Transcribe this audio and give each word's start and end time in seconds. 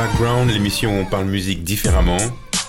Background, 0.00 0.50
l'émission 0.50 0.96
où 0.96 1.02
on 1.02 1.04
parle 1.04 1.26
musique 1.26 1.62
différemment. 1.62 2.16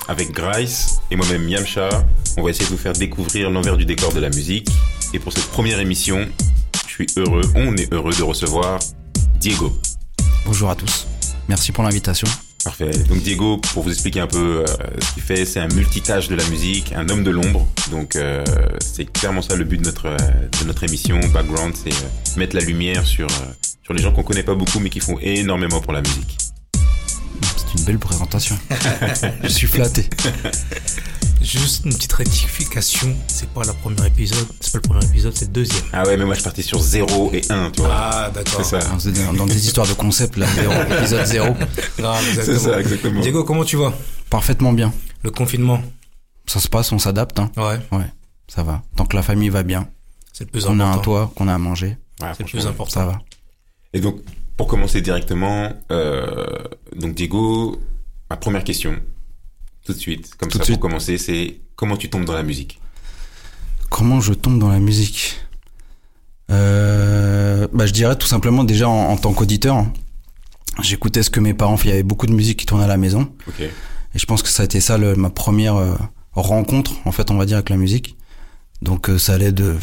Avec 0.09 0.31
Grice 0.31 0.99
et 1.11 1.15
moi-même 1.15 1.47
Yamcha, 1.47 1.87
on 2.35 2.43
va 2.43 2.49
essayer 2.49 2.65
de 2.65 2.71
vous 2.71 2.77
faire 2.77 2.91
découvrir 2.91 3.49
l'envers 3.49 3.77
du 3.77 3.85
décor 3.85 4.11
de 4.11 4.19
la 4.19 4.27
musique. 4.27 4.67
Et 5.13 5.19
pour 5.19 5.31
cette 5.31 5.45
première 5.45 5.79
émission, 5.79 6.27
je 6.85 6.91
suis 6.91 7.07
heureux, 7.15 7.49
on 7.55 7.77
est 7.77 7.93
heureux 7.93 8.13
de 8.13 8.21
recevoir 8.21 8.79
Diego. 9.39 9.71
Bonjour 10.45 10.71
à 10.71 10.75
tous. 10.75 11.07
Merci 11.47 11.71
pour 11.71 11.85
l'invitation. 11.85 12.27
Parfait. 12.65 12.91
Donc 13.07 13.19
Diego, 13.19 13.59
pour 13.59 13.83
vous 13.83 13.91
expliquer 13.91 14.19
un 14.19 14.27
peu 14.27 14.65
euh, 14.67 14.85
ce 14.99 15.13
qu'il 15.13 15.23
fait, 15.23 15.45
c'est 15.45 15.61
un 15.61 15.69
multitâche 15.69 16.27
de 16.27 16.35
la 16.35 16.43
musique, 16.49 16.91
un 16.97 17.07
homme 17.07 17.23
de 17.23 17.31
l'ombre. 17.31 17.65
Donc 17.91 18.17
euh, 18.17 18.43
c'est 18.81 19.05
clairement 19.09 19.41
ça 19.41 19.55
le 19.55 19.63
but 19.63 19.77
de 19.77 19.85
notre 19.85 20.07
euh, 20.07 20.17
de 20.59 20.67
notre 20.67 20.83
émission 20.83 21.17
Background, 21.33 21.75
c'est 21.81 22.37
mettre 22.37 22.57
la 22.57 22.61
lumière 22.61 23.05
sur 23.05 23.27
sur 23.83 23.93
les 23.93 24.03
gens 24.03 24.11
qu'on 24.11 24.23
connaît 24.23 24.43
pas 24.43 24.55
beaucoup 24.55 24.81
mais 24.81 24.89
qui 24.89 24.99
font 24.99 25.17
énormément 25.21 25.79
pour 25.79 25.93
la 25.93 26.01
musique. 26.01 26.50
C'est 27.71 27.79
une 27.79 27.85
belle 27.85 27.99
présentation. 27.99 28.57
Je 29.43 29.47
suis 29.47 29.67
flatté. 29.67 30.09
Juste 31.41 31.85
une 31.85 31.93
petite 31.93 32.13
rectification, 32.13 33.15
c'est 33.27 33.49
pas 33.49 33.61
le 33.63 33.73
premier 33.73 34.05
épisode, 34.05 34.45
c'est 34.59 34.73
pas 34.73 34.77
le 34.77 34.81
premier 34.89 35.05
épisode, 35.05 35.35
c'est 35.35 35.45
le 35.45 35.51
deuxième. 35.51 35.81
Ah 35.91 36.03
ouais, 36.05 36.15
mais 36.15 36.23
moi 36.25 36.35
je 36.35 36.43
partais 36.43 36.61
sur 36.61 36.79
0 36.79 37.31
et 37.33 37.41
1, 37.51 37.71
tu 37.71 37.81
vois. 37.81 37.89
Ah 37.91 38.31
d'accord. 38.33 38.63
c'est 38.63 38.79
ça. 38.79 38.91
On 38.93 39.11
dans- 39.31 39.33
dans 39.33 39.45
des 39.47 39.65
histoires 39.65 39.87
de 39.87 39.93
concept, 39.93 40.37
là, 40.37 40.45
zéro, 40.53 40.73
épisode 40.99 41.25
zéro. 41.25 41.55
Grave, 41.97 42.23
C'est 42.23 42.29
exactement. 42.41 42.59
ça, 42.59 42.79
exactement. 42.79 43.21
Diego, 43.21 43.43
comment 43.43 43.63
tu 43.65 43.75
vas? 43.77 43.91
Parfaitement 44.29 44.71
bien. 44.71 44.93
Le 45.23 45.31
confinement 45.31 45.81
Ça 46.45 46.59
se 46.59 46.67
passe, 46.67 46.91
on 46.91 46.99
s'adapte. 46.99 47.39
Hein. 47.39 47.51
Ouais, 47.57 47.79
Ouais, 47.97 48.05
ça 48.47 48.61
va. 48.61 48.83
Tant 48.95 49.05
que 49.05 49.15
la 49.15 49.23
famille 49.23 49.49
va 49.49 49.63
bien, 49.63 49.87
c'est 50.33 50.43
le 50.43 50.51
plus 50.51 50.65
qu'on 50.65 50.79
a 50.79 50.83
un 50.83 50.89
important. 50.91 51.01
toit, 51.01 51.31
qu'on 51.35 51.47
a 51.47 51.55
à 51.55 51.57
manger, 51.57 51.97
Ouais, 52.21 52.27
C'est 52.37 52.43
le 52.43 52.49
plus 52.49 52.67
important. 52.67 52.99
ça 52.99 53.05
va. 53.07 53.19
Et 53.93 53.99
donc, 53.99 54.17
pour 54.57 54.67
commencer 54.67 55.01
directement, 55.01 55.71
euh, 55.91 56.45
donc 56.95 57.15
Diego, 57.15 57.81
ma 58.29 58.37
première 58.37 58.63
question, 58.63 58.95
tout 59.85 59.93
de 59.93 59.97
suite, 59.97 60.35
comme 60.35 60.49
Tout 60.49 60.57
ça 60.59 60.63
suite. 60.65 60.79
pour 60.79 60.89
commencer, 60.89 61.17
c'est 61.17 61.59
comment 61.75 61.97
tu 61.97 62.09
tombes 62.09 62.25
dans 62.25 62.33
la 62.33 62.43
musique? 62.43 62.79
Comment 63.89 64.21
je 64.21 64.33
tombe 64.33 64.59
dans 64.59 64.69
la 64.69 64.79
musique? 64.79 65.37
Euh, 66.49 67.67
bah, 67.73 67.85
Je 67.85 67.93
dirais 67.93 68.15
tout 68.17 68.27
simplement 68.27 68.63
déjà 68.63 68.87
en, 68.89 69.09
en 69.11 69.17
tant 69.17 69.33
qu'auditeur. 69.33 69.77
hein. 69.77 69.93
J'écoutais 70.81 71.23
ce 71.23 71.29
que 71.29 71.39
mes 71.39 71.53
parents 71.53 71.77
faisaient. 71.77 71.89
Il 71.89 71.91
y 71.91 71.95
avait 71.95 72.03
beaucoup 72.03 72.27
de 72.27 72.33
musique 72.33 72.59
qui 72.59 72.65
tournait 72.65 72.85
à 72.85 72.87
la 72.87 72.97
maison. 72.97 73.31
Et 73.59 74.19
je 74.19 74.25
pense 74.25 74.41
que 74.43 74.49
ça 74.49 74.63
a 74.63 74.65
été 74.65 74.79
ça 74.81 74.97
le- 74.97 75.15
ma 75.15 75.29
première 75.29 75.75
euh, 75.75 75.95
rencontre, 76.33 76.93
en 77.05 77.11
fait, 77.11 77.31
on 77.31 77.35
va 77.35 77.45
dire, 77.45 77.57
avec 77.57 77.69
la 77.69 77.77
musique. 77.77 78.17
Donc 78.81 79.09
euh, 79.09 79.17
ça 79.17 79.33
allait 79.33 79.51
de 79.51 79.77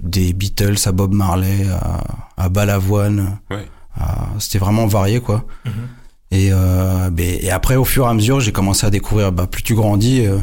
des 0.00 0.32
Beatles 0.32 0.74
à 0.86 0.92
Bob 0.92 1.14
Marley 1.14 1.66
à, 1.68 2.04
à 2.36 2.48
Balavoine. 2.48 3.38
Ouais. 3.50 3.66
À- 3.98 4.28
C'était 4.38 4.58
vraiment 4.58 4.86
varié, 4.86 5.20
quoi. 5.20 5.44
Mhm. 5.64 5.72
Et, 6.30 6.48
euh, 6.52 7.10
ben, 7.10 7.38
et 7.40 7.50
après, 7.50 7.76
au 7.76 7.84
fur 7.84 8.06
et 8.06 8.08
à 8.08 8.14
mesure, 8.14 8.40
j'ai 8.40 8.52
commencé 8.52 8.86
à 8.86 8.90
découvrir. 8.90 9.30
Bah, 9.32 9.46
plus 9.46 9.62
tu 9.62 9.74
grandis, 9.74 10.26
euh, 10.26 10.38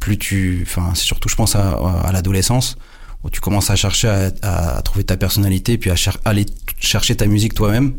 plus 0.00 0.16
tu. 0.18 0.60
Enfin, 0.66 0.92
c'est 0.94 1.04
surtout, 1.04 1.28
je 1.28 1.34
pense, 1.36 1.54
à, 1.56 1.70
à 2.04 2.12
l'adolescence 2.12 2.76
où 3.24 3.30
tu 3.30 3.40
commences 3.40 3.68
à 3.70 3.76
chercher 3.76 4.08
à, 4.42 4.76
à 4.76 4.82
trouver 4.82 5.04
ta 5.04 5.16
personnalité, 5.16 5.76
puis 5.76 5.90
à 5.90 5.96
cher- 5.96 6.18
aller 6.24 6.46
chercher 6.78 7.16
ta 7.16 7.26
musique 7.26 7.52
toi-même. 7.54 7.94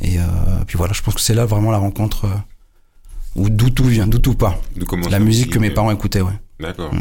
Et 0.00 0.18
euh, 0.20 0.24
puis 0.66 0.76
voilà, 0.76 0.92
je 0.92 1.02
pense 1.02 1.14
que 1.14 1.20
c'est 1.20 1.34
là 1.34 1.46
vraiment 1.46 1.70
la 1.70 1.78
rencontre 1.78 2.26
euh, 2.26 2.36
où 3.34 3.48
d'où 3.48 3.70
tout 3.70 3.84
vient, 3.84 4.06
d'où 4.06 4.18
tout 4.18 4.34
part. 4.34 4.56
La 5.10 5.18
musique 5.18 5.50
que 5.50 5.58
mes 5.58 5.70
parents 5.70 5.90
écoutaient, 5.90 6.20
ouais. 6.20 6.38
D'accord. 6.60 6.92
Mm. 6.94 7.00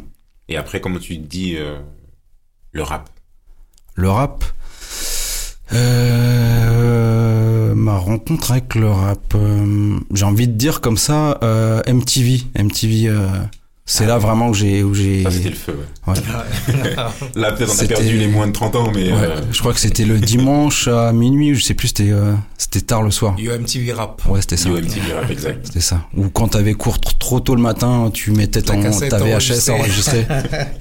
Et 0.49 0.57
après, 0.57 0.79
comment 0.81 0.97
tu 0.99 1.17
dis 1.17 1.55
euh, 1.57 1.77
le 2.71 2.83
rap? 2.83 3.09
Le 3.95 4.09
rap? 4.09 4.45
Euh, 5.73 7.73
ma 7.75 7.97
rencontre 7.97 8.51
avec 8.51 8.75
le 8.75 8.89
rap, 8.89 9.33
euh, 9.35 9.97
j'ai 10.13 10.25
envie 10.25 10.47
de 10.47 10.53
dire 10.53 10.81
comme 10.81 10.97
ça, 10.97 11.37
euh, 11.43 11.81
MTV, 11.87 12.41
MTV, 12.57 13.07
euh, 13.07 13.27
c'est 13.85 14.03
Ah 14.03 14.07
là 14.07 14.17
vraiment 14.17 14.51
que 14.51 14.57
j'ai, 14.57 14.83
où 14.83 14.93
j'ai, 14.93 15.23
Ça, 15.23 15.31
c'était 15.31 15.49
le 15.49 15.55
feu. 15.55 15.79
ouais. 16.07 16.13
ouais. 16.13 16.95
Là, 17.35 17.51
peut-être 17.53 17.69
on 17.69 17.73
a 17.73 17.75
C'était- 17.75 17.93
perdu 17.95 18.17
les 18.17 18.27
moins 18.27 18.47
de 18.47 18.51
30 18.51 18.75
ans, 18.75 18.91
mais 18.93 19.11
Ouais, 19.13 19.17
euh, 19.21 19.41
je 19.51 19.59
crois 19.59 19.73
que 19.73 19.79
c'était 19.79 20.03
le 20.05 20.19
dimanche 20.19 20.87
à 20.89 21.13
minuit, 21.13 21.55
je 21.55 21.63
sais 21.63 21.73
plus, 21.73 21.89
c'était, 21.89 22.11
euh, 22.11 22.33
c'était 22.57 22.81
tard 22.81 23.01
le 23.03 23.11
soir. 23.11 23.35
Yo 23.37 23.53
MTV 23.57 23.93
Rap. 23.93 24.21
Ouais, 24.27 24.41
c'était 24.41 24.57
ça. 24.57 24.67
Yo, 24.69 24.77
MTV 24.77 25.13
rap, 25.13 25.31
exact. 25.31 25.65
C'était 25.67 25.79
ça. 25.79 26.01
Ou 26.17 26.27
quand 26.29 26.49
t'avais 26.49 26.73
cours 26.73 26.97
tr- 26.97 27.17
trop 27.17 27.39
tôt 27.39 27.55
le 27.55 27.61
matin, 27.61 28.09
tu 28.13 28.31
mettais 28.31 28.61
Ta 28.61 28.73
ton, 28.73 28.81
ta 28.81 28.89
VHS 29.19 29.69
enregistrée. 29.69 29.73
enregistrée, 29.73 30.27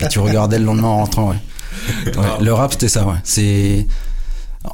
et 0.00 0.08
tu 0.08 0.18
regardais 0.18 0.58
le 0.58 0.64
lendemain 0.64 0.88
en 0.88 0.96
rentrant, 0.98 1.30
ouais. 1.30 1.36
Ouais, 2.06 2.44
le 2.44 2.52
rap, 2.52 2.72
c'était 2.72 2.88
ça, 2.88 3.06
ouais. 3.06 3.14
C'est, 3.22 3.86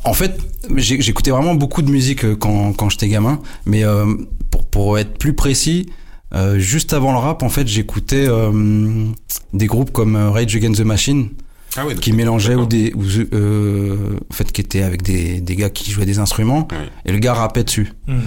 en 0.04 0.14
fait, 0.14 0.38
j'écoutais 0.76 1.30
vraiment 1.30 1.54
beaucoup 1.54 1.82
de 1.82 1.91
musique 1.91 2.25
euh, 2.25 2.36
quand, 2.36 2.72
quand 2.72 2.88
j'étais 2.91 3.08
gamin, 3.08 3.41
mais 3.66 3.84
euh, 3.84 4.06
pour, 4.50 4.64
pour 4.66 4.98
être 4.98 5.19
plus 5.19 5.34
précis, 5.34 5.88
euh, 6.34 6.58
juste 6.58 6.92
avant 6.92 7.12
le 7.12 7.19
rap, 7.19 7.42
en 7.42 7.48
fait, 7.48 7.66
j'écoutais 7.69 8.26
euh, 8.28 9.06
des 9.52 9.66
groupes 9.66 9.92
comme 9.92 10.16
Rage 10.16 10.54
Against 10.56 10.81
the 10.81 10.84
Machine, 10.84 11.28
Ah 11.76 11.82
qui 12.00 12.12
mélangeaient 12.12 12.54
ou 12.54 12.64
des, 12.66 12.92
ou, 12.94 13.02
euh, 13.34 13.97
en 14.31 14.34
fait, 14.34 14.50
qui 14.50 14.60
étaient 14.62 14.82
avec 14.82 15.02
des, 15.02 15.41
des 15.41 15.56
gars 15.56 15.70
qui 15.70 15.91
jouaient 15.91 16.06
des 16.06 16.19
instruments, 16.19 16.66
et 17.04 17.12
le 17.12 17.19
gars 17.19 17.34
rappait 17.34 17.64
dessus. 17.64 17.92
Mhm. 18.08 18.20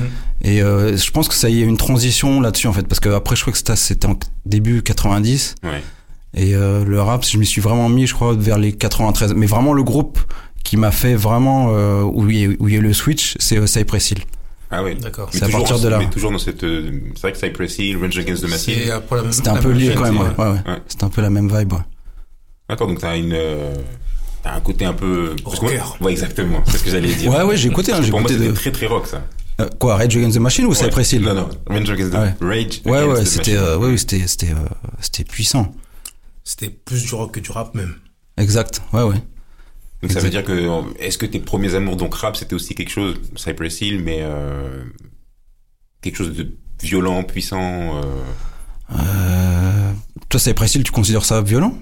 Et 0.43 0.61
euh, 0.61 0.95
je 0.97 1.11
pense 1.11 1.27
que 1.27 1.33
ça 1.33 1.49
y 1.49 1.61
est 1.61 1.65
une 1.65 1.77
transition 1.77 2.41
là-dessus 2.41 2.67
en 2.67 2.73
fait, 2.73 2.87
parce 2.87 2.99
que 2.99 3.09
après 3.09 3.35
je 3.35 3.41
crois 3.41 3.53
que 3.53 3.75
c'était- 3.75 4.05
en 4.05 4.17
début 4.45 4.83
90 4.83 5.55
Ouais. 5.63 5.81
et 6.35 6.53
euh, 6.53 6.83
le 6.85 7.01
rap, 7.01 7.25
je 7.25 7.37
m'y 7.39 7.45
suis 7.47 7.61
vraiment 7.61 7.89
mis, 7.89 8.05
je 8.05 8.13
crois, 8.13 8.35
vers 8.35 8.59
les 8.59 8.73
93. 8.73 9.33
Mais 9.35 9.47
vraiment 9.47 9.73
le 9.73 9.83
groupe 9.83 10.19
qui 10.65 10.75
m'a 10.75 10.91
fait 10.91 11.15
vraiment 11.15 11.67
euh, 11.69 12.01
où 12.01 12.29
il 12.29 12.37
y 12.37 12.45
a, 12.45 12.49
où 12.59 12.67
il 12.67 12.73
y 12.73 12.77
a 12.77 12.79
eu 12.79 12.83
le 12.83 12.91
switch, 12.93 13.35
c'est 13.39 13.57
euh, 13.57 13.67
Cypress 13.67 14.11
Hill. 14.11 14.19
Ah 14.71 14.83
ouais. 14.83 14.95
D'accord. 14.95 15.29
Mais 15.31 15.39
C'est 15.39 15.45
à 15.45 15.47
toujours- 15.47 15.61
partir 15.61 15.79
de 15.79 15.87
là. 15.87 15.99
Mais 15.99 16.09
toujours 16.09 16.31
dans 16.31 16.37
cette. 16.39 16.63
euh, 16.63 16.91
C'est 17.13 17.21
vrai 17.21 17.31
que 17.31 17.37
Cypress 17.37 17.77
Hill, 17.79 17.97
Rage 17.97 18.17
Against 18.17 18.43
the 18.43 18.49
Machine. 18.49 18.79
Même- 19.11 19.31
C'était 19.31 19.49
un 19.49 19.55
peu 19.57 19.71
lié 19.71 19.93
quand 19.95 20.03
même. 20.03 20.17
Ouais, 20.17 20.27
ouais. 20.37 20.45
Ouais. 20.49 20.81
C'était 20.87 21.03
un 21.05 21.09
peu 21.09 21.21
la 21.21 21.29
même 21.29 21.47
vibe. 21.55 21.71
Ouais. 21.73 21.79
D'accord, 22.67 22.87
donc 22.87 22.99
t'as 22.99 23.15
une. 23.15 23.31
euh, 23.33 23.73
T'as 24.43 24.55
un 24.55 24.61
côté 24.61 24.85
un 24.85 24.93
peu. 24.93 25.35
Rocker. 25.43 25.81
Ouais, 26.01 26.11
exactement. 26.11 26.61
C'est 26.67 26.77
ce 26.77 26.83
que 26.83 26.89
j'allais 26.91 27.13
dire. 27.15 27.31
Ouais, 27.31 27.41
ouais, 27.43 27.57
j'ai 27.57 27.69
écouté. 27.69 27.93
Hein, 27.93 28.01
j'ai 28.01 28.09
écouté 28.09 28.33
c'était 28.33 28.47
de... 28.47 28.51
très 28.51 28.71
très 28.71 28.85
rock 28.87 29.07
ça. 29.07 29.23
Euh, 29.61 29.67
quoi, 29.79 29.95
Rage 29.95 30.15
Against 30.17 30.35
the 30.37 30.39
Machine 30.41 30.65
ou 30.65 30.73
Cypress 30.73 31.13
Hill? 31.13 31.21
Non, 31.23 31.33
non, 31.33 31.49
Rage 31.67 31.89
Against 31.89 32.11
the, 32.11 32.15
Ouais. 32.15 32.33
Rage 32.41 32.81
Ouais, 32.85 33.03
ouais, 33.05 33.25
c'était, 33.25 33.53
Machine. 33.53 33.67
euh, 33.69 33.77
ouais, 33.77 33.87
oui, 33.91 33.97
c'était, 33.99 34.27
c'était, 34.27 34.51
euh, 34.51 34.55
c'était 34.99 35.23
puissant. 35.23 35.71
C'était 36.43 36.69
plus 36.69 37.03
du 37.05 37.15
rock 37.15 37.31
que 37.31 37.39
du 37.39 37.49
rap 37.51 37.73
même. 37.73 37.95
Exact. 38.37 38.81
Ouais, 38.93 39.01
ouais. 39.03 39.15
Donc 40.01 40.11
ça 40.11 40.19
veut 40.19 40.29
dire 40.29 40.43
que 40.43 40.51
euh, 40.51 40.81
est-ce 40.99 41.17
que 41.17 41.25
tes 41.25 41.39
premiers 41.39 41.73
amours 41.75 41.95
donc 41.95 42.13
rap 42.15 42.35
c'était 42.35 42.53
aussi 42.53 42.75
quelque 42.75 42.91
chose 42.91 43.15
Cypress 43.35 43.81
Hill 43.81 44.01
mais 44.03 44.19
euh, 44.21 44.83
quelque 46.01 46.17
chose 46.17 46.33
de 46.33 46.51
violent, 46.81 47.23
puissant. 47.23 47.95
Euh, 47.97 48.01
Euh... 48.91 49.91
Toi, 50.29 50.39
Cypress 50.39 50.75
Hill, 50.75 50.83
tu 50.83 50.91
considères 50.91 51.25
ça 51.25 51.41
violent? 51.41 51.75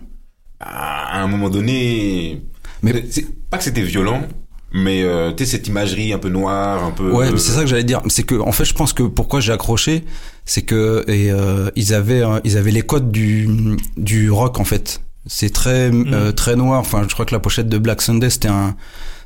À 0.60 1.22
un 1.22 1.28
moment 1.28 1.50
donné, 1.50 2.42
Mais- 2.82 3.04
c'est 3.10 3.26
pas 3.50 3.58
que 3.58 3.64
c'était 3.66 3.82
violent, 3.82 4.26
mais 4.72 5.04
euh, 5.04 5.32
tu 5.34 5.44
sais 5.46 5.52
cette 5.58 5.68
imagerie 5.68 6.14
un 6.14 6.20
peu 6.20 6.30
noire, 6.30 6.84
un 6.84 6.92
peu. 6.92 7.12
Ouais, 7.12 7.32
mais 7.32 7.38
c'est 7.38 7.52
ça 7.52 7.62
que 7.62 7.68
j'allais 7.68 7.84
dire. 7.84 8.02
C'est 8.08 8.24
que, 8.24 8.36
en 8.36 8.52
fait, 8.54 8.64
je 8.66 8.74
pense 8.74 8.94
que 8.94 9.04
pourquoi 9.04 9.42
j'ai 9.42 9.52
accroché, 9.52 10.06
c'est 10.46 10.62
que 10.62 11.04
et, 11.10 11.30
euh, 11.32 11.70
ils 11.76 11.94
avaient, 11.94 12.24
ils 12.46 12.58
avaient 12.58 12.72
les 12.72 12.84
codes 12.84 13.12
du 13.12 13.50
du 13.98 14.32
rock 14.32 14.60
en 14.60 14.64
fait. 14.66 15.02
C'est 15.26 15.52
très 15.52 15.90
euh, 15.94 16.32
très 16.32 16.56
noir. 16.56 16.80
Enfin, 16.80 17.06
je 17.08 17.14
crois 17.14 17.26
que 17.26 17.34
la 17.34 17.40
pochette 17.40 17.70
de 17.70 17.78
Black 17.78 18.02
Sunday 18.02 18.30
c'était 18.30 18.50
un 18.50 18.76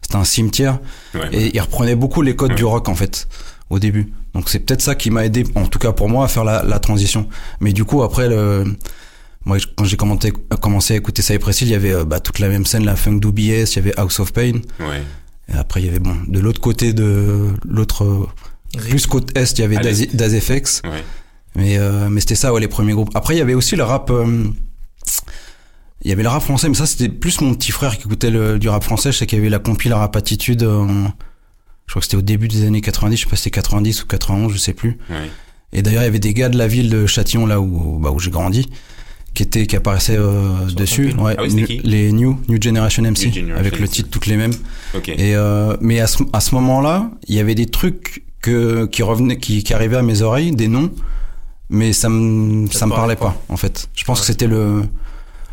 c'était 0.01 0.15
un 0.17 0.23
cimetière 0.23 0.79
Ouais. 1.15 1.29
et 1.31 1.55
ils 1.55 1.59
reprenaient 1.59 1.95
beaucoup 1.95 2.21
les 2.21 2.35
codes 2.35 2.51
Ouais. 2.51 2.55
du 2.55 2.65
rock 2.65 2.87
en 2.89 2.95
fait 2.95 3.27
au 3.69 3.79
début. 3.79 4.11
Donc 4.33 4.49
c'est 4.49 4.59
peut-être 4.59 4.81
ça 4.81 4.95
qui 4.95 5.09
m'a 5.09 5.25
aidé, 5.25 5.43
en 5.55 5.65
tout 5.67 5.79
cas 5.79 5.91
pour 5.91 6.07
moi, 6.09 6.25
à 6.25 6.27
faire 6.27 6.43
la, 6.43 6.63
la 6.63 6.79
transition. 6.79 7.27
Mais 7.59 7.73
du 7.73 7.83
coup 7.83 8.03
après 8.03 8.29
le 8.29 8.63
moi, 9.45 9.57
quand 9.77 9.85
j'ai 9.85 9.95
commencé, 9.97 10.33
commencé 10.61 10.93
à 10.93 10.97
écouter 10.97 11.21
Cypress 11.21 11.61
Hill, 11.61 11.69
il 11.69 11.71
y 11.71 11.75
avait 11.75 11.93
euh, 11.93 12.03
bah, 12.03 12.19
toute 12.19 12.39
la 12.39 12.49
même 12.49 12.65
scène, 12.65 12.83
la 12.83 12.97
funk 12.97 13.13
d'OBS, 13.19 13.39
il 13.39 13.75
y 13.75 13.79
avait 13.79 13.93
House 13.97 14.19
of 14.19 14.33
Pain. 14.33 14.59
Ouais. 14.81 15.01
Et 15.51 15.55
après, 15.57 15.81
il 15.81 15.85
y 15.85 15.89
avait, 15.89 15.99
bon, 15.99 16.17
de 16.27 16.39
l'autre 16.41 16.59
côté 16.59 16.91
de 16.91 17.47
l'autre, 17.65 18.27
plus 18.77 19.07
côte 19.07 19.35
est, 19.37 19.57
il 19.57 19.61
y 19.61 19.63
avait. 19.63 19.77
Daz 19.77 20.37
FX. 20.39 20.81
Ouais. 20.83 21.01
Mais, 21.55 21.77
euh, 21.77 22.09
mais 22.09 22.19
c'était 22.19 22.35
ça, 22.35 22.51
ouais, 22.53 22.59
les 22.59 22.67
premiers 22.67 22.91
groupes. 22.91 23.11
Après, 23.15 23.35
il 23.35 23.37
y 23.37 23.41
avait 23.41 23.53
aussi 23.53 23.77
le 23.77 23.83
rap, 23.83 24.09
euh, 24.11 24.43
il 26.03 26.09
y 26.09 26.13
avait 26.13 26.23
le 26.23 26.29
rap 26.29 26.43
français, 26.43 26.69
mais 26.69 26.75
ça, 26.75 26.85
c'était 26.85 27.09
plus 27.09 27.41
mon 27.41 27.53
petit 27.55 27.71
frère 27.71 27.97
qui 27.97 28.05
écoutait 28.05 28.29
le, 28.31 28.59
du 28.59 28.69
rap 28.69 28.83
français. 28.83 29.11
Je 29.11 29.17
sais 29.17 29.25
qu'il 29.27 29.37
y 29.39 29.41
avait 29.41 29.49
la 29.49 29.59
compile 29.59 29.93
Rap 29.93 30.15
Attitude, 30.15 30.63
en- 30.63 31.11
je 31.85 31.93
crois 31.93 32.01
que 32.01 32.05
c'était 32.05 32.17
au 32.17 32.21
début 32.21 32.47
des 32.49 32.65
années 32.65 32.81
90, 32.81 33.15
je 33.17 33.23
sais 33.23 33.29
pas 33.29 33.35
si 33.37 33.43
c'était 33.43 33.55
90 33.61 34.03
ou 34.03 34.07
91, 34.07 34.51
je 34.53 34.57
sais 34.57 34.73
plus. 34.73 34.97
Et 35.73 35.81
d'ailleurs, 35.81 36.01
il 36.03 36.05
y 36.05 36.09
avait 36.09 36.19
des 36.19 36.33
gars 36.33 36.49
de 36.49 36.57
la 36.57 36.67
ville 36.67 36.89
de 36.89 37.05
Châtillon, 37.05 37.45
là 37.45 37.59
où, 37.61 37.97
bah, 37.99 38.11
où 38.11 38.19
j'ai 38.19 38.29
grandi, 38.31 38.69
qui 39.33 39.43
étaient, 39.43 39.67
qui 39.67 39.75
apparaissaient 39.75 40.17
euh, 40.17 40.65
dessus. 40.75 41.13
Ouais, 41.17 41.35
Ah 41.37 41.43
oui, 41.43 41.65
qui 41.65 41.79
les 41.83 42.11
New, 42.11 42.39
New 42.47 42.61
Generation 42.61 43.03
MC, 43.03 43.25
New 43.27 43.33
Generation 43.33 43.55
avec 43.57 43.79
le 43.79 43.87
titre 43.87 44.09
toutes 44.09 44.25
les 44.27 44.35
mêmes. 44.37 44.53
Et 45.07 45.35
euh, 45.35 45.75
mais 45.81 45.99
à 45.99 46.07
ce, 46.07 46.23
à 46.33 46.39
ce 46.41 46.55
moment-là, 46.55 47.09
il 47.27 47.35
y 47.35 47.39
avait 47.39 47.55
des 47.55 47.65
trucs 47.67 48.23
que 48.41 48.85
qui 48.85 49.01
revenaient, 49.03 49.37
qui, 49.37 49.63
qui 49.63 49.73
arrivaient 49.73 49.97
à 49.97 50.01
mes 50.03 50.21
oreilles, 50.21 50.51
des 50.55 50.67
noms, 50.67 50.91
mais 51.69 51.91
ça 51.93 52.09
me 52.09 52.67
Ça 52.67 52.85
me 52.85 52.91
parlait 52.91 53.15
pas, 53.15 53.39
en 53.49 53.57
fait. 53.57 53.89
Je 53.95 54.03
pense 54.05 54.19
Ouais. 54.19 54.21
que 54.21 54.27
c'était 54.27 54.47
le 54.47 54.83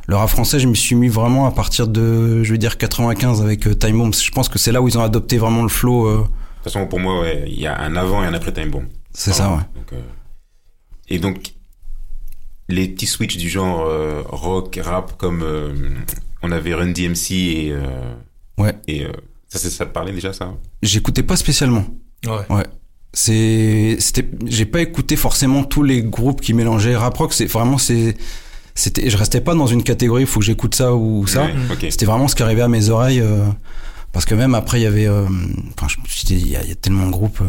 le 0.07 0.17
rap 0.17 0.29
français. 0.29 0.59
Je 0.59 0.69
me 0.69 0.75
suis 0.75 0.95
mis 0.95 1.09
vraiment 1.09 1.47
à 1.47 1.51
partir 1.53 1.89
de, 1.89 2.43
je 2.43 2.53
vais 2.53 2.59
dire 2.59 2.77
95 2.79 3.43
avec 3.43 3.67
euh, 3.67 3.75
Time 3.75 3.99
Bomb. 3.99 4.15
Je 4.15 4.31
pense 4.31 4.49
que 4.49 4.59
c'est 4.59 4.73
là 4.73 4.81
où 4.83 4.89
ils 4.89 4.99
ont 4.99 5.03
adopté 5.03 5.39
vraiment 5.39 5.63
le 5.63 5.69
flow. 5.69 6.07
euh, 6.07 6.17
De 6.19 6.23
toute 6.23 6.73
façon, 6.73 6.87
pour 6.87 7.01
moi, 7.01 7.21
ouais, 7.21 7.45
il 7.47 7.59
y 7.61 7.67
a 7.67 7.79
un 7.81 7.97
avant 7.97 8.23
et 8.23 8.27
un 8.27 8.35
après 8.35 8.53
Time 8.53 8.71
Bomb. 8.71 8.87
C'est 9.13 9.33
ça, 9.33 9.51
ouais. 9.51 9.57
Donc, 9.77 9.93
euh, 9.93 10.01
Et 11.09 11.19
donc, 11.19 11.55
les 12.69 12.89
petits 12.89 13.07
switches 13.07 13.37
du 13.37 13.49
genre 13.49 13.85
euh, 13.87 14.23
rock, 14.27 14.79
rap, 14.83 15.17
comme 15.19 15.43
euh, 15.43 15.75
on 16.43 16.51
avait 16.51 16.75
Run 16.75 16.89
DMC 16.93 17.31
et. 17.33 17.71
euh, 17.73 18.15
Ouais. 18.57 18.73
Et 18.87 19.05
euh, 19.05 19.11
ça, 19.49 19.59
ça 19.59 19.85
te 19.85 19.93
parlait 19.93 20.13
déjà, 20.13 20.33
ça? 20.33 20.53
J'écoutais 20.83 21.23
pas 21.25 21.37
spécialement. 21.37 21.85
Ouais. 22.27 22.45
Ouais. 22.51 22.65
C'est, 23.13 23.97
c'était, 24.01 24.29
j'ai 24.47 24.65
pas 24.67 24.81
écouté 24.81 25.17
forcément 25.17 25.63
tous 25.65 25.83
les 25.83 26.03
groupes 26.03 26.41
qui 26.41 26.53
mélangeaient 26.55 26.97
rap 26.97 27.17
rock. 27.17 27.33
C'est 27.33 27.47
vraiment, 27.47 27.79
c'est, 27.79 28.17
c'était, 28.75 29.09
je 29.11 29.17
restais 29.17 29.41
pas 29.41 29.55
dans 29.55 29.67
une 29.67 29.83
catégorie, 29.83 30.23
il 30.23 30.27
faut 30.27 30.41
que 30.41 30.47
j'écoute 30.47 30.75
ça 30.75 30.95
ou 30.95 31.27
ça. 31.27 31.45
Ouais, 31.45 31.55
ok. 31.73 31.87
C'était 31.91 32.07
vraiment 32.07 32.29
ce 32.29 32.35
qui 32.35 32.43
arrivait 32.43 32.63
à 32.63 32.69
mes 32.69 32.89
oreilles. 32.91 33.21
euh, 33.21 33.45
parce 34.13 34.25
que 34.27 34.35
même 34.35 34.55
après, 34.55 34.81
il 34.81 34.85
y 34.85 34.87
avait, 34.87 35.07
euh, 35.09 35.27
enfin, 35.77 35.87
il 36.31 36.49
y, 36.49 36.57
a- 36.57 36.63
il 36.63 36.69
y 36.69 36.73
a 36.73 36.75
tellement 36.77 37.07
de 37.07 37.11
groupes. 37.13 37.41
euh, 37.41 37.47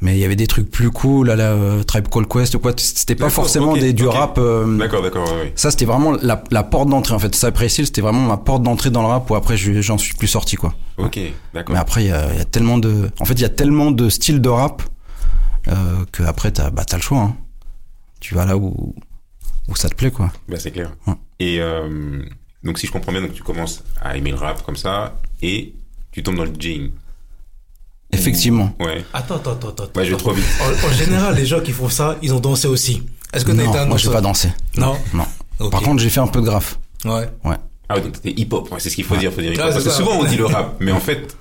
mais 0.00 0.14
il 0.16 0.20
y 0.20 0.24
avait 0.24 0.36
des 0.36 0.46
trucs 0.46 0.70
plus 0.70 0.90
cool, 0.92 1.28
à 1.28 1.34
la 1.34 1.50
euh, 1.50 1.82
Tribe 1.82 2.06
Called 2.08 2.28
Quest 2.28 2.54
ou 2.54 2.60
quoi. 2.60 2.72
C'était 2.76 3.16
pas 3.16 3.30
forcément 3.30 3.72
des, 3.76 3.92
du 3.92 4.06
rap. 4.06 4.38
euh, 4.38 4.78
D'accord, 4.78 5.02
d'accord, 5.02 5.24
ouais, 5.28 5.40
ouais. 5.40 5.52
ça, 5.56 5.72
c'était 5.72 5.86
vraiment 5.86 6.12
la, 6.22 6.44
la 6.52 6.62
porte 6.62 6.88
d'entrée 6.88 7.14
en 7.14 7.18
fait. 7.18 7.34
Ça, 7.34 7.50
Précile, 7.50 7.84
c'était 7.86 8.00
vraiment 8.00 8.20
ma 8.24 8.36
porte 8.36 8.62
d'entrée 8.62 8.90
dans 8.90 9.02
le 9.02 9.08
rap 9.08 9.28
où 9.28 9.34
après, 9.34 9.56
je- 9.56 9.80
j'en 9.82 9.98
suis 9.98 10.14
plus 10.14 10.28
sorti 10.28 10.54
quoi. 10.54 10.72
Ok, 10.98 11.18
d'accord. 11.52 11.72
Mais 11.74 11.80
après, 11.80 12.04
il 12.04 12.06
y 12.06 12.10
y 12.10 12.12
a 12.12 12.44
tellement 12.44 12.78
de. 12.78 13.10
En 13.18 13.24
fait, 13.24 13.34
il 13.34 13.40
y 13.40 13.44
a 13.44 13.48
tellement 13.48 13.90
de 13.90 14.08
styles 14.08 14.40
de 14.40 14.48
rap 14.48 14.82
euh, 15.66 15.74
que 16.12 16.22
après, 16.22 16.52
t'as 16.52 16.70
bah, 16.70 16.84
t'as 16.86 16.96
le 16.98 17.02
choix. 17.02 17.18
hein. 17.18 17.36
Tu 18.20 18.36
vas 18.36 18.44
là 18.46 18.56
où, 18.56 18.94
où 19.68 19.76
ça 19.76 19.88
te 19.88 19.94
plaît, 19.94 20.10
quoi. 20.10 20.32
Bah, 20.48 20.56
c'est 20.58 20.70
clair. 20.70 20.92
Ouais. 21.06 21.14
Et 21.38 21.60
euh, 21.60 22.22
donc, 22.64 22.78
si 22.78 22.86
je 22.86 22.92
comprends 22.92 23.12
bien, 23.12 23.20
donc 23.20 23.32
tu 23.34 23.42
commences 23.42 23.84
à 24.00 24.16
aimer 24.16 24.30
le 24.30 24.36
rap 24.36 24.62
comme 24.64 24.76
ça 24.76 25.20
et 25.42 25.74
tu 26.10 26.22
tombes 26.22 26.36
dans 26.36 26.44
le 26.44 26.52
DJing. 26.52 26.90
Effectivement. 28.10 28.74
Ouais. 28.80 29.04
Attends, 29.12 29.36
attends, 29.36 29.52
attends, 29.52 29.68
attends. 29.68 29.84
Ouais, 29.94 30.04
je 30.06 30.12
vais 30.12 30.16
trop 30.16 30.32
vite. 30.32 30.46
En, 30.62 30.86
en 30.88 30.92
général, 30.92 31.34
les 31.36 31.44
gens 31.44 31.60
qui 31.60 31.72
font 31.72 31.90
ça, 31.90 32.16
ils 32.22 32.32
ont 32.32 32.40
dansé 32.40 32.66
aussi. 32.66 33.02
Est-ce 33.32 33.44
que 33.44 33.52
t'as 33.52 33.64
été 33.64 33.78
un 33.78 33.84
moi, 33.86 33.98
j'ai 33.98 34.10
pas 34.10 34.22
dansé. 34.22 34.50
Non. 34.76 34.96
Non. 35.12 35.70
Par 35.70 35.82
contre, 35.82 36.02
j'ai 36.02 36.08
fait 36.08 36.20
un 36.20 36.26
peu 36.26 36.40
de 36.40 36.46
graphe. 36.46 36.78
Ouais. 37.04 37.28
Ah 37.90 37.94
ouais, 37.96 38.00
donc 38.02 38.20
t'étais 38.20 38.40
hip-hop. 38.40 38.70
Ouais, 38.72 38.80
c'est 38.80 38.90
ce 38.90 38.94
qu'il 38.96 39.04
faut 39.04 39.16
dire, 39.16 39.32
faut 39.32 39.40
dire 39.40 39.52
hip-hop. 39.52 39.66
Ouais, 39.66 39.72
Parce 39.72 39.84
que 39.84 39.90
souvent, 39.90 40.12
on 40.18 40.24
dit 40.24 40.36
le 40.36 40.46
rap. 40.46 40.76
Mais 40.80 40.92
en 40.92 41.00
fait, 41.00 41.36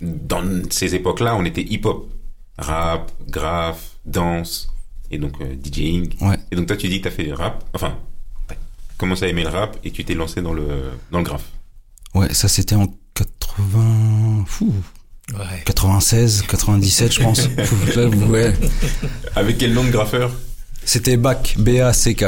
dans 0.00 0.42
ces 0.70 0.94
époques-là, 0.94 1.36
on 1.36 1.44
était 1.44 1.62
hip-hop. 1.62 2.08
Rap, 2.58 3.10
graphe, 3.28 3.90
danse. 4.04 4.68
Et 5.10 5.18
donc, 5.18 5.32
euh, 5.40 5.54
DJing. 5.62 6.14
Ouais. 6.20 6.36
Et 6.52 6.56
donc, 6.56 6.66
toi, 6.66 6.76
tu 6.76 6.88
dis 6.88 7.00
que 7.00 7.08
t'as 7.08 7.14
fait 7.14 7.24
du 7.24 7.32
rap. 7.32 7.64
Enfin, 7.74 7.96
t'as 8.48 8.54
commencé 8.96 9.24
à 9.24 9.28
aimer 9.28 9.42
le 9.42 9.48
rap 9.48 9.76
et 9.84 9.90
tu 9.90 10.04
t'es 10.04 10.14
lancé 10.14 10.40
dans 10.42 10.52
le, 10.52 10.66
dans 11.10 11.18
le 11.18 11.24
graphe. 11.24 11.48
Ouais, 12.14 12.32
ça, 12.32 12.48
c'était 12.48 12.74
en 12.76 12.86
80. 13.14 14.44
Fou. 14.46 14.72
Ouais. 15.32 15.62
96, 15.64 16.42
97, 16.48 17.12
je 17.12 17.22
pense. 17.22 17.48
Ouais. 18.30 18.52
Avec 19.36 19.58
quel 19.58 19.72
nom 19.74 19.84
de 19.84 19.90
graffeur? 19.90 20.30
C'était 20.84 21.16
BAC, 21.16 21.56
B-A-C-K. 21.58 22.24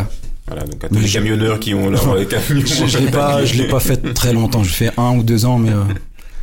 Voilà, 0.47 0.65
donc 0.65 0.83
à 0.85 0.89
tous 0.89 0.95
Mais 0.95 1.01
les 1.03 1.07
je- 1.07 1.15
camionneurs 1.15 1.61
qui 1.61 1.73
ont 1.75 1.89
leur 1.89 2.07
euh, 2.11 2.25
camion. 2.25 2.65
Je, 2.67 2.87
je 2.87 2.99
l'ai 2.99 3.11
pas, 3.11 3.45
je 3.45 3.55
l'ai 3.55 3.69
pas 3.69 3.81
fait 3.81 4.13
très 4.13 4.33
longtemps. 4.33 4.63
J'ai 4.65 4.71
fait 4.71 4.91
un 4.99 5.17
ou 5.17 5.23
deux 5.23 5.45
ans, 5.47 5.59
mais 5.59 5.71
euh, 5.71 5.85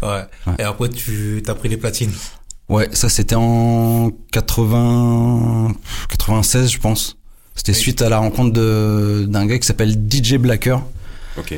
Ouais. 0.02 0.24
Ouais. 0.48 0.54
Et 0.60 0.64
après, 0.64 0.88
tu 0.90 1.42
t'as 1.46 1.54
pris 1.54 1.68
les 1.70 1.76
platines? 1.78 2.12
Ouais, 2.70 2.88
ça 2.94 3.10
c'était 3.10 3.36
en 3.36 4.12
80, 4.32 5.74
96, 6.10 6.72
je 6.72 6.80
pense. 6.80 7.18
C'était 7.56 7.72
Oui. 7.74 7.78
suite 7.78 8.02
à 8.02 8.10
la 8.10 8.20
rencontre 8.20 8.54
de 8.54 9.26
d'un 9.28 9.46
gars 9.46 9.60
qui 9.60 9.68
s'appelle 9.68 9.92
DJ 10.10 10.36
Blacker 10.36 10.78
Ok. 11.38 11.54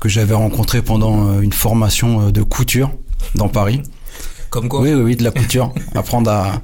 que 0.00 0.08
j'avais 0.08 0.34
rencontré 0.34 0.80
pendant 0.82 1.28
euh, 1.28 1.40
une 1.40 1.52
formation 1.52 2.28
euh, 2.28 2.30
de 2.32 2.42
couture 2.42 2.90
dans 3.34 3.48
Paris. 3.48 3.82
Comme 4.50 4.68
quoi 4.68 4.80
Oui, 4.80 4.92
oui, 4.94 5.02
oui, 5.02 5.16
de 5.16 5.24
la 5.24 5.30
couture, 5.30 5.72
apprendre 5.94 6.30
à, 6.30 6.62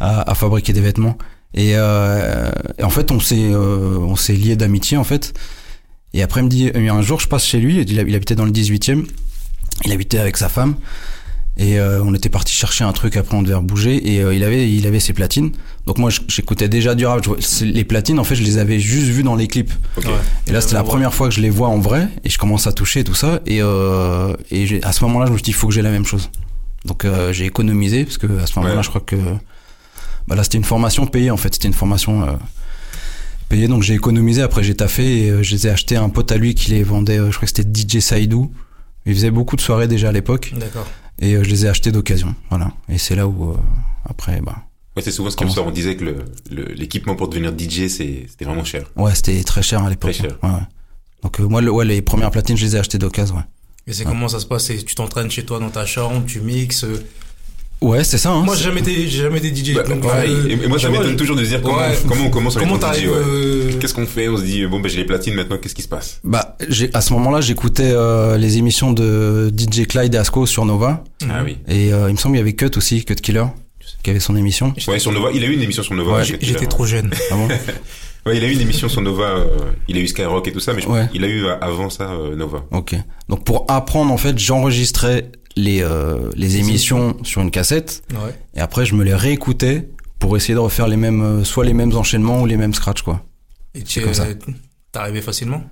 à, 0.00 0.30
à 0.30 0.34
fabriquer 0.34 0.72
des 0.72 0.80
vêtements. 0.82 1.16
Et, 1.54 1.72
euh, 1.74 2.50
et 2.78 2.82
en 2.84 2.90
fait, 2.90 3.10
on 3.10 3.20
s'est 3.20 3.50
euh, 3.52 3.96
on 3.98 4.16
s'est 4.16 4.34
lié 4.34 4.56
d'amitié 4.56 4.96
en 4.98 5.04
fait. 5.04 5.32
Et 6.12 6.22
après, 6.22 6.40
il 6.40 6.44
me 6.44 6.48
dit 6.50 6.70
un 6.74 7.02
jour, 7.02 7.20
je 7.20 7.28
passe 7.28 7.44
chez 7.44 7.58
lui. 7.58 7.80
Il, 7.80 7.90
il 7.92 8.14
habitait 8.14 8.34
dans 8.34 8.44
le 8.44 8.50
18e. 8.52 9.06
Il 9.84 9.92
habitait 9.92 10.18
avec 10.18 10.36
sa 10.36 10.48
femme. 10.48 10.76
Et 11.58 11.78
euh, 11.80 12.02
on 12.04 12.14
était 12.14 12.28
parti 12.28 12.52
chercher 12.52 12.84
un 12.84 12.92
truc. 12.92 13.16
Après, 13.16 13.34
on 13.36 13.42
devait 13.42 13.58
bouger. 13.60 14.12
Et 14.14 14.20
euh, 14.22 14.34
il 14.34 14.44
avait 14.44 14.70
il 14.70 14.86
avait 14.86 15.00
ses 15.00 15.14
platines. 15.14 15.52
Donc 15.86 15.96
moi, 15.98 16.10
j'écoutais 16.28 16.68
déjà 16.68 16.94
du 16.94 17.06
rap. 17.06 17.22
Je 17.24 17.28
vois- 17.30 17.38
c'est- 17.40 17.64
Les 17.64 17.84
platines, 17.84 18.18
en 18.18 18.24
fait, 18.24 18.34
je 18.34 18.42
les 18.42 18.58
avais 18.58 18.78
juste 18.78 19.06
vues 19.08 19.22
dans 19.22 19.36
les 19.36 19.46
clips. 19.48 19.72
Ok. 19.96 20.04
Ouais. 20.04 20.10
Et 20.48 20.52
là, 20.52 20.60
c'était 20.60 20.74
la 20.74 20.84
première 20.84 21.14
fois 21.14 21.28
que 21.28 21.34
je 21.34 21.40
les 21.40 21.48
vois 21.50 21.68
en 21.68 21.78
vrai, 21.78 22.08
et 22.24 22.28
je 22.28 22.36
commence 22.38 22.66
à 22.66 22.72
toucher 22.72 23.00
et 23.00 23.04
tout 23.04 23.14
ça. 23.14 23.40
Et, 23.46 23.62
euh, 23.62 24.34
et 24.50 24.66
j'ai- 24.66 24.82
à 24.84 24.92
ce 24.92 25.02
moment-là, 25.04 25.26
je 25.26 25.32
me 25.32 25.36
suis 25.38 25.44
dit, 25.44 25.50
il 25.52 25.54
faut 25.54 25.68
que 25.68 25.72
j'ai 25.74 25.80
la 25.82 25.90
même 25.90 26.04
chose. 26.04 26.28
Donc, 26.84 27.04
euh, 27.06 27.32
j'ai 27.32 27.46
économisé, 27.46 28.04
parce 28.04 28.18
que 28.18 28.26
à 28.38 28.46
ce 28.46 28.58
moment-là, 28.58 28.76
Ouais. 28.76 28.82
je 28.82 28.88
crois 28.90 29.00
que. 29.00 29.16
Bah 30.28 30.34
là, 30.36 30.42
c'était 30.44 30.58
une 30.58 30.64
formation 30.64 31.06
payée, 31.06 31.30
en 31.30 31.36
fait. 31.38 31.54
C'était 31.54 31.68
une 31.68 31.74
formation 31.74 32.22
euh, 32.24 32.32
payée, 33.48 33.68
donc 33.68 33.82
j'ai 33.82 33.94
économisé. 33.94 34.42
Après, 34.42 34.62
j'ai 34.62 34.74
taffé 34.74 35.26
et 35.26 35.30
euh, 35.30 35.42
je 35.42 35.52
les 35.52 35.66
ai 35.66 35.70
achetés 35.70 35.96
à 35.96 36.02
un 36.02 36.08
pote 36.10 36.30
à 36.32 36.36
lui 36.36 36.54
qui 36.54 36.72
les 36.72 36.82
vendait, 36.82 37.18
euh, 37.18 37.30
je 37.30 37.36
crois 37.36 37.48
que 37.48 37.54
c'était 37.56 37.68
DJ 37.68 38.00
Saïdou. 38.00 38.52
Il 39.06 39.14
faisait 39.14 39.30
beaucoup 39.30 39.56
de 39.56 39.60
soirées 39.60 39.86
déjà 39.88 40.08
à 40.08 40.12
l'époque, 40.12 40.52
D'accord. 40.58 40.86
Et 41.20 41.34
euh, 41.34 41.42
je 41.44 41.50
les 41.50 41.64
ai 41.66 41.68
achetés 41.68 41.92
d'occasion. 41.92 42.34
Voilà. 42.50 42.72
Et 42.88 42.98
c'est 42.98 43.14
là 43.16 43.26
où, 43.26 43.50
euh, 43.52 43.56
après, 44.04 44.40
bah. 44.40 44.56
Ouais, 44.96 45.02
c'est 45.02 45.10
souvent 45.12 45.30
ce 45.30 45.36
ressort. 45.36 45.66
On 45.66 45.70
disait 45.70 45.96
que 45.96 46.04
le, 46.04 46.24
le- 46.50 46.72
l'équipement 46.72 47.16
pour 47.16 47.28
devenir 47.28 47.52
DJ, 47.56 47.88
c'est, 47.88 48.26
c'était 48.28 48.44
vraiment 48.46 48.64
cher. 48.64 48.86
Ouais, 48.96 49.14
c'était 49.14 49.42
très 49.44 49.62
cher 49.62 49.82
à 49.84 49.90
l'époque. 49.90 50.12
Très 50.12 50.22
cher. 50.28 50.38
Ouais, 50.42 50.48
ouais. 50.50 50.66
Donc, 51.22 51.40
euh, 51.40 51.44
moi, 51.46 51.60
le, 51.60 51.70
ouais, 51.70 51.84
les 51.84 52.00
premières 52.02 52.30
platines, 52.30 52.56
je 52.56 52.64
les 52.64 52.76
ai 52.76 52.78
achetées 52.78 52.98
d'occasion, 52.98 53.36
ouais. 53.36 53.42
Et 53.86 53.92
c'est 53.92 54.04
comment 54.04 54.26
ça 54.28 54.40
se 54.40 54.46
passe? 54.46 54.64
C'est- 54.66 54.84
Tu 54.84 54.94
t'entraînes 54.94 55.30
chez 55.30 55.44
toi 55.44 55.58
dans 55.60 55.70
ta 55.70 55.84
chambre, 55.86 56.24
tu 56.26 56.40
mixes. 56.40 56.84
Ouais, 57.82 58.04
c'est 58.04 58.16
ça, 58.18 58.30
hein. 58.30 58.42
Moi, 58.42 58.56
j'ai 58.56 58.64
jamais 58.64 58.80
été, 58.80 59.06
j'ai 59.06 59.22
jamais 59.24 59.38
été 59.38 59.54
DJ. 59.54 59.74
Bah, 59.74 59.82
donc, 59.82 60.00
pareil. 60.00 60.30
euh, 60.30 60.48
et, 60.64 60.66
moi, 60.66 60.78
ça 60.78 60.88
m'étonne 60.88 61.10
je- 61.10 61.16
toujours 61.16 61.36
de 61.36 61.44
se 61.44 61.50
dire 61.50 61.60
comment, 61.62 61.76
Ouais. 61.78 61.98
comment 62.08 62.24
on 62.24 62.30
commence 62.30 62.56
à 62.56 62.60
Comment 62.60 62.76
être 62.76 62.80
DJ, 62.80 63.04
t'arrives 63.04 63.10
ouais. 63.10 63.16
euh, 63.18 63.72
Qu'est-ce 63.78 63.92
qu'on 63.94 64.06
fait? 64.06 64.28
On 64.28 64.36
se 64.38 64.42
dit, 64.42 64.64
bon, 64.66 64.80
ben, 64.80 64.88
j'ai 64.88 64.96
les 64.96 65.04
platines 65.04 65.34
maintenant, 65.34 65.58
qu'est-ce 65.58 65.74
qui 65.74 65.82
se 65.82 65.88
passe? 65.88 66.20
Bah, 66.24 66.56
j'ai, 66.68 66.88
à 66.94 67.02
ce 67.02 67.12
moment-là, 67.12 67.42
j'écoutais 67.42 67.90
euh, 67.90 68.38
les 68.38 68.56
émissions 68.56 68.92
de 68.92 69.52
DJ 69.54 69.86
Clyde 69.86 70.14
et 70.14 70.18
Asco 70.18 70.46
sur 70.46 70.64
Nova. 70.64 71.04
Ah 71.28 71.42
oui. 71.44 71.58
Et 71.68 71.92
euh, 71.92 72.08
il 72.08 72.12
me 72.12 72.16
semble 72.18 72.34
qu'il 72.34 72.38
y 72.40 72.42
avait 72.42 72.54
Cut 72.54 72.70
aussi, 72.78 73.04
Cut 73.04 73.14
Killer, 73.16 73.44
qui 74.02 74.08
avait 74.10 74.20
son 74.20 74.36
émission. 74.36 74.72
Ouais, 74.88 74.98
sur 74.98 75.12
Nova, 75.12 75.28
il 75.34 75.44
a 75.44 75.46
eu 75.46 75.52
une 75.52 75.62
émission 75.62 75.82
sur 75.82 75.94
Nova. 75.94 76.16
Ouais, 76.18 76.24
J'étais 76.24 76.66
trop 76.66 76.86
jeune. 76.86 77.10
Ah 77.30 77.34
bon? 77.34 77.48
Ouais, 78.26 78.36
il 78.38 78.42
a 78.42 78.48
eu 78.48 78.54
une 78.54 78.60
émission 78.60 78.88
sur 78.88 79.02
Nova. 79.02 79.22
euh, 79.36 79.44
il 79.86 79.96
a 79.96 80.00
eu 80.00 80.08
Skyrock 80.08 80.48
et 80.48 80.52
tout 80.52 80.58
ça, 80.58 80.72
mais 80.72 80.80
je 80.82 80.88
Ouais. 80.88 81.06
il 81.14 81.22
a 81.22 81.28
eu 81.28 81.46
avant 81.60 81.90
ça 81.90 82.10
euh, 82.10 82.34
Nova. 82.34 82.64
Ok. 82.72 82.96
Donc 83.28 83.44
pour 83.44 83.66
apprendre, 83.68 84.10
en 84.12 84.16
fait, 84.16 84.36
j'enregistrais 84.36 85.30
les, 85.56 85.82
euh, 85.82 86.30
les 86.34 86.56
émissions 86.58 87.16
sur 87.24 87.40
une 87.42 87.50
cassette. 87.50 88.02
Ouais. 88.12 88.34
Et 88.54 88.60
après, 88.60 88.84
je 88.86 88.94
me 88.94 89.04
les 89.04 89.14
réécoutais 89.14 89.88
pour 90.18 90.36
essayer 90.36 90.54
de 90.54 90.58
refaire 90.58 90.86
les 90.88 90.96
mêmes, 90.96 91.22
euh, 91.22 91.44
soit 91.44 91.64
les 91.64 91.74
mêmes 91.74 91.94
enchaînements 91.96 92.42
ou 92.42 92.46
les 92.46 92.56
mêmes 92.56 92.74
scratchs, 92.74 93.02
quoi. 93.02 93.22
Et 93.74 93.82
tu 93.82 94.00
t'arrivais 94.92 95.20
facilement? 95.22 95.62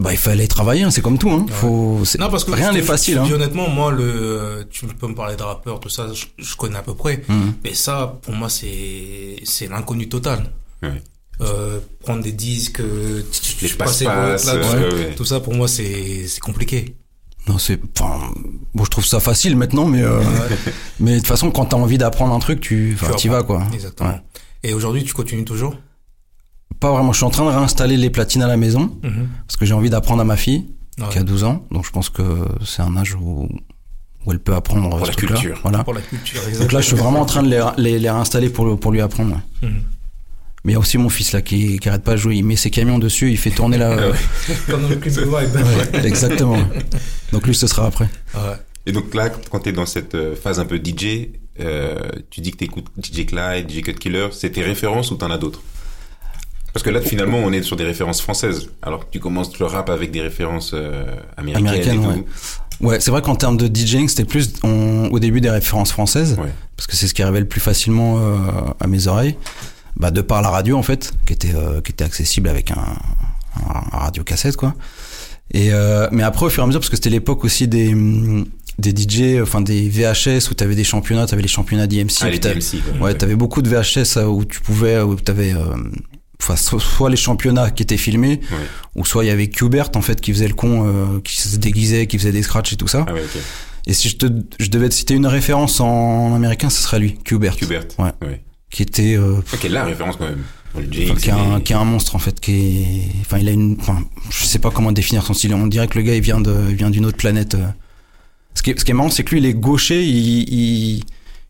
Bah, 0.00 0.12
il 0.12 0.18
fallait 0.18 0.46
travailler, 0.46 0.82
hein, 0.82 0.90
c'est 0.90 1.02
comme 1.02 1.18
tout, 1.18 1.30
hein. 1.30 1.44
Ouais. 1.46 1.52
Faut, 1.52 2.04
c'est- 2.06 2.18
Non, 2.18 2.30
parce 2.30 2.44
que 2.44 2.52
rien 2.52 2.72
n'est 2.72 2.80
facile, 2.82 3.18
hein. 3.18 3.28
Honnêtement, 3.30 3.68
moi, 3.68 3.92
le, 3.92 4.66
tu 4.70 4.86
peux 4.86 5.06
me 5.06 5.14
parler 5.14 5.36
de 5.36 5.42
rappeurs, 5.42 5.78
tout 5.78 5.90
ça, 5.90 6.08
je, 6.14 6.24
je 6.38 6.56
connais 6.56 6.78
à 6.78 6.82
peu 6.82 6.94
près. 6.94 7.22
Mhm. 7.28 7.52
Mais 7.62 7.74
ça, 7.74 8.18
pour 8.22 8.34
moi, 8.34 8.48
c'est, 8.48 9.36
c'est 9.44 9.68
l'inconnu 9.68 10.08
total. 10.08 10.50
Ouais. 10.82 11.02
Euh, 11.42 11.80
prendre 12.00 12.22
des 12.22 12.32
disques, 12.32 12.80
tu- 13.32 13.40
tu- 13.56 13.64
Les 13.64 13.68
les 13.68 13.74
là-dessus. 14.46 14.48
euh, 14.74 15.08
ouais. 15.10 15.14
tout 15.14 15.24
ça, 15.26 15.40
pour 15.40 15.54
moi, 15.54 15.68
c'est, 15.68 16.26
c'est 16.26 16.40
compliqué. 16.40 16.94
Non, 17.48 17.58
c'est, 17.58 17.80
enfin, 17.98 18.18
bon, 18.74 18.84
je 18.84 18.90
trouve 18.90 19.04
ça 19.06 19.18
facile 19.20 19.56
maintenant, 19.56 19.86
mais, 19.86 20.02
euh, 20.02 20.22
mais 21.00 21.12
de 21.14 21.18
toute 21.18 21.26
façon, 21.26 21.50
quand 21.50 21.64
t'as 21.66 21.76
envie 21.76 21.98
d'apprendre 21.98 22.34
un 22.34 22.38
truc, 22.38 22.60
tu, 22.60 22.96
t'y 23.16 23.28
vas, 23.28 23.42
quoi. 23.42 23.62
Exactement. 23.72 24.10
Ouais. 24.10 24.20
Et 24.62 24.74
aujourd'hui, 24.74 25.02
tu 25.04 25.14
continues 25.14 25.44
toujours? 25.44 25.74
Pas 26.78 26.92
vraiment. 26.92 27.12
Je 27.12 27.18
suis 27.18 27.26
en 27.26 27.30
train 27.30 27.44
de 27.44 27.50
réinstaller 27.50 27.96
les 27.96 28.10
platines 28.10 28.42
à 28.42 28.46
la 28.46 28.56
maison 28.56 28.96
Mhm. 29.02 29.28
parce 29.46 29.56
que 29.56 29.64
j'ai 29.66 29.74
envie 29.74 29.90
d'apprendre 29.90 30.20
à 30.20 30.24
ma 30.24 30.36
fille 30.36 30.68
Ouais. 30.98 31.06
qui 31.10 31.18
a 31.18 31.22
12 31.22 31.44
ans. 31.44 31.64
Donc 31.70 31.84
je 31.86 31.90
pense 31.90 32.10
que 32.10 32.22
c'est 32.64 32.82
un 32.82 32.96
âge 32.96 33.14
où, 33.14 33.48
où 34.26 34.32
elle 34.32 34.38
peut 34.38 34.54
apprendre 34.54 34.88
Pour 34.96 35.06
la 35.06 35.12
culture. 35.14 35.58
Voilà. 35.62 35.82
Pour 35.84 35.94
la 35.94 36.00
culture, 36.02 36.40
Donc 36.60 36.72
là, 36.72 36.80
je 36.80 36.86
suis 36.86 36.96
vraiment 36.96 37.20
en 37.20 37.26
train 37.26 37.42
de 37.42 37.48
les, 37.48 37.64
les, 37.78 37.98
les 37.98 38.10
réinstaller 38.10 38.50
pour, 38.50 38.66
le- 38.66 38.76
pour 38.76 38.92
lui 38.92 39.00
apprendre. 39.00 39.34
ouais. 39.62 39.68
Mhm. 39.68 39.82
Mais 40.64 40.72
il 40.72 40.74
y 40.74 40.76
a 40.76 40.80
aussi 40.80 40.98
mon 40.98 41.08
fils 41.08 41.32
là 41.32 41.40
qui, 41.40 41.78
qui 41.78 41.88
arrête 41.88 42.02
pas 42.04 42.12
de 42.12 42.16
jouer. 42.18 42.36
Il 42.36 42.44
met 42.44 42.56
ses 42.56 42.70
camions 42.70 42.98
dessus, 42.98 43.30
il 43.30 43.38
fait 43.38 43.50
tourner 43.50 43.78
la. 43.78 43.90
Ah 43.98 44.10
ouais. 44.10 44.16
Comme 44.70 44.82
dans 44.82 44.88
le 44.88 44.96
clip 44.96 45.14
de. 45.14 45.24
Ouais, 45.24 45.46
exactement. 46.04 46.58
Donc 47.32 47.46
lui, 47.46 47.54
ce 47.54 47.66
sera 47.66 47.86
après. 47.86 48.08
Ouais. 48.34 48.40
Et 48.86 48.92
donc 48.92 49.14
là, 49.14 49.30
quand 49.50 49.60
t'es 49.60 49.72
dans 49.72 49.86
cette 49.86 50.14
euh, 50.14 50.34
phase 50.36 50.58
un 50.60 50.64
peu 50.66 50.76
DJ, 50.76 51.28
euh, 51.60 51.98
tu 52.30 52.40
dis 52.40 52.50
que 52.50 52.56
t'écoutes 52.58 52.86
DJ 53.02 53.26
Clyde, 53.26 53.70
DJ 53.70 53.82
Cut 53.82 53.94
Killer, 53.94 54.28
c'est 54.32 54.50
tes 54.50 54.62
références 54.62 55.10
ou 55.10 55.16
t'en 55.16 55.30
as 55.30 55.38
d'autres? 55.38 55.62
Parce 56.72 56.84
que 56.84 56.90
là, 56.90 57.00
finalement, 57.00 57.38
on 57.38 57.52
est 57.52 57.62
sur 57.62 57.76
des 57.76 57.84
références 57.84 58.20
françaises. 58.22 58.70
Alors 58.82 59.06
que 59.06 59.10
tu 59.10 59.18
commences 59.18 59.58
le 59.58 59.66
rap 59.66 59.90
avec 59.90 60.10
des 60.12 60.20
références 60.22 60.70
euh, 60.74 61.04
américaines, 61.36 61.66
Américaines, 61.66 62.02
et 62.02 62.06
ouais. 62.06 62.14
tout. 62.14 62.86
Ouais, 62.86 63.00
c'est 63.00 63.10
vrai 63.10 63.20
qu'en 63.22 63.34
termes 63.34 63.56
de 63.56 63.66
DJing, 63.66 64.08
c'était 64.08 64.24
plus 64.24 64.52
on- 64.62 65.08
au 65.10 65.18
début 65.18 65.40
des 65.40 65.50
références 65.50 65.90
françaises, 65.92 66.36
Ouais. 66.38 66.48
parce 66.76 66.86
que 66.86 66.96
c'est 66.96 67.06
ce 67.08 67.12
qui 67.14 67.22
arrivait 67.22 67.40
le 67.40 67.48
plus 67.48 67.60
facilement 67.60 68.18
euh, 68.18 68.36
à 68.78 68.86
mes 68.86 69.06
oreilles, 69.08 69.36
bah, 70.00 70.10
de 70.10 70.20
par 70.22 70.42
la 70.42 70.50
radio 70.50 70.76
en 70.76 70.82
fait, 70.82 71.12
qui 71.26 71.32
était 71.32 71.54
euh, 71.54 71.80
qui 71.80 71.92
était 71.92 72.04
accessible 72.04 72.48
avec 72.48 72.70
un, 72.72 72.74
un, 73.68 73.82
un 73.92 73.98
radio 73.98 74.24
cassette 74.24 74.56
quoi. 74.56 74.74
Et 75.52 75.72
euh, 75.72 76.08
mais 76.12 76.22
après 76.22 76.46
au 76.46 76.50
fur 76.50 76.62
et 76.62 76.64
à 76.64 76.66
mesure, 76.66 76.80
parce 76.80 76.90
que 76.90 76.96
c'était 76.96 77.10
l'époque 77.10 77.44
aussi 77.44 77.68
des 77.68 77.92
hum, 77.92 78.46
des 78.78 78.90
DJ, 78.96 79.42
enfin 79.42 79.60
des 79.60 79.88
VHS 79.88 80.50
où 80.50 80.54
t'avais 80.54 80.74
des 80.74 80.84
championnats, 80.84 81.26
t'avais 81.26 81.42
les 81.42 81.48
championnats 81.48 81.86
d'IMC. 81.86 82.10
Ah, 82.22 82.30
les 82.30 82.40
t'avais- 82.40 82.54
DMC, 82.60 82.80
quoi. 82.98 83.06
Ouais, 83.08 83.14
t'avais 83.14 83.34
beaucoup 83.36 83.60
de 83.62 83.68
VHS 83.68 84.16
euh, 84.16 84.24
où 84.24 84.44
tu 84.44 84.60
pouvais, 84.60 85.00
où 85.02 85.16
t'avais, 85.16 85.52
euh, 85.52 85.76
enfin, 86.40 86.56
soit 86.56 87.10
les 87.10 87.16
championnats 87.16 87.70
qui 87.70 87.82
étaient 87.82 87.98
filmés, 87.98 88.40
Ouais. 88.50 88.56
ou 88.96 89.04
soit 89.04 89.24
il 89.24 89.26
y 89.26 89.30
avait 89.30 89.48
Qbert 89.48 89.90
en 89.96 90.00
fait 90.02 90.20
qui 90.20 90.32
faisait 90.32 90.48
le 90.48 90.54
con, 90.54 90.86
euh, 90.86 91.20
qui 91.22 91.36
se 91.36 91.56
déguisait, 91.58 92.06
qui 92.06 92.16
faisait 92.16 92.32
des 92.32 92.42
scratchs 92.42 92.72
et 92.72 92.76
tout 92.76 92.88
ça. 92.88 93.04
Ah 93.08 93.12
ouais, 93.12 93.20
ok. 93.22 93.40
Et 93.86 93.92
si 93.92 94.08
je 94.08 94.16
te, 94.16 94.26
je 94.58 94.70
devais 94.70 94.88
te 94.88 94.94
citer 94.94 95.14
une 95.14 95.26
référence 95.26 95.80
en 95.80 96.34
américain, 96.34 96.70
ce 96.70 96.80
serait 96.80 97.00
lui, 97.00 97.14
Qbert, 97.24 97.56
Qbert. 97.56 97.84
Ouais. 97.98 98.12
ouais. 98.22 98.40
Qui 98.70 98.82
était, 98.82 99.16
euh, 99.16 99.36
Ok, 99.52 99.64
la 99.64 99.84
référence 99.84 100.16
quand 100.16 100.24
même. 100.28 100.42
Enfin, 100.72 100.86
qui, 100.86 101.28
est 101.28 101.32
un, 101.32 101.60
qui 101.60 101.72
est 101.72 101.76
un 101.76 101.84
monstre 101.84 102.14
en 102.14 102.20
fait, 102.20 102.38
qui 102.38 102.52
est, 102.52 103.08
enfin, 103.22 103.38
il 103.38 103.48
a 103.48 103.50
une, 103.52 103.76
enfin, 103.80 104.02
je 104.30 104.44
sais 104.44 104.60
pas 104.60 104.70
comment 104.70 104.92
définir 104.92 105.24
son 105.24 105.34
style. 105.34 105.52
On 105.54 105.66
dirait 105.66 105.88
que 105.88 105.98
le 105.98 106.04
gars 106.04 106.14
il 106.14 106.20
vient 106.22 106.40
de, 106.40 106.54
il 106.70 106.76
vient 106.76 106.90
d'une 106.90 107.04
autre 107.06 107.16
planète. 107.16 107.54
euh. 107.56 107.66
Ce 108.54 108.62
qui 108.62 108.70
est, 108.70 108.78
ce 108.78 108.84
qui 108.84 108.90
est 108.92 108.94
marrant, 108.94 109.10
c'est 109.10 109.24
que 109.24 109.30
lui, 109.30 109.38
il 109.38 109.46
est 109.46 109.54
gaucher, 109.54 110.04
il, 110.04 110.48
il, 110.52 111.04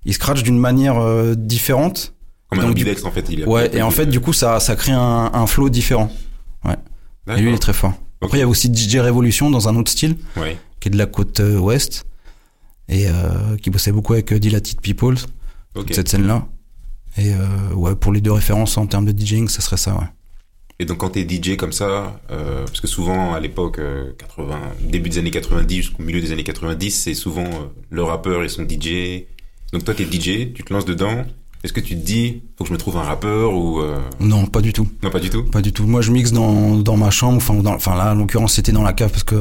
il 0.06 0.14
scratch 0.14 0.42
d'une 0.42 0.58
manière 0.58 0.96
euh, 0.98 1.34
différente. 1.34 2.14
Comme 2.48 2.60
un 2.60 2.62
donc, 2.62 2.70
ambidextre, 2.72 3.06
en 3.06 3.10
fait. 3.10 3.26
Il 3.30 3.44
Ouais, 3.46 3.70
et 3.76 3.82
en 3.82 3.90
fait, 3.90 4.06
du 4.06 4.20
coup, 4.20 4.32
ça, 4.32 4.58
ça 4.60 4.74
crée 4.74 4.92
un, 4.92 5.30
un 5.32 5.46
flow 5.46 5.68
différent. 5.70 6.10
Et 6.66 7.40
lui, 7.40 7.50
il 7.50 7.54
est 7.54 7.58
très 7.58 7.72
fort. 7.74 7.92
Après, 8.22 8.38
il 8.38 8.40
y 8.40 8.44
a 8.44 8.48
aussi 8.48 8.74
DJ 8.74 8.96
Revolution 8.96 9.50
dans 9.50 9.68
un 9.68 9.76
autre 9.76 9.90
style, 9.90 10.16
Ouais. 10.36 10.58
qui 10.80 10.88
est 10.88 10.90
de 10.90 10.98
la 10.98 11.06
côte 11.06 11.38
euh, 11.40 11.58
ouest, 11.58 12.04
et 12.88 13.06
euh, 13.08 13.56
qui 13.62 13.70
bossait 13.70 13.92
beaucoup 13.92 14.14
avec 14.14 14.32
euh, 14.32 14.38
Dilated 14.40 14.80
People, 14.80 15.16
Ok. 15.76 15.90
cette 15.94 16.08
scène-là. 16.08 16.46
Et 17.16 17.32
euh, 17.34 17.74
ouais, 17.74 17.94
pour 17.96 18.12
les 18.12 18.20
deux 18.20 18.32
références 18.32 18.76
en 18.78 18.86
termes 18.86 19.04
de 19.04 19.18
DJing, 19.18 19.48
ça 19.48 19.60
serait 19.60 19.76
ça, 19.76 19.94
ouais. 19.94 20.06
Et 20.78 20.86
donc 20.86 20.98
quand 20.98 21.10
t'es 21.10 21.28
DJ 21.28 21.56
comme 21.56 21.72
ça, 21.72 22.20
euh, 22.30 22.64
parce 22.64 22.80
que 22.80 22.86
souvent 22.86 23.34
à 23.34 23.40
l'époque, 23.40 23.78
euh, 23.78 24.12
80, 24.18 24.58
début 24.80 25.10
des 25.10 25.18
années 25.18 25.30
90 25.30 25.76
jusqu'au 25.76 26.02
milieu 26.02 26.22
des 26.22 26.32
années 26.32 26.44
90, 26.44 26.90
c'est 26.90 27.12
souvent 27.12 27.44
euh, 27.44 27.66
le 27.90 28.02
rappeur 28.02 28.42
et 28.44 28.48
son 28.48 28.62
DJ. 28.66 29.24
Donc 29.74 29.84
toi 29.84 29.92
t'es 29.92 30.04
DJ, 30.04 30.54
tu 30.54 30.64
te 30.64 30.72
lances 30.72 30.86
dedans. 30.86 31.24
Est-ce 31.62 31.74
que 31.74 31.80
tu 31.80 31.94
te 31.94 32.00
dis, 32.00 32.40
faut 32.56 32.64
que 32.64 32.68
je 32.68 32.72
me 32.72 32.78
trouve 32.78 32.96
un 32.96 33.02
rappeur 33.02 33.52
ou 33.52 33.80
euh, 33.80 33.98
Non, 34.18 34.46
pas 34.46 34.62
du 34.62 34.72
tout. 34.72 34.88
non 35.02 35.10
pas 35.10 35.20
du 35.20 35.28
tout 35.28 35.44
Pas 35.44 35.60
du 35.60 35.74
tout. 35.74 35.84
Moi, 35.86 36.00
je 36.00 36.10
mixe 36.10 36.32
dans, 36.32 36.78
dans 36.78 36.96
ma 36.96 37.10
chambre, 37.10 37.36
enfin, 37.36 37.54
enfin 37.66 37.94
là, 37.96 38.12
en 38.12 38.14
l'occurrence, 38.14 38.54
c'était 38.54 38.72
dans 38.72 38.82
la 38.82 38.94
cave 38.94 39.10
parce 39.10 39.24
que 39.24 39.34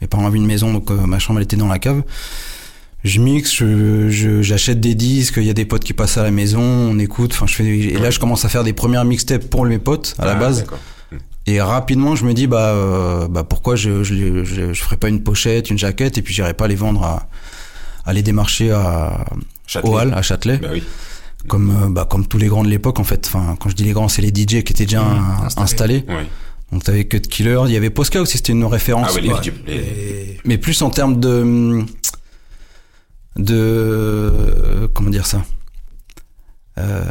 mes 0.00 0.06
parents 0.06 0.24
avaient 0.26 0.38
une 0.38 0.46
maison, 0.46 0.72
donc 0.72 0.90
euh, 0.90 1.04
ma 1.04 1.18
chambre, 1.18 1.40
elle 1.40 1.44
était 1.44 1.56
dans 1.58 1.68
la 1.68 1.78
cave. 1.78 2.02
Je 3.04 3.20
mixe, 3.20 3.54
je, 3.54 4.08
je- 4.10 4.42
j'achète 4.42 4.80
des 4.80 4.94
disques, 4.96 5.34
il 5.36 5.44
y 5.44 5.50
a 5.50 5.54
des 5.54 5.64
potes 5.64 5.84
qui 5.84 5.92
passent 5.92 6.18
à 6.18 6.22
la 6.24 6.30
maison, 6.32 6.60
on 6.62 6.98
écoute, 6.98 7.30
enfin, 7.32 7.46
je 7.46 7.54
fais, 7.54 7.64
et 7.64 7.92
là, 7.98 8.10
je 8.10 8.18
commence 8.18 8.44
à 8.44 8.48
faire 8.48 8.64
des 8.64 8.72
premières 8.72 9.04
mixtapes 9.04 9.44
pour 9.48 9.64
mes 9.64 9.78
potes, 9.78 10.14
à 10.18 10.24
la 10.26 10.32
Ah, 10.32 10.34
base. 10.34 10.60
d'accord. 10.60 10.78
Et 11.46 11.60
rapidement, 11.60 12.16
je 12.16 12.24
me 12.26 12.34
dis, 12.34 12.46
bah, 12.46 12.72
euh, 12.74 13.28
bah 13.28 13.44
pourquoi 13.44 13.76
je, 13.76 14.02
je, 14.02 14.44
je, 14.44 14.72
je 14.74 14.82
ferais 14.82 14.96
pas 14.96 15.08
une 15.08 15.22
pochette, 15.22 15.70
une 15.70 15.78
jaquette, 15.78 16.18
et 16.18 16.22
puis 16.22 16.34
j'irai 16.34 16.54
pas 16.54 16.66
les 16.68 16.74
vendre 16.74 17.02
à, 17.04 17.28
à 18.04 18.12
les 18.12 18.22
démarcher 18.22 18.70
à, 18.72 19.24
Châtelet. 19.66 19.90
au 19.90 19.96
Hall, 19.98 20.12
à 20.14 20.20
Châtelet, 20.20 20.58
Bah 20.58 20.68
oui. 20.72 20.82
comme, 21.46 21.70
euh, 21.70 21.88
bah, 21.88 22.06
comme 22.10 22.26
tous 22.26 22.36
les 22.38 22.48
grands 22.48 22.64
de 22.64 22.68
l'époque, 22.68 22.98
en 22.98 23.04
fait. 23.04 23.26
Enfin, 23.32 23.56
quand 23.60 23.70
je 23.70 23.76
dis 23.76 23.84
les 23.84 23.92
grands, 23.92 24.08
c'est 24.08 24.22
les 24.22 24.28
DJ 24.30 24.62
qui 24.64 24.72
étaient 24.72 24.84
déjà 24.86 25.02
Mmh, 25.02 25.44
installés. 25.46 25.62
installés. 25.64 26.04
Ouais. 26.08 26.26
Donc 26.72 26.84
t'avais 26.84 27.04
Cut 27.06 27.20
Killer, 27.22 27.58
il 27.66 27.72
y 27.72 27.76
avait 27.78 27.88
Posca 27.88 28.20
aussi, 28.20 28.36
c'était 28.36 28.52
une 28.52 28.64
référence. 28.66 29.06
Ah 29.10 29.14
ouais, 29.14 29.22
les 29.22 29.30
Ouais. 29.30 29.40
Les- 29.66 30.36
Mais 30.44 30.58
plus 30.58 30.82
en 30.82 30.90
termes 30.90 31.18
de 31.18 31.82
de 33.38 34.88
comment 34.94 35.10
dire 35.10 35.26
ça. 35.26 35.42
Euh, 36.78 37.02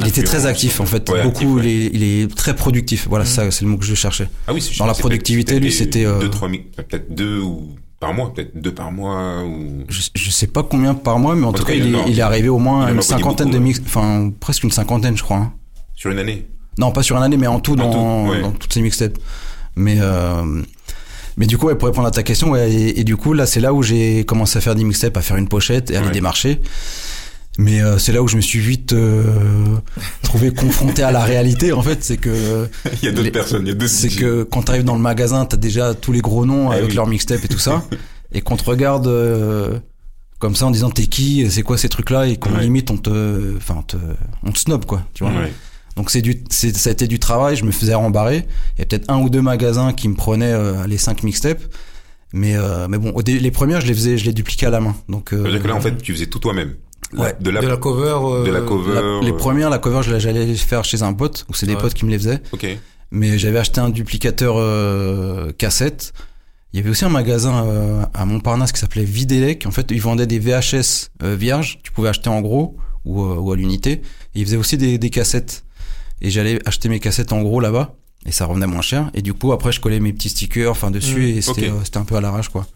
il 0.00 0.08
était 0.08 0.22
très 0.22 0.44
actif 0.44 0.80
en 0.80 0.86
fait, 0.86 1.08
ouais, 1.08 1.22
beaucoup. 1.22 1.56
actif, 1.56 1.64
ouais. 1.64 1.64
Il, 1.64 1.70
est, 1.70 1.90
il 1.94 2.02
est 2.24 2.34
très 2.34 2.54
productif. 2.54 3.06
Voilà, 3.08 3.24
ça 3.24 3.50
c'est 3.50 3.64
le 3.64 3.70
mot 3.70 3.78
que 3.78 3.84
je 3.84 3.94
cherchais. 3.94 4.28
Ah 4.46 4.52
oui, 4.52 4.60
c'est- 4.60 4.76
Dans 4.78 4.86
la 4.86 4.92
productivité, 4.94 5.58
lui, 5.60 5.72
c'était, 5.72 6.04
euh, 6.04 6.18
deux, 6.20 6.28
trois, 6.30 6.48
mi- 6.48 6.58
peut-être 6.58 7.14
deux 7.14 7.40
ou 7.40 7.70
par 8.00 8.12
mois, 8.12 8.34
peut-être 8.34 8.54
deux 8.60 8.74
par 8.74 8.92
mois 8.92 9.42
ou. 9.44 9.84
Je, 9.88 10.02
je 10.14 10.30
sais 10.30 10.46
pas 10.46 10.62
combien 10.62 10.94
par 10.94 11.18
mois, 11.18 11.34
mais 11.34 11.46
en, 11.46 11.54
tout 11.54 11.64
cas, 11.64 11.72
il, 11.72 11.94
est, 11.94 11.98
a- 11.98 12.04
il 12.06 12.18
est 12.18 12.22
arrivé 12.22 12.50
au 12.50 12.58
moins 12.58 12.86
une 12.92 13.00
cinquantaine 13.00 13.46
beaucoup, 13.46 13.58
de 13.60 13.64
mix, 13.64 13.80
enfin 13.86 14.30
presque 14.40 14.62
une 14.64 14.70
cinquantaine, 14.72 15.16
je 15.16 15.22
crois. 15.22 15.38
hein. 15.38 15.52
Sur 15.94 16.10
une 16.10 16.18
année. 16.18 16.46
Non, 16.76 16.90
pas 16.92 17.02
sur 17.02 17.16
une 17.16 17.22
année, 17.22 17.36
mais 17.38 17.46
en 17.46 17.60
tout, 17.60 17.72
En 17.72 17.76
dans, 17.76 18.24
tout, 18.26 18.30
ouais. 18.32 18.42
dans 18.42 18.50
toutes 18.52 18.72
ces 18.74 18.82
mixtapes. 18.82 19.16
Mais 19.76 19.96
euh, 20.00 20.60
mais 21.36 21.46
du 21.46 21.58
coup, 21.58 21.66
ouais, 21.66 21.74
pour 21.74 21.88
répondre 21.88 22.06
à 22.06 22.10
ta 22.10 22.22
question, 22.22 22.50
ouais, 22.50 22.70
et, 22.72 23.00
et 23.00 23.04
du 23.04 23.16
coup, 23.16 23.32
là, 23.32 23.46
c'est 23.46 23.60
là 23.60 23.72
où 23.72 23.82
j'ai 23.82 24.24
commencé 24.24 24.56
à 24.58 24.60
faire 24.60 24.74
des 24.74 24.84
mixtapes, 24.84 25.16
à 25.16 25.22
faire 25.22 25.36
une 25.36 25.48
pochette 25.48 25.90
et 25.90 25.96
à 25.96 26.00
les 26.00 26.06
Ouais. 26.06 26.12
démarcher. 26.12 26.60
Mais 27.56 27.80
euh, 27.80 27.98
c'est 27.98 28.12
là 28.12 28.20
où 28.20 28.26
je 28.26 28.34
me 28.36 28.40
suis 28.40 28.58
vite 28.58 28.92
euh, 28.94 29.76
trouvé 30.22 30.52
confronté 30.52 31.04
à 31.04 31.12
la 31.12 31.22
réalité. 31.22 31.72
En 31.72 31.82
fait, 31.82 32.02
c'est 32.02 32.16
que 32.16 32.68
Il 33.02 33.06
y 33.06 33.08
a 33.08 33.12
d'autres 33.12 33.30
personnes, 33.30 33.62
il 33.62 33.68
y 33.68 33.70
a 33.70 33.74
d'autres 33.74 33.92
c'est 33.92 34.08
que 34.08 34.42
quand 34.42 34.62
t'arrives 34.62 34.82
dans 34.82 34.96
le 34.96 35.00
magasin, 35.00 35.44
t'as 35.46 35.56
déjà 35.56 35.94
tous 35.94 36.10
les 36.10 36.20
gros 36.20 36.44
noms 36.46 36.70
Ah 36.72 36.74
avec 36.74 36.88
oui. 36.88 36.94
leurs 36.96 37.06
mixtapes 37.06 37.44
et 37.44 37.48
tout 37.48 37.60
ça, 37.60 37.84
et 38.32 38.40
qu'on 38.40 38.56
te 38.56 38.64
regarde 38.64 39.06
euh, 39.06 39.78
comme 40.40 40.56
ça 40.56 40.66
en 40.66 40.72
disant 40.72 40.90
t'es 40.90 41.06
qui, 41.06 41.48
c'est 41.48 41.62
quoi 41.62 41.78
ces 41.78 41.88
trucs-là, 41.88 42.26
et 42.26 42.36
qu'on 42.38 42.54
Ouais. 42.56 42.62
limite 42.62 42.90
on 42.90 42.96
te, 42.96 43.56
enfin 43.56 43.76
on 43.78 43.82
te, 43.82 43.96
on 44.42 44.50
te 44.50 44.58
snob 44.58 44.84
quoi, 44.84 45.02
tu 45.14 45.22
vois. 45.22 45.32
Ouais. 45.32 45.52
Donc 45.96 46.10
c'est 46.10 46.22
du, 46.22 46.42
c'est, 46.50 46.76
ça 46.76 46.90
a 46.90 46.92
été 46.92 47.06
du 47.06 47.18
travail. 47.18 47.56
Je 47.56 47.64
me 47.64 47.70
faisais 47.70 47.94
rembarrer. 47.94 48.46
Il 48.76 48.80
y 48.80 48.82
a 48.82 48.86
peut-être 48.86 49.08
un 49.10 49.18
ou 49.20 49.30
deux 49.30 49.42
magasins 49.42 49.92
qui 49.92 50.08
me 50.08 50.14
prenaient 50.16 50.52
euh, 50.52 50.86
les 50.86 50.98
cinq 50.98 51.22
mixtapes. 51.22 51.62
Mais 52.32 52.56
euh, 52.56 52.88
mais 52.88 52.98
bon, 52.98 53.10
au 53.12 53.22
dé- 53.22 53.38
les 53.38 53.50
premières, 53.52 53.80
je 53.80 53.86
les 53.86 53.94
faisais, 53.94 54.18
je 54.18 54.24
les 54.24 54.32
dupliquais 54.32 54.66
à 54.66 54.70
la 54.70 54.80
main. 54.80 54.96
Donc 55.08 55.32
euh, 55.32 55.42
C'est-à-dire 55.42 55.62
que 55.62 55.68
là, 55.68 55.76
en 55.76 55.80
fait, 55.80 55.96
tu 56.02 56.12
faisais 56.12 56.26
tout 56.26 56.40
toi-même. 56.40 56.74
Ouais. 57.16 57.32
De 57.40 57.50
la, 57.50 57.60
de 57.60 57.66
la 57.68 57.76
cover. 57.76 58.16
euh, 58.20 58.44
de 58.44 58.50
la 58.50 58.60
cover. 58.62 58.94
la- 58.94 59.20
les 59.22 59.30
euh, 59.32 59.36
premières, 59.36 59.70
la 59.70 59.78
cover, 59.78 60.00
je 60.02 60.10
la- 60.10 60.18
j'allais 60.18 60.44
les 60.46 60.56
faire 60.56 60.84
chez 60.84 61.02
un 61.02 61.12
pote, 61.12 61.44
ou 61.48 61.54
c'est 61.54 61.66
des 61.66 61.74
Ouais. 61.74 61.80
potes 61.80 61.94
qui 61.94 62.04
me 62.04 62.10
les 62.10 62.18
faisaient. 62.18 62.40
Ok. 62.52 62.66
Mais 63.12 63.38
j'avais 63.38 63.58
acheté 63.60 63.80
un 63.80 63.90
duplicateur 63.90 64.56
euh, 64.58 65.52
cassette. 65.52 66.12
Il 66.72 66.78
y 66.78 66.80
avait 66.80 66.90
aussi 66.90 67.04
un 67.04 67.08
magasin 67.08 67.64
euh, 67.68 68.02
à 68.14 68.24
Montparnasse 68.26 68.72
qui 68.72 68.80
s'appelait 68.80 69.04
Videlec. 69.04 69.64
En 69.66 69.70
fait, 69.70 69.86
ils 69.92 70.00
vendaient 70.00 70.26
des 70.26 70.40
VHS 70.40 71.10
euh, 71.22 71.36
vierges. 71.36 71.78
Tu 71.84 71.92
pouvais 71.92 72.08
acheter 72.08 72.30
en 72.30 72.40
gros 72.40 72.76
ou, 73.04 73.22
euh, 73.22 73.36
ou 73.36 73.52
à 73.52 73.56
l'unité. 73.56 73.92
Et 74.34 74.40
ils 74.40 74.44
faisaient 74.44 74.56
aussi 74.56 74.76
des, 74.76 74.98
des 74.98 75.10
cassettes. 75.10 75.62
Et 76.20 76.30
j'allais 76.30 76.58
acheter 76.66 76.88
mes 76.88 77.00
cassettes 77.00 77.32
en 77.32 77.42
gros 77.42 77.60
là-bas. 77.60 77.94
Et 78.26 78.32
ça 78.32 78.46
revenait 78.46 78.66
moins 78.66 78.80
cher. 78.82 79.10
Et 79.14 79.20
du 79.22 79.34
coup, 79.34 79.52
après, 79.52 79.70
je 79.72 79.80
collais 79.80 80.00
mes 80.00 80.12
petits 80.12 80.30
stickers 80.30 80.70
enfin 80.70 80.90
dessus. 80.90 81.20
Mmh. 81.34 81.36
et 81.38 81.40
c'était 81.42 81.68
Ok. 81.68 81.74
euh, 81.76 81.80
c'était 81.84 81.98
un 81.98 82.04
peu 82.04 82.16
à 82.16 82.20
l'arrache, 82.20 82.48
quoi. 82.48 82.66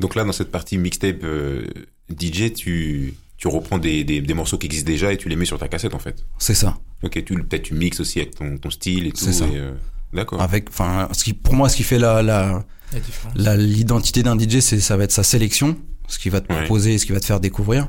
Donc 0.00 0.14
là, 0.14 0.24
dans 0.24 0.32
cette 0.32 0.50
partie 0.50 0.78
mixtape 0.78 1.22
euh, 1.24 1.64
DJ, 2.10 2.52
tu, 2.54 3.14
tu 3.36 3.46
reprends 3.48 3.78
des, 3.78 4.02
des, 4.02 4.20
des 4.20 4.34
morceaux 4.34 4.58
qui 4.58 4.66
existent 4.66 4.90
déjà 4.90 5.12
et 5.12 5.16
tu 5.16 5.28
les 5.28 5.36
mets 5.36 5.44
sur 5.44 5.58
ta 5.58 5.68
cassette, 5.68 5.94
en 5.94 5.98
fait. 6.00 6.24
C'est 6.38 6.54
ça. 6.54 6.76
Ok, 7.02 7.22
tu 7.24 7.34
peut-être 7.34 7.62
tu 7.62 7.74
mixes 7.74 8.00
aussi 8.00 8.18
avec 8.18 8.34
ton, 8.34 8.56
ton 8.58 8.70
style 8.70 9.06
et 9.06 9.12
tout. 9.12 9.24
C'est 9.24 9.32
ça. 9.32 9.44
euh, 9.44 9.72
D'accord. 10.12 10.40
Avec, 10.42 10.68
enfin, 10.70 11.08
ce 11.12 11.22
qui, 11.22 11.34
pour 11.34 11.54
moi, 11.54 11.68
ce 11.68 11.76
qui 11.76 11.82
fait 11.84 11.98
la, 11.98 12.22
la, 12.22 12.64
l'identité 13.56 14.22
d'un 14.22 14.38
DJ, 14.38 14.58
c'est 14.60 14.80
ça 14.80 14.96
va 14.96 15.04
être 15.04 15.12
sa 15.12 15.22
sélection, 15.22 15.76
ce 16.08 16.18
qu'il 16.18 16.32
va 16.32 16.40
te 16.40 16.52
Ouais. 16.52 16.58
proposer, 16.60 16.98
ce 16.98 17.06
qu'il 17.06 17.14
va 17.14 17.20
te 17.20 17.26
faire 17.26 17.40
découvrir, 17.40 17.88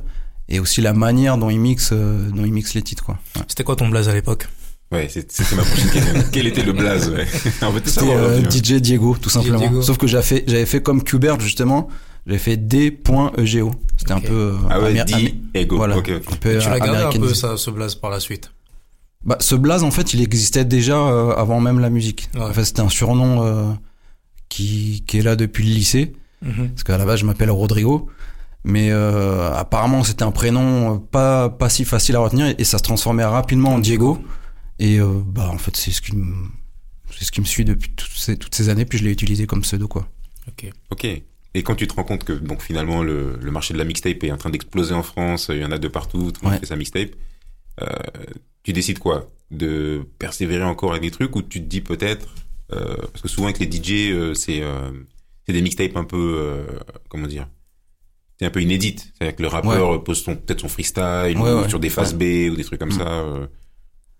et 0.50 0.60
aussi 0.60 0.82
la 0.82 0.94
manière 0.94 1.38
dont 1.38 1.50
il 1.50 1.60
mixe, 1.60 1.90
euh, 1.94 2.30
dont 2.30 2.46
il 2.46 2.54
mixe 2.54 2.74
les 2.74 2.82
titres, 2.84 3.04
quoi. 3.04 3.18
Ouais. 3.36 3.42
C'était 3.48 3.64
quoi 3.64 3.76
ton 3.76 3.88
blaze 3.90 4.08
à 4.10 4.14
l'époque? 4.14 4.48
Ouais, 4.92 5.08
c'est- 5.10 5.32
c'était 5.32 5.56
ma 5.56 5.64
prochaine 5.64 5.90
question. 5.90 6.14
Quel 6.32 6.48
était 6.48 6.64
le 6.64 6.74
blaze 6.74 7.10
ouais? 7.10 7.26
En 7.62 7.72
fait, 7.72 7.88
C'était 7.88 8.14
euh. 8.14 8.50
DJ 8.50 8.74
Diego, 8.82 9.16
tout 9.22 9.30
simplement. 9.30 9.58
Diego. 9.60 9.82
Sauf 9.82 9.98
que 9.98 10.08
j'avais 10.08 10.24
fait, 10.24 10.44
j'avais 10.48 10.66
fait 10.66 10.82
comme 10.84 11.02
Qbert 11.04 11.40
justement, 11.40 11.88
j'avais 12.28 12.40
fait 12.40 12.58
D.EGO. 12.58 13.72
C'était 13.98 14.12
un 14.12 14.20
peu 14.20 14.34
euh, 14.34 14.54
Ah 14.70 14.80
ouais, 14.82 14.90
amer- 14.92 15.06
D, 15.06 15.14
amé- 15.14 15.36
Ego. 15.54 15.78
voilà, 15.78 15.98
Ok, 15.98 16.12
ok. 16.18 16.34
un 16.34 16.36
peu 16.36 16.58
Tu 16.58 16.70
l'as 16.70 16.80
gardé 16.80 17.18
un 17.18 17.20
peu 17.22 17.34
ça, 17.34 17.56
ce 17.58 17.72
blaze 17.72 17.96
par 17.96 18.10
la 18.10 18.20
suite? 18.20 18.52
Bah, 19.24 19.38
ce 19.40 19.54
blaze, 19.56 19.84
en 19.84 19.92
fait, 19.92 20.14
il 20.14 20.22
existait 20.22 20.66
déjà 20.66 20.98
euh, 20.98 21.34
avant 21.36 21.62
même 21.62 21.80
la 21.80 21.90
musique. 21.92 22.30
Ouais. 22.36 22.42
En 22.42 22.54
fait, 22.54 22.66
c'était 22.66 22.82
un 22.82 22.90
surnom 22.90 23.44
euh, 23.46 23.64
qui, 24.50 25.04
qui 25.08 25.20
est 25.20 25.22
là 25.22 25.36
depuis 25.36 25.64
le 25.64 25.74
lycée. 25.74 26.14
Mhm. 26.42 26.70
Parce 26.70 26.84
qu'à 26.84 26.98
la 26.98 27.06
base, 27.06 27.20
je 27.20 27.26
m'appelle 27.26 27.52
Rodrigo. 27.52 28.08
Mais 28.64 28.90
euh, 28.92 29.52
apparemment, 29.54 30.04
c'était 30.04 30.24
un 30.24 30.32
prénom 30.32 30.98
pas, 31.00 31.50
pas 31.50 31.70
si 31.70 31.86
facile 31.86 32.16
à 32.16 32.20
retenir 32.20 32.54
et 32.58 32.64
ça 32.64 32.78
se 32.78 32.84
transformait 32.84 33.24
rapidement 33.26 33.76
en 33.76 33.80
Diego. 33.80 34.20
Et 34.84 35.00
euh, 35.00 35.22
bah, 35.26 35.50
en 35.50 35.58
fait, 35.58 35.76
c'est 35.78 35.92
ce 35.92 36.02
qui 36.02 36.16
me, 36.16 36.34
c'est 37.12 37.24
ce 37.26 37.32
qui 37.32 37.40
me 37.40 37.46
suit 37.46 37.66
depuis 37.66 37.92
toutes 37.92 38.10
ces, 38.16 38.36
toutes 38.38 38.56
ces 38.56 38.70
années. 38.70 38.86
Puis 38.86 38.98
je 38.98 39.04
l'ai 39.04 39.12
utilisé 39.12 39.46
comme 39.46 39.62
pseudo, 39.62 39.88
quoi. 39.88 40.08
Ok. 40.48 40.70
Ok. 40.90 41.06
Et 41.54 41.64
quand 41.64 41.76
tu 41.76 41.86
te 41.88 41.94
rends 41.94 42.04
compte 42.06 42.24
que 42.24 42.32
donc 42.34 42.62
finalement 42.62 43.04
le, 43.04 43.38
le 43.42 43.52
marché 43.52 43.74
de 43.74 43.78
la 43.78 43.84
mixtape 43.84 44.24
est 44.24 44.32
en 44.32 44.38
train 44.38 44.50
d'exploser 44.50 44.94
en 44.94 45.04
France, 45.04 45.50
il 45.52 45.60
y 45.60 45.66
en 45.66 45.72
a 45.72 45.78
de 45.78 45.88
partout, 45.90 46.32
tout 46.32 46.40
le 46.42 46.46
monde 46.48 46.54
Ouais. 46.54 46.60
fait 46.60 46.66
sa 46.66 46.78
mixtape, 46.78 47.12
euh, 47.82 47.88
tu 48.64 48.72
décides 48.74 49.00
quoi? 49.00 49.30
De 49.52 50.08
persévérer 50.18 50.64
encore 50.64 50.92
avec 50.92 51.04
des 51.04 51.12
trucs 51.12 51.36
ou 51.36 51.42
tu 51.42 51.60
te 51.62 51.66
dis 51.68 51.82
peut-être, 51.82 52.34
euh, 52.72 52.96
parce 53.12 53.22
que 53.22 53.28
souvent 53.28 53.48
avec 53.48 53.60
les 53.60 53.70
DJ, 53.70 54.12
euh, 54.14 54.34
c'est 54.34 54.62
euh, 54.64 54.92
c'est 55.46 55.52
des 55.54 55.62
mixtapes 55.62 55.98
un 55.98 56.06
peu, 56.06 56.36
euh, 56.40 56.66
comment 57.10 57.28
dire? 57.28 57.50
C'est 58.40 58.46
un 58.46 58.50
peu 58.50 58.62
inédite. 58.62 59.12
C'est-à-dire 59.18 59.36
que 59.36 59.42
le 59.44 59.48
rappeur 59.50 60.04
pose 60.06 60.24
son, 60.24 60.36
peut-être 60.38 60.62
son 60.62 60.70
freestyle 60.70 61.38
Ouais, 61.38 61.52
ou 61.52 61.62
ouais. 61.64 61.70
sur 61.70 61.80
des 61.82 61.90
phases 61.90 62.14
B 62.16 62.50
ou 62.50 62.56
des 62.56 62.64
trucs 62.64 62.80
comme 62.80 62.90
Mm. 62.90 62.98
ça. 62.98 63.50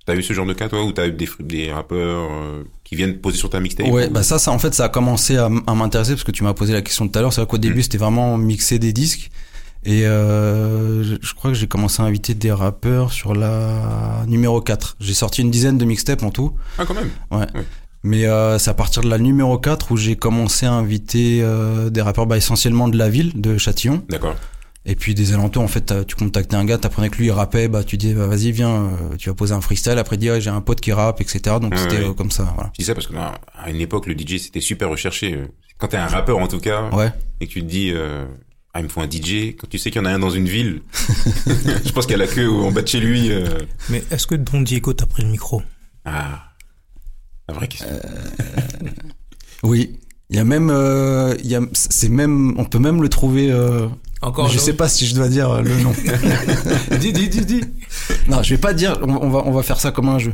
T'as 0.06 0.16
eu 0.16 0.24
ce 0.24 0.34
genre 0.34 0.48
de 0.48 0.54
cas, 0.54 0.68
toi, 0.68 0.84
où 0.84 0.92
t'as 0.92 1.08
eu 1.08 1.16
des, 1.40 1.72
rappeurs 1.72 2.28
euh, 2.32 2.64
qui 2.84 2.96
viennent 2.96 3.20
poser 3.20 3.38
sur 3.38 3.50
ta 3.50 3.60
mixtape 3.60 3.88
Ouais, 3.88 4.08
ou- 4.08 4.12
bah 4.12 4.24
ça, 4.24 4.40
ça 4.40 4.52
en 4.52 4.58
fait, 4.58 4.74
ça 4.74 4.86
a 4.86 4.90
commencé 4.90 5.38
à, 5.38 5.48
m'intéresser 5.50 6.14
parce 6.14 6.24
que 6.24 6.32
tu 6.32 6.44
m'as 6.44 6.54
posé 6.54 6.74
la 6.74 6.82
question 6.82 7.08
tout 7.08 7.18
à 7.20 7.22
l'heure. 7.22 7.32
C'est 7.34 7.42
vrai 7.42 7.48
qu'au 7.48 7.60
début, 7.60 7.80
Mm. 7.80 7.84
c'était 7.84 7.98
vraiment 8.00 8.38
mixer 8.38 8.80
des 8.80 8.94
disques. 8.94 9.30
Et 9.84 10.06
euh, 10.06 11.04
je, 11.04 11.34
crois 11.34 11.52
que 11.52 11.58
j'ai 11.58 11.68
commencé 11.68 12.02
à 12.02 12.06
inviter 12.06 12.34
des 12.36 12.52
rappeurs 12.52 13.12
sur 13.12 13.34
la 13.34 14.24
numéro 14.28 14.62
4. 14.62 14.98
J'ai 15.00 15.14
sorti 15.16 15.42
une 15.42 15.50
dizaine 15.50 15.78
de 15.78 15.86
mixtapes 15.86 16.22
en 16.24 16.30
tout. 16.30 16.54
Ah, 16.78 16.86
quand 16.86 16.94
même. 16.94 17.10
Mais 18.04 18.26
euh, 18.26 18.58
c'est 18.58 18.70
à 18.72 18.74
partir 18.74 19.04
de 19.04 19.10
la 19.10 19.20
numéro 19.20 19.58
4 19.60 19.92
où 19.92 19.98
j'ai 19.98 20.16
commencé 20.16 20.66
à 20.66 20.72
inviter 20.74 21.42
euh, 21.44 21.90
des 21.92 22.02
rappeurs 22.02 22.26
bah, 22.26 22.38
essentiellement 22.38 22.88
de 22.88 22.98
la 22.98 23.10
ville, 23.10 23.40
de 23.40 23.58
Châtillon. 23.58 24.04
D'accord. 24.10 24.36
Et 24.86 24.96
puis 24.96 25.14
des 25.14 25.34
alentours, 25.34 25.62
en 25.62 25.68
fait, 25.68 25.94
tu 26.08 26.16
contactais 26.16 26.56
un 26.56 26.66
gars, 26.66 26.78
t'apprenais 26.80 27.10
que 27.10 27.18
lui 27.18 27.28
il 27.28 27.32
rappait, 27.32 27.68
bah 27.68 27.84
tu 27.84 27.98
dis 27.98 28.14
bah, 28.16 28.26
vas-y 28.26 28.52
viens, 28.52 28.86
euh, 28.86 29.16
tu 29.18 29.30
vas 29.30 29.36
poser 29.36 29.54
un 29.54 29.62
freestyle, 29.62 30.00
après 30.00 30.18
dire 30.18 30.42
j'ai 30.42 30.50
un 30.50 30.62
pote 30.62 30.82
qui 30.82 30.92
rappe, 30.92 31.22
etc. 31.22 31.58
Donc 31.62 31.78
c'était 31.78 31.98
ouais. 32.00 32.06
euh, 32.10 32.14
comme 32.14 32.32
ça, 32.32 32.52
voilà. 32.56 32.72
Je 32.74 32.80
dis 32.82 32.86
ça 32.86 32.96
parce 32.96 33.06
que 33.06 33.14
non, 33.14 33.22
à 33.58 33.70
une 33.70 33.80
époque, 33.80 34.08
le 34.08 34.16
DJ, 34.18 34.38
c'était 34.40 34.60
super 34.62 34.90
recherché. 34.90 35.40
Quand 35.78 35.88
t'es 35.90 35.98
un 35.98 36.08
rappeur, 36.08 36.40
en 36.40 36.48
tout 36.48 36.60
cas, 36.60 36.90
Ouais. 36.92 37.12
et 37.40 37.48
que 37.48 37.52
tu 37.54 37.62
te 37.62 37.68
dis, 37.68 37.92
euh, 37.94 38.26
ah, 38.74 38.80
il 38.80 38.84
me 38.86 38.90
faut 38.90 39.02
un 39.02 39.10
DJ, 39.10 39.56
quand 39.56 39.68
tu 39.70 39.78
sais 39.78 39.92
qu'il 39.92 40.02
y 40.02 40.04
en 40.04 40.08
a 40.08 40.12
un 40.14 40.20
dans 40.20 40.30
une 40.32 40.48
ville, 40.48 40.82
je 41.86 41.92
pense 41.92 42.06
qu'il 42.08 42.14
y 42.18 42.22
a 42.22 42.26
la 42.26 42.28
queue 42.32 42.50
en 42.50 42.72
bas 42.72 42.82
de 42.82 42.88
chez 42.88 43.00
lui. 43.00 43.32
euh, 43.32 43.60
Mais 43.90 44.04
est-ce 44.10 44.26
que 44.26 44.34
Don 44.36 44.62
Diego 44.62 44.94
t'a 44.94 45.06
pris 45.06 45.22
le 45.22 45.30
micro? 45.30 45.62
Ah, 46.06 46.44
la 47.48 47.54
vraie 47.54 47.68
question. 47.68 47.88
Oui. 49.64 50.00
Il 50.32 50.38
y 50.38 50.40
a 50.40 50.46
même, 50.46 50.70
euh, 50.72 51.36
il 51.44 51.50
y 51.50 51.56
a, 51.56 51.62
c'est 51.74 52.08
même, 52.10 52.58
on 52.58 52.64
peut 52.66 52.80
même 52.80 53.02
le 53.04 53.10
trouver. 53.10 53.52
Euh, 54.24 54.28
Encore 54.28 54.50
je 54.50 54.58
sais 54.60 54.74
pas 54.74 54.88
si 54.88 55.08
je 55.08 55.16
dois 55.16 55.30
dire 55.30 55.50
euh, 55.50 55.62
le 55.62 55.76
nom. 55.78 55.94
dis, 57.00 57.12
dis, 57.14 57.28
dis, 57.30 57.46
dis. 57.46 57.62
non, 58.30 58.44
je 58.44 58.52
vais 58.54 58.60
pas 58.62 58.74
dire. 58.74 58.98
On, 59.02 59.10
on 59.16 59.30
va, 59.30 59.44
on 59.46 59.52
va 59.52 59.64
faire 59.64 59.80
ça 59.80 59.92
comme 59.92 60.10
un 60.10 60.20
jeu. 60.20 60.34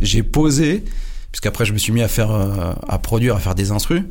J'ai 0.00 0.22
posé, 0.22 0.84
puisqu'après 1.30 1.64
je 1.66 1.72
me 1.74 1.78
suis 1.78 1.92
mis 1.92 2.02
à 2.02 2.08
faire, 2.08 2.30
euh, 2.30 2.72
à 2.88 2.98
produire, 2.98 3.36
à 3.36 3.40
faire 3.40 3.54
des 3.54 3.70
instrus. 3.72 4.02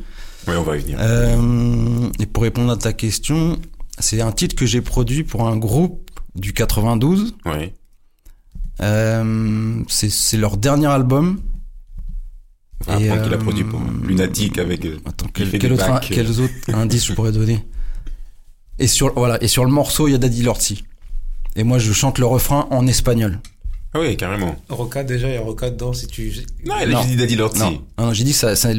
Ouais, 0.46 0.56
on 0.56 0.62
va 0.62 0.76
y 0.76 0.80
venir. 0.80 0.96
Euh, 1.00 2.08
et 2.20 2.26
pour 2.26 2.44
répondre 2.44 2.70
à 2.70 2.76
ta 2.76 2.92
question, 2.92 3.58
c'est 3.98 4.20
un 4.20 4.32
titre 4.32 4.54
que 4.54 4.64
j'ai 4.66 4.80
produit 4.80 5.24
pour 5.24 5.46
un 5.48 5.56
groupe 5.56 6.08
du 6.36 6.52
92. 6.52 7.34
Ouais. 7.46 7.74
Euh, 8.80 9.82
c'est, 9.88 10.08
c'est 10.10 10.36
leur 10.36 10.56
dernier 10.56 10.86
album. 10.86 11.40
Va 12.86 12.98
Et, 12.98 13.08
apprendre 13.10 13.24
qu'il 13.24 13.34
a 13.34 13.36
euh, 13.36 13.40
produit 13.40 13.64
pour 13.64 13.80
Lunatic 14.06 14.56
avec. 14.58 14.84
euh, 14.86 14.96
Attends, 15.04 15.26
quel, 15.34 15.50
quel 15.50 15.60
des 15.60 15.72
autre, 15.72 16.00
quels 16.08 16.40
autres 16.40 16.54
indices 16.72 17.06
je 17.06 17.12
pourrais 17.12 17.32
donner? 17.32 17.62
Et 18.80 18.86
sur 18.88 19.12
voilà, 19.14 19.40
et 19.42 19.46
sur 19.46 19.64
le 19.64 19.70
morceau, 19.70 20.08
il 20.08 20.12
y 20.12 20.14
a 20.14 20.18
Daddy 20.18 20.42
Lorty. 20.42 20.84
Et 21.54 21.62
moi, 21.64 21.78
je 21.78 21.92
chante 21.92 22.18
le 22.18 22.26
refrain 22.26 22.66
en 22.70 22.86
espagnol. 22.86 23.38
Ah 23.92 23.98
oui, 24.00 24.16
carrément. 24.16 24.56
Roca, 24.68 25.04
déjà, 25.04 25.28
il 25.28 25.34
y 25.34 25.36
a 25.36 25.40
Roca 25.40 25.68
dedans 25.70 25.92
si 25.92 26.06
tu. 26.06 26.32
Non, 26.64 26.74
il 26.84 26.94
a 26.94 27.04
dit 27.04 27.16
Daddy 27.16 27.36
Lorty. 27.36 27.58
Non, 27.60 27.70
non, 27.98 28.06
non, 28.06 28.12
j'ai 28.12 28.24
dit 28.24 28.32
ça, 28.32 28.56
c'est 28.56 28.72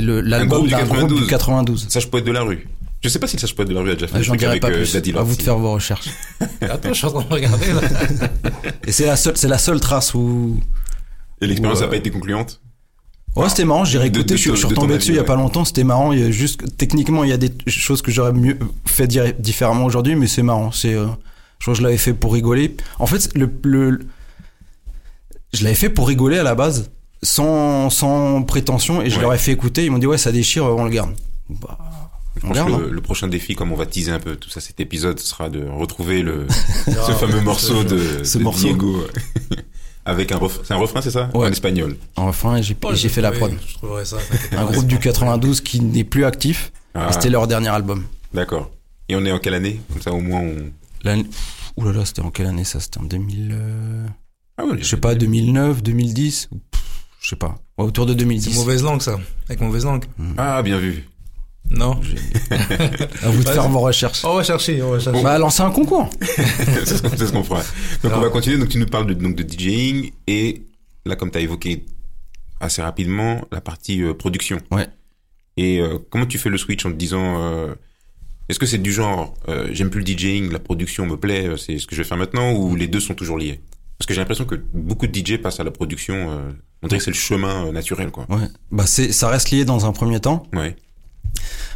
le 0.00 0.20
l'album 0.20 0.58
groupe 0.58 0.64
du 0.68 0.70
d'un 0.72 0.84
groupe 0.84 0.98
92. 1.00 1.20
du 1.22 1.26
92. 1.26 1.86
Sage 1.88 2.08
poète 2.10 2.24
de 2.24 2.32
la 2.32 2.42
rue. 2.42 2.68
Je 3.02 3.08
sais 3.08 3.18
pas 3.18 3.26
si 3.26 3.36
le 3.36 3.40
sage 3.40 3.54
poète 3.54 3.68
de 3.68 3.74
la 3.74 3.80
rue 3.80 3.90
a 3.90 3.94
déjà 3.94 4.06
fait 4.08 4.16
Ah, 4.16 4.20
un 4.20 4.22
truc 4.22 4.42
avec 4.42 4.60
pas 4.62 4.68
euh, 4.68 4.74
plus. 4.74 4.92
Daddy 4.92 5.10
À 5.10 5.14
Lorty. 5.14 5.30
vous 5.30 5.36
de 5.36 5.42
faire 5.42 5.58
vos 5.58 5.72
recherches. 5.72 6.08
Attends, 6.60 6.88
je 6.90 6.94
suis 6.94 7.06
en 7.06 7.10
train 7.10 7.24
de 7.24 7.32
regarder 7.34 7.66
là. 7.72 7.80
Et 8.86 8.92
c'est 8.92 9.06
la 9.06 9.16
seule, 9.16 9.36
c'est 9.36 9.48
la 9.48 9.58
seule 9.58 9.80
trace 9.80 10.14
où. 10.14 10.60
Et 11.40 11.46
l'expérience 11.46 11.80
n'a 11.80 11.88
pas 11.88 11.96
été 11.96 12.10
concluante 12.10 12.60
Ouais, 13.36 13.48
c'était 13.48 13.64
marrant. 13.64 13.84
J'ai 13.84 13.98
réécouté. 13.98 14.24
de- 14.24 14.36
je 14.36 14.40
suis- 14.40 14.50
de- 14.50 14.56
de 14.56 14.66
retombé 14.66 14.94
avis, 14.94 14.98
dessus 14.98 15.12
il 15.12 15.16
y 15.16 15.20
a 15.20 15.24
pas 15.24 15.36
longtemps. 15.36 15.64
C'était 15.64 15.84
marrant. 15.84 16.12
Il 16.12 16.18
y 16.20 16.24
a 16.24 16.30
juste 16.30 16.76
techniquement, 16.76 17.22
il 17.24 17.30
y 17.30 17.32
a 17.32 17.36
des 17.36 17.52
choses 17.68 18.02
que 18.02 18.10
j'aurais 18.10 18.32
mieux 18.32 18.58
fait 18.84 19.06
dire- 19.06 19.32
différemment 19.38 19.84
aujourd'hui, 19.84 20.16
mais 20.16 20.26
c'est 20.26 20.42
marrant. 20.42 20.72
C'est, 20.72 20.94
euh, 20.94 21.06
je 21.58 21.64
crois 21.64 21.74
que 21.74 21.78
je 21.78 21.82
l'avais 21.84 21.98
fait 21.98 22.14
pour 22.14 22.32
rigoler. 22.32 22.76
En 22.98 23.06
fait, 23.06 23.30
le, 23.36 23.48
le, 23.62 24.00
je 25.52 25.62
l'avais 25.64 25.76
fait 25.76 25.88
pour 25.90 26.08
rigoler 26.08 26.38
à 26.38 26.42
la 26.42 26.54
base, 26.56 26.90
sans, 27.22 27.90
sans 27.90 28.42
prétention, 28.42 29.02
et 29.02 29.10
je 29.10 29.16
Ouais. 29.16 29.22
leur 29.22 29.34
ai 29.34 29.38
fait 29.38 29.52
écouter. 29.52 29.84
Ils 29.84 29.90
m'ont 29.90 29.98
dit 29.98 30.06
ouais, 30.06 30.18
ça 30.18 30.32
déchire, 30.32 30.64
on 30.64 30.84
le 30.84 30.90
garde. 30.90 31.14
Bah, 31.48 31.78
Je 32.40 32.44
on 32.44 32.48
pense 32.48 32.56
garde. 32.56 32.68
que 32.70 32.74
hein. 32.74 32.78
le, 32.86 32.90
le 32.90 33.00
prochain 33.00 33.28
défi, 33.28 33.54
comme 33.54 33.72
on 33.72 33.76
va 33.76 33.86
teaser 33.86 34.10
un 34.12 34.20
peu 34.20 34.36
tout 34.36 34.50
ça, 34.50 34.60
cet 34.60 34.80
épisode, 34.80 35.18
sera 35.20 35.48
de 35.48 35.64
retrouver 35.66 36.22
le, 36.22 36.46
ce 36.86 36.90
Ah, 36.90 37.14
fameux 37.14 37.40
morceau 37.40 37.84
de, 37.84 38.24
Ce 38.24 38.38
de 38.38 38.42
morceau. 38.42 38.66
Diego. 38.66 39.04
Avec 40.08 40.32
un 40.32 40.38
refrain. 40.38 40.62
C'est 40.64 40.74
un 40.74 40.78
refrain, 40.78 41.00
c'est 41.02 41.10
ça? 41.10 41.30
Ouais. 41.34 41.46
En 41.46 41.50
espagnol. 41.52 41.96
Enfin, 42.16 42.60
j'ai 42.62 42.76
Oh, 42.82 42.92
et 42.92 42.96
j'ai 42.96 43.08
fait 43.08 43.20
la 43.20 43.30
prod. 43.32 43.52
Je 43.66 43.74
trouverais 43.74 44.04
ça. 44.04 44.16
t'inquiète 44.16 44.54
Un 44.54 44.64
groupe 44.64 44.86
du 44.86 44.98
92 44.98 45.60
qui 45.60 45.80
n'est 45.80 46.04
plus 46.04 46.24
actif. 46.24 46.72
Ah, 46.94 47.12
C'était 47.12 47.30
leur 47.30 47.46
dernier 47.46 47.68
album. 47.68 48.04
D'accord. 48.32 48.70
Et 49.08 49.16
on 49.16 49.24
est 49.24 49.32
en 49.32 49.38
quelle 49.38 49.54
année? 49.54 49.80
Comme 49.92 50.02
ça, 50.02 50.12
au 50.12 50.20
moins, 50.20 50.40
on. 50.40 50.56
L'année- 51.04 51.26
Ouh 51.76 51.84
là 51.84 51.92
là, 51.92 52.04
c'était 52.04 52.22
en 52.22 52.30
quelle 52.30 52.46
année 52.46 52.64
ça? 52.64 52.80
C'était 52.80 52.98
en 52.98 53.04
2000. 53.04 53.50
euh, 53.52 54.06
Ah 54.56 54.64
ouais, 54.64 54.78
Je 54.80 54.84
sais 54.84 54.96
pas, 54.96 55.14
2009, 55.14 55.82
2010 55.82 56.48
ou 56.52 56.56
pff, 56.70 56.82
Je 57.20 57.28
sais 57.28 57.36
pas. 57.36 57.56
Ouais, 57.78 57.84
autour 57.84 58.04
de 58.06 58.12
C'est 58.12 58.16
2010. 58.18 58.56
mauvaise 58.56 58.82
langue 58.82 59.00
ça. 59.02 59.18
Avec 59.48 59.60
mauvaise 59.60 59.84
langue. 59.84 60.04
Ah, 60.36 60.60
bien 60.62 60.78
vu. 60.78 61.04
Non. 61.70 62.00
À 63.22 63.30
vous 63.30 63.42
de 63.42 63.48
faire 63.48 63.68
vos 63.68 63.80
recherches. 63.80 64.24
On 64.24 64.34
va 64.34 64.42
chercher, 64.42 64.82
on 64.82 64.92
va 64.92 65.00
chercher. 65.00 65.22
Bah, 65.22 65.38
lancer 65.38 65.62
un 65.62 65.70
concours. 65.70 66.08
c'est 66.20 66.86
ce 66.86 67.02
qu'on 67.02 67.42
ce 67.42 67.48
fera. 67.48 67.60
Donc, 68.02 68.12
Alors. 68.12 68.18
on 68.18 68.22
va 68.22 68.30
continuer. 68.30 68.58
Donc, 68.58 68.68
tu 68.68 68.78
nous 68.78 68.86
parles 68.86 69.06
de, 69.06 69.14
donc, 69.14 69.36
de 69.36 69.42
DJing 69.46 70.12
et 70.26 70.62
là, 71.04 71.16
comme 71.16 71.30
tu 71.30 71.38
as 71.38 71.40
évoqué 71.40 71.84
assez 72.60 72.82
rapidement, 72.82 73.46
la 73.52 73.60
partie 73.60 74.02
euh, 74.02 74.14
production. 74.14 74.58
Ouais. 74.70 74.86
Et 75.56 75.80
euh, 75.80 75.98
comment 76.10 76.26
tu 76.26 76.38
fais 76.38 76.50
le 76.50 76.58
switch 76.58 76.84
en 76.86 76.90
te 76.90 76.96
disant 76.96 77.42
euh, 77.42 77.74
est-ce 78.48 78.58
que 78.58 78.66
c'est 78.66 78.78
du 78.78 78.92
genre 78.92 79.34
j'aime 79.72 79.90
plus 79.90 80.00
le 80.00 80.06
DJing, 80.06 80.50
la 80.50 80.58
production 80.58 81.04
me 81.04 81.16
plaît, 81.16 81.50
c'est 81.58 81.78
ce 81.78 81.86
que 81.86 81.94
je 81.94 82.02
vais 82.02 82.08
faire 82.08 82.16
maintenant 82.16 82.52
ou 82.52 82.76
les 82.76 82.86
deux 82.86 83.00
sont 83.00 83.14
toujours 83.14 83.38
liés? 83.38 83.60
Parce 83.98 84.06
que 84.06 84.14
j'ai 84.14 84.20
l'impression 84.20 84.44
que 84.44 84.54
beaucoup 84.72 85.06
de 85.06 85.14
DJ 85.14 85.38
passent 85.38 85.60
à 85.60 85.64
la 85.64 85.70
production, 85.70 86.40
on 86.82 86.86
dirait 86.86 86.98
que 86.98 87.04
c'est 87.04 87.10
le 87.10 87.16
chemin 87.16 87.70
naturel 87.72 88.10
quoi. 88.10 88.24
Ouais. 88.30 88.46
Bah, 88.70 88.86
c'est, 88.86 89.12
ça 89.12 89.28
reste 89.28 89.50
lié 89.50 89.64
dans 89.64 89.84
un 89.84 89.92
premier 89.92 90.20
temps. 90.20 90.44
Ouais. 90.54 90.76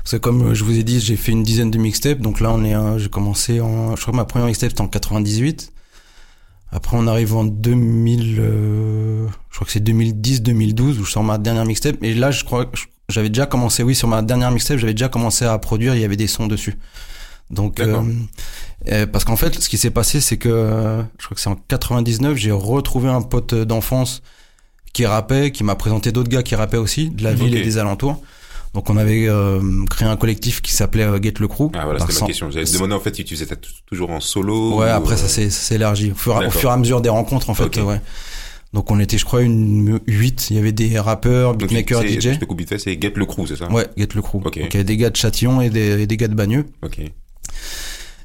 Parce 0.02 0.12
que 0.12 0.16
comme 0.16 0.54
je 0.54 0.64
vous 0.64 0.78
ai 0.78 0.82
dit, 0.82 1.00
j'ai 1.00 1.16
fait 1.16 1.32
une 1.32 1.42
dizaine 1.42 1.70
de 1.70 1.78
mixtapes. 1.78 2.20
Donc 2.20 2.40
là, 2.40 2.50
on 2.52 2.64
est, 2.64 2.98
j'ai 2.98 3.08
commencé 3.08 3.60
en, 3.60 3.94
je 3.96 4.02
crois 4.02 4.12
que 4.12 4.16
ma 4.16 4.24
première 4.24 4.46
mixtape 4.46 4.70
c'était 4.70 4.82
en 4.82 4.88
98. 4.88 5.72
Après, 6.72 6.96
on 6.98 7.06
arrive 7.06 7.36
en 7.36 7.44
2000, 7.44 8.38
euh, 8.40 9.26
je 9.50 9.54
crois 9.56 9.66
que 9.66 9.72
c'est 9.72 9.86
2010-2012 9.86 10.98
où 10.98 11.04
je 11.04 11.10
sors 11.10 11.22
ma 11.22 11.36
dernière 11.36 11.66
mixtape. 11.66 12.02
Et 12.02 12.14
là, 12.14 12.30
je 12.30 12.44
crois 12.44 12.64
que 12.64 12.78
j'avais 13.10 13.28
déjà 13.28 13.44
commencé, 13.44 13.82
oui, 13.82 13.94
sur 13.94 14.08
ma 14.08 14.22
dernière 14.22 14.50
mixtape, 14.50 14.78
j'avais 14.78 14.94
déjà 14.94 15.10
commencé 15.10 15.44
à 15.44 15.56
produire. 15.58 15.94
Il 15.94 16.00
y 16.00 16.04
avait 16.04 16.16
des 16.16 16.26
sons 16.26 16.46
dessus. 16.46 16.78
Donc, 17.50 17.78
euh, 17.78 18.02
euh, 18.90 19.06
parce 19.06 19.24
qu'en 19.24 19.36
fait, 19.36 19.60
ce 19.60 19.68
qui 19.68 19.76
s'est 19.76 19.90
passé, 19.90 20.22
c'est 20.22 20.38
que 20.38 21.04
je 21.18 21.24
crois 21.26 21.34
que 21.34 21.40
c'est 21.40 21.50
en 21.50 21.56
99, 21.56 22.38
j'ai 22.38 22.50
retrouvé 22.50 23.10
un 23.10 23.20
pote 23.20 23.54
d'enfance 23.54 24.22
qui 24.94 25.04
rappait, 25.04 25.52
qui 25.52 25.64
m'a 25.64 25.74
présenté 25.74 26.10
d'autres 26.10 26.30
gars 26.30 26.42
qui 26.42 26.54
rappaient 26.54 26.78
aussi 26.78 27.10
de 27.10 27.22
la 27.22 27.34
ville 27.34 27.54
et 27.54 27.62
des 27.62 27.76
alentours. 27.76 28.22
Donc 28.74 28.88
on 28.88 28.96
avait 28.96 29.28
euh, 29.28 29.60
créé 29.90 30.08
un 30.08 30.16
collectif 30.16 30.62
qui 30.62 30.72
s'appelait 30.72 31.04
euh, 31.04 31.20
Get 31.22 31.34
le 31.40 31.48
Crew. 31.48 31.70
Ah 31.74 31.84
voilà, 31.84 32.00
c'était 32.00 32.20
ma 32.20 32.26
question. 32.26 32.50
J'allais 32.50 32.64
te 32.64 32.72
demander 32.72 32.94
en 32.94 33.00
fait 33.00 33.14
si 33.14 33.24
tu 33.24 33.36
faisais 33.36 33.54
toujours 33.86 34.10
en 34.10 34.20
solo. 34.20 34.78
Ouais, 34.78 34.86
ou, 34.86 34.90
après 34.94 35.16
ça 35.16 35.24
euh, 35.24 35.28
s'est 35.28 35.50
ça 35.50 35.60
s'est 35.60 35.74
élargi 35.74 36.12
au 36.12 36.14
fur, 36.14 36.34
au 36.36 36.38
D'accord. 36.38 36.54
fur 36.54 36.70
et 36.70 36.72
à 36.72 36.76
mesure 36.78 37.00
des 37.02 37.10
rencontres 37.10 37.50
en 37.50 37.54
fait. 37.54 37.76
Ouais. 37.78 38.00
Donc 38.72 38.90
on 38.90 38.98
était, 38.98 39.18
je 39.18 39.26
crois, 39.26 39.42
une 39.42 40.00
8. 40.06 40.46
Il 40.48 40.56
y 40.56 40.58
avait 40.58 40.72
des 40.72 40.98
rappeurs, 40.98 41.54
beatmakers, 41.54 42.02
DJ. 42.04 42.20
Je 42.32 42.38
te 42.38 42.44
coupe 42.46 42.58
vite 42.60 42.78
c'est 42.78 42.98
Get 43.00 43.12
le 43.16 43.26
Crew, 43.26 43.44
c'est 43.46 43.56
ça? 43.56 43.70
Ouais, 43.70 43.86
Get 43.98 44.08
le 44.14 44.22
Crew. 44.22 44.36
Ok. 44.36 44.44
Donc 44.44 44.54
il 44.56 44.62
y 44.62 44.66
avait 44.76 44.84
des 44.84 44.96
gars 44.96 45.10
de 45.10 45.16
Châtillon 45.16 45.60
et 45.60 45.68
des, 45.68 46.00
et 46.00 46.06
des 46.06 46.16
gars 46.16 46.28
de 46.28 46.34
Bagneux. 46.34 46.64
Ok. 46.82 46.98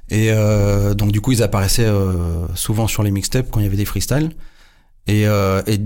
Et 0.09 0.31
euh, 0.31 0.93
donc 0.93 1.11
du 1.11 1.19
coup 1.19 1.33
ils 1.33 1.43
apparaissaient 1.43 1.83
euh, 1.85 2.47
souvent 2.55 2.87
sur 2.87 3.03
les 3.03 3.11
mixtapes 3.11 3.49
quand 3.51 3.59
il 3.59 3.63
y 3.63 3.67
avait 3.67 3.75
des 3.75 3.83
freestyles. 3.85 4.31
Et, 5.07 5.27
euh, 5.27 5.61
et 5.67 5.79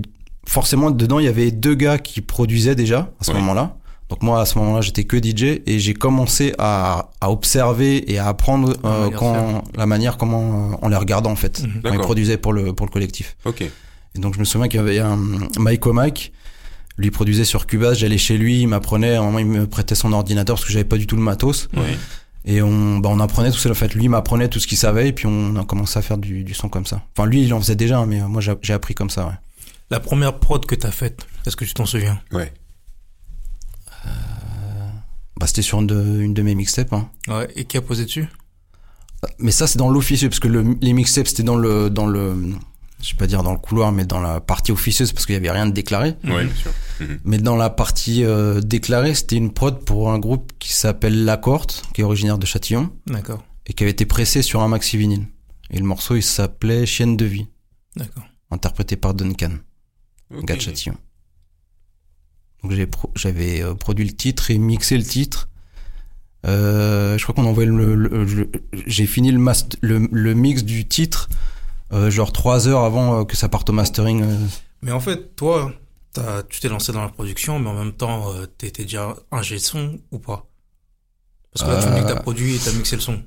forcément 0.46 0.92
dedans 0.92 1.18
il 1.18 1.24
y 1.24 1.28
avait 1.28 1.50
deux 1.50 1.74
gars 1.74 1.98
qui 1.98 2.20
produisaient 2.20 2.76
déjà 2.76 3.10
à 3.20 3.24
ce 3.24 3.32
Ouais. 3.32 3.38
moment-là. 3.38 3.76
Donc 4.12 4.22
moi 4.22 4.42
à 4.42 4.44
ce 4.46 4.58
moment-là 4.58 4.82
j'étais 4.82 5.04
que 5.04 5.16
DJ 5.16 5.62
et 5.66 5.78
j'ai 5.78 5.94
commencé 5.94 6.52
à, 6.58 7.08
à 7.22 7.30
observer 7.30 8.12
et 8.12 8.18
à 8.18 8.26
apprendre 8.28 8.74
La 8.82 8.90
euh, 8.90 8.92
manière 9.00 9.10
de 9.10 9.16
quand 9.16 9.64
la 9.74 9.86
manière 9.86 10.16
comment 10.18 10.72
euh, 10.72 10.76
en 10.82 10.88
les 10.88 10.96
regardant 10.96 11.30
en 11.30 11.36
fait 11.36 11.62
Mhm. 11.62 11.80
quand 11.82 11.92
ils 11.94 11.98
produisaient 12.00 12.36
pour 12.36 12.52
le 12.52 12.74
pour 12.74 12.84
le 12.86 12.92
collectif. 12.92 13.36
Ok. 13.46 13.62
Et 13.62 13.70
donc 14.18 14.34
je 14.34 14.38
me 14.38 14.44
souviens 14.44 14.68
qu'il 14.68 14.76
y 14.78 14.82
avait 14.82 14.98
un 14.98 15.18
Mike 15.58 15.86
O'Mike, 15.86 16.32
lui 16.98 17.10
produisait 17.10 17.46
sur 17.46 17.66
Cubase, 17.66 17.98
j'allais 17.98 18.18
chez 18.18 18.36
lui, 18.36 18.60
il 18.60 18.66
m'apprenait, 18.66 19.14
à 19.14 19.20
un 19.20 19.24
moment 19.24 19.38
il 19.38 19.46
me 19.46 19.66
prêtait 19.66 19.94
son 19.94 20.12
ordinateur 20.12 20.56
parce 20.56 20.66
que 20.66 20.72
j'avais 20.72 20.84
pas 20.84 20.98
du 20.98 21.06
tout 21.06 21.16
le 21.16 21.22
matos. 21.22 21.68
Ouais. 21.74 21.96
Et 22.44 22.60
on, 22.60 22.98
bah, 22.98 23.08
on 23.10 23.18
apprenait 23.20 23.50
tout 23.50 23.56
ça. 23.58 23.70
En 23.70 23.74
fait, 23.74 23.94
lui 23.94 24.08
m'apprenait 24.08 24.48
tout 24.48 24.58
ce 24.60 24.66
qu'il 24.66 24.76
savait, 24.76 25.08
et 25.08 25.12
puis 25.12 25.26
on 25.28 25.54
a 25.56 25.64
commencé 25.64 25.96
à 25.98 26.02
faire 26.02 26.18
du, 26.18 26.42
du 26.44 26.54
son 26.54 26.68
comme 26.68 26.84
ça. 26.86 27.00
Enfin, 27.16 27.26
lui, 27.26 27.42
il 27.44 27.54
en 27.54 27.60
faisait 27.60 27.76
déjà, 27.76 28.04
mais 28.04 28.20
euh, 28.20 28.26
moi, 28.26 28.40
j'ai 28.42 28.52
j'ai 28.62 28.72
appris 28.72 28.94
comme 28.94 29.10
ça. 29.10 29.26
Ouais. 29.26 29.32
La 29.90 30.00
première 30.00 30.34
prod 30.40 30.66
que 30.66 30.74
t'as 30.74 30.90
faite, 30.90 31.24
est-ce 31.46 31.54
que 31.56 31.64
tu 31.64 31.72
t'en 31.72 31.86
souviens? 31.86 32.20
Ouais. 32.32 32.52
Bah, 35.38 35.46
c'était 35.46 35.62
sur 35.62 35.80
une 35.80 35.86
de, 35.86 36.20
une 36.20 36.34
de 36.34 36.42
mes 36.42 36.54
mixtapes. 36.54 36.92
Hein. 36.92 37.08
Ouais. 37.28 37.48
Et 37.56 37.64
qui 37.64 37.76
a 37.76 37.82
posé 37.82 38.04
dessus? 38.04 38.28
Mais 39.38 39.52
ça, 39.52 39.66
c'est 39.66 39.78
dans 39.78 39.88
l'officieux, 39.90 40.28
parce 40.28 40.40
que 40.40 40.48
le, 40.48 40.76
les 40.80 40.92
mixtapes, 40.92 41.28
c'était 41.28 41.42
dans 41.44 41.56
le, 41.56 41.90
dans 41.90 42.06
le, 42.06 42.34
je 43.00 43.12
vais 43.12 43.16
pas 43.18 43.26
dire 43.28 43.42
dans 43.44 43.52
le 43.52 43.58
couloir, 43.58 43.92
mais 43.92 44.04
dans 44.04 44.20
la 44.20 44.40
partie 44.40 44.72
officieuse, 44.72 45.12
parce 45.12 45.26
qu'il 45.26 45.34
y 45.34 45.38
avait 45.38 45.50
rien 45.50 45.66
de 45.66 45.70
déclaré. 45.72 46.16
Ouais, 46.24 46.44
bien 46.44 46.54
sûr. 46.54 46.72
Mais 47.24 47.38
dans 47.38 47.56
la 47.56 47.70
partie 47.70 48.24
euh, 48.24 48.60
déclarée, 48.60 49.14
c'était 49.14 49.36
une 49.36 49.52
prod 49.52 49.84
pour 49.84 50.10
un 50.12 50.18
groupe 50.18 50.52
qui 50.58 50.72
s'appelle 50.72 51.24
La 51.24 51.36
Corte, 51.36 51.84
qui 51.94 52.00
est 52.00 52.04
originaire 52.04 52.38
de 52.38 52.46
Châtillon, 52.46 52.90
D'accord. 53.06 53.44
et 53.66 53.72
qui 53.74 53.82
avait 53.84 53.90
été 53.92 54.06
pressé 54.06 54.42
sur 54.42 54.60
un 54.60 54.68
maxi 54.68 54.96
vinyle. 54.96 55.26
Et 55.70 55.78
le 55.78 55.84
morceau, 55.84 56.16
il 56.16 56.22
s'appelait 56.22 56.84
Chienne 56.86 57.16
de 57.16 57.24
vie, 57.24 57.46
D'accord. 57.96 58.24
interprété 58.50 58.96
par 58.96 59.14
Duncan. 59.14 59.52
Ok. 60.34 60.44
gars 60.44 60.56
de 60.56 60.60
Châtillon. 60.60 60.94
Donc 62.62 62.72
j'ai 62.72 62.86
pro- 62.86 63.10
j'avais 63.16 63.62
euh, 63.62 63.74
produit 63.74 64.04
le 64.06 64.12
titre 64.12 64.50
et 64.50 64.58
mixé 64.58 64.96
le 64.96 65.04
titre. 65.04 65.48
Euh, 66.46 67.16
je 67.18 67.22
crois 67.22 67.34
qu'on 67.34 67.46
envoyait 67.46 67.70
le, 67.70 67.94
le- 67.94 68.24
le- 68.24 68.50
j'ai 68.86 69.06
fini 69.06 69.30
le, 69.30 69.38
mast- 69.38 69.76
le, 69.80 70.08
le 70.10 70.34
mix 70.34 70.64
du 70.64 70.86
titre 70.88 71.28
euh, 71.92 72.10
genre 72.10 72.32
trois 72.32 72.66
heures 72.68 72.82
avant 72.84 73.20
euh, 73.20 73.24
que 73.24 73.36
ça 73.36 73.48
parte 73.48 73.70
au 73.70 73.72
mastering. 73.72 74.22
euh. 74.22 74.36
Mais 74.82 74.90
en 74.92 74.98
fait, 75.00 75.36
toi, 75.36 75.72
t'as, 76.12 76.42
tu 76.44 76.60
t'es 76.60 76.68
lancé 76.68 76.90
dans 76.92 77.02
la 77.02 77.08
production, 77.10 77.58
mais 77.60 77.68
en 77.70 77.74
même 77.74 77.92
temps, 77.92 78.32
euh, 78.32 78.46
t'étais 78.46 78.82
déjà 78.84 79.14
un 79.30 79.42
G 79.42 79.58
son 79.58 79.98
ou 80.10 80.18
pas? 80.18 80.48
Parce 81.52 81.64
que 81.68 81.74
là, 81.76 81.82
tu 81.82 81.88
me 81.90 81.94
dis 81.96 82.02
que 82.02 82.08
t'as 82.08 82.20
produit 82.20 82.56
et 82.56 82.58
t'as 82.58 82.72
mixé 82.72 82.96
le 82.96 83.02
son. 83.02 83.22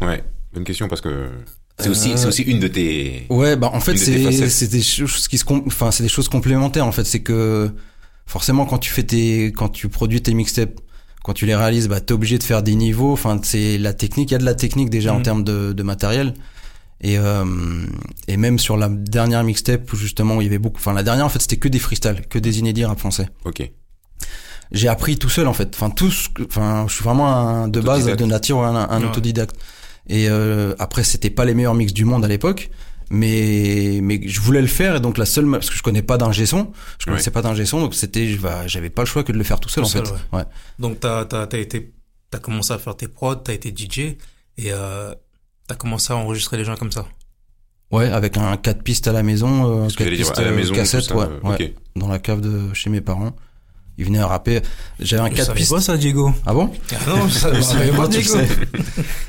Ouais, 0.00 0.24
bonne 0.52 0.64
question 0.64 0.88
parce 0.88 1.00
que 1.02 1.30
c'est 1.78 1.88
aussi, 1.88 2.16
c'est 2.16 2.26
aussi 2.26 2.42
une 2.42 2.58
de 2.58 2.68
tes. 2.68 3.26
Ouais, 3.30 3.54
bah 3.56 3.70
en 3.72 3.80
fait 3.80 3.96
c'est 3.96 4.48
c'est 4.48 4.68
des 4.68 4.82
choses 4.82 5.28
qui 5.28 5.38
se 5.38 5.44
enfin 5.66 5.90
c'est 5.90 6.02
des 6.02 6.08
choses 6.08 6.28
complémentaires 6.28 6.86
en 6.86 6.92
fait, 6.92 7.04
c'est 7.04 7.20
que 7.22 7.70
forcément 8.26 8.66
quand 8.66 8.78
tu 8.78 8.90
fais 8.90 9.02
tes 9.04 9.46
quand 9.52 9.68
tu 9.68 9.88
produis 9.88 10.22
tes 10.22 10.34
mixtapes, 10.34 10.80
quand 11.22 11.32
tu 11.32 11.46
les 11.46 11.54
réalises, 11.56 11.88
bah 11.88 12.00
t'es 12.00 12.12
obligé 12.12 12.38
de 12.38 12.42
faire 12.42 12.62
des 12.62 12.74
niveaux, 12.74 13.12
enfin 13.12 13.38
c'est 13.42 13.78
la 13.78 13.92
technique, 13.94 14.30
il 14.30 14.34
y 14.34 14.36
a 14.36 14.38
de 14.38 14.44
la 14.44 14.54
technique 14.54 14.90
déjà 14.90 15.12
en 15.14 15.18
Mhm. 15.18 15.22
termes 15.22 15.44
de, 15.44 15.72
de 15.72 15.82
matériel. 15.82 16.34
Et 17.00 17.18
euh, 17.18 17.44
et 18.28 18.36
même 18.36 18.58
sur 18.58 18.76
la 18.76 18.88
dernière 18.88 19.42
mixtape 19.44 19.92
où 19.92 19.96
justement 19.96 20.40
il 20.40 20.44
y 20.44 20.46
avait 20.46 20.58
beaucoup 20.58 20.78
enfin 20.78 20.92
la 20.94 21.02
dernière 21.02 21.26
en 21.26 21.28
fait 21.28 21.40
c'était 21.42 21.56
que 21.56 21.68
des 21.68 21.78
freestyles, 21.80 22.22
que 22.30 22.38
des 22.38 22.58
inédits 22.60 22.84
rap 22.84 22.98
français. 22.98 23.28
Ok. 23.44 23.70
J'ai 24.72 24.88
appris 24.88 25.18
tout 25.18 25.28
seul 25.28 25.46
en 25.46 25.52
fait. 25.52 25.70
Enfin 25.74 25.90
tout 25.90 26.10
enfin 26.46 26.86
je 26.88 26.94
suis 26.94 27.04
vraiment 27.04 27.28
un, 27.36 27.68
de 27.68 27.80
base 27.80 28.06
de 28.06 28.24
nature 28.24 28.62
un, 28.62 28.88
un 28.88 29.00
Ouais. 29.00 29.06
autodidacte. 29.08 29.56
Et 30.08 30.28
euh, 30.28 30.74
après 30.78 31.02
c'était 31.04 31.30
pas 31.30 31.44
les 31.44 31.54
meilleurs 31.54 31.74
mix 31.74 31.92
du 31.92 32.04
monde 32.04 32.24
à 32.24 32.28
l'époque, 32.28 32.70
mais 33.10 34.00
mais 34.02 34.20
je 34.26 34.40
voulais 34.40 34.60
le 34.60 34.66
faire 34.66 34.96
et 34.96 35.00
donc 35.00 35.18
la 35.18 35.26
seule 35.26 35.50
parce 35.50 35.70
que 35.70 35.76
je 35.76 35.82
connais 35.82 36.02
pas 36.02 36.16
d'ingé 36.18 36.46
son, 36.46 36.72
je 36.98 37.06
connaissais 37.06 37.30
pas 37.30 37.42
d'ingé 37.42 37.64
son 37.66 37.80
donc 37.80 37.94
c'était 37.94 38.26
je- 38.28 38.38
bah, 38.40 38.66
j'avais 38.66 38.90
pas 38.90 39.02
le 39.02 39.06
choix 39.06 39.22
que 39.24 39.32
de 39.32 39.38
le 39.38 39.44
faire 39.44 39.60
tout 39.60 39.68
seul 39.68 39.84
Tout 39.84 39.90
en 39.98 40.04
fait. 40.04 40.10
Ouais. 40.32 40.44
Donc, 40.78 41.00
t'as, 41.00 41.24
t'as, 41.24 41.46
t'as 41.46 41.58
été, 41.58 41.92
t'as 42.30 42.38
commencé 42.38 42.72
à 42.72 42.78
faire 42.78 42.96
tes 42.96 43.08
prods, 43.08 43.36
t'as 43.36 43.52
été 43.52 43.70
DJ 43.76 43.98
et 43.98 44.16
euh, 44.72 45.14
t'as 45.68 45.74
commencé 45.74 46.12
à 46.12 46.16
enregistrer 46.16 46.56
les 46.56 46.64
gens 46.64 46.76
comme 46.76 46.92
ça. 46.92 47.06
Ouais, 47.90 48.10
avec 48.10 48.36
un 48.36 48.56
4 48.56 48.82
pistes 48.82 49.06
à 49.08 49.12
la 49.12 49.22
maison, 49.22 49.84
euh, 49.84 49.88
Ce 49.88 49.94
que 49.96 49.98
4 49.98 50.04
j'allais 50.04 50.16
dire, 50.16 50.26
pistes 50.26 50.38
à 50.38 50.42
la 50.42 50.48
euh, 50.50 50.56
maison, 50.56 50.74
cassette, 50.74 51.02
ça, 51.04 51.16
ouais, 51.16 51.26
euh, 51.26 51.48
ouais, 51.48 51.54
ok. 51.68 51.72
dans 51.96 52.08
la 52.08 52.18
cave 52.18 52.40
de 52.40 52.72
chez 52.74 52.90
mes 52.90 53.00
parents. 53.00 53.36
Ils 53.96 54.04
venaient 54.06 54.18
à 54.18 54.26
rapper. 54.26 54.60
J'avais 54.98 55.22
un 55.22 55.26
Je 55.30 55.34
4 55.36 55.46
savais 55.46 55.58
pistes. 55.58 55.70
pas 55.72 55.80
ça, 55.80 55.96
Diego. 55.96 56.32
Ah 56.46 56.52
bon 56.52 56.72
Ah 56.92 56.94
non, 57.08 57.28
savais 57.28 57.90
pas, 57.92 58.08
Diego. 58.08 58.28
sais. 58.28 58.48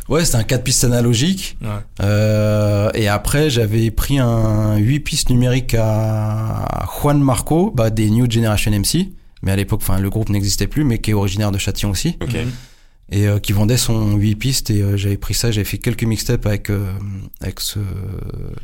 Ouais, 0.09 0.25
c'était 0.25 0.37
un 0.37 0.43
4 0.43 0.63
pistes 0.63 0.83
analogique. 0.83 1.57
Ouais. 1.61 1.67
Euh, 2.01 2.89
et 2.95 3.07
après, 3.07 3.49
j'avais 3.49 3.91
pris 3.91 4.17
un 4.17 4.77
8 4.77 4.99
pistes 5.01 5.29
numériques 5.29 5.75
à 5.77 6.85
Juan 6.99 7.19
Marco, 7.21 7.71
bah, 7.75 7.89
des 7.91 8.09
New 8.09 8.29
Generation 8.29 8.71
MC. 8.71 9.09
Mais 9.43 9.51
à 9.51 9.55
l'époque, 9.55 9.81
enfin, 9.83 9.99
le 9.99 10.09
groupe 10.09 10.29
n'existait 10.29 10.65
plus, 10.67 10.83
mais 10.83 10.97
qui 10.97 11.11
est 11.11 11.13
originaire 11.13 11.51
de 11.51 11.59
Châtillon 11.59 11.91
aussi. 11.91 12.17
Ok. 12.21 12.33
Mhm. 12.33 12.51
Et 13.11 13.27
euh, 13.27 13.37
qui 13.37 13.53
vendait 13.53 13.77
son 13.77 14.15
8 14.15 14.35
pistes. 14.35 14.69
Et 14.71 14.81
euh, 14.81 14.97
j'avais 14.97 15.17
pris 15.17 15.35
ça, 15.35 15.51
j'avais 15.51 15.63
fait 15.65 15.77
quelques 15.77 16.03
mixtapes 16.05 16.47
avec, 16.47 16.71
euh, 16.71 16.91
avec 17.39 17.59
ce, 17.59 17.77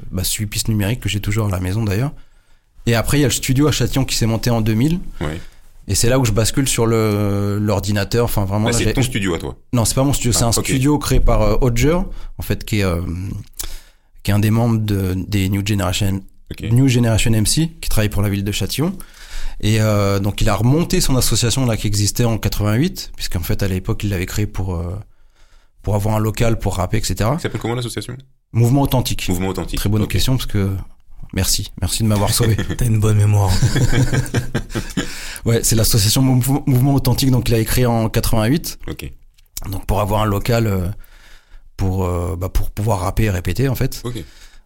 bah, 0.10 0.24
ce 0.24 0.40
8 0.40 0.48
pistes 0.48 0.68
numériques 0.70 1.00
que 1.02 1.10
j'ai 1.10 1.20
toujours 1.20 1.46
à 1.46 1.52
la 1.52 1.60
maison 1.60 1.84
d'ailleurs. 1.84 2.12
Et 2.88 2.96
après, 2.96 3.20
il 3.20 3.22
y 3.22 3.24
a 3.26 3.28
le 3.28 3.34
studio 3.34 3.68
à 3.68 3.72
Châtillon 3.72 4.04
qui 4.06 4.16
s'est 4.16 4.26
monté 4.26 4.50
en 4.50 4.62
2000. 4.62 5.00
Ouais. 5.22 5.40
Et 5.92 5.96
c'est 5.96 6.08
là 6.08 6.20
où 6.20 6.24
je 6.24 6.32
bascule 6.32 6.70
sur 6.70 6.86
le 6.86 7.58
l'ordinateur. 7.60 8.24
Enfin, 8.24 8.46
vraiment, 8.46 8.68
Ouais, 8.68 8.72
c'est 8.74 8.94
ton 8.94 9.02
studio 9.02 9.36
à 9.36 9.40
toi. 9.40 9.58
non, 9.74 9.84
c'est 9.84 9.94
pas 9.96 10.06
mon 10.06 10.14
studio, 10.14 10.32
c'est 10.32 10.46
Ah, 10.46 10.48
un 10.48 10.52
studio 10.54 10.98
créé 10.98 11.20
par 11.20 11.42
euh, 11.42 11.58
Odger, 11.60 11.98
en 12.38 12.42
fait, 12.42 12.64
qui 12.64 12.80
est, 12.80 12.84
euh, 12.86 13.02
qui 14.24 14.32
est 14.32 14.34
un 14.34 14.40
des 14.40 14.52
membres 14.52 14.78
de, 14.80 15.14
des 15.28 15.50
New 15.50 15.62
Generation. 15.68 16.22
New 16.62 16.88
Generation 16.88 17.32
MC, 17.32 17.72
qui 17.82 17.90
travaille 17.90 18.08
pour 18.08 18.22
la 18.22 18.30
ville 18.30 18.46
de 18.46 18.52
Châtillon. 18.54 18.98
Et 19.60 19.82
euh, 19.82 20.20
donc, 20.20 20.40
il 20.40 20.48
a 20.48 20.56
remonté 20.56 21.02
son 21.02 21.18
association 21.18 21.66
là 21.66 21.76
qui 21.76 21.88
existait 21.88 22.24
en 22.24 22.38
88, 22.38 23.12
puisqu'en 23.18 23.42
fait, 23.42 23.62
à 23.62 23.68
l'époque, 23.68 24.04
il 24.06 24.12
l'avait 24.12 24.26
créé 24.26 24.48
pour 24.48 24.76
euh, 24.76 24.96
pour 25.82 25.96
avoir 25.96 26.16
un 26.16 26.20
local 26.20 26.58
pour 26.58 26.76
rapper, 26.78 26.98
etc. 27.00 27.16
Ça 27.18 27.40
s'appelle 27.40 27.60
comment 27.60 27.76
l'association? 27.76 28.16
Mouvement 28.54 28.84
authentique. 28.84 29.28
Mouvement 29.28 29.50
authentique. 29.50 29.78
Très 29.78 29.90
bonne 29.90 30.08
question 30.08 30.38
parce 30.38 30.46
que 30.46 30.70
merci, 31.34 31.72
merci 31.82 32.04
de 32.04 32.08
m'avoir 32.08 32.34
sauvé. 32.34 32.56
T'as 32.78 32.86
une 32.86 33.00
bonne 33.00 33.18
mémoire. 33.18 33.52
ouais, 35.46 35.62
c'est 35.64 35.76
l'association 35.76 36.22
Mouv- 36.22 36.64
Mouvement 36.68 36.94
authentique, 36.96 37.32
donc 37.32 37.50
il 37.50 37.56
a 37.56 37.64
créé 37.64 37.86
en 37.86 38.10
88. 38.10 38.80
Ok. 38.90 39.12
Donc 39.70 39.86
pour 39.86 40.02
avoir 40.02 40.22
un 40.22 40.26
local 40.26 40.68
euh, 40.68 40.88
pour 41.78 42.06
euh, 42.06 42.36
bah, 42.36 42.50
pour 42.50 42.72
pouvoir 42.72 43.02
rapper 43.02 43.24
et 43.26 43.30
répéter 43.30 43.68
en 43.70 43.76
fait. 43.76 44.02
Ok. 44.04 44.24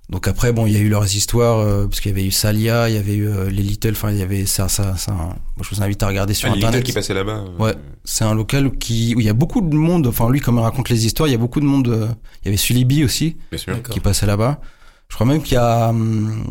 Donc 0.08 0.28
après 0.28 0.54
bon 0.54 0.67
il 0.67 0.73
y 0.73 0.75
a 0.75 0.80
eu 0.80 0.88
leurs 0.88 1.15
histoires 1.15 1.58
euh, 1.58 1.88
parce 1.88 1.99
qu'il 1.99 2.12
y 2.12 2.13
avait 2.13 2.25
eu 2.25 2.32
Salia, 2.32 2.89
il 2.89 2.95
y 2.95 2.97
avait 2.97 3.15
eu 3.15 3.28
les 3.49 3.63
Little, 3.63 3.91
enfin 3.91 4.12
il 4.12 4.17
y 4.17 4.21
avait 4.21 4.45
ça 4.45 4.69
ça 4.69 4.95
ça. 4.97 5.12
Moi, 5.13 5.36
je 5.62 5.75
vous 5.75 5.82
invite 5.82 6.01
à 6.04 6.08
regarder 6.08 6.34
sur 6.36 6.47
Ah, 6.47 6.54
Little 6.54 6.67
internet. 6.67 6.86
qui 6.86 6.93
passait 6.93 7.13
là-bas. 7.15 7.43
Ouais. 7.60 7.73
C'est 8.04 8.23
un 8.23 8.36
local 8.36 8.71
qui 8.78 9.15
où 9.15 9.19
il 9.19 9.25
y 9.25 9.30
a 9.30 9.34
beaucoup 9.34 9.62
de 9.62 9.75
monde. 9.75 10.08
Enfin 10.08 10.30
lui 10.30 10.39
comme 10.39 10.58
il 10.58 10.62
raconte 10.62 10.89
les 10.89 11.06
histoires, 11.06 11.28
il 11.28 11.32
y 11.32 11.36
a 11.36 11.39
beaucoup 11.39 11.60
de 11.60 11.65
monde. 11.65 12.15
Il 12.43 12.45
y 12.45 12.47
avait 12.49 12.58
Sulibi 12.58 13.04
aussi 13.04 13.36
Bien 13.51 13.58
sûr. 13.60 13.82
Qui 13.84 13.99
passait 13.99 14.28
là-bas. 14.28 14.62
Je 15.10 15.15
crois 15.15 15.28
même 15.28 15.41
qu'il 15.41 15.54
y 15.56 15.58
a 15.58 15.89
hum, 15.89 16.44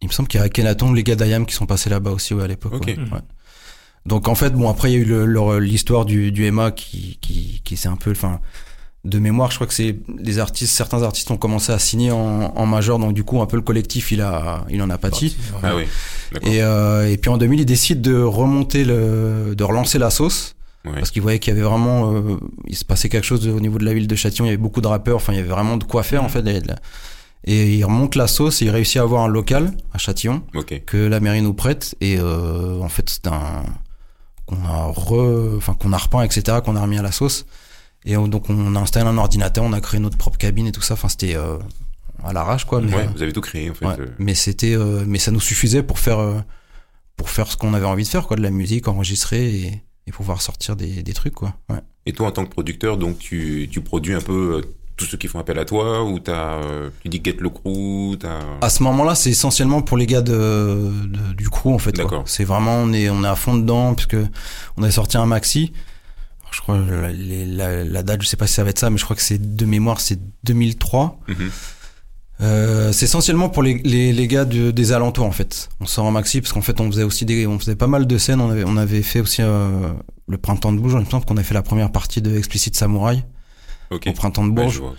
il 0.00 0.08
me 0.08 0.12
semble 0.12 0.28
qu'il 0.28 0.40
y 0.40 0.42
a 0.42 0.48
Kenaton, 0.48 0.92
les 0.92 1.02
gars 1.02 1.14
d'Ayam 1.16 1.46
qui 1.46 1.54
sont 1.54 1.66
passés 1.66 1.90
là-bas 1.90 2.10
aussi 2.10 2.34
ouais, 2.34 2.44
à 2.44 2.46
l'époque. 2.46 2.74
Ok. 2.74 2.86
ouais. 2.86 2.96
Ouais. 2.98 3.20
Donc 4.06 4.28
en 4.28 4.34
fait 4.34 4.50
bon 4.50 4.68
après 4.68 4.90
il 4.90 4.94
y 4.94 4.96
a 4.96 5.00
eu 5.00 5.04
le- 5.06 5.24
leur- 5.24 5.60
l'histoire 5.60 6.04
du, 6.04 6.30
du 6.30 6.50
MA 6.50 6.72
qui 6.72 7.18
qui 7.22 7.62
qui 7.64 7.76
c'est 7.78 7.88
un 7.88 7.96
peu 7.96 8.10
enfin 8.10 8.40
de 9.06 9.18
mémoire 9.18 9.50
je 9.50 9.56
crois 9.56 9.66
que 9.66 9.72
c'est 9.74 9.98
les 10.18 10.38
artistes 10.38 10.74
certains 10.74 11.02
artistes 11.02 11.30
ont 11.30 11.36
commencé 11.38 11.72
à 11.72 11.78
signer 11.78 12.10
en, 12.10 12.52
en 12.54 12.66
majeur 12.66 12.98
donc 12.98 13.14
du 13.14 13.24
coup 13.24 13.40
un 13.40 13.46
peu 13.46 13.56
le 13.56 13.62
collectif 13.62 14.12
il 14.12 14.20
a 14.20 14.64
il 14.68 14.82
en 14.82 14.90
a 14.90 14.98
pâti 14.98 15.36
Ouais. 15.54 15.58
Ah 15.62 15.76
oui. 15.76 15.84
Et 16.42 16.62
euh, 16.62 17.10
et 17.10 17.16
puis 17.16 17.30
en 17.30 17.38
2000 17.38 17.60
il 17.60 17.64
décide 17.66 18.02
de 18.02 18.14
remonter 18.20 18.84
le 18.84 19.54
de 19.56 19.64
relancer 19.64 19.98
la 19.98 20.10
sauce 20.10 20.54
Ouais. 20.86 20.92
parce 20.92 21.10
qu'il 21.10 21.22
voyait 21.22 21.38
qu'il 21.38 21.54
y 21.54 21.56
avait 21.56 21.66
vraiment 21.66 22.12
euh, 22.12 22.36
il 22.66 22.76
se 22.76 22.84
passait 22.84 23.08
quelque 23.08 23.24
chose 23.24 23.48
au 23.48 23.58
niveau 23.60 23.78
de 23.78 23.86
la 23.86 23.94
ville 23.94 24.06
de 24.06 24.14
Châtillon 24.14 24.44
il 24.44 24.48
y 24.48 24.50
avait 24.52 24.58
beaucoup 24.62 24.82
de 24.82 24.86
rappeurs 24.86 25.16
enfin 25.16 25.32
il 25.32 25.36
y 25.36 25.38
avait 25.38 25.48
vraiment 25.48 25.78
de 25.78 25.84
quoi 25.84 26.02
faire 26.02 26.22
en 26.22 26.28
fait 26.28 26.40
il 26.40 26.46
y 26.46 26.50
avait 26.50 26.60
de 26.60 26.68
la- 26.68 26.78
et 27.46 27.74
il 27.76 27.84
remonte 27.84 28.14
la 28.14 28.26
sauce 28.26 28.62
et 28.62 28.66
il 28.66 28.70
réussit 28.70 28.96
à 28.96 29.02
avoir 29.02 29.22
un 29.24 29.28
local 29.28 29.72
à 29.92 29.98
Châtillon 29.98 30.42
que 30.86 30.96
la 30.96 31.20
mairie 31.20 31.42
nous 31.42 31.54
prête 31.54 31.94
et 32.00 32.16
euh, 32.18 32.80
en 32.80 32.88
fait 32.88 33.08
c'est 33.10 33.26
un 33.26 33.64
qu'on 34.46 34.56
a 34.64 34.84
re 34.86 35.56
enfin 35.56 35.74
qu'on 35.74 35.92
a 35.92 35.98
repeint 35.98 36.22
etc 36.22 36.58
qu'on 36.64 36.76
a 36.76 36.82
remis 36.82 36.98
à 36.98 37.02
la 37.02 37.12
sauce 37.12 37.46
et 38.04 38.16
on- 38.16 38.28
donc 38.28 38.48
on 38.50 38.74
a 38.76 38.80
installé 38.80 39.06
un 39.06 39.16
ordinateur 39.18 39.64
on 39.64 39.72
a 39.72 39.80
créé 39.80 40.00
notre 40.00 40.16
propre 40.18 40.38
cabine 40.38 40.66
et 40.66 40.72
tout 40.72 40.82
ça 40.82 40.94
enfin 40.94 41.08
c'était 41.08 41.36
euh, 41.36 41.56
à 42.24 42.32
l'arrache 42.32 42.64
quoi 42.64 42.80
mais 42.80 42.94
Ouais, 42.94 43.02
euh, 43.02 43.08
vous 43.14 43.22
avez 43.22 43.32
tout 43.32 43.40
créé 43.40 43.70
en 43.70 43.74
fait. 43.74 43.86
ouais. 43.86 43.94
euh. 44.00 44.06
mais 44.18 44.34
c'était 44.34 44.74
euh, 44.74 45.04
mais 45.06 45.18
ça 45.18 45.30
nous 45.30 45.40
suffisait 45.40 45.82
pour 45.82 45.98
faire 45.98 46.18
euh, 46.20 46.40
pour 47.16 47.28
faire 47.30 47.50
ce 47.50 47.56
qu'on 47.56 47.74
avait 47.74 47.86
envie 47.86 48.04
de 48.04 48.08
faire 48.08 48.26
quoi 48.26 48.36
de 48.36 48.42
la 48.42 48.50
musique 48.50 48.88
enregistrer 48.88 49.54
et, 49.54 49.82
et 50.06 50.12
pouvoir 50.12 50.40
sortir 50.42 50.76
des, 50.76 51.02
des 51.02 51.12
trucs 51.12 51.34
quoi 51.34 51.54
ouais. 51.70 51.78
Et 52.06 52.12
toi, 52.12 52.26
en 52.28 52.32
tant 52.32 52.44
que 52.44 52.50
producteur, 52.50 52.98
donc 52.98 53.18
tu, 53.18 53.66
tu 53.72 53.80
produis 53.80 54.12
un 54.12 54.20
peu 54.20 54.60
euh, 54.62 54.74
tous 54.96 55.06
ceux 55.06 55.16
qui 55.16 55.26
font 55.28 55.38
appel 55.40 55.58
à 55.58 55.64
toi 55.64 56.04
ou 56.04 56.18
t'as, 56.20 56.54
euh, 56.62 56.90
tu 57.02 57.08
dis 57.08 57.20
get 57.24 57.36
le 57.40 57.50
crew, 57.50 58.16
t'as. 58.18 58.38
À 58.60 58.68
ce 58.70 58.82
moment-là, 58.84 59.14
c'est 59.14 59.30
essentiellement 59.30 59.82
pour 59.82 59.96
les 59.96 60.06
gars 60.06 60.22
de, 60.22 60.90
de- 61.06 61.32
du 61.34 61.48
crew 61.50 61.68
en 61.68 61.78
fait. 61.78 61.92
quoi. 61.94 62.04
D'accord. 62.04 62.22
C'est 62.26 62.44
vraiment 62.44 62.76
on 62.76 62.92
est 62.92 63.10
on 63.10 63.24
est 63.24 63.28
à 63.28 63.34
fond 63.36 63.56
dedans 63.56 63.94
puisque 63.94 64.16
on 64.76 64.82
a 64.84 64.90
sorti 64.90 65.16
un 65.16 65.26
maxi. 65.26 65.72
Je 66.52 66.60
crois 66.60 66.78
la, 66.78 67.10
les- 67.10 67.44
la, 67.46 67.82
la 67.82 68.02
date, 68.04 68.22
je 68.22 68.28
sais 68.28 68.36
pas 68.36 68.46
si 68.46 68.54
ça 68.54 68.62
va 68.62 68.70
être 68.70 68.78
ça, 68.78 68.88
mais 68.88 68.98
je 68.98 69.04
crois 69.04 69.16
que 69.16 69.22
c'est 69.22 69.56
de 69.56 69.64
mémoire, 69.64 69.98
c'est 70.00 70.20
2003. 70.44 71.18
Mhm. 71.26 71.50
Euh, 72.40 72.90
c'est 72.92 73.04
essentiellement 73.04 73.48
pour 73.48 73.62
les, 73.62 73.74
les, 73.84 74.12
les 74.12 74.26
gars 74.28 74.44
de- 74.44 74.70
des 74.72 74.92
alentours 74.92 75.24
en 75.26 75.30
fait. 75.32 75.68
On 75.80 75.86
sort 75.86 76.06
un 76.06 76.10
maxi 76.10 76.40
parce 76.40 76.52
qu'en 76.52 76.62
fait 76.62 76.80
on 76.80 76.90
faisait 76.90 77.04
aussi 77.04 77.24
des, 77.24 77.46
on 77.46 77.58
faisait 77.58 77.76
pas 77.76 77.86
mal 77.86 78.06
de 78.06 78.18
scènes. 78.18 78.40
On 78.40 78.50
avait, 78.50 78.64
on 78.66 78.76
avait 78.76 79.02
fait 79.02 79.20
aussi 79.20 79.40
euh, 79.42 79.70
le 80.28 80.38
printemps 80.38 80.72
de 80.72 80.78
Bourges. 80.78 80.94
Il 80.94 81.04
me 81.04 81.10
semble 81.10 81.24
qu'on 81.24 81.36
a 81.36 81.42
fait 81.42 81.54
la 81.54 81.62
première 81.62 81.90
partie 81.92 82.22
de 82.22 82.36
Explicit 82.36 82.74
Samouraï 82.76 83.24
Ok. 83.90 84.04
au 84.08 84.12
printemps 84.12 84.44
de 84.44 84.50
Ouais, 84.50 84.54
Bourges. 84.62 84.80
vois. 84.80 84.94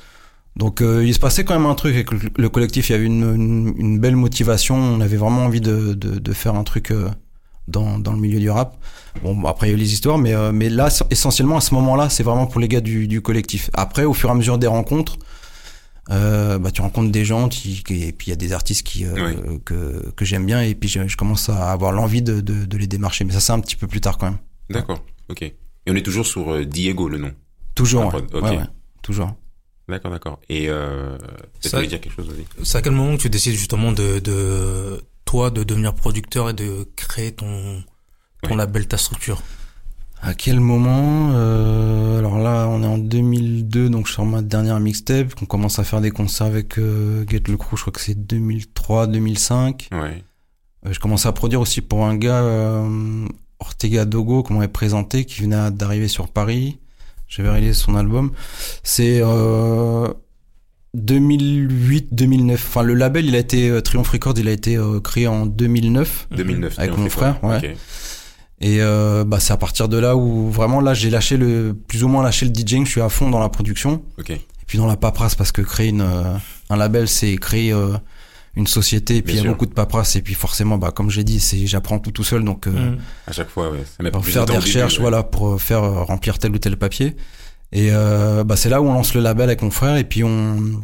Donc 0.56 0.82
euh, 0.82 1.04
il 1.06 1.14
se 1.14 1.20
passait 1.20 1.44
quand 1.44 1.54
même 1.54 1.66
un 1.70 1.76
truc 1.76 1.94
avec 1.96 2.12
le, 2.12 2.20
le 2.38 2.50
collectif. 2.50 2.90
Il 2.90 2.94
y 2.94 2.96
avait 2.96 3.06
une, 3.06 3.24
une, 3.36 3.74
une 3.78 4.00
belle 4.00 4.16
motivation. 4.16 4.76
On 4.76 5.02
avait 5.02 5.18
vraiment 5.18 5.44
envie 5.46 5.60
de, 5.62 5.94
de, 5.94 6.18
de 6.18 6.34
faire 6.34 6.56
un 6.56 6.64
truc 6.64 6.92
euh, 6.92 7.10
dans, 7.68 8.00
dans 8.00 8.14
le 8.14 8.20
milieu 8.20 8.40
du 8.40 8.50
rap. 8.50 8.78
Bon, 9.22 9.36
bon, 9.36 9.48
après 9.50 9.68
il 9.68 9.72
y 9.72 9.74
a 9.74 9.76
eu 9.76 9.80
les 9.80 9.92
histoires, 9.94 10.18
mais, 10.18 10.34
euh, 10.34 10.52
mais 10.54 10.70
là, 10.70 10.88
essentiellement 11.10 11.58
à 11.58 11.62
ce 11.62 11.74
moment-là, 11.74 12.10
c'est 12.10 12.24
vraiment 12.24 12.48
pour 12.48 12.62
les 12.62 12.68
gars 12.70 12.80
du, 12.82 13.08
du 13.08 13.22
collectif. 13.22 13.70
Après, 13.74 14.06
au 14.06 14.14
fur 14.14 14.30
et 14.30 14.32
à 14.32 14.36
mesure 14.36 14.58
des 14.58 14.68
rencontres, 14.68 15.18
euh, 16.12 16.60
bah, 16.60 16.70
tu 16.72 16.82
rencontres 16.82 17.12
des 17.12 17.26
gens, 17.26 17.50
qui, 17.50 17.82
et 17.90 18.12
puis 18.14 18.28
il 18.28 18.30
y 18.30 18.34
a 18.34 18.36
des 18.36 18.54
artistes 18.54 18.86
qui, 18.86 19.06
euh, 19.06 19.14
Oui. 19.48 19.60
que, 19.66 20.12
que 20.16 20.24
j'aime 20.26 20.46
bien, 20.46 20.62
et 20.62 20.76
puis 20.76 20.88
je, 20.88 21.08
je 21.08 21.18
commence 21.18 21.50
à 21.50 21.72
avoir 21.72 21.92
l'envie 21.92 22.22
de, 22.22 22.42
de, 22.42 22.66
de 22.66 22.78
les 22.78 22.88
démarcher. 22.88 23.24
Mais 23.26 23.34
ça, 23.34 23.40
c'est 23.40 23.54
un 23.54 23.60
petit 23.60 23.76
peu 23.76 23.88
plus 23.88 24.02
tard 24.02 24.18
quand 24.18 24.28
même. 24.28 24.38
D'accord. 24.70 25.04
Ok. 25.30 25.42
Et 25.42 25.54
on 25.88 25.96
est 25.96 26.04
toujours 26.04 26.26
sur 26.28 26.52
euh, 26.54 26.66
Diego, 26.66 27.10
le 27.10 27.18
nom. 27.18 27.32
Toujours, 27.76 28.14
ouais. 28.14 28.22
Ouais, 28.34 28.58
ouais, 28.58 28.64
toujours. 29.02 29.34
D'accord, 29.88 30.10
d'accord. 30.12 30.40
Et 30.50 30.70
euh, 30.70 31.18
Ça- 31.60 31.82
dire 31.86 32.02
quelque 32.02 32.10
chose, 32.16 32.28
vas-y. 32.28 32.46
C'est 32.66 32.78
à 32.78 32.82
quel 32.82 32.94
moment 32.94 33.16
que 33.18 33.22
tu 33.22 33.30
décides 33.30 33.54
justement 33.54 33.92
de, 33.92 34.20
de 34.20 35.04
toi 35.26 35.52
de 35.52 35.64
devenir 35.64 35.94
producteur 35.94 36.50
et 36.50 36.54
de 36.54 36.88
créer 36.96 37.32
ton 37.34 37.84
ton 38.42 38.52
Ouais. 38.52 38.56
label, 38.58 38.88
ta 38.88 38.98
structure? 38.98 39.42
À 40.22 40.34
quel 40.34 40.60
moment 40.60 41.32
euh, 41.34 42.18
Alors 42.20 42.40
là, 42.40 42.68
on 42.70 42.82
est 42.82 42.88
en 42.88 42.98
2002, 42.98 43.90
donc 43.90 44.08
je 44.08 44.14
sors 44.14 44.26
ma 44.26 44.42
dernière 44.42 44.80
mixtape. 44.80 45.34
On 45.42 45.46
commence 45.46 45.78
à 45.78 45.84
faire 45.84 46.02
des 46.02 46.10
concerts 46.12 46.48
avec 46.48 46.80
euh, 46.80 47.26
Get 47.28 47.44
le 47.48 47.58
Crew, 47.58 47.76
je 47.76 47.82
crois 47.82 47.94
que 47.94 48.02
c'est 48.02 48.16
2003, 48.16 49.08
2005. 49.08 49.90
Ouais. 49.92 50.24
Euh, 50.86 50.94
je 50.94 51.00
commence 51.00 51.26
à 51.28 51.32
produire 51.32 51.62
aussi 51.62 51.82
pour 51.82 52.06
un 52.06 52.16
gars, 52.16 52.42
euh, 52.42 53.28
Ortega 53.60 54.06
Dogo, 54.06 54.42
qu'on 54.44 54.56
m'avait 54.56 54.68
présenté, 54.68 55.26
qui 55.26 55.42
venait 55.42 55.70
d'arriver 55.72 56.08
sur 56.08 56.28
Paris. 56.30 56.80
J'avais 57.28 57.50
réalisé 57.50 57.74
son 57.74 57.96
album. 57.96 58.32
C'est 58.84 59.20
euh, 59.22 60.08
2008-2009. 60.96 62.54
Enfin, 62.54 62.84
le 62.84 62.94
label, 62.94 63.26
il 63.26 63.36
a 63.36 63.40
été 63.40 63.70
euh, 63.70 63.82
Triumph 63.82 64.08
Records, 64.10 64.36
il 64.38 64.48
a 64.48 64.52
été 64.52 64.78
euh, 64.78 65.00
créé 65.00 65.28
en 65.28 65.46
2009 65.46 66.28
2009. 66.32 66.80
avec 66.80 66.98
mon 66.98 67.10
frère, 67.10 67.44
ouais. 67.44 67.76
Et 68.62 68.78
euh, 68.80 69.26
bah 69.26 69.42
c'est 69.42 69.52
à 69.52 69.58
partir 69.58 69.90
de 69.90 69.98
là 69.98 70.16
où 70.16 70.50
vraiment 70.50 70.80
là 70.80 70.94
j'ai 70.94 71.10
lâché 71.10 71.36
le 71.36 71.76
plus 71.88 72.06
ou 72.06 72.08
moins 72.08 72.24
lâché 72.24 72.46
le 72.46 72.54
DJing. 72.54 72.86
Je 72.86 72.92
suis 72.92 73.02
à 73.02 73.10
fond 73.10 73.30
dans 73.30 73.40
la 73.42 73.50
production 73.50 74.02
Ok. 74.18 74.30
et 74.30 74.40
puis 74.66 74.78
dans 74.78 74.88
la 74.88 74.96
paperasse 74.96 75.36
parce 75.36 75.52
que 75.52 75.62
créer 75.62 75.90
une 75.90 76.00
euh, 76.02 76.24
un 76.70 76.78
label, 76.78 77.10
c'est 77.10 77.36
créer 77.36 77.74
euh, 77.74 77.90
une 78.56 78.68
société 78.68 79.18
et 79.18 79.22
puis 79.22 79.34
il 79.34 79.36
y 79.36 79.40
a 79.40 79.42
sûr. 79.42 79.52
beaucoup 79.52 79.66
de 79.66 79.74
paperasse 79.74 80.16
et 80.16 80.22
puis 80.22 80.34
forcément 80.34 80.78
bah 80.78 80.92
comme 80.92 81.10
j'ai 81.10 81.24
dit 81.26 81.40
c'est 81.42 81.68
j'apprends 81.68 82.00
tout 82.00 82.12
tout 82.12 82.24
seul 82.24 82.44
donc 82.44 82.68
euh, 82.68 82.72
Mm. 82.92 82.98
À 83.28 83.32
chaque 83.34 83.50
fois, 83.50 83.70
ouais. 83.72 83.84
Ça 84.02 84.10
pour 84.12 84.26
faire 84.26 84.46
de 84.46 84.52
des 84.52 84.58
début, 84.58 84.66
recherches, 84.66 84.96
ouais. 84.96 85.02
voilà, 85.02 85.24
pour 85.24 85.54
euh, 85.54 85.58
faire 85.58 85.84
euh, 85.84 86.04
remplir 86.04 86.40
tel 86.40 86.52
ou 86.54 86.58
tel 86.58 86.78
papier. 86.78 87.16
Et 87.72 87.90
euh, 87.92 88.44
bah, 88.44 88.56
c'est 88.56 88.70
là 88.70 88.82
où 88.82 88.86
on 88.88 88.94
lance 88.94 89.14
le 89.14 89.22
label 89.22 89.50
avec 89.50 89.62
mon 89.62 89.72
frère 89.72 89.98
et 89.98 90.04
puis 90.06 90.24
on 90.24 90.84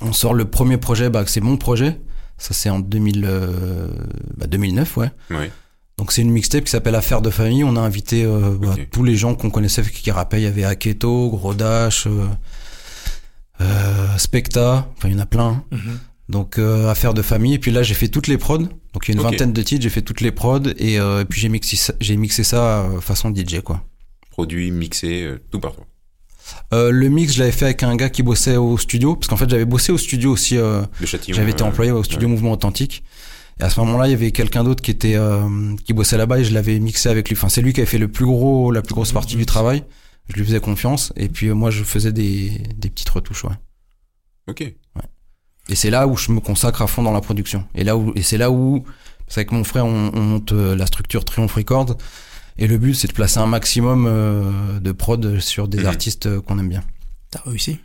on 0.00 0.12
sort 0.12 0.34
le 0.34 0.44
premier 0.44 0.76
projet, 0.76 1.08
bah, 1.10 1.24
c'est 1.26 1.40
mon 1.40 1.56
projet. 1.56 2.00
Ça 2.36 2.52
c'est 2.52 2.68
en 2.68 2.80
2000, 2.80 3.24
euh, 3.26 3.88
bah, 4.36 4.46
2009, 4.46 4.96
ouais. 4.98 5.10
Ouais. 5.30 5.50
Donc 5.96 6.10
c'est 6.12 6.22
une 6.22 6.30
mixtape 6.32 6.64
qui 6.64 6.70
s'appelle 6.72 6.96
Affaires 6.96 7.22
de 7.22 7.30
famille. 7.30 7.62
On 7.64 7.76
a 7.76 7.80
invité 7.80 8.24
euh, 8.24 8.56
bah, 8.60 8.74
tous 8.90 9.04
les 9.04 9.14
gens 9.16 9.34
qu'on 9.36 9.50
connaissait 9.50 9.82
qui 9.82 10.10
rappaient. 10.10 10.40
Il 10.40 10.44
y 10.44 10.48
avait 10.48 10.64
Aketo, 10.64 11.30
Gros 11.30 11.54
Dash, 11.54 12.06
euh, 12.08 12.26
euh, 13.60 14.18
Specta. 14.18 14.88
Enfin 14.96 15.08
il 15.08 15.14
y 15.14 15.16
en 15.16 15.20
a 15.22 15.26
plein. 15.26 15.46
hein. 15.48 15.64
Mhm. 15.70 15.98
Donc 16.28 16.58
euh, 16.58 16.88
affaires 16.88 17.14
de 17.14 17.22
famille. 17.22 17.54
Et 17.54 17.58
puis 17.58 17.70
là 17.70 17.82
j'ai 17.82 17.94
fait 17.94 18.08
toutes 18.08 18.26
les 18.28 18.38
prods. 18.38 18.58
Donc 18.58 19.08
il 19.08 19.14
y 19.14 19.16
a 19.16 19.20
une 19.20 19.22
vingtaine 19.30 19.52
de 19.52 19.62
titres. 19.62 19.82
J'ai 19.82 19.90
fait 19.90 20.02
toutes 20.02 20.20
les 20.20 20.32
prods 20.32 20.60
et, 20.78 20.98
euh, 20.98 21.20
et 21.22 21.24
puis 21.24 21.40
j'ai 21.40 21.48
mixé 21.48 21.76
ça, 21.76 21.92
j'ai 22.00 22.16
mixé 22.16 22.44
ça 22.44 22.82
euh, 22.82 23.00
façon 23.00 23.32
DJ 23.34 23.60
quoi. 23.60 23.84
Produit, 24.30 24.70
mixé, 24.70 25.22
euh, 25.22 25.38
tout 25.50 25.60
partout. 25.60 25.82
Euh, 26.72 26.90
le 26.90 27.08
mix 27.08 27.34
je 27.34 27.38
l'avais 27.40 27.52
fait 27.52 27.64
avec 27.66 27.82
un 27.82 27.94
gars 27.96 28.10
qui 28.10 28.22
bossait 28.22 28.56
au 28.56 28.76
studio 28.78 29.16
parce 29.16 29.28
qu'en 29.28 29.36
fait 29.36 29.48
j'avais 29.48 29.64
bossé 29.64 29.92
au 29.92 29.98
studio 29.98 30.30
aussi. 30.32 30.56
euh, 30.56 30.82
j'avais 31.36 31.50
été 31.52 31.62
employé 31.62 31.90
au 31.90 32.02
studio 32.02 32.28
Mouvement 32.28 32.52
Authentique. 32.52 33.02
Et 33.60 33.62
à 33.62 33.70
ce 33.70 33.78
moment-là, 33.80 34.08
il 34.08 34.10
y 34.10 34.14
avait 34.14 34.32
quelqu'un 34.32 34.64
d'autre 34.64 34.82
qui 34.82 34.90
était 34.90 35.14
euh, 35.14 35.76
qui 35.84 35.92
bossait 35.92 36.16
là-bas 36.16 36.40
et 36.40 36.44
je 36.44 36.52
l'avais 36.52 36.80
mixé 36.80 37.08
avec 37.08 37.28
lui. 37.28 37.36
Enfin, 37.36 37.48
c'est 37.48 37.62
lui 37.62 37.72
qui 37.72 37.80
avait 37.80 37.86
fait 37.88 37.98
le 37.98 38.08
plus 38.08 38.24
gros, 38.26 38.72
la 38.72 38.82
plus 38.82 38.94
grosse 38.94 39.12
partie 39.12 39.36
du 39.36 39.46
travail. 39.46 39.84
Je 40.28 40.34
lui 40.34 40.44
faisais 40.44 40.58
confiance 40.58 41.12
et 41.16 41.28
puis 41.28 41.48
euh, 41.48 41.54
moi 41.54 41.70
je 41.70 41.84
faisais 41.84 42.12
des, 42.12 42.50
des 42.76 42.90
petites 42.90 43.10
retouches. 43.10 43.44
Ouais. 43.44 43.54
Ok. 44.48 44.74
Et 45.70 45.74
c'est 45.74 45.90
là 45.90 46.06
où 46.06 46.16
je 46.16 46.30
me 46.32 46.40
consacre 46.40 46.82
à 46.82 46.86
fond 46.86 47.02
dans 47.02 47.12
la 47.12 47.20
production. 47.20 47.64
Et 47.74 47.84
là 47.84 47.96
où 47.96 48.12
et 48.14 48.22
c'est 48.22 48.36
là 48.38 48.50
où 48.50 48.84
c'est 49.28 49.40
avec 49.40 49.52
mon 49.52 49.64
frère 49.64 49.86
on, 49.86 50.10
on 50.14 50.20
monte 50.20 50.52
euh, 50.52 50.76
la 50.76 50.86
structure 50.86 51.24
Triumph 51.24 51.54
Records 51.54 51.96
et 52.58 52.66
le 52.66 52.76
but 52.78 52.94
c'est 52.94 53.08
de 53.08 53.12
placer 53.14 53.38
un 53.40 53.46
maximum 53.46 54.06
euh, 54.06 54.78
de 54.80 54.92
prod 54.92 55.40
sur 55.40 55.66
des 55.68 55.78
Mhm. 55.78 55.86
artistes 55.86 56.26
euh, 56.26 56.40
qu'on 56.42 56.58
aime 56.58 56.68
bien. 56.68 56.82
T'as 57.30 57.40
réussi 57.46 57.78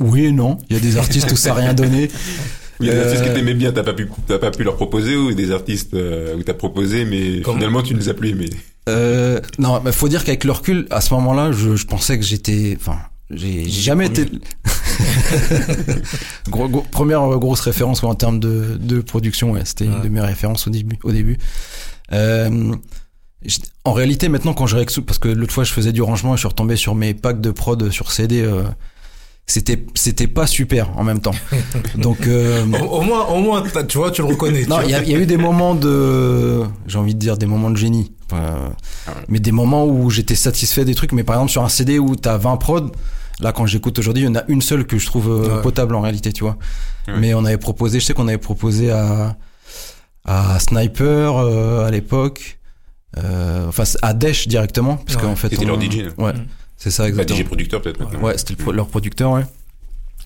Oui 0.00 0.24
et 0.26 0.32
non. 0.32 0.58
Il 0.70 0.76
y 0.76 0.78
a 0.78 0.82
des 0.82 0.96
artistes 0.96 1.30
où 1.32 1.36
ça 1.36 1.50
a 1.50 1.54
rien 1.54 1.74
donné. 1.74 2.10
Il 2.80 2.86
y 2.86 2.90
a 2.90 2.92
des 2.94 2.98
Euh, 3.00 3.04
artistes 3.06 3.24
que 3.24 3.34
t'aimais 3.34 3.54
bien, 3.54 3.72
t'as 3.72 3.82
pas 3.82 3.92
pu, 3.92 4.08
t'as 4.26 4.38
pas 4.38 4.50
pu 4.52 4.62
leur 4.62 4.76
proposer, 4.76 5.16
ou 5.16 5.34
des 5.34 5.50
artistes 5.50 5.94
euh, 5.94 6.36
où 6.36 6.42
t'as 6.44 6.54
proposé, 6.54 7.04
mais 7.04 7.40
Comme- 7.42 7.56
finalement 7.56 7.82
tu 7.82 7.94
ne 7.94 7.98
les 7.98 8.08
as 8.08 8.14
plus 8.14 8.30
aimés. 8.30 8.50
Euh, 8.88 9.40
non, 9.58 9.80
mais 9.84 9.90
faut 9.92 10.08
dire 10.08 10.24
qu'avec 10.24 10.44
le 10.44 10.52
recul, 10.52 10.86
à 10.90 11.00
ce 11.00 11.12
moment-là, 11.14 11.50
je, 11.52 11.74
je 11.76 11.86
pensais 11.86 12.16
que 12.18 12.24
j'étais, 12.24 12.76
enfin, 12.80 12.98
j'ai 13.30 13.68
jamais 13.68 14.06
été. 14.06 14.26
Gros- 16.48 16.68
gros- 16.68 16.86
première 16.90 17.20
grosse 17.38 17.60
référence 17.60 18.02
en 18.02 18.14
termes 18.14 18.40
de, 18.40 18.76
de 18.80 19.00
production, 19.00 19.52
ouais, 19.52 19.62
c'était 19.64 19.84
une 19.84 20.00
de 20.00 20.08
mes 20.08 20.20
références 20.20 20.66
au 20.66 20.70
début. 20.70 20.96
Au 21.02 21.12
début. 21.12 21.38
Euh, 22.12 22.74
en 23.84 23.92
réalité, 23.92 24.28
maintenant, 24.28 24.54
quand 24.54 24.66
je 24.66 24.76
réexou, 24.76 25.02
parce 25.02 25.18
que 25.18 25.28
l'autre 25.28 25.52
fois, 25.52 25.64
je 25.64 25.72
faisais 25.72 25.92
du 25.92 26.02
rangement 26.02 26.34
et 26.34 26.36
je 26.36 26.40
suis 26.40 26.48
retombé 26.48 26.76
sur 26.76 26.94
mes 26.94 27.14
packs 27.14 27.40
de 27.40 27.50
prod 27.50 27.90
sur 27.90 28.10
CD. 28.12 28.42
Euh, 28.42 28.62
c'était 29.46 29.82
c'était 29.94 30.26
pas 30.26 30.46
super 30.46 30.90
en 30.98 31.04
même 31.04 31.20
temps. 31.20 31.34
Donc 31.96 32.26
euh, 32.26 32.64
au, 32.82 32.98
au 32.98 33.00
moins, 33.02 33.26
au 33.26 33.40
moins, 33.40 33.62
tu 33.88 33.98
vois, 33.98 34.10
tu 34.10 34.20
le 34.22 34.28
reconnais. 34.28 34.66
non, 34.66 34.80
il 34.84 34.90
y, 34.90 34.94
a- 34.94 35.02
il 35.02 35.08
y 35.10 35.14
a 35.14 35.18
eu 35.18 35.26
des 35.26 35.38
moments 35.38 35.74
de, 35.74 36.62
j'ai 36.86 36.98
envie 36.98 37.14
de 37.14 37.18
dire 37.18 37.38
des 37.38 37.46
moments 37.46 37.70
de 37.70 37.76
génie, 37.76 38.12
Ah 38.32 38.68
mais 39.28 39.40
des 39.40 39.52
moments 39.52 39.86
où 39.86 40.10
j'étais 40.10 40.34
satisfait 40.34 40.84
des 40.84 40.94
trucs. 40.94 41.12
Mais 41.12 41.24
par 41.24 41.36
exemple 41.36 41.52
sur 41.52 41.64
un 41.64 41.70
CD 41.70 41.98
où 41.98 42.14
t'as 42.14 42.36
20 42.36 42.56
prods, 42.58 42.90
là 43.40 43.52
quand 43.52 43.66
j'écoute 43.66 43.98
aujourd'hui, 43.98 44.22
il 44.24 44.26
y 44.26 44.28
en 44.28 44.34
a 44.36 44.44
une 44.48 44.62
seule 44.62 44.86
que 44.86 44.98
je 44.98 45.06
trouve 45.06 45.28
euh, 45.30 45.56
Ouais. 45.56 45.62
potable 45.62 45.94
en 45.94 46.00
réalité, 46.00 46.32
tu 46.32 46.44
vois. 46.44 46.56
Ouais. 47.06 47.14
Mais 47.18 47.34
on 47.34 47.44
avait 47.44 47.58
proposé, 47.58 48.00
je 48.00 48.04
sais 48.06 48.14
qu'on 48.14 48.28
avait 48.28 48.38
proposé 48.38 48.90
à 48.90 49.36
à 50.24 50.58
Sniper 50.58 51.36
euh, 51.38 51.86
à 51.86 51.90
l'époque, 51.90 52.58
euh, 53.16 53.66
enfin 53.68 53.84
à 54.02 54.12
Dash 54.12 54.46
directement, 54.48 54.96
parce 54.96 55.16
Ouais. 55.16 55.22
qu'en 55.22 55.36
fait, 55.36 55.48
C'était 55.50 55.64
leur 55.64 55.80
DJ, 55.80 56.08
Ouais, 56.18 56.32
c'est 56.76 56.90
ça 56.90 57.04
Bah, 57.04 57.08
exactement. 57.08 57.38
DJ 57.38 57.44
producteur 57.44 57.80
peut-être 57.82 58.00
maintenant. 58.00 58.20
Ouais, 58.20 58.36
c'était 58.36 58.54
le 58.58 58.62
pro- 58.62 58.72
leur 58.72 58.88
producteur, 58.88 59.30
ouais. 59.32 59.44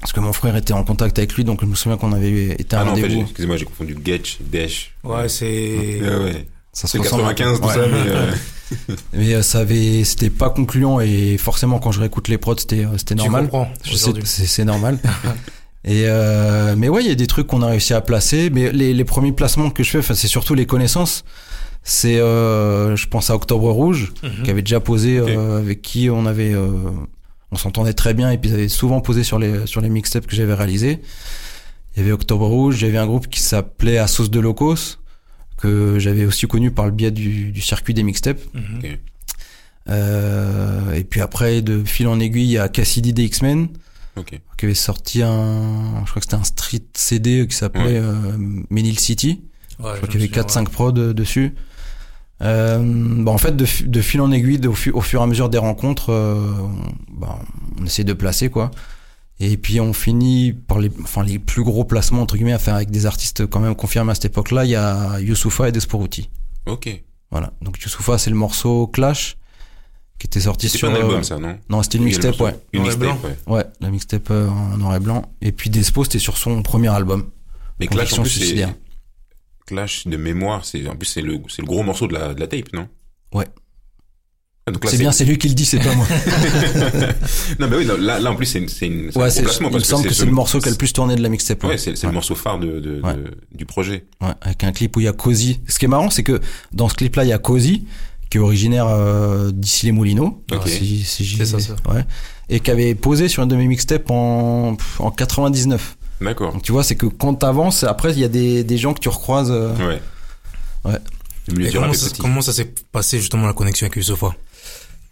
Parce 0.01 0.13
que 0.13 0.19
mon 0.19 0.33
frère 0.33 0.57
était 0.57 0.73
en 0.73 0.83
contact 0.83 1.17
avec 1.21 1.35
lui, 1.35 1.45
donc 1.45 1.61
je 1.61 1.67
me 1.67 1.77
souviens 1.77 1.97
qu'on 1.97 2.13
avait 2.13 2.47
été 2.61 2.75
à 2.75 2.81
Ah 2.81 2.83
un 2.83 2.87
rendez-vous. 2.87 3.21
excusez-moi, 3.23 3.57
j'ai 3.57 3.65
confondu 3.67 3.97
Getch, 4.05 4.39
Dash. 4.41 4.93
Ouais, 5.05 5.29
c'est. 5.29 6.01
Ouais, 6.03 6.17
ouais. 6.25 6.47
Ça 6.73 6.89
se 6.89 6.93
C'est 6.93 6.99
ressemble 6.99 7.23
un 7.23 7.29
peu. 7.29 7.35
95, 7.35 7.61
tout 7.61 7.67
Ouais. 7.69 7.75
ça, 7.75 7.81
mais 7.87 8.11
euh, 8.11 8.33
Mais 9.13 9.35
euh, 9.35 9.43
ça 9.43 9.61
avait, 9.61 10.05
c'était 10.05 10.31
pas 10.31 10.51
concluant 10.51 11.01
et 11.01 11.37
forcément 11.39 11.79
quand 11.79 11.93
je 11.93 12.01
réécoute 12.01 12.29
les 12.29 12.39
prods, 12.39 12.57
c'était, 12.59 12.85
euh, 12.85 12.97
c'était 12.99 13.15
normal. 13.15 13.51
Je 13.85 13.95
c'est, 14.25 14.65
normal. 14.65 14.99
et 15.85 16.05
euh, 16.07 16.75
mais 16.77 16.89
ouais, 16.89 17.03
il 17.03 17.09
y 17.09 17.13
a 17.13 17.15
des 17.15 17.27
trucs 17.27 17.47
qu'on 17.47 17.63
a 17.63 17.67
réussi 17.67 17.93
à 17.95 18.01
placer. 18.01 18.51
Mais 18.51 18.73
les, 18.73 18.95
les 18.95 19.05
premiers 19.05 19.33
placements 19.33 19.71
que 19.71 19.83
je 19.83 20.01
fais, 20.01 20.15
c'est 20.15 20.29
surtout 20.29 20.55
les 20.55 20.67
connaissances. 20.67 21.25
C'est, 21.85 22.19
euh, 22.21 22.95
je 22.97 23.09
pense 23.09 23.29
à 23.31 23.35
Octobre 23.35 23.69
Rouge, 23.71 24.13
Mhm. 24.23 24.43
qui 24.45 24.51
avait 24.51 24.63
déjà 24.63 24.79
posé, 24.81 25.19
euh, 25.19 25.59
avec 25.59 25.83
qui 25.83 26.09
on 26.11 26.27
avait, 26.27 26.55
on 27.51 27.57
s'entendait 27.57 27.93
très 27.93 28.15
bien 28.15 28.31
et 28.31 28.39
puis 28.39 28.51
ils 28.51 28.55
avaient 28.55 28.69
souvent 28.69 29.01
posé 29.01 29.25
sur 29.25 29.39
les 29.39 29.67
sur 29.67 29.81
les 29.81 29.89
mixtapes 29.89 30.27
que 30.27 30.35
j'avais 30.37 30.55
réalisés. 30.55 31.01
Il 31.95 32.01
y 32.01 32.03
avait 32.05 32.13
Octobre 32.13 32.47
Rouge, 32.47 32.77
j'avais 32.77 32.97
un 32.99 33.07
groupe 33.07 33.29
qui 33.29 33.41
s'appelait 33.41 33.99
À 33.99 34.07
Sauce 34.07 34.31
de 34.31 34.41
Locos 34.41 34.97
que 35.63 35.99
j'avais 35.99 36.25
aussi 36.27 36.47
connu 36.47 36.71
par 36.71 36.85
le 36.87 36.91
biais 36.93 37.11
du, 37.11 37.53
du 37.53 37.61
circuit 37.61 37.95
des 37.95 38.03
mixtapes. 38.03 38.41
Mhm. 38.55 38.79
Ok. 38.79 38.99
Euh, 39.89 40.93
et 40.93 41.05
puis 41.05 41.21
après, 41.21 41.63
de 41.63 41.83
fil 41.85 42.07
en 42.09 42.21
aiguille, 42.21 42.45
il 42.45 42.51
y 42.53 42.59
a 42.59 42.69
Cassidy 42.69 43.13
des 43.13 43.25
X-Men, 43.25 43.69
ok. 44.17 44.41
qui 44.57 44.65
avait 44.65 44.75
sorti 44.75 45.23
un, 45.23 46.03
je 46.05 46.11
crois 46.11 46.21
que 46.21 46.23
c'était 46.23 46.35
un 46.37 46.45
street 46.45 46.83
CD 46.95 47.47
qui 47.49 47.57
s'appelait 47.57 47.99
euh, 47.99 48.13
Menil 48.71 48.99
City. 48.99 49.43
Ouais, 49.81 49.91
Je 49.93 49.97
crois 49.97 50.09
qu'il 50.09 50.21
y 50.21 50.25
avait 50.25 50.33
souviens, 50.33 50.63
4-5 50.65 50.69
prods 50.69 50.93
euh, 50.99 51.13
dessus. 51.15 51.55
Euh, 52.43 52.79
bah 53.25 53.31
en 53.31 53.39
fait, 53.39 53.57
de, 53.57 53.65
fi- 53.65 53.85
de 53.85 54.01
fil 54.01 54.21
en 54.21 54.31
aiguille, 54.33 54.59
de- 54.59 54.69
au, 54.69 54.75
fu- 54.75 54.91
au 54.91 55.01
fur 55.01 55.21
et 55.21 55.23
à 55.25 55.27
mesure 55.27 55.49
des 55.49 55.59
rencontres, 55.59 56.11
euh, 56.11 56.35
on, 56.61 57.19
bah, 57.21 57.39
on 57.81 57.87
essaie 57.87 58.05
de 58.05 58.13
placer 58.13 58.51
quoi. 58.51 58.71
Et 59.45 59.57
puis 59.57 59.81
on 59.81 59.93
finit 59.93 60.53
par 60.53 60.79
les, 60.79 60.89
enfin 61.03 61.25
les 61.25 61.41
plus 61.41 61.65
gros 61.65 61.85
placements 61.85 62.23
entre 62.23 62.37
guillemets 62.37 62.53
à 62.53 62.61
faire 62.61 62.77
avec 62.77 62.93
des 62.93 63.07
artistes 63.07 63.45
quand 63.47 63.59
même 63.59 63.75
confirmés 63.75 64.13
à 64.13 64.15
cette 64.15 64.27
époque-là. 64.27 64.65
Il 64.65 64.71
y 64.71 64.77
a 64.77 65.19
Youssoufa 65.19 65.69
et 65.69 65.73
Desporuti. 65.73 66.31
Ok. 66.67 67.03
Voilà. 67.33 67.53
Donc 67.61 67.81
Youssoufa, 67.83 68.19
c'est 68.19 68.31
le 68.31 68.37
morceau 68.37 68.87
Clash 68.87 69.37
qui 70.21 70.29
était 70.29 70.39
sorti 70.39 70.69
C'était 70.69 70.79
sur. 70.79 70.93
pas 70.93 70.95
un 70.97 71.01
euh, 71.01 71.03
album, 71.03 71.25
ça, 71.25 71.39
non 71.41 71.59
Non, 71.69 71.83
c'était 71.83 71.99
une 71.99 72.05
mixtape, 72.05 72.41
ouais. 72.41 72.55
Une 72.73 72.83
Noir 72.83 72.93
et 72.93 72.97
mixtape, 72.97 73.21
blanc. 73.21 73.31
ouais. 73.49 73.57
Ouais, 73.57 73.65
la 73.81 73.91
mixtape 73.91 74.31
euh, 74.31 74.49
en 74.49 74.79
noir 74.79 74.95
et 74.95 75.01
blanc. 75.01 75.29
Et 75.41 75.51
puis 75.51 75.71
Despo, 75.71 76.05
c'était 76.05 76.21
sur 76.21 76.37
son 76.37 76.63
premier 76.63 76.87
album. 76.89 77.29
Mais 77.81 77.89
Clash, 77.89 78.13
en 78.13 78.23
plus, 78.23 78.31
c'est... 78.31 78.39
suicidaire. 78.39 78.73
Clash 79.67 80.07
de 80.07 80.17
mémoire, 80.17 80.65
c'est 80.65 80.87
en 80.87 80.95
plus 80.95 81.07
c'est 81.07 81.23
le 81.23 81.41
c'est 81.49 81.63
le 81.63 81.67
gros 81.67 81.83
morceau 81.83 82.07
de 82.07 82.13
la 82.13 82.33
de 82.35 82.39
la 82.39 82.47
tape, 82.47 82.73
non? 82.73 82.87
Ouais. 83.33 83.47
Ah, 84.65 84.71
C'est 84.87 84.97
bien, 84.99 85.11
c'est 85.11 85.25
lui 85.25 85.39
qui 85.39 85.49
le 85.49 85.55
dit, 85.55 85.67
c'est 85.67 85.79
pas 85.81 85.93
moi. 85.95 86.07
non, 87.59 87.69
mais 87.69 87.77
oui, 87.79 87.85
non, 87.87 87.97
là, 87.99 88.21
là 88.21 88.31
en 88.31 88.37
plus 88.37 88.47
c'est 88.47 88.59
une- 88.61 88.67
un 88.67 89.07
ouais, 89.07 89.11
gros 89.11 89.29
c'est, 89.29 89.43
placement 89.43 89.69
il 89.71 89.75
me 89.75 89.81
semble 89.81 90.05
que 90.07 90.11
ce- 90.15 90.21
c'est 90.21 90.25
le 90.27 90.31
morceau 90.33 90.61
qui 90.61 90.69
a 90.69 90.71
le 90.71 90.77
plus 90.77 90.93
tourné 90.93 91.17
de 91.17 91.21
la 91.23 91.29
mixtape. 91.29 91.65
Ouais, 91.65 91.79
c'est 91.79 92.01
le 92.01 92.13
morceau 92.13 92.35
phare 92.37 92.59
de, 92.61 92.79
de, 92.79 93.01
Ouais. 93.03 93.15
de- 93.15 93.37
du 93.53 93.67
projet. 93.67 94.05
Ouais, 94.21 94.29
avec 94.41 94.63
un 94.65 94.71
clip 94.73 94.97
où 94.97 95.01
il 95.01 95.05
y 95.05 95.09
a 95.09 95.13
Cozy. 95.13 95.61
Ce 95.67 95.79
qui 95.81 95.87
est 95.87 95.89
marrant, 95.89 96.11
c'est 96.11 96.23
que 96.23 96.41
dans 96.73 96.89
ce 96.89 96.95
clip-là, 96.95 97.25
il 97.25 97.29
y 97.29 97.33
a 97.33 97.39
Cozy, 97.39 97.87
qui 98.31 98.39
est 98.39 98.41
originaire 98.41 98.87
euh, 98.89 99.51
d'ici 99.53 99.87
les 99.87 99.93
Moulineaux. 99.93 100.45
Ok. 100.53 100.69
Si, 100.69 101.03
si 101.03 101.25
j'y- 101.25 101.39
C'est 101.39 101.45
ça, 101.45 101.59
ça. 101.59 101.75
Ouais. 101.93 102.05
Et 102.49 102.61
qui 102.61 102.71
avait 102.71 102.95
posé 102.95 103.27
sur 103.29 103.43
une 103.43 103.49
de 103.49 103.57
mes 103.57 103.67
mixtapes 103.67 104.11
en, 104.13 104.77
en 105.01 105.11
99. 105.11 105.97
D'accord. 106.21 106.55
Tu 106.63 106.71
vois, 106.71 106.85
c'est 106.85 106.95
que 106.95 107.07
quand 107.07 107.35
t'avances, 107.35 107.83
après, 107.83 108.13
il 108.13 108.21
y 108.21 108.25
a 108.25 108.29
des, 108.29 108.63
des 108.63 108.79
gens 108.79 108.95
que 108.95 109.01
tu 109.01 109.09
recroises. 109.09 109.51
euh, 109.51 109.75
Ouais. 109.77 110.01
Ouais. 110.85 110.99
Et 111.67 111.73
comment 111.73 111.93
ça, 111.93 112.09
petit. 112.11 112.21
comment 112.21 112.41
ça 112.41 112.53
s'est 112.53 112.73
passé 112.93 113.19
justement 113.19 113.49
la 113.49 113.53
connexion 113.53 113.87
avec 113.87 113.97
Yusufa 113.97 114.33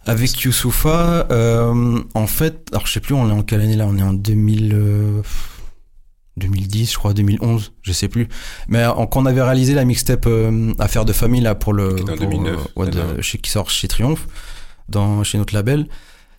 Avec 0.05 0.41
Youssoufa, 0.41 1.27
euh, 1.31 1.99
en 2.15 2.27
fait, 2.27 2.67
alors 2.71 2.87
je 2.87 2.93
sais 2.93 2.99
plus, 2.99 3.13
on 3.13 3.29
est 3.29 3.33
en 3.33 3.43
quelle 3.43 3.61
année 3.61 3.75
là? 3.75 3.85
On 3.87 3.97
est 3.97 4.03
en 4.03 4.13
2000, 4.13 4.71
euh, 4.73 5.21
2010, 6.37 6.91
je 6.93 6.97
crois, 6.97 7.13
2011, 7.13 7.71
je 7.83 7.91
sais 7.91 8.07
plus. 8.07 8.27
Mais 8.67 8.83
en- 8.85 9.05
quand 9.05 9.21
on 9.21 9.25
avait 9.27 9.41
réalisé 9.43 9.73
la 9.75 9.85
mixtape 9.85 10.25
euh, 10.27 10.73
Affaires 10.79 11.05
de 11.05 11.13
famille 11.13 11.41
là 11.41 11.53
pour 11.55 11.73
le, 11.73 11.93
Qui 11.95 12.03
pour, 12.03 12.15
2009, 12.17 12.55
euh, 12.55 12.79
ouais, 12.79 12.89
de- 12.89 13.21
chez, 13.21 13.37
qui 13.37 13.51
sort 13.51 13.69
chez 13.69 13.87
Triomphe, 13.87 14.27
dans 14.89 15.23
chez 15.23 15.37
notre 15.37 15.53
label, 15.53 15.87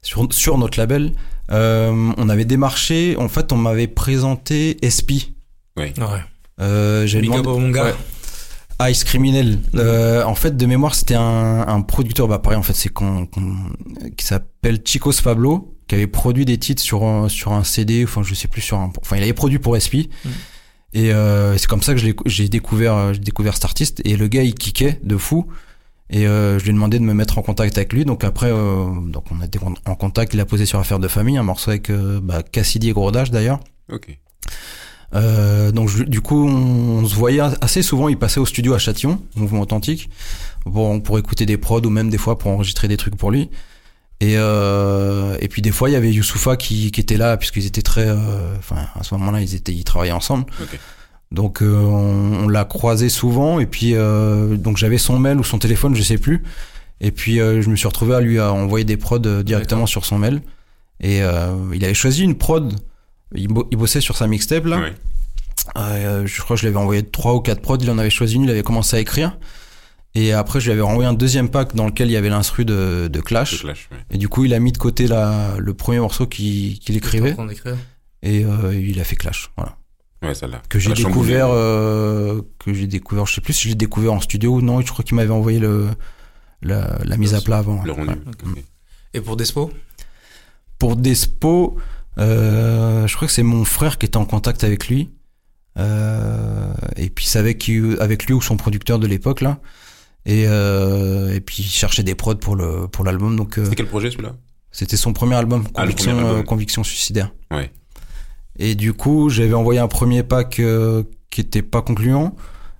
sur, 0.02 0.26
sur 0.32 0.58
notre 0.58 0.78
label, 0.78 1.12
euh, 1.52 2.12
on 2.16 2.28
avait 2.28 2.44
démarché. 2.44 3.16
En 3.18 3.28
fait, 3.28 3.52
on 3.52 3.56
m'avait 3.56 3.86
présenté 3.86 4.84
Espi. 4.84 5.34
Ouais. 5.76 5.92
Euh, 6.60 7.04
up 7.04 7.22
demandé- 7.22 7.48
au 7.48 7.58
mon 7.58 7.70
gars. 7.70 7.84
Ouais. 7.84 7.94
Ice 8.90 9.04
Criminel. 9.04 9.58
Euh, 9.74 10.24
en 10.24 10.34
fait, 10.34 10.56
de 10.56 10.66
mémoire, 10.66 10.94
c'était 10.94 11.14
un, 11.14 11.66
un 11.66 11.80
producteur, 11.82 12.28
bah 12.28 12.38
pareil, 12.38 12.58
en 12.58 12.62
fait, 12.62 12.74
c'est 12.74 12.88
qu'on, 12.88 13.26
qu'on- 13.26 13.56
qui 14.16 14.24
s'appelle 14.24 14.80
Chicos 14.84 15.12
Pablo, 15.22 15.76
qui 15.88 15.94
avait 15.94 16.06
produit 16.06 16.44
des 16.44 16.58
titres 16.58 16.82
sur 16.82 17.04
un, 17.04 17.28
sur 17.28 17.52
un 17.52 17.64
CD, 17.64 18.04
enfin, 18.04 18.22
je 18.22 18.34
sais 18.34 18.48
plus 18.48 18.60
sur 18.62 18.78
un, 18.78 18.92
enfin, 19.00 19.16
il 19.16 19.22
avait 19.22 19.32
produit 19.32 19.58
pour 19.58 19.76
SP. 19.76 20.08
Mm. 20.24 20.28
Et 20.94 21.12
euh, 21.12 21.56
c'est 21.56 21.66
comme 21.68 21.82
ça 21.82 21.94
que 21.94 22.00
je 22.00 22.06
l'ai- 22.06 22.16
j'ai 22.26 22.48
découvert, 22.48 22.94
euh, 22.94 23.12
j'ai 23.14 23.20
découvert 23.20 23.54
cet 23.54 23.64
artiste. 23.64 24.02
Et 24.04 24.16
le 24.16 24.28
gars, 24.28 24.42
il 24.42 24.54
kickait 24.54 25.00
de 25.02 25.16
fou. 25.16 25.46
Et 26.10 26.26
euh, 26.26 26.58
je 26.58 26.64
lui 26.64 26.70
ai 26.70 26.74
demandé 26.74 26.98
de 26.98 27.04
me 27.04 27.14
mettre 27.14 27.38
en 27.38 27.42
contact 27.42 27.78
avec 27.78 27.92
lui. 27.94 28.04
Donc 28.04 28.22
après, 28.24 28.50
euh, 28.50 28.86
donc 29.06 29.24
on 29.30 29.40
a 29.40 29.46
été 29.46 29.58
en- 29.86 29.94
contact. 29.94 30.34
Il 30.34 30.40
a 30.40 30.44
posé 30.44 30.66
sur 30.66 30.78
Affaire 30.78 30.98
de 30.98 31.08
famille, 31.08 31.38
un 31.38 31.42
morceau 31.42 31.70
avec 31.70 31.88
euh, 31.88 32.20
bah, 32.22 32.42
Cassidy 32.42 32.90
et 32.90 32.94
d'ailleurs. 33.30 33.60
Ok. 33.90 34.18
Euh, 35.14 35.72
donc 35.72 35.88
je- 35.88 36.04
du 36.04 36.20
coup, 36.20 36.48
on, 36.48 37.06
se 37.06 37.14
voyait 37.14 37.40
assez 37.60 37.82
souvent. 37.82 38.08
Il 38.08 38.18
passait 38.18 38.40
au 38.40 38.46
studio 38.46 38.74
à 38.74 38.78
Châtillon, 38.78 39.20
Mouvement 39.36 39.60
Authentique, 39.60 40.08
pour, 40.64 41.02
pour 41.02 41.18
écouter 41.18 41.44
des 41.46 41.58
prods 41.58 41.82
ou 41.84 41.90
même 41.90 42.08
des 42.10 42.18
fois 42.18 42.38
pour 42.38 42.50
enregistrer 42.50 42.88
des 42.88 42.96
trucs 42.96 43.16
pour 43.16 43.30
lui. 43.30 43.50
Et, 44.20 44.34
euh, 44.36 45.36
et 45.40 45.48
puis 45.48 45.62
des 45.62 45.72
fois, 45.72 45.90
il 45.90 45.92
y 45.92 45.96
avait 45.96 46.12
Youssoufa 46.12 46.56
qui, 46.56 46.92
qui 46.92 47.00
était 47.00 47.16
là 47.16 47.36
puisqu'ils 47.36 47.66
étaient 47.66 47.82
très, 47.82 48.06
euh, 48.06 48.56
enfin 48.58 48.76
à 48.94 49.02
ce 49.02 49.14
moment-là, 49.14 49.40
ils 49.40 49.54
étaient, 49.54 49.72
ils 49.74 49.84
travaillaient 49.84 50.12
ensemble. 50.12 50.44
Donc 51.32 51.60
euh, 51.62 51.74
on, 51.80 52.44
on 52.44 52.48
l'a 52.48 52.64
croisé 52.64 53.08
souvent. 53.08 53.58
Et 53.58 53.66
puis 53.66 53.94
euh, 53.94 54.56
donc 54.56 54.76
j'avais 54.76 54.98
son 54.98 55.18
mail 55.18 55.38
ou 55.38 55.44
son 55.44 55.58
téléphone, 55.58 55.94
je 55.96 56.02
sais 56.02 56.18
plus. 56.18 56.42
Et 57.00 57.10
puis 57.10 57.40
euh, 57.40 57.62
je 57.62 57.68
me 57.68 57.74
suis 57.74 57.88
retrouvé 57.88 58.14
à 58.14 58.20
lui 58.20 58.38
à 58.38 58.52
envoyer 58.52 58.84
des 58.84 58.96
prods 58.96 59.18
directement 59.42 59.86
sur 59.86 60.04
son 60.04 60.18
mail. 60.18 60.40
Et 61.00 61.20
euh, 61.22 61.56
il 61.74 61.84
avait 61.84 61.94
choisi 61.94 62.22
une 62.22 62.36
prod. 62.36 62.72
Il, 63.34 63.48
bo- 63.48 63.68
il 63.70 63.78
bossait 63.78 64.00
sur 64.00 64.16
sa 64.16 64.26
mixtape 64.26 64.66
là. 64.66 64.80
Ouais. 64.80 64.94
Euh, 65.76 66.26
je 66.26 66.40
crois 66.42 66.56
que 66.56 66.60
je 66.62 66.66
lui 66.66 66.74
avais 66.74 66.82
envoyé 66.82 67.02
trois 67.04 67.34
ou 67.34 67.40
quatre 67.40 67.60
prods, 67.62 67.78
il 67.80 67.90
en 67.90 67.98
avait 67.98 68.10
choisi 68.10 68.34
une, 68.34 68.44
il 68.44 68.50
avait 68.50 68.62
commencé 68.62 68.96
à 68.96 69.00
écrire. 69.00 69.38
Et 70.14 70.32
après, 70.32 70.60
je 70.60 70.66
lui 70.66 70.72
avais 70.72 70.82
renvoyé 70.82 71.08
un 71.08 71.14
deuxième 71.14 71.48
pack 71.48 71.74
dans 71.74 71.86
lequel 71.86 72.08
il 72.08 72.12
y 72.12 72.16
avait 72.16 72.28
l'instru 72.28 72.66
de, 72.66 73.08
Clash. 73.24 73.60
Clash, 73.60 73.88
ouais. 73.90 73.96
Et 74.10 74.18
du 74.18 74.28
coup, 74.28 74.44
il 74.44 74.52
a 74.52 74.58
mis 74.58 74.72
de 74.72 74.76
côté 74.78 75.06
la, 75.06 75.54
le 75.58 75.72
premier 75.72 76.00
morceau 76.00 76.26
qu'il 76.26 76.78
écrivait. 76.88 77.34
Et 78.22 78.44
euh, 78.44 78.74
il 78.74 79.00
a 79.00 79.04
fait 79.04 79.16
Clash. 79.16 79.50
Voilà. 79.56 79.76
Ouais, 80.22 80.34
ça 80.34 80.46
l'a. 80.46 80.60
Que 80.68 80.78
j'ai 80.78 80.92
découvert, 80.92 81.48
euh, 81.50 82.42
que 82.58 82.74
j'ai 82.74 82.86
découvert, 82.86 83.24
je 83.26 83.34
sais 83.34 83.40
plus 83.40 83.54
si 83.54 83.64
je 83.64 83.68
l'ai 83.70 83.74
découvert 83.74 84.12
en 84.12 84.20
studio 84.20 84.56
ou 84.56 84.60
non. 84.60 84.80
Je 84.82 84.92
crois 84.92 85.04
qu'il 85.04 85.14
m'avait 85.16 85.30
envoyé 85.30 85.58
le, 85.58 85.88
la, 86.60 86.98
la 87.04 87.16
mise 87.16 87.34
à 87.34 87.40
plat 87.40 87.58
avant. 87.58 87.82
Le 87.82 87.92
rendu. 87.92 88.12
Et 89.14 89.20
pour 89.20 89.36
Despo? 89.36 89.72
Pour 90.78 90.96
Despo, 90.96 91.76
euh, 91.78 91.80
je 92.18 93.14
crois 93.16 93.26
que 93.28 93.32
c'est 93.34 93.42
mon 93.42 93.64
frère 93.64 93.98
qui 93.98 94.06
était 94.06 94.16
en 94.16 94.24
contact 94.24 94.64
avec 94.64 94.88
lui. 94.88 95.10
Euh, 95.78 96.72
et 96.96 97.08
puis 97.08 97.26
avec, 97.36 97.58
qui- 97.58 97.80
avec 97.98 98.26
lui 98.26 98.34
ou 98.34 98.42
son 98.42 98.56
producteur 98.56 98.98
de 98.98 99.06
l'époque 99.06 99.40
là. 99.40 99.58
Et, 100.26 100.44
euh, 100.46 101.34
et 101.34 101.40
puis 101.40 101.56
il 101.62 101.64
cherchait 101.66 102.02
des 102.02 102.14
prods 102.14 102.36
pour 102.36 102.56
le 102.56 102.86
pour 102.88 103.04
l'album. 103.04 103.36
Donc 103.36 103.58
euh, 103.58 103.64
C'était 103.64 103.76
quel 103.76 103.88
projet 103.88 104.10
celui-là? 104.10 104.34
c'était 104.70 104.96
son 104.96 105.12
premier 105.12 105.34
album, 105.34 105.64
Ah, 105.74 105.82
Conviction, 105.82 106.12
premier 106.12 106.26
album. 106.26 106.40
euh, 106.40 106.42
Conviction 106.44 106.84
suicidaire. 106.84 107.32
Ouais. 107.50 107.72
Et 108.58 108.74
du 108.74 108.92
coup 108.92 109.30
j'avais 109.30 109.54
envoyé 109.54 109.80
un 109.80 109.88
premier 109.88 110.22
pack 110.22 110.60
euh, 110.60 111.04
qui 111.30 111.40
était 111.40 111.62
pas 111.62 111.80
concluant. 111.82 112.36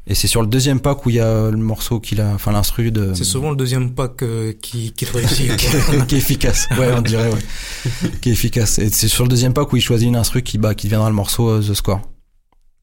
Et 0.07 0.15
c'est 0.17 0.27
sur 0.27 0.43
le 0.43 0.49
deuxième 0.49 0.81
pack 0.81 1.07
où 1.07 1.11
il 1.11 1.17
y 1.17 1.21
a 1.21 1.51
le 1.51 1.57
morceau 1.57 2.01
qu'il 2.01 2.21
a, 2.21 2.35
enfin 2.35 2.51
l'instru 2.51 2.91
de. 2.91 3.15
C'est 3.15 3.23
souvent 3.23 3.51
le 3.51 3.57
deuxième 3.57 3.95
pack 3.95 4.23
euh, 4.23 4.53
qui, 4.53 4.93
qui 4.93 5.05
réussit. 5.05 5.57
qui 6.09 6.15
est 6.15 6.19
efficace. 6.19 6.69
Ouais, 6.77 6.93
on 6.93 7.03
dirait, 7.03 7.31
ouais. 7.33 8.11
qui 8.21 8.31
est 8.31 8.33
efficace. 8.33 8.81
Et 8.81 8.91
c'est 8.91 9.07
sur 9.07 9.23
le 9.25 9.29
deuxième 9.29 9.55
pack 9.55 9.73
où 9.73 9.77
il 9.77 9.81
choisit 9.81 10.09
une 10.09 10.17
instru 10.17 10.43
qui, 10.43 10.59
bah, 10.59 10.75
qui 10.75 10.89
deviendra 10.89 11.09
le 11.09 11.15
morceau 11.15 11.49
euh, 11.49 11.61
The 11.61 11.75
Score. 11.75 12.01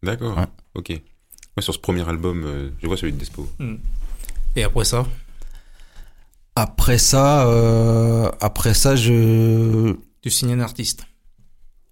D'accord. 0.02 0.38
Ouais. 0.38 0.46
Ok. 0.76 0.90
Moi, 0.92 1.62
sur 1.62 1.74
ce 1.74 1.80
premier 1.80 2.08
album, 2.08 2.44
euh, 2.46 2.70
je 2.82 2.88
vois 2.88 2.96
celui 2.96 3.12
de 3.12 3.18
Despo. 3.18 3.50
Et 4.56 4.64
après 4.64 4.86
ça? 4.86 5.06
Après 6.56 6.98
ça, 6.98 7.48
euh, 7.48 8.30
après 8.40 8.74
ça, 8.74 8.96
je, 8.96 9.94
Tu 10.22 10.30
signes 10.30 10.54
un 10.54 10.60
artiste. 10.62 11.06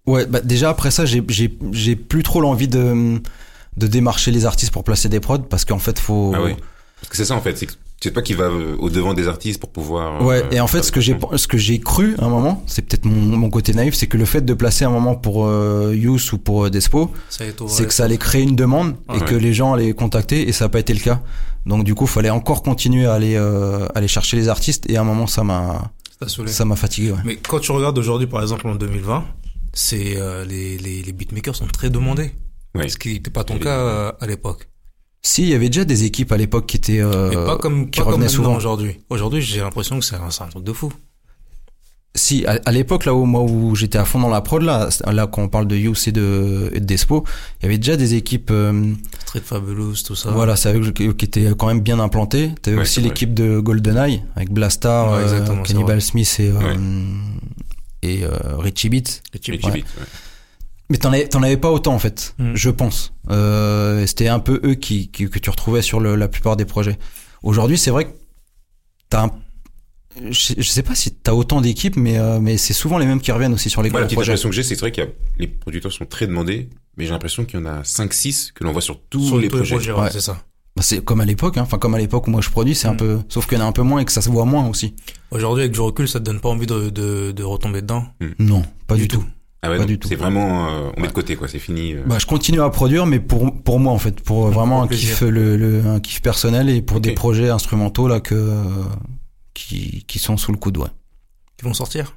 ouais, 0.06 0.24
bah, 0.26 0.40
déjà 0.40 0.70
après 0.70 0.90
ça, 0.90 1.04
j'ai, 1.04 1.22
j'ai, 1.28 1.56
j'ai 1.72 1.96
plus 1.96 2.22
trop 2.22 2.40
l'envie 2.40 2.68
de, 2.68 3.20
de 3.78 3.86
démarcher 3.86 4.30
les 4.30 4.44
artistes 4.46 4.72
pour 4.72 4.84
placer 4.84 5.08
des 5.08 5.20
prods 5.20 5.38
parce 5.38 5.64
qu'en 5.64 5.78
fait, 5.78 5.98
faut. 5.98 6.32
Ah 6.34 6.42
oui. 6.42 6.54
Parce 7.00 7.10
que 7.10 7.16
c'est 7.16 7.24
ça 7.26 7.34
en 7.36 7.40
fait, 7.40 7.56
c'est 7.56 7.66
que 7.66 7.72
c'est 8.00 8.12
toi 8.12 8.22
qui 8.22 8.34
vas 8.34 8.44
euh, 8.44 8.76
au 8.78 8.90
devant 8.90 9.14
des 9.14 9.28
artistes 9.28 9.60
pour 9.60 9.70
pouvoir. 9.70 10.20
Ouais, 10.24 10.42
euh, 10.44 10.50
et 10.50 10.60
en 10.60 10.66
fait, 10.66 10.82
ce 10.82 10.90
que 10.92 11.00
j'ai, 11.00 11.16
ce 11.36 11.46
que 11.46 11.56
j'ai 11.58 11.78
cru 11.80 12.16
à 12.18 12.24
un 12.24 12.28
moment, 12.28 12.62
c'est 12.66 12.82
peut-être 12.82 13.04
mon, 13.04 13.36
mon 13.36 13.50
côté 13.50 13.72
naïf, 13.72 13.94
c'est 13.94 14.06
que 14.08 14.16
le 14.16 14.24
fait 14.24 14.40
de 14.44 14.52
placer 14.54 14.84
un 14.84 14.90
moment 14.90 15.14
pour 15.16 15.46
euh, 15.46 15.94
Youth 15.96 16.32
ou 16.32 16.38
pour 16.38 16.64
euh, 16.66 16.70
Despo, 16.70 17.10
c'est 17.28 17.86
que 17.86 17.92
ça 17.94 18.04
allait 18.04 18.18
créer 18.18 18.42
une 18.42 18.56
demande 18.56 18.94
et 19.08 19.12
Ouais. 19.14 19.20
que 19.24 19.34
les 19.36 19.52
gens 19.54 19.74
allaient 19.74 19.92
contacter 19.94 20.48
et 20.48 20.52
ça 20.52 20.64
n'a 20.64 20.68
pas 20.70 20.80
été 20.80 20.92
le 20.92 21.00
cas. 21.00 21.20
Donc 21.66 21.84
du 21.84 21.94
coup, 21.94 22.04
il 22.04 22.10
fallait 22.10 22.30
encore 22.30 22.62
continuer 22.62 23.06
à 23.06 23.14
aller 23.14 23.34
euh, 23.36 23.86
aller 23.94 24.08
chercher 24.08 24.36
les 24.36 24.48
artistes 24.48 24.88
et 24.90 24.96
à 24.96 25.00
un 25.02 25.04
moment 25.04 25.26
ça 25.26 25.44
m'a 25.44 25.90
ça 26.46 26.64
m'a 26.64 26.74
fatigué. 26.76 27.12
Ouais. 27.12 27.18
Mais 27.24 27.36
quand 27.36 27.60
tu 27.60 27.70
regardes 27.72 27.96
aujourd'hui, 27.98 28.26
par 28.26 28.42
exemple, 28.42 28.66
en 28.66 28.74
2020, 28.74 29.24
c'est 29.72 30.16
euh, 30.16 30.44
les, 30.44 30.78
les, 30.78 31.02
les 31.02 31.12
beatmakers 31.12 31.54
sont 31.54 31.66
très 31.66 31.90
demandés. 31.90 32.32
Ce 32.88 32.96
qui 32.96 33.14
n'était 33.14 33.30
pas 33.30 33.44
ton 33.44 33.58
cas 33.58 33.78
euh, 33.78 34.12
à 34.20 34.26
l'époque. 34.26 34.68
Si, 35.22 35.42
il 35.42 35.48
y 35.48 35.54
avait 35.54 35.68
déjà 35.68 35.84
des 35.84 36.04
équipes 36.04 36.30
à 36.32 36.36
l'époque 36.36 36.66
qui 36.66 36.76
étaient 36.76 37.00
euh, 37.00 37.28
Mais 37.30 37.34
pas 37.34 37.56
comme, 37.58 37.90
qui 37.90 37.98
pas 38.00 38.06
revenaient 38.06 38.28
souvent. 38.28 38.54
aujourd'hui. 38.56 38.98
Aujourd'hui, 39.10 39.42
j'ai 39.42 39.60
l'impression 39.60 39.98
que 39.98 40.04
c'est 40.04 40.14
un, 40.16 40.28
un 40.28 40.48
truc 40.48 40.62
de 40.64 40.72
fou. 40.72 40.92
Si, 42.14 42.44
à, 42.46 42.58
à 42.64 42.72
l'époque 42.72 43.04
là 43.04 43.14
où 43.14 43.24
moi 43.26 43.42
où 43.42 43.74
j'étais 43.76 43.98
à 43.98 44.04
fond 44.04 44.18
dans 44.18 44.28
la 44.30 44.40
prod 44.40 44.62
là, 44.62 44.88
là 45.06 45.26
quand 45.26 45.42
on 45.42 45.48
parle 45.48 45.68
de 45.68 45.76
Youth 45.76 46.08
et 46.08 46.12
de 46.12 46.70
et 46.72 46.80
de 46.80 46.84
Despo, 46.84 47.24
il 47.60 47.64
y 47.64 47.66
avait 47.66 47.78
déjà 47.78 47.96
des 47.96 48.14
équipes. 48.14 48.50
euh, 48.50 48.92
Street 49.26 49.42
Fabulous, 49.44 49.94
tout 50.04 50.14
ça. 50.16 50.30
Voilà, 50.30 50.56
c'est 50.56 50.68
avec 50.70 50.94
qui 50.94 51.14
qui 51.14 51.24
étaient 51.26 51.50
quand 51.56 51.66
même 51.66 51.80
bien 51.80 52.00
implantés. 52.00 52.52
T'avais 52.62 52.76
Ouais, 52.76 52.82
aussi 52.82 53.00
l'équipe 53.02 53.34
de 53.34 53.60
GoldenEye 53.60 54.22
avec 54.36 54.50
Blastar, 54.50 55.12
Ouais, 55.12 55.18
euh, 55.32 55.62
Cannibal. 55.64 56.00
Smith 56.00 56.36
et 56.40 56.48
euh, 56.48 56.58
Ouais. 56.58 56.76
et 58.02 58.24
Richie 58.58 58.88
types- 59.02 59.62
Richie. 59.62 59.70
Beat. 59.70 59.86
Mais 60.90 60.96
t'en 60.96 61.12
avais, 61.12 61.28
t'en 61.28 61.42
avais 61.42 61.56
pas 61.58 61.70
autant 61.70 61.94
en 61.94 61.98
fait, 61.98 62.34
Mm. 62.38 62.52
je 62.54 62.70
pense. 62.70 63.12
Euh, 63.30 64.06
c'était 64.06 64.28
un 64.28 64.38
peu 64.40 64.60
eux 64.64 64.74
qui, 64.74 65.08
qui- 65.08 65.28
que 65.28 65.38
tu 65.38 65.50
retrouvais 65.50 65.82
sur 65.82 66.00
le- 66.00 66.16
la 66.16 66.28
plupart 66.28 66.56
des 66.56 66.64
projets. 66.64 66.98
Aujourd'hui, 67.42 67.76
c'est 67.76 67.90
vrai 67.90 68.06
que 68.06 68.12
t'as 69.10 69.24
un, 69.26 69.30
je, 70.30 70.54
je 70.56 70.62
sais 70.68 70.82
pas 70.82 70.94
si 70.94 71.12
t'as 71.12 71.32
autant 71.32 71.60
d'équipes, 71.60 71.96
mais 71.96 72.18
euh, 72.18 72.40
mais 72.40 72.56
c'est 72.56 72.72
souvent 72.72 72.98
les 72.98 73.06
mêmes 73.06 73.20
qui 73.20 73.30
reviennent 73.32 73.52
aussi 73.52 73.68
sur 73.70 73.82
les 73.82 73.90
Moi, 73.90 74.00
la 74.00 74.06
gros 74.06 74.08
petite 74.08 74.16
projets. 74.16 74.32
impression 74.32 74.48
que 74.48 74.54
j'ai, 74.54 74.62
c'est 74.62 74.74
que 74.74 74.80
c'est 74.80 74.84
vrai 74.86 74.92
qu'il 74.92 75.04
y 75.04 75.06
a, 75.06 75.10
les 75.38 75.46
producteurs 75.46 75.92
sont 75.92 76.06
très 76.06 76.26
demandés, 76.26 76.70
mais 76.96 77.04
j'ai 77.04 77.10
l'impression 77.10 77.44
qu'il 77.44 77.60
y 77.60 77.62
en 77.62 77.66
a 77.66 77.82
5-6 77.84 78.52
que 78.54 78.64
l'on 78.64 78.72
voit 78.72 78.80
sur 78.80 78.98
tous 79.10 79.26
sur 79.26 79.38
les 79.38 79.48
projets. 79.48 79.76
ouais, 79.92 80.10
c'est 80.10 80.20
ça. 80.20 80.42
Bah, 80.74 80.82
c'est 80.82 81.04
comme 81.04 81.20
à 81.20 81.24
l'époque, 81.24 81.58
hein. 81.58 81.62
enfin 81.62 81.76
comme 81.78 81.94
à 81.94 81.98
l'époque 81.98 82.28
où 82.28 82.30
moi 82.30 82.40
je 82.40 82.48
produis, 82.50 82.74
c'est 82.74 82.88
un 82.88 82.94
Mm. 82.94 82.98
peu, 82.98 83.18
sauf 83.28 83.46
qu'il 83.46 83.58
y 83.58 83.60
en 83.60 83.64
a 83.64 83.68
un 83.68 83.72
peu 83.72 83.82
moins 83.82 84.00
et 84.00 84.04
que 84.04 84.12
ça 84.12 84.22
se 84.22 84.30
voit 84.30 84.44
moins 84.46 84.66
aussi. 84.68 84.94
Aujourd'hui, 85.32 85.62
avec 85.64 85.72
du 85.72 85.80
recul, 85.80 86.08
ça 86.08 86.18
te 86.20 86.24
donne 86.24 86.40
pas 86.40 86.48
envie 86.48 86.66
de, 86.66 86.88
de, 86.90 87.32
de 87.32 87.42
retomber 87.42 87.82
dedans? 87.82 88.06
Non, 88.38 88.64
pas 88.86 88.94
du, 88.96 89.06
tout. 89.08 89.24
Ah 89.62 89.70
ouais, 89.70 89.78
Pas 89.78 89.84
du 89.86 89.98
tout. 89.98 90.06
c'est 90.08 90.14
vraiment, 90.14 90.68
euh, 90.68 90.90
on 90.96 91.00
met 91.00 91.08
de 91.08 91.12
côté, 91.12 91.34
quoi, 91.34 91.48
c'est 91.48 91.58
fini. 91.58 91.94
euh. 91.94 92.02
Bah, 92.06 92.18
je 92.20 92.26
continue 92.26 92.60
à 92.62 92.70
produire, 92.70 93.06
mais 93.06 93.18
pour 93.18 93.52
pour 93.62 93.80
moi 93.80 93.92
en 93.92 93.98
fait, 93.98 94.20
pour 94.20 94.46
euh, 94.46 94.50
vraiment 94.50 94.82
Pour 94.86 94.92
un 94.92 94.96
kiff, 94.96 95.20
le, 95.22 95.56
le- 95.56 95.84
un 95.86 95.98
kiff 96.00 96.22
personnel 96.22 96.68
et 96.70 96.80
pour 96.80 97.00
des 97.00 97.12
projets 97.12 97.48
instrumentaux 97.50 98.06
là 98.06 98.20
que 98.20 98.34
euh, 98.36 98.62
qui 99.54 100.04
qui 100.06 100.18
sont 100.20 100.36
sous 100.36 100.52
le 100.52 100.58
coude, 100.58 100.76
ouais. 100.78 100.88
Ils 101.60 101.64
vont 101.64 101.74
sortir? 101.74 102.14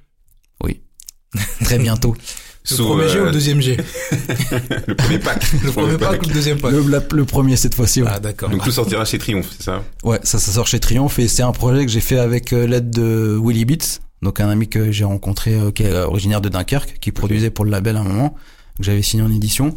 Très 1.64 1.80
bientôt. 1.80 2.14
Le 2.70 2.76
Sous, 2.76 2.86
premier 2.86 3.08
G 3.10 3.20
ou 3.20 3.24
le 3.26 3.32
deuxième 3.32 3.60
G? 3.62 3.76
Le 4.88 4.94
premier 4.96 5.18
pack. 5.18 5.44
Le 5.64 5.72
premier 5.72 5.98
pack 5.98 6.22
ou 6.22 6.28
le 6.28 6.34
deuxième 6.34 6.60
pack 6.60 6.72
le, 6.74 6.82
la- 6.90 7.02
le 7.12 7.26
premier 7.26 7.56
cette 7.56 7.74
fois-ci. 7.74 8.04
Ouais. 8.04 8.10
Ah, 8.12 8.20
d'accord. 8.20 8.50
Donc 8.50 8.64
tout 8.64 8.70
sortira 8.72 9.04
chez 9.06 9.18
Triomphe, 9.18 9.50
c'est 9.58 9.64
ça? 9.64 9.84
Ouais, 10.04 10.20
ça 10.24 10.38
ça 10.38 10.52
sort 10.52 10.68
chez 10.68 10.80
Triomphe 10.80 11.18
et 11.18 11.28
c'est 11.28 11.42
un 11.42 11.54
projet 11.54 11.86
que 11.86 11.92
j'ai 11.92 12.02
fait 12.02 12.20
avec 12.20 12.54
euh, 12.54 12.68
l'aide 12.68 12.92
de 12.92 13.40
Willy 13.42 13.66
Beats, 13.66 14.00
donc 14.22 14.40
un 14.40 14.50
ami 14.50 14.68
que 14.68 14.92
j'ai 14.92 15.04
rencontré 15.04 15.54
euh, 15.56 15.72
qui 15.72 15.84
est 15.84 15.94
originaire 15.94 16.42
de 16.42 16.50
Dunkerque, 16.50 16.98
qui 17.00 17.12
produisait 17.12 17.50
pour 17.50 17.66
le 17.66 17.72
label 17.72 17.98
à 17.98 18.02
un 18.02 18.04
moment 18.04 18.36
que 18.78 18.84
j'avais 18.84 19.02
signé 19.02 19.24
en 19.24 19.32
édition. 19.32 19.76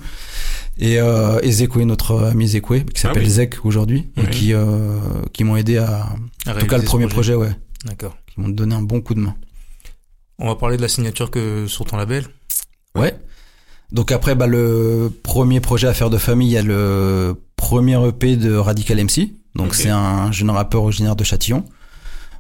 Et, 0.79 0.99
euh, 1.01 1.39
et 1.43 1.51
Zekwe, 1.53 1.83
notre 1.85 2.25
ami 2.25 2.49
Zekwe, 2.49 2.85
qui 2.85 3.01
s'appelle 3.01 3.23
Ah 3.23 3.27
oui. 3.27 3.31
Zek 3.31 3.65
aujourd'hui, 3.65 4.11
et 4.17 4.27
qui, 4.31 4.53
euh, 4.53 4.99
qui 5.33 5.45
m'ont 5.45 5.57
aidé 5.57 5.79
à, 5.79 6.09
À 6.47 6.55
en 6.55 6.59
tout 6.59 6.67
cas 6.67 6.79
le 6.79 6.85
premier 6.85 7.07
projet, 7.07 7.35
ouais, 7.35 7.53
D'accord. 7.85 8.17
qui 8.27 8.41
m'ont 8.41 8.49
donné 8.49 8.75
un 8.75 8.83
bon 8.83 9.01
coup 9.01 9.15
de 9.15 9.21
main. 9.21 9.35
On 10.39 10.49
va 10.49 10.57
parler 10.57 10.77
de 10.77 10.83
la 10.83 10.89
signature 10.89 11.31
que 11.31 11.67
sur 11.69 11.85
ton 11.85 11.97
label. 11.97 12.27
Ouais. 12.97 13.15
Donc 13.93 14.11
après, 14.11 14.35
bah, 14.35 14.49
le 14.49 15.13
premier 15.23 15.61
projet 15.61 15.87
Affaire 15.87 16.11
de 16.11 16.19
famille, 16.19 16.49
il 16.49 16.55
y 16.55 16.59
a 16.59 16.63
le 16.63 17.37
premier 17.57 17.97
EP 18.09 18.37
de 18.37 18.55
Radical 18.55 18.99
MC. 19.05 19.31
Donc 19.55 19.75
c'est 19.75 19.91
un 19.91 20.33
jeune 20.33 20.51
rappeur 20.51 20.83
originaire 20.83 21.15
de 21.15 21.23
Châtillon, 21.23 21.65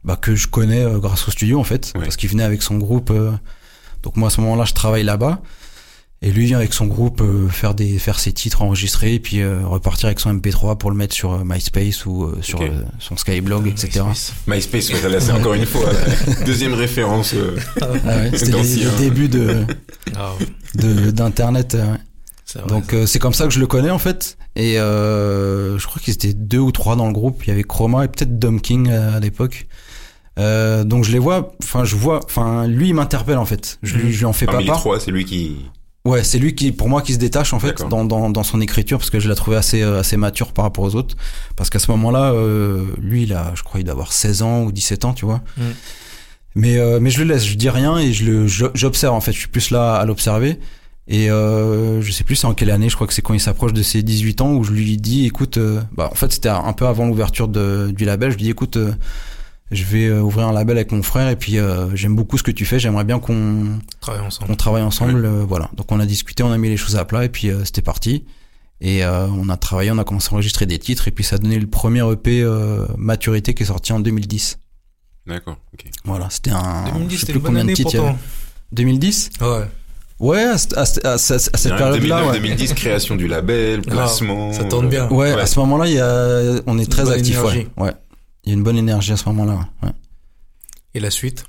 bah, 0.05 0.17
que 0.21 0.35
je 0.35 0.47
connais 0.49 0.85
euh, 0.85 0.99
grâce 0.99 1.27
au 1.29 1.31
studio 1.31 1.59
en 1.61 1.65
fait, 1.65 1.93
Ouais. 1.95 2.03
parce 2.03 2.17
qu'il 2.17 2.29
venait 2.31 2.43
avec 2.45 2.63
son 2.63 2.77
groupe. 2.77 3.11
euh, 3.11 3.33
donc 4.03 4.17
moi 4.17 4.29
à 4.29 4.31
ce 4.31 4.41
moment-là, 4.43 4.65
je 4.65 4.75
travaille 4.75 5.05
là-bas. 5.05 5.41
Et 6.23 6.31
lui 6.31 6.47
vient 6.47 6.57
avec 6.57 6.73
son 6.73 6.87
groupe 6.87 7.21
euh, 7.21 7.49
faire 7.51 7.75
des 7.75 7.99
faire 7.99 8.19
ses 8.19 8.33
titres 8.33 8.63
enregistrés 8.63 9.13
et 9.15 9.21
puis 9.21 9.41
euh, 9.41 9.61
repartir 9.67 10.07
avec 10.07 10.21
son 10.21 10.33
MP3 10.35 10.79
pour 10.79 10.91
le 10.91 10.97
mettre 10.97 11.15
sur 11.15 11.33
euh, 11.35 11.43
MySpace 11.45 12.07
ou 12.07 12.25
euh, 12.25 12.39
sur 12.41 12.63
euh, 12.63 12.69
son 12.99 13.17
Skyblog, 13.19 13.67
etc. 13.67 14.01
MySpace, 14.47 14.89
ouais, 14.91 15.09
là, 15.11 15.21
c'est 15.21 15.33
encore 15.33 15.53
une 15.53 15.67
fois 15.67 15.83
deuxième 16.47 16.73
référence. 16.73 17.35
euh, 17.35 17.59
Ah 17.83 17.89
ouais, 18.17 18.31
C'était 18.39 18.53
débuts 18.99 19.29
de 19.29 19.67
Ah, 20.17 20.33
de- 20.77 21.11
d'internet. 21.11 21.75
euh, 21.75 21.93
ouais. 22.57 22.67
Donc 22.69 22.95
euh, 22.95 23.05
c'est 23.05 23.19
comme 23.19 23.35
ça 23.35 23.45
que 23.47 23.53
je 23.53 23.61
le 23.61 23.67
connais 23.67 23.91
en 23.91 23.99
fait. 23.99 24.39
Et 24.57 24.79
euh, 24.79 25.79
je 25.79 25.87
crois 25.87 26.01
qu'ils 26.01 26.15
étaient 26.15 26.33
deux 26.33 26.59
ou 26.61 26.73
trois 26.73 26.97
dans 26.97 27.07
le 27.09 27.13
groupe. 27.13 27.43
Il 27.45 27.49
y 27.49 27.53
avait 27.53 27.65
Chroma 27.65 28.03
et 28.05 28.09
peut-être 28.09 28.39
Dom 28.39 28.63
King 28.63 28.89
euh, 28.91 29.15
à 29.17 29.21
l'époque. 29.21 29.67
Euh, 30.39 30.85
donc 30.85 31.05
je 31.05 31.12
les 31.12 31.18
vois. 31.18 31.53
Enfin 31.62 31.85
je 31.85 31.95
vois. 31.97 32.20
Enfin 32.24 32.66
lui 32.66 32.89
il 32.89 32.95
m'interpelle 32.95 33.39
en 33.39 33.45
fait. 33.45 33.78
Je 33.82 33.97
lui, 33.97 34.12
je 34.12 34.18
lui 34.18 34.24
en 34.24 34.32
fais 34.32 34.47
Parmi 34.47 34.59
pas 34.59 34.62
les 34.62 34.68
part. 34.68 34.78
trois, 34.80 35.01
c'est 35.01 35.11
lui 35.11 35.24
qui. 35.24 35.57
Ouais, 36.07 36.22
c'est 36.22 36.39
lui 36.39 36.55
qui, 36.55 36.70
pour 36.70 36.91
moi, 36.91 37.01
qui 37.01 37.14
se 37.14 37.18
détache 37.18 37.55
en 37.55 37.59
fait 37.59 37.82
dans, 37.89 38.05
dans, 38.05 38.28
dans 38.28 38.43
son 38.43 38.61
écriture 38.61 38.99
parce 38.99 39.09
que 39.09 39.20
je 39.20 39.26
l'ai 39.28 39.35
trouvé 39.35 39.57
assez 39.57 39.80
euh, 39.80 40.01
assez 40.01 40.18
mature 40.18 40.53
par 40.53 40.66
rapport 40.66 40.85
aux 40.85 40.97
autres. 40.97 41.16
Parce 41.57 41.70
qu'à 41.70 41.78
ce 41.78 41.91
moment-là, 41.93 42.32
euh, 42.32 42.85
lui, 42.99 43.22
il 43.22 43.32
a, 43.32 43.53
je 43.55 43.62
crois, 43.62 43.80
il 43.80 43.85
doit 43.85 43.95
avoir 43.95 44.12
16 44.12 44.43
ans 44.43 44.62
ou 44.64 44.70
17 44.72 45.07
ans, 45.07 45.14
tu 45.14 45.24
vois. 45.24 45.41
Mm. 45.57 45.62
Mais 46.57 46.78
euh, 46.78 46.99
mais 47.01 47.09
je 47.11 47.20
le 47.22 47.32
laisse, 47.32 47.47
je 47.47 47.55
dis 47.57 47.70
rien 47.70 47.97
et 47.97 48.12
je 48.12 48.24
le 48.24 48.47
j'observe 48.47 49.14
en 49.14 49.20
fait. 49.22 49.32
Je 49.32 49.39
suis 49.39 49.49
plus 49.49 49.70
là 49.70 49.95
à 49.95 50.05
l'observer. 50.05 50.59
Et 51.09 51.30
euh, 51.30 52.01
je 52.03 52.12
sais 52.12 52.22
plus 52.24 52.37
c'est 52.37 52.47
en 52.47 52.55
quelle 52.55 52.70
année. 52.70 52.89
Je 52.91 52.95
crois 52.97 53.07
que 53.07 53.12
c'est 53.14 53.22
quand 53.22 53.35
il 53.35 53.41
s'approche 53.41 53.72
de 53.72 53.82
ses 53.82 54.03
18 54.03 54.41
ans 54.43 54.53
où 54.53 54.62
je 54.62 54.72
lui 54.72 54.97
dis, 54.99 55.24
écoute, 55.24 55.57
euh, 55.57 55.80
bah 55.93 56.09
en 56.12 56.14
fait 56.14 56.30
c'était 56.32 56.49
un 56.51 56.72
peu 56.74 56.87
avant 56.87 57.07
l'ouverture 57.07 57.49
de, 57.49 57.91
du 57.97 58.05
label. 58.05 58.30
Je 58.30 58.37
lui 58.37 58.45
dis, 58.45 58.51
écoute. 58.51 58.76
euh, 58.76 58.93
je 59.71 59.85
vais 59.85 60.07
euh, 60.07 60.21
ouvrir 60.21 60.47
un 60.49 60.53
label 60.53 60.77
avec 60.77 60.93
mon 60.93 61.03
frère 61.03 61.29
et 61.29 61.37
puis 61.37 61.59
euh, 61.59 61.95
j'aime 61.97 62.15
beaucoup 62.15 62.39
ce 62.39 62.43
que 62.43 62.51
tu 62.51 62.65
fais. 62.65 62.79
J'aimerais 62.79 63.05
bien 63.05 63.19
qu'on 63.19 63.79
Travailler 64.01 64.25
ensemble. 64.27 64.51
on 64.53 64.55
travaille 64.57 64.83
ensemble, 64.83 65.25
euh, 65.25 65.45
voilà. 65.49 65.71
Donc 65.77 65.91
on 65.91 66.01
a 66.01 66.07
discuté, 66.07 66.43
on 66.43 66.53
a 66.53 66.59
mis 66.59 66.69
les 66.69 66.77
choses 66.77 66.97
à 66.97 67.05
plat 67.05 67.25
et 67.25 67.29
puis 67.29 67.49
euh, 67.51 67.65
c'était 67.65 67.83
parti. 67.83 68.25
Et 68.81 69.05
euh, 69.05 69.27
on 69.29 69.49
a 69.49 69.57
travaillé, 69.57 69.91
on 69.91 69.99
a 69.99 70.05
commencé 70.05 70.29
à 70.31 70.35
enregistrer 70.35 70.67
des 70.67 70.79
titres 70.79 71.09
et 71.09 71.11
puis 71.11 71.25
ça 71.25 71.37
a 71.37 71.39
donné 71.39 71.59
le 71.59 71.67
premier 71.67 72.01
EP 72.12 72.43
euh, 72.43 72.87
Maturité 72.99 73.55
qui 73.55 73.62
est 73.62 73.67
sorti 73.67 73.93
en 73.93 74.01
2010. 74.01 74.59
D'accord, 75.27 75.57
ok. 75.73 75.87
Voilà, 76.05 76.29
c'était 76.29 76.51
un. 76.51 76.85
2010, 76.93 77.15
je 77.15 77.15
sais 77.15 77.21
c'était 77.21 77.33
plus 77.33 77.39
une 77.39 77.43
bonne 77.45 77.51
combien 77.53 77.65
de 77.65 77.69
année 77.69 77.75
titres 77.75 77.91
il 77.95 77.97
y 77.97 77.99
avait. 78.01 78.09
pourtant. 78.11 78.23
2010 78.73 79.31
Ouais. 79.41 79.65
Ouais, 80.21 80.43
à, 80.45 80.59
ce- 80.59 80.77
à 80.77 80.85
ce- 80.87 81.01
à 81.07 81.19
ce- 81.19 81.33
à 81.53 81.57
cette 81.57 81.77
période-là. 81.77 82.27
Ouais. 82.27 82.39
2009-2010, 82.41 82.75
création 82.75 83.17
du 83.17 83.27
label, 83.27 83.81
placement. 83.83 84.53
ça 84.53 84.65
tourne 84.65 84.89
bien. 84.89 85.09
Ouais, 85.09 85.35
Ouais. 85.35 85.41
à 85.41 85.47
ce 85.47 85.59
moment-là, 85.61 85.87
il 85.87 85.95
y 85.95 85.99
a, 86.01 86.61
on 86.67 86.79
est 86.79 86.91
très 86.91 87.11
actif. 87.11 87.37
Ouais. 87.43 87.53
énergie. 87.53 87.69
ouais. 87.79 87.93
Il 88.45 88.51
y 88.51 88.53
a 88.53 88.55
une 88.55 88.62
bonne 88.62 88.76
énergie 88.76 89.12
à 89.12 89.16
ce 89.16 89.28
moment-là. 89.30 89.68
ouais. 89.82 89.90
Et 90.95 91.01
la 91.01 91.11
suite? 91.11 91.45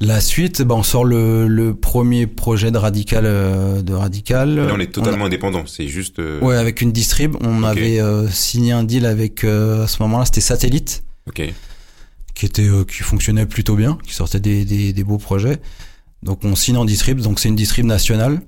La 0.00 0.20
suite, 0.20 0.62
bah, 0.62 0.76
on 0.76 0.84
sort 0.84 1.04
le, 1.04 1.48
le 1.48 1.74
premier 1.74 2.28
projet 2.28 2.70
de 2.70 2.78
Radical. 2.78 3.24
euh, 3.26 3.82
de 3.82 3.92
Radical. 3.94 4.54
Là, 4.54 4.72
on 4.72 4.78
est 4.78 4.84
a- 4.84 4.92
totalement 4.92 5.24
indépendant. 5.24 5.64
C'est 5.66 5.88
juste. 5.88 6.20
euh, 6.20 6.38
Ouais, 6.40 6.56
avec 6.56 6.80
une 6.82 6.92
distrib, 6.92 7.34
on 7.40 7.64
avait 7.64 8.00
euh, 8.00 8.28
signé 8.28 8.70
un 8.72 8.84
deal 8.84 9.06
avec 9.06 9.42
euh, 9.42 9.84
à 9.84 9.86
ce 9.88 10.00
moment-là, 10.04 10.24
c'était 10.26 10.40
Satellite, 10.40 11.02
Ok. 11.26 11.42
qui 12.34 12.46
était 12.46 12.68
euh, 12.68 12.84
qui 12.84 12.98
fonctionnait 13.02 13.46
plutôt 13.46 13.74
bien, 13.74 13.98
qui 14.06 14.14
sortait 14.14 14.38
des, 14.38 14.64
des, 14.64 14.92
des 14.92 15.04
beaux 15.04 15.18
projets. 15.18 15.60
Donc 16.22 16.44
on 16.44 16.54
signe 16.54 16.76
en 16.76 16.84
distrib, 16.84 17.20
donc 17.20 17.40
c'est 17.40 17.48
une 17.48 17.56
distrib 17.56 17.86
nationale. 17.86 18.40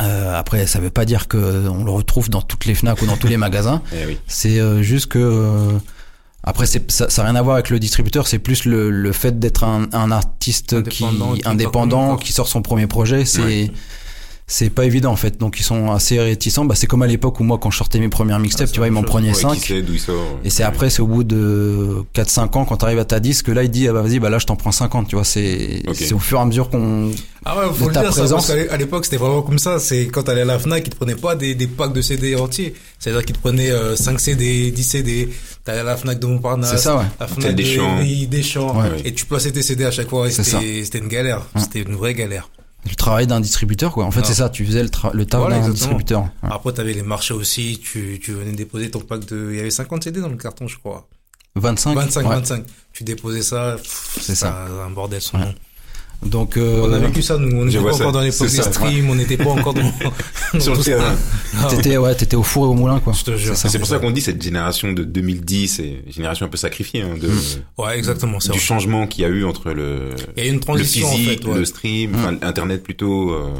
Euh, 0.00 0.34
après, 0.38 0.66
ça 0.66 0.80
veut 0.80 0.90
pas 0.90 1.04
dire 1.04 1.28
que 1.28 1.68
on 1.68 1.82
le 1.84 1.90
retrouve 1.90 2.30
dans 2.30 2.40
toutes 2.42 2.64
les 2.66 2.74
Fnac 2.74 3.02
ou 3.02 3.06
dans 3.06 3.16
tous 3.18 3.26
les 3.26 3.36
magasins. 3.36 3.82
Eh 3.92 4.06
oui. 4.06 4.18
C'est 4.26 4.60
euh, 4.60 4.80
juste 4.82 5.06
que 5.06 5.18
euh, 5.18 5.78
après 6.44 6.66
c'est 6.66 6.90
ça, 6.90 7.10
ça 7.10 7.22
a 7.22 7.24
rien 7.26 7.36
à 7.36 7.42
voir 7.42 7.56
avec 7.56 7.70
le 7.70 7.78
distributeur, 7.78 8.26
c'est 8.26 8.38
plus 8.38 8.64
le, 8.64 8.90
le 8.90 9.12
fait 9.12 9.38
d'être 9.38 9.64
un, 9.64 9.88
un 9.92 10.10
artiste 10.10 10.74
Indépendant, 10.74 11.34
qui 11.34 11.48
indépendant 11.48 12.16
qui 12.16 12.32
sort 12.32 12.48
son 12.48 12.62
premier 12.62 12.86
projet, 12.86 13.24
c'est 13.24 13.42
Ouais. 13.42 13.70
C'est 14.50 14.70
pas 14.70 14.86
évident 14.86 15.12
en 15.12 15.16
fait. 15.16 15.38
Donc 15.38 15.60
ils 15.60 15.62
sont 15.62 15.92
assez 15.92 16.18
réticents. 16.18 16.64
Bah 16.64 16.74
c'est 16.74 16.86
comme 16.86 17.02
à 17.02 17.06
l'époque 17.06 17.38
où 17.38 17.44
moi 17.44 17.58
quand 17.60 17.70
je 17.70 17.76
sortais 17.76 17.98
mes 18.00 18.08
premières 18.08 18.38
mixtapes, 18.40 18.68
Ah, 18.70 18.72
tu 18.72 18.78
vois, 18.80 18.86
ils 18.88 18.92
m'en 18.92 19.02
prenaient 19.02 19.28
Ouais, 19.28 19.34
5 19.34 19.54
qui 19.54 19.60
sait 19.60 19.82
d'où 19.82 19.92
il 19.92 20.00
sort. 20.00 20.38
et 20.42 20.50
c'est 20.50 20.62
après 20.62 20.88
c'est 20.90 21.02
au 21.02 21.06
bout 21.06 21.22
de 21.22 22.02
4 22.14 22.30
5 22.30 22.56
ans 22.56 22.64
quand 22.64 22.78
tu 22.78 22.84
arrives 22.86 22.98
à 22.98 23.04
ta 23.04 23.20
disque 23.20 23.48
là 23.48 23.62
il 23.62 23.70
dit 23.70 23.86
ah 23.88 23.92
bah 23.92 24.02
vas-y 24.02 24.18
bah 24.18 24.30
là 24.30 24.38
je 24.38 24.46
t'en 24.46 24.56
prends 24.56 24.72
50, 24.72 25.06
tu 25.08 25.16
vois, 25.16 25.24
c'est 25.24 25.82
Ok. 25.86 25.96
c'est 25.96 26.12
au 26.14 26.18
fur 26.18 26.38
et 26.38 26.40
à 26.42 26.44
mesure 26.46 26.70
qu'on 26.70 27.10
Ah 27.44 27.58
ouais, 27.58 27.66
faut 27.74 27.84
De 27.84 27.88
le 27.90 27.94
ta 27.94 28.00
dire 28.00 28.12
ça, 28.14 28.20
présence. 28.20 28.46
parce 28.46 28.58
qu'à 28.58 28.64
l'é- 28.64 28.70
à 28.70 28.76
l'époque, 28.78 29.04
c'était 29.04 29.16
vraiment 29.18 29.42
comme 29.42 29.58
ça. 29.58 29.78
C'est 29.78 30.06
quand 30.06 30.22
t'allais 30.22 30.40
à 30.40 30.44
la 30.46 30.58
FNAC, 30.58 30.86
ils 30.86 30.90
te 30.90 30.96
prenaient 30.96 31.14
pas 31.14 31.36
des, 31.36 31.54
des 31.54 31.66
packs 31.66 31.92
de 31.92 32.00
CD 32.02 32.34
entiers. 32.34 32.74
C'est-à-dire 32.98 33.24
qu'ils 33.24 33.36
te 33.36 33.40
prenaient 33.40 33.70
euh, 33.70 33.96
5 33.96 34.18
CD, 34.18 34.70
10 34.70 34.82
CD. 34.82 35.28
T'allais 35.64 35.80
à 35.80 35.84
la 35.84 35.96
FNAC 35.96 36.18
de 36.18 36.26
Montparnasse. 36.26 36.70
C'est 36.72 36.78
ça, 36.78 36.96
ouais. 36.96 37.04
La 37.20 37.26
FNAC 37.28 37.54
des 37.54 37.62
de 37.62 37.68
Champs. 37.68 37.98
Rille, 37.98 38.26
des 38.26 38.42
Champs. 38.42 38.80
Ouais. 38.80 38.88
Et 39.04 39.12
tu 39.14 39.24
plaçais 39.26 39.52
tes 39.52 39.62
CD 39.62 39.84
à 39.84 39.90
chaque 39.90 40.08
fois. 40.08 40.30
C'était 40.30 40.82
c'était 40.84 40.98
une 40.98 41.08
galère. 41.08 41.42
Ouais. 41.54 41.60
C'était 41.62 41.80
une 41.82 41.94
vraie 41.94 42.14
galère. 42.14 42.48
Le 42.88 42.94
travail 42.94 43.26
d'un 43.26 43.40
distributeur 43.40 43.92
quoi. 43.92 44.04
En 44.04 44.10
fait, 44.10 44.20
Non. 44.20 44.26
c'est 44.26 44.34
ça, 44.34 44.48
tu 44.48 44.64
faisais 44.64 44.82
le, 44.82 44.88
tra- 44.88 45.12
le 45.12 45.26
taf 45.26 45.40
Voilà, 45.40 45.58
d'un 45.60 45.70
distributeur. 45.70 46.22
Ouais. 46.22 46.28
Après, 46.50 46.72
t'avais 46.72 46.92
les 46.94 47.02
marchés 47.02 47.34
aussi. 47.34 47.80
Tu, 47.82 48.20
tu 48.22 48.32
venais 48.32 48.52
déposer 48.52 48.90
ton 48.90 49.00
pack 49.00 49.24
de... 49.26 49.48
Il 49.52 49.56
y 49.56 49.60
avait 49.60 49.70
50 49.70 50.04
CD 50.04 50.20
dans 50.20 50.28
le 50.28 50.36
carton, 50.36 50.66
je 50.68 50.78
crois. 50.78 51.06
25 51.56 51.94
25, 51.94 52.22
ouais. 52.22 52.34
25. 52.36 52.64
Tu 52.92 53.04
déposais 53.04 53.42
ça. 53.42 53.76
C'est 54.20 54.34
ça. 54.36 54.66
Un 54.86 54.90
bordel 54.90 55.20
son 55.20 55.38
Ouais. 55.38 55.44
nom. 55.46 55.54
Donc 56.26 56.56
euh, 56.56 56.82
On 56.84 56.92
a 56.92 56.98
vécu 56.98 57.22
ça, 57.22 57.38
nous. 57.38 57.56
On 57.56 57.64
n'était 57.64 57.78
pas 57.80 57.92
ça. 57.92 58.00
encore 58.00 58.12
dans 58.12 58.20
l'époque 58.20 58.48
C'est 58.48 58.56
des 58.56 58.62
streams. 58.72 59.08
On 59.08 59.14
n'était 59.14 59.36
pas 59.36 59.50
encore 59.50 59.72
dans, 59.72 59.82
dans 60.52 60.60
Sur 60.60 60.74
le 60.74 60.82
terrain. 60.82 61.14
Ah, 61.56 61.68
T'étais 61.70 61.96
ouais, 61.96 62.14
t'étais 62.14 62.34
au 62.36 62.42
four 62.42 62.64
et 62.64 62.68
au 62.68 62.74
moulin 62.74 62.98
quoi. 62.98 63.12
Je 63.12 63.22
te 63.24 63.36
jure. 63.36 63.56
C'est. 63.56 63.68
C'est 63.68 63.78
pour 63.78 63.86
ça 63.86 63.98
qu'on 64.00 64.10
dit 64.10 64.20
cette 64.20 64.42
génération 64.42 64.92
de 64.92 65.04
2010, 65.04 65.78
et 65.78 66.04
génération 66.08 66.46
un 66.46 66.48
peu 66.48 66.56
sacrifiée, 66.56 67.02
hein, 67.02 67.14
de, 67.20 67.28
Ouais, 67.78 67.96
exactement. 67.96 68.40
C'est 68.40 68.50
du 68.50 68.58
vrai. 68.58 68.66
changement 68.66 69.06
qu'il 69.06 69.22
y 69.22 69.24
a 69.26 69.28
eu 69.28 69.44
entre 69.44 69.70
le, 69.70 70.10
Il 70.36 70.42
y 70.42 70.46
a 70.46 70.48
eu 70.48 70.52
une 70.52 70.56
le 70.56 70.60
transition, 70.60 71.08
physique, 71.08 71.40
en 71.42 71.44
fait. 71.44 71.48
ouais. 71.52 71.58
le 71.58 71.64
stream, 71.64 72.14
enfin, 72.16 72.36
Internet 72.42 72.82
plutôt, 72.82 73.30
euh, 73.30 73.50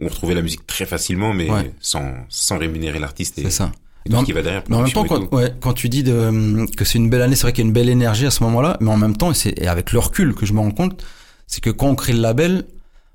où 0.00 0.04
on 0.06 0.08
retrouvait 0.08 0.34
la 0.34 0.42
musique 0.42 0.66
très 0.68 0.86
facilement, 0.86 1.32
mais 1.34 1.50
Ouais. 1.50 1.72
sans, 1.80 2.12
sans 2.28 2.58
rémunérer 2.58 3.00
l'artiste 3.00 3.38
et, 3.40 3.42
C'est 3.42 3.50
ça. 3.50 3.72
et 4.06 4.10
tout 4.10 4.20
ce 4.20 4.24
qui 4.24 4.32
va 4.32 4.42
derrière. 4.42 4.62
Mais 4.68 4.76
en 4.76 4.82
même 4.82 4.92
temps, 4.92 5.04
quand, 5.04 5.32
ouais, 5.34 5.52
quand 5.60 5.72
tu 5.72 5.88
dis 5.88 6.04
de, 6.04 6.64
que 6.76 6.84
c'est 6.84 6.98
une 6.98 7.10
belle 7.10 7.22
année, 7.22 7.34
c'est 7.34 7.42
vrai 7.42 7.52
qu'il 7.52 7.64
y 7.64 7.66
a 7.66 7.68
une 7.68 7.74
belle 7.74 7.88
énergie 7.88 8.24
à 8.26 8.30
ce 8.30 8.44
moment-là, 8.44 8.76
mais 8.80 8.90
en 8.90 8.96
même 8.96 9.16
temps, 9.16 9.32
et, 9.32 9.34
c'est, 9.34 9.52
et 9.58 9.66
avec 9.66 9.92
le 9.92 9.98
recul 9.98 10.32
que 10.34 10.46
je 10.46 10.52
me 10.52 10.60
rends 10.60 10.70
compte, 10.70 11.02
c'est 11.50 11.60
que 11.60 11.70
quand 11.70 11.88
on 11.88 11.94
crée 11.96 12.12
le 12.12 12.20
label, 12.20 12.64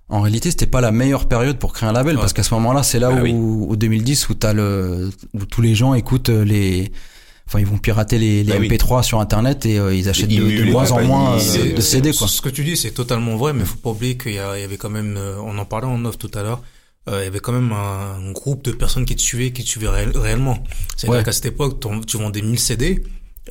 en 0.09 0.21
réalité, 0.21 0.51
c'était 0.51 0.67
pas 0.67 0.81
la 0.81 0.91
meilleure 0.91 1.27
période 1.27 1.57
pour 1.57 1.71
créer 1.73 1.87
un 1.89 1.93
label, 1.93 2.15
Ouais. 2.15 2.21
parce 2.21 2.33
qu'à 2.33 2.43
ce 2.43 2.53
moment-là, 2.55 2.83
c'est 2.83 2.99
là 2.99 3.09
Ah 3.11 3.15
où, 3.15 3.21
oui. 3.23 3.33
au 3.33 3.75
2010, 3.75 4.29
où 4.29 4.33
t'as 4.35 4.53
le, 4.53 5.09
où 5.33 5.45
tous 5.45 5.61
les 5.61 5.73
gens 5.73 5.93
écoutent 5.95 6.29
les, 6.29 6.91
enfin, 7.47 7.59
ils 7.59 7.65
vont 7.65 7.77
pirater 7.77 8.19
les, 8.19 8.43
les 8.43 8.51
Bah 8.53 8.57
oui. 8.59 8.67
MP3 8.67 9.01
sur 9.03 9.19
Internet 9.19 9.65
et 9.65 9.79
euh, 9.79 9.95
ils 9.95 10.09
achètent 10.09 10.27
de, 10.29 10.35
de 10.65 10.71
moins 10.71 10.91
en 10.91 11.01
moins 11.03 11.39
euh, 11.39 11.75
de 11.75 11.81
CD, 11.81 12.11
quoi. 12.13 12.27
Ce 12.27 12.41
que 12.41 12.49
tu 12.49 12.63
dis, 12.63 12.75
c'est 12.77 12.91
totalement 12.91 13.35
vrai, 13.37 13.53
mais 13.53 13.63
faut 13.65 13.77
pas 13.77 13.91
oublier 13.91 14.17
qu'il 14.17 14.33
y, 14.33 14.37
avait 14.39 14.77
quand 14.77 14.89
même, 14.91 15.15
euh, 15.17 15.37
on 15.43 15.57
en 15.57 15.65
parlait 15.65 15.87
en 15.87 16.03
off 16.05 16.17
tout 16.19 16.31
à 16.35 16.43
l'heure, 16.43 16.61
euh, 17.09 17.21
il 17.21 17.25
y 17.25 17.27
avait 17.27 17.39
quand 17.39 17.53
même 17.53 17.71
un, 17.71 18.31
groupe 18.31 18.63
de 18.65 18.71
personnes 18.73 19.05
qui 19.05 19.15
te 19.15 19.21
suivaient, 19.21 19.51
qui 19.53 19.63
te 19.63 19.69
suivaient 19.69 19.87
réel- 19.89 20.15
réellement. 20.17 20.57
C'est-à-dire 20.97 21.19
Ouais. 21.19 21.23
qu'à 21.23 21.31
cette 21.31 21.45
époque, 21.45 21.79
ton- 21.79 22.01
tu 22.01 22.17
vendais 22.17 22.41
1000 22.43 22.59
CD, 22.59 23.03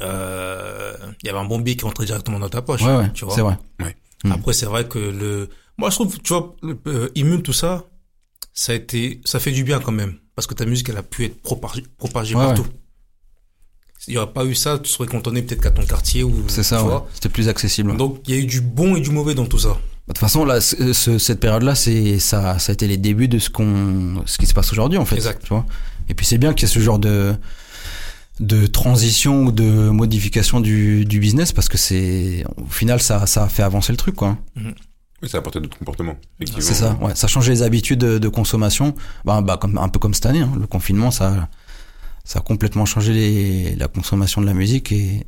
euh, 0.03 0.93
il 1.23 1.27
y 1.27 1.31
avait 1.31 1.39
un 1.39 1.45
bon 1.45 1.59
billet 1.59 1.77
qui 1.77 1.85
rentrait 1.85 2.07
directement 2.07 2.39
dans 2.39 2.49
ta 2.49 2.63
poche. 2.63 2.83
Ouais, 2.83 2.97
ouais, 2.97 3.11
tu 3.15 3.25
vois. 3.25 3.35
c'est 3.35 3.41
vrai. 3.43 3.57
Mm. 4.23 4.33
Après, 4.33 4.53
c'est 4.53 4.67
vrai 4.67 4.87
que 4.87 4.99
le, 4.99 5.49
moi, 5.79 5.91
je 5.91 5.97
trouve, 5.97 6.19
tu 6.21 6.33
vois, 6.33 6.55
le, 6.63 6.79
euh, 6.87 7.09
Immune, 7.15 7.43
tout 7.43 7.53
ça, 7.53 7.85
ça 8.53 8.73
a 8.73 8.75
été, 8.77 9.21
ça 9.25 9.41
fait 9.41 9.51
du 9.53 9.65
bien 9.65 9.81
quand 9.81 9.93
même. 9.93 10.15
Parce 10.37 10.47
que 10.47 10.55
ta 10.55 10.65
musique, 10.67 10.89
elle 10.89 10.97
a 10.97 11.03
pu 11.03 11.25
être 11.25 11.41
propagée, 11.43 11.85
propagée 11.99 12.35
Ouais, 12.35 12.45
partout. 12.47 12.67
S'il 13.99 14.15
n'y 14.15 14.19
aurait 14.19 14.33
pas 14.33 14.45
eu 14.45 14.55
ça, 14.55 14.79
tu 14.79 14.91
serais 14.91 15.09
cantonné 15.09 15.43
peut-être 15.43 15.63
qu'à 15.63 15.71
ton 15.71 15.85
quartier 15.85 16.23
ou, 16.25 16.45
C'est 16.49 16.63
ça, 16.63 16.85
ouais. 16.85 17.01
C'était 17.15 17.29
plus 17.29 17.49
accessible. 17.49 17.97
Donc, 17.97 18.21
il 18.27 18.35
y 18.35 18.39
a 18.39 18.41
eu 18.41 18.47
du 18.47 18.61
bon 18.61 18.97
et 18.97 19.01
du 19.01 19.11
mauvais 19.11 19.35
dans 19.35 19.47
tout 19.47 19.59
ça. 19.59 19.69
De 19.71 20.13
toute 20.13 20.19
façon, 20.19 20.45
là, 20.45 20.61
ce- 20.61 20.93
ce- 20.93 21.17
cette 21.19 21.41
période-là, 21.41 21.75
c'est 21.75 22.19
ça, 22.19 22.59
ça 22.59 22.73
a 22.73 22.75
été 22.75 22.87
les 22.87 22.99
débuts 22.99 23.29
de 23.29 23.39
ce 23.39 23.49
qu'on, 23.49 24.23
ce 24.27 24.37
qui 24.37 24.47
se 24.47 24.53
passe 24.53 24.71
aujourd'hui, 24.73 24.99
en 24.99 25.07
fait. 25.07 25.17
Exact. 25.17 25.41
Tu 25.43 25.49
vois. 25.49 25.65
Et 26.11 26.15
puis 26.15 26.27
c'est 26.27 26.37
bien 26.37 26.53
qu'il 26.53 26.69
y 26.69 26.71
ait 26.71 26.75
ce 26.75 26.81
genre 26.81 26.99
de 26.99 27.35
de 28.41 28.67
transition 28.67 29.45
ou 29.45 29.53
de 29.53 29.91
modification 29.91 30.61
du, 30.61 31.05
du 31.05 31.21
business 31.21 31.53
parce 31.53 31.69
que 31.69 31.79
c'est 31.79 32.45
au 32.57 32.67
final 32.67 33.01
ça 33.01 33.27
ça 33.27 33.45
a 33.45 33.49
fait 33.49 33.63
avancer 33.63 33.93
le 33.93 33.97
truc 33.97 34.17
quoi. 34.17 34.37
Oui, 35.23 35.29
ça 35.29 35.39
apportait 35.39 35.61
d'autres 35.61 35.79
comportements. 35.79 36.17
effectivement. 36.41 36.61
C'est 36.63 36.75
ça. 36.75 36.99
Ouais, 37.01 37.15
ça 37.15 37.29
change 37.29 37.49
les 37.49 37.63
habitudes 37.63 38.01
de, 38.01 38.19
de 38.19 38.29
consommation. 38.29 38.95
Bah, 39.25 39.41
bah 39.41 39.57
comme 39.57 39.79
un 39.79 39.89
peu 39.89 39.99
comme 39.99 40.15
cette 40.15 40.27
année, 40.27 40.41
hein. 40.41 40.53
le 40.59 40.67
confinement 40.67 41.11
ça 41.11 41.49
ça 42.25 42.41
a 42.41 42.43
complètement 42.43 42.87
changé 42.87 43.13
les, 43.13 43.77
la 43.77 43.87
consommation 43.87 44.41
de 44.41 44.47
la 44.47 44.55
musique 44.55 44.91
et 44.93 45.25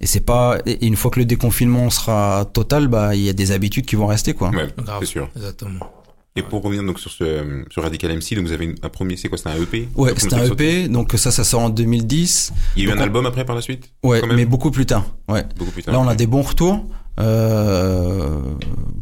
et 0.00 0.06
c'est 0.06 0.20
pas 0.20 0.58
et 0.66 0.86
une 0.86 0.96
fois 0.96 1.10
que 1.10 1.18
le 1.18 1.24
déconfinement 1.24 1.88
sera 1.90 2.44
total, 2.52 2.88
bah 2.88 3.14
il 3.16 3.22
y 3.22 3.28
a 3.28 3.32
des 3.32 3.50
habitudes 3.52 3.86
qui 3.86 3.96
vont 3.96 4.06
rester 4.06 4.34
quoi. 4.34 4.50
Ouais, 4.50 4.68
c'est 5.00 5.06
sûr. 5.06 5.28
Exactement. 5.34 5.90
Et 6.36 6.42
pour 6.42 6.62
revenir 6.64 6.82
donc 6.82 6.98
sur 6.98 7.12
ce, 7.12 7.62
sur 7.70 7.82
Radical 7.84 8.10
MC, 8.10 8.34
donc 8.34 8.46
vous 8.46 8.52
avez 8.52 8.64
une- 8.64 8.74
un 8.82 8.88
premier, 8.88 9.16
c'est 9.16 9.28
quoi, 9.28 9.38
c'était 9.38 9.50
un 9.50 9.56
EP? 9.62 9.88
Ouais, 9.94 10.12
premier 10.14 10.34
un 10.42 10.46
EP, 10.46 10.88
donc 10.88 11.12
ça, 11.16 11.30
ça 11.30 11.44
sort 11.44 11.60
en 11.60 11.68
2010. 11.70 12.52
Il 12.74 12.82
y 12.82 12.86
a 12.86 12.88
eu 12.88 12.90
Donc 12.90 12.98
un 13.00 13.04
album 13.04 13.24
après 13.26 13.44
par 13.44 13.54
la 13.54 13.62
suite? 13.62 13.92
Ouais, 14.02 14.20
mais 14.34 14.44
beaucoup 14.44 14.72
plus 14.72 14.84
tard. 14.84 15.04
Ouais. 15.28 15.44
Beaucoup 15.56 15.70
plus 15.70 15.84
tard. 15.84 15.94
Là, 15.94 16.00
on 16.00 16.08
a 16.08 16.16
des 16.16 16.26
bons 16.26 16.42
retours 16.42 16.84
euh, 17.20 18.40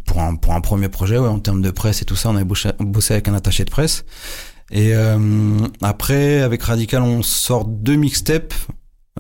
pour 0.05 0.21
un 0.21 0.37
pour 0.37 0.53
un 0.53 0.61
premier 0.61 0.91
projet, 0.91 1.17
ouais, 1.17 1.27
en 1.29 1.39
termes 1.39 1.63
de 1.63 1.71
presse 1.71 2.03
et 2.03 2.05
tout 2.05 2.17
ça. 2.17 2.29
On 2.29 2.37
avait 2.37 2.45
bossé, 2.45 2.69
bossé 2.79 3.15
avec 3.15 3.29
un 3.29 3.35
attaché 3.35 3.65
de 3.65 3.71
presse. 3.71 4.05
Et 4.71 4.95
euh, 4.95 5.17
après, 5.81 6.43
avec 6.43 6.63
Radical, 6.63 7.01
on 7.01 7.23
sort 7.23 7.65
deux 7.65 7.97
mixtapes 7.97 8.53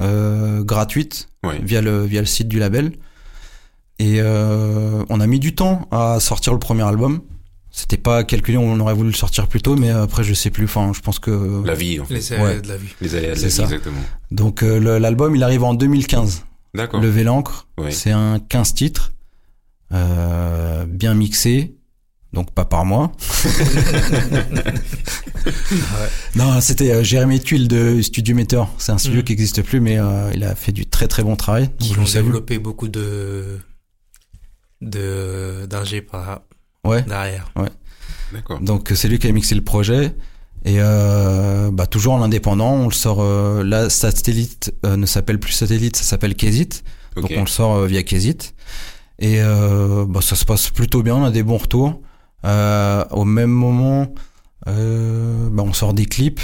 euh, 0.03 0.63
gratuites 0.63 1.29
Ouais. 1.45 1.59
via 1.63 1.81
le 1.81 2.05
via 2.05 2.21
le 2.21 2.27
site 2.27 2.49
du 2.49 2.59
label. 2.59 2.93
Et 3.99 4.17
euh, 4.21 5.03
on 5.09 5.19
a 5.21 5.27
mis 5.27 5.41
du 5.41 5.55
temps 5.55 5.89
à 5.91 6.21
sortir 6.21 6.53
le 6.53 6.59
premier 6.59 6.83
album. 6.83 7.21
C'était 7.75 7.97
pas 7.97 8.23
calculé, 8.23 8.59
on 8.59 8.79
aurait 8.81 8.93
voulu 8.93 9.09
le 9.09 9.15
sortir 9.17 9.49
plus 9.49 9.63
tôt, 9.63 9.77
mais 9.77 9.89
après 9.89 10.23
je 10.25 10.35
sais 10.35 10.51
plus. 10.51 10.67
Enfin, 10.67 10.93
je 10.95 11.01
pense 11.01 11.19
que 11.19 11.63
La 11.65 11.75
vie, 11.75 11.99
en 12.01 12.05
fait. 12.05 12.15
Les 12.15 12.33
Ouais. 12.37 12.61
de 12.61 12.69
la 12.69 12.77
vie. 12.77 12.89
Les 13.01 13.15
aléas 13.15 13.31
de 13.31 13.35
C'est 13.37 13.43
la 13.45 13.49
vie, 13.49 13.55
ça. 13.55 13.63
exactement. 13.65 14.01
donc 14.31 14.63
euh, 14.63 14.79
le- 14.79 14.99
l'album 14.99 15.35
il 15.35 15.43
arrive 15.43 15.65
en 15.65 15.73
2015. 15.75 16.45
D'accord. 16.75 17.01
Lever 17.01 17.25
l'encre. 17.25 17.67
Ouais. 17.79 17.91
C'est 17.91 18.11
un 18.11 18.39
15 18.41 18.75
titres, 18.75 19.13
euh, 19.93 20.85
bien 20.87 21.15
mixé, 21.15 21.77
donc 22.35 22.53
pas 22.53 22.65
par 22.67 22.85
moi. 22.85 23.13
Non, 26.37 26.61
c'était 26.61 26.93
euh, 26.93 27.03
Jérémy 27.03 27.41
Tuile 27.41 27.69
de 27.69 28.01
Studio 28.03 28.35
Meter. 28.35 28.63
C'est 28.79 28.93
un 28.93 28.99
studio 28.99 29.21
Mm. 29.21 29.25
qui 29.25 29.33
n'existe 29.33 29.63
plus, 29.63 29.81
mais 29.81 29.99
euh, 29.99 30.31
il 30.35 30.45
a 30.45 30.55
fait 30.55 30.73
du 30.73 30.87
très 30.87 31.09
très 31.09 31.23
bon 31.23 31.37
travail. 31.37 31.71
Je 31.81 31.99
ont 31.99 32.05
développé 32.05 32.59
beaucoup 32.59 32.89
de 32.89 33.59
de 34.81 35.67
d'ingé 35.69 36.03
par 36.03 36.41
Ouais. 36.85 37.03
derrière. 37.03 37.53
D'accord. 38.33 38.61
Donc 38.61 38.91
c'est 38.95 39.09
lui 39.09 39.19
qui 39.19 39.29
a 39.29 39.33
mixé 39.33 39.55
le 39.55 39.63
projet. 39.63 40.15
Et 40.65 40.77
euh, 40.79 41.71
bah, 41.73 41.87
toujours 41.87 42.15
en 42.15 42.23
indépendant, 42.23 42.73
on 42.75 42.87
le 42.87 42.93
sort. 42.95 43.19
Euh, 43.21 43.65
là, 43.65 43.91
Satellite 43.91 44.73
euh, 44.87 44.97
ne 44.97 45.07
s'appelle 45.07 45.39
plus 45.41 45.53
Satellite, 45.53 45.97
ça 45.97 46.05
s'appelle 46.05 46.35
Kézit. 46.35 46.83
Ok. 47.17 47.23
Donc 47.23 47.33
on 47.37 47.41
le 47.43 47.49
sort 47.49 47.75
euh, 47.75 47.87
via 47.87 48.03
Kézit. 48.03 48.55
Et 49.19 49.41
euh, 49.43 50.07
bah, 50.09 50.21
ça 50.23 50.37
se 50.37 50.45
passe 50.45 50.71
plutôt 50.71 51.03
bien, 51.03 51.17
on 51.17 51.25
a 51.25 51.31
des 51.31 51.43
bons 51.43 51.59
retours. 51.59 52.01
Euh, 52.45 53.05
au 53.11 53.25
même 53.25 53.51
moment, 53.51 54.13
euh, 54.69 55.49
bah, 55.51 55.63
on 55.67 55.73
sort 55.73 55.95
des 55.95 56.07
clips. 56.07 56.41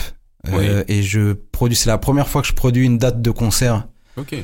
Euh, 0.49 0.85
et 0.89 1.03
je 1.03 1.33
produis. 1.33 1.77
C'est 1.77 1.91
la 1.91 1.99
première 1.99 2.29
fois 2.29 2.43
que 2.43 2.49
je 2.49 2.55
produis 2.55 2.85
une 2.85 2.99
date 2.99 3.21
de 3.23 3.31
concert 3.31 3.87
Ok. 4.17 4.37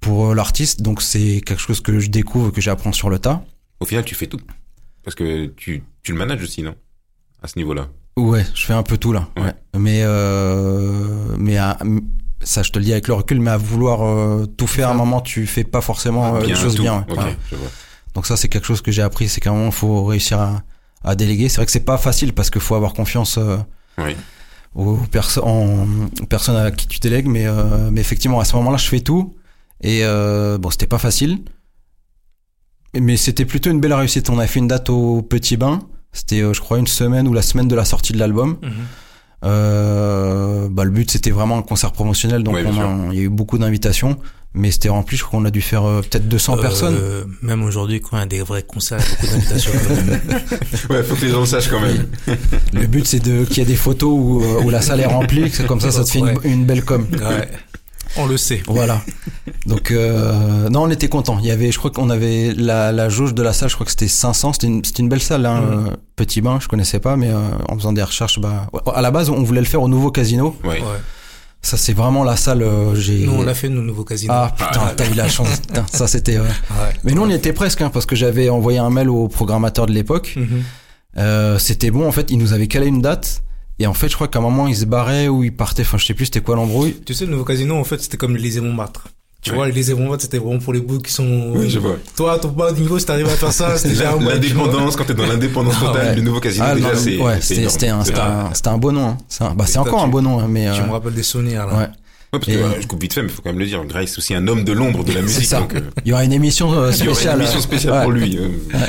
pour 0.00 0.34
l'artiste. 0.34 0.82
Donc 0.82 1.02
c'est 1.02 1.40
quelque 1.44 1.60
chose 1.60 1.80
que 1.80 1.98
je 1.98 2.10
découvre, 2.10 2.50
que 2.50 2.60
j'apprends 2.60 2.92
sur 2.92 3.10
le 3.10 3.18
tas. 3.18 3.44
Au 3.80 3.86
final, 3.86 4.04
tu 4.04 4.14
fais 4.14 4.26
tout. 4.26 4.40
Parce 5.06 5.14
que 5.14 5.46
tu, 5.46 5.82
tu 6.02 6.12
le 6.12 6.18
manages 6.18 6.42
aussi, 6.42 6.62
non? 6.62 6.74
À 7.42 7.46
ce 7.48 7.56
niveau-là. 7.58 7.86
Ouais, 8.16 8.44
je 8.54 8.66
fais 8.66 8.72
un 8.72 8.82
peu 8.82 8.98
tout 8.98 9.12
là. 9.12 9.28
Ouais. 9.36 9.44
Ouais. 9.44 9.54
Mais 9.78 10.00
euh, 10.02 11.36
mais 11.38 11.56
à- 11.58 11.78
ça, 12.42 12.62
je 12.62 12.70
te 12.72 12.78
le 12.78 12.84
dis 12.84 12.92
avec 12.92 13.06
le 13.08 13.14
recul, 13.14 13.40
mais 13.40 13.50
à 13.52 13.56
vouloir 13.56 14.02
euh, 14.04 14.46
tout 14.46 14.66
faire, 14.66 14.88
à 14.88 14.92
un 14.92 14.94
moment, 14.94 15.20
tu 15.20 15.46
fais 15.46 15.64
pas 15.64 15.80
forcément 15.80 16.36
euh, 16.36 16.40
les 16.40 16.54
choses 16.56 16.78
bien. 16.78 17.06
ouais. 17.08 17.16
Ouais. 17.18 17.36
je 17.50 17.56
vois. 17.56 17.68
Donc 18.14 18.26
ça, 18.26 18.36
c'est 18.36 18.48
quelque 18.48 18.66
chose 18.66 18.82
que 18.82 18.90
j'ai 18.90 19.02
appris, 19.02 19.28
c'est 19.28 19.40
qu'à 19.40 19.50
un 19.50 19.54
moment, 19.54 19.70
faut 19.70 20.04
réussir 20.04 20.40
à, 20.40 20.62
à 21.04 21.14
déléguer. 21.14 21.48
C'est 21.48 21.56
vrai 21.56 21.66
que 21.66 21.72
c'est 21.72 21.80
pas 21.84 21.98
facile 21.98 22.32
parce 22.32 22.50
qu'il 22.50 22.60
faut 22.62 22.74
avoir 22.74 22.92
confiance 22.94 23.38
euh, 23.38 23.58
Oui. 23.98 24.16
aux, 24.74 24.96
perso 24.96 25.42
en- 25.44 25.86
aux 26.20 26.26
personnes 26.26 26.56
à 26.56 26.70
qui 26.72 26.88
tu 26.88 26.98
délègues, 26.98 27.26
mais 27.28 27.46
euh, 27.46 27.90
mais 27.92 28.00
effectivement, 28.00 28.40
à 28.40 28.44
ce 28.44 28.56
moment-là, 28.56 28.76
je 28.76 28.88
fais 28.88 29.00
tout. 29.00 29.36
Et 29.82 30.00
euh, 30.04 30.58
bon, 30.58 30.70
c'était 30.70 30.86
pas 30.86 30.98
facile, 30.98 31.40
mais 32.94 33.16
c'était 33.16 33.44
plutôt 33.44 33.70
une 33.70 33.80
belle 33.80 33.94
réussite. 33.94 34.30
On 34.30 34.38
a 34.38 34.46
fait 34.46 34.58
une 34.60 34.68
date 34.68 34.90
au 34.90 35.22
Petit 35.22 35.56
Bain. 35.56 35.80
C'était, 36.12 36.40
euh, 36.40 36.52
je 36.54 36.60
crois, 36.60 36.78
une 36.78 36.86
semaine 36.86 37.28
ou 37.28 37.32
la 37.34 37.42
semaine 37.42 37.68
de 37.68 37.74
la 37.74 37.84
sortie 37.84 38.12
de 38.12 38.18
l'album. 38.18 38.56
Mhm. 38.62 38.70
Euh, 39.44 40.68
bah, 40.70 40.84
le 40.84 40.90
but 40.90 41.10
c'était 41.10 41.30
vraiment 41.30 41.58
un 41.58 41.62
concert 41.62 41.92
promotionnel, 41.92 42.42
donc 42.42 42.54
Ouais, 42.54 42.64
bien 42.64 42.72
on 42.86 43.10
a- 43.10 43.12
il 43.12 43.18
y 43.18 43.20
a 43.20 43.24
eu 43.24 43.28
beaucoup 43.28 43.58
d'invitations, 43.58 44.16
mais 44.54 44.70
c'était 44.70 44.88
rempli. 44.88 45.16
Je 45.18 45.24
crois 45.24 45.38
qu'on 45.38 45.44
a 45.44 45.50
dû 45.50 45.60
faire 45.60 45.84
euh, 45.84 46.00
peut-être 46.00 46.26
200 46.26 46.56
Euh, 46.56 46.62
personnes. 46.62 46.96
Même 47.42 47.62
aujourd'hui, 47.62 48.00
quand 48.00 48.16
il 48.16 48.20
y 48.20 48.22
a 48.22 48.26
des 48.26 48.40
vrais 48.42 48.62
concerts, 48.62 48.98
il 49.00 49.04
y 49.04 49.12
a 49.12 49.32
beaucoup 49.36 49.46
d'invitations. 49.46 49.72
Ouais, 50.90 51.02
faut 51.02 51.14
que 51.16 51.24
les 51.26 51.30
gens 51.30 51.40
le 51.40 51.46
sachent 51.46 51.68
quand 51.68 51.80
même. 51.80 52.06
Le 52.72 52.86
but 52.86 53.06
c'est 53.06 53.20
de 53.20 53.44
qu'il 53.44 53.58
y 53.58 53.60
ait 53.60 53.64
des 53.64 53.76
photos 53.76 54.10
où, 54.10 54.42
euh, 54.42 54.62
où 54.64 54.70
la 54.70 54.80
salle 54.80 55.00
est 55.00 55.06
remplie, 55.06 55.50
comme 55.68 55.80
ça, 55.80 55.90
ça 55.92 56.02
te 56.04 56.10
fait 56.10 56.18
une, 56.20 56.34
une 56.44 56.64
belle 56.64 56.84
com. 56.84 57.06
Ouais. 57.12 57.50
On 58.16 58.26
le 58.26 58.38
sait. 58.38 58.62
Voilà. 58.66 59.02
Donc 59.66 59.90
euh, 59.90 60.68
non, 60.68 60.82
on 60.84 60.90
était 60.90 61.08
content. 61.08 61.38
Il 61.40 61.46
y 61.46 61.50
avait, 61.50 61.72
je 61.72 61.78
crois 61.78 61.90
qu'on 61.90 62.08
avait 62.10 62.54
la, 62.56 62.92
la 62.92 63.08
jauge 63.08 63.34
de 63.34 63.42
la 63.42 63.52
salle. 63.52 63.68
Je 63.68 63.74
crois 63.74 63.84
que 63.84 63.90
c'était 63.90 64.08
500. 64.08 64.52
C'était 64.54 64.66
une, 64.68 64.84
c'était 64.84 65.02
une 65.02 65.08
belle 65.08 65.22
salle. 65.22 65.44
Hein, 65.46 65.60
Mhm. 65.60 65.86
euh, 65.88 65.90
Petit 66.14 66.40
bain, 66.40 66.58
je 66.62 66.68
connaissais 66.68 66.98
pas, 67.00 67.16
mais 67.16 67.28
euh, 67.30 67.36
en 67.68 67.76
faisant 67.76 67.92
des 67.92 68.02
recherches, 68.02 68.38
bah, 68.40 68.68
à 68.94 69.02
la 69.02 69.10
base, 69.10 69.28
on 69.28 69.42
voulait 69.42 69.60
le 69.60 69.66
faire 69.66 69.82
au 69.82 69.88
nouveau 69.88 70.10
casino. 70.10 70.56
Ouais. 70.64 70.80
Ouais. 70.80 70.82
Ça, 71.62 71.76
c'est 71.76 71.92
vraiment 71.94 72.22
la 72.24 72.36
salle. 72.36 72.62
euh, 72.62 72.94
j'ai. 72.94 73.26
Nous, 73.26 73.32
on 73.32 73.42
l'a 73.42 73.54
fait, 73.54 73.68
nous, 73.68 73.82
nouveau 73.82 74.04
casino. 74.04 74.32
Ah 74.34 74.54
putain, 74.56 74.80
t'as 74.96 75.10
eu 75.10 75.14
la 75.14 75.28
chance. 75.28 75.60
Putain, 75.66 75.84
ça 75.92 76.06
c'était. 76.06 76.38
ouais. 76.38 76.44
Ouais. 76.46 76.92
Mais 77.04 77.12
nous 77.12 77.22
on 77.22 77.28
y 77.28 77.34
était 77.34 77.52
presque 77.52 77.82
hein, 77.82 77.90
parce 77.92 78.06
que 78.06 78.14
j'avais 78.14 78.48
envoyé 78.48 78.78
un 78.78 78.88
mail 78.90 79.10
au 79.10 79.26
programmateur 79.28 79.86
de 79.86 79.92
l'époque. 79.92 80.34
Mhm. 80.36 80.62
Euh, 81.18 81.58
c'était 81.58 81.90
bon 81.90 82.06
en 82.06 82.12
fait, 82.12 82.30
il 82.30 82.38
nous 82.38 82.52
avait 82.52 82.66
calé 82.68 82.86
une 82.86 83.00
date 83.00 83.42
et 83.78 83.86
en 83.86 83.94
fait 83.94 84.08
je 84.08 84.14
crois 84.14 84.28
qu'à 84.28 84.38
un 84.38 84.42
moment 84.42 84.66
il 84.68 84.76
se 84.76 84.84
barrait 84.84 85.28
ou 85.28 85.42
il 85.44 85.54
partait. 85.56 85.82
Enfin 85.82 85.96
je 85.98 86.04
sais 86.04 86.14
plus 86.14 86.26
c'était 86.26 86.40
quoi 86.42 86.56
l'embrouille. 86.56 86.94
Tu 87.04 87.14
sais, 87.14 87.24
le 87.24 87.32
nouveau 87.32 87.44
casino, 87.44 87.74
en 87.76 87.84
fait, 87.84 88.00
c'était 88.00 88.16
comme 88.18 88.36
l'Élysée 88.36 88.60
Montmartre. 88.60 89.08
Tu 89.46 89.52
Ouais. 89.52 89.56
vois, 89.58 89.66
l'Élysée 89.68 89.94
Montmartre, 89.94 90.22
c'était 90.24 90.38
vraiment 90.38 90.58
pour 90.58 90.72
les 90.72 90.80
bouts 90.80 90.98
qui 90.98 91.12
sont... 91.12 91.52
Oui, 91.54 91.70
je 91.70 91.78
vois. 91.78 91.96
Toi, 92.16 92.36
ton 92.40 92.48
bas 92.48 92.72
de 92.72 92.80
niveau, 92.80 92.98
si 92.98 93.06
t'arrives 93.06 93.26
à 93.26 93.30
faire 93.30 93.52
ça, 93.52 93.76
c'était 93.76 93.90
déjà 93.90 94.10
un 94.12 94.16
bon 94.16 94.26
L'indépendance, 94.28 94.96
quand 94.96 95.04
t'es 95.04 95.14
dans 95.14 95.24
l'indépendance 95.26 95.74
Ah 95.80 95.86
totale, 95.86 96.06
ouais. 96.08 96.14
le 96.16 96.22
nouveau 96.22 96.40
casino, 96.40 96.64
Ah, 96.68 96.74
déjà, 96.74 96.96
c'est. 96.96 97.16
ouais, 97.18 97.40
c'était 97.40 97.88
un, 97.88 98.02
c'était 98.04 98.18
un, 98.20 98.50
un 98.72 98.78
beau 98.78 98.90
nom. 98.90 99.06
Hein. 99.10 99.18
C'est 99.28 99.44
un- 99.44 99.54
bah, 99.54 99.64
encore 99.78 100.02
un 100.02 100.08
beau 100.08 100.20
nom, 100.20 100.40
hein, 100.40 100.46
mais 100.48 100.68
Tu 100.74 100.80
euh, 100.80 100.86
me 100.86 100.90
rappelles 100.90 101.14
des 101.14 101.22
souvenirs, 101.22 101.64
là. 101.66 101.74
ouais. 101.74 101.88
Ouais, 102.32 102.40
parce 102.40 102.46
que 102.46 102.52
euh, 102.58 102.80
je 102.80 102.86
coupe 102.88 103.00
vite 103.00 103.14
fait, 103.14 103.22
mais 103.22 103.28
faut 103.28 103.40
quand 103.40 103.50
même 103.50 103.60
le 103.60 103.66
dire. 103.66 103.84
Grace, 103.84 104.10
c'est 104.10 104.18
aussi 104.18 104.34
un 104.34 104.48
homme 104.48 104.64
de 104.64 104.72
l'ombre 104.72 105.04
de 105.04 105.12
la 105.12 105.22
musique. 105.22 105.44
ça. 105.46 105.60
Donc, 105.60 105.76
euh, 105.76 105.80
Il 106.04 106.08
y 106.10 106.12
aura 106.12 106.24
une 106.24 106.32
émission 106.32 106.72
euh, 106.72 106.90
il 106.90 106.94
y 106.96 106.98
spéciale. 106.98 107.36
une 107.36 107.42
émission 107.42 107.60
spéciale 107.60 108.02
pour 108.02 108.10
lui. 108.10 108.36
euh. 108.40 108.48
Ouais. 108.76 108.80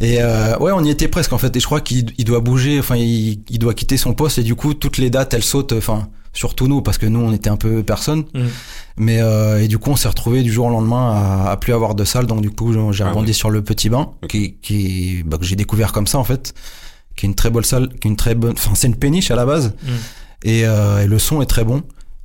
Et 0.00 0.22
euh, 0.22 0.56
ouais, 0.58 0.72
on 0.72 0.82
y 0.82 0.90
était 0.90 1.08
presque 1.08 1.32
en 1.32 1.38
fait. 1.38 1.54
Et 1.56 1.60
je 1.60 1.66
crois 1.66 1.80
qu'il 1.80 2.12
il 2.18 2.24
doit 2.24 2.40
bouger. 2.40 2.78
Enfin, 2.78 2.96
il, 2.96 3.42
il 3.50 3.58
doit 3.58 3.74
quitter 3.74 3.96
son 3.96 4.14
poste 4.14 4.38
et 4.38 4.42
du 4.42 4.54
coup 4.54 4.72
toutes 4.74 4.96
les 4.98 5.10
dates 5.10 5.34
elles 5.34 5.42
sautent. 5.44 5.72
Enfin, 5.74 6.08
surtout 6.32 6.68
nous 6.68 6.80
parce 6.80 6.96
que 6.96 7.06
nous 7.06 7.20
on 7.20 7.32
était 7.32 7.50
un 7.50 7.56
peu 7.56 7.82
personne. 7.82 8.24
Mhm. 8.34 8.48
Mais 8.96 9.20
euh, 9.20 9.62
et 9.62 9.68
du 9.68 9.78
coup, 9.78 9.90
on 9.90 9.96
s'est 9.96 10.08
retrouvé 10.08 10.42
du 10.42 10.50
jour 10.52 10.66
au 10.66 10.70
lendemain 10.70 11.12
à, 11.46 11.50
à 11.50 11.56
plus 11.56 11.72
avoir 11.74 11.94
de 11.94 12.04
salle. 12.04 12.26
Donc 12.26 12.40
du 12.40 12.50
coup, 12.50 12.72
j'ai 12.92 13.04
Ah 13.04 13.10
rebondi 13.10 13.34
sur 13.34 13.50
le 13.50 13.62
petit 13.62 13.88
bain, 13.90 14.10
Ok. 14.22 14.30
qui, 14.30 14.54
qui 14.62 15.22
bah, 15.24 15.36
que 15.38 15.44
j'ai 15.44 15.56
découvert 15.56 15.92
comme 15.92 16.06
ça 16.06 16.18
en 16.18 16.24
fait, 16.24 16.54
qui 17.16 17.26
est 17.26 17.28
une 17.28 17.34
très 17.34 17.50
bonne 17.50 17.64
salle, 17.64 17.88
qui 18.00 18.08
est 18.08 18.10
une 18.10 18.16
très 18.16 18.34
bonne. 18.34 18.52
Enfin, 18.52 18.70
c'est 18.74 18.86
une 18.86 18.96
péniche 18.96 19.30
à 19.30 19.36
la 19.36 19.44
base, 19.46 19.74
Mhm. 19.82 19.92
et, 20.44 20.64
euh, 20.66 21.02
et 21.02 21.06
le 21.06 21.18
son 21.18 21.42
est 21.42 21.46
très 21.46 21.64
bon. 21.64 21.82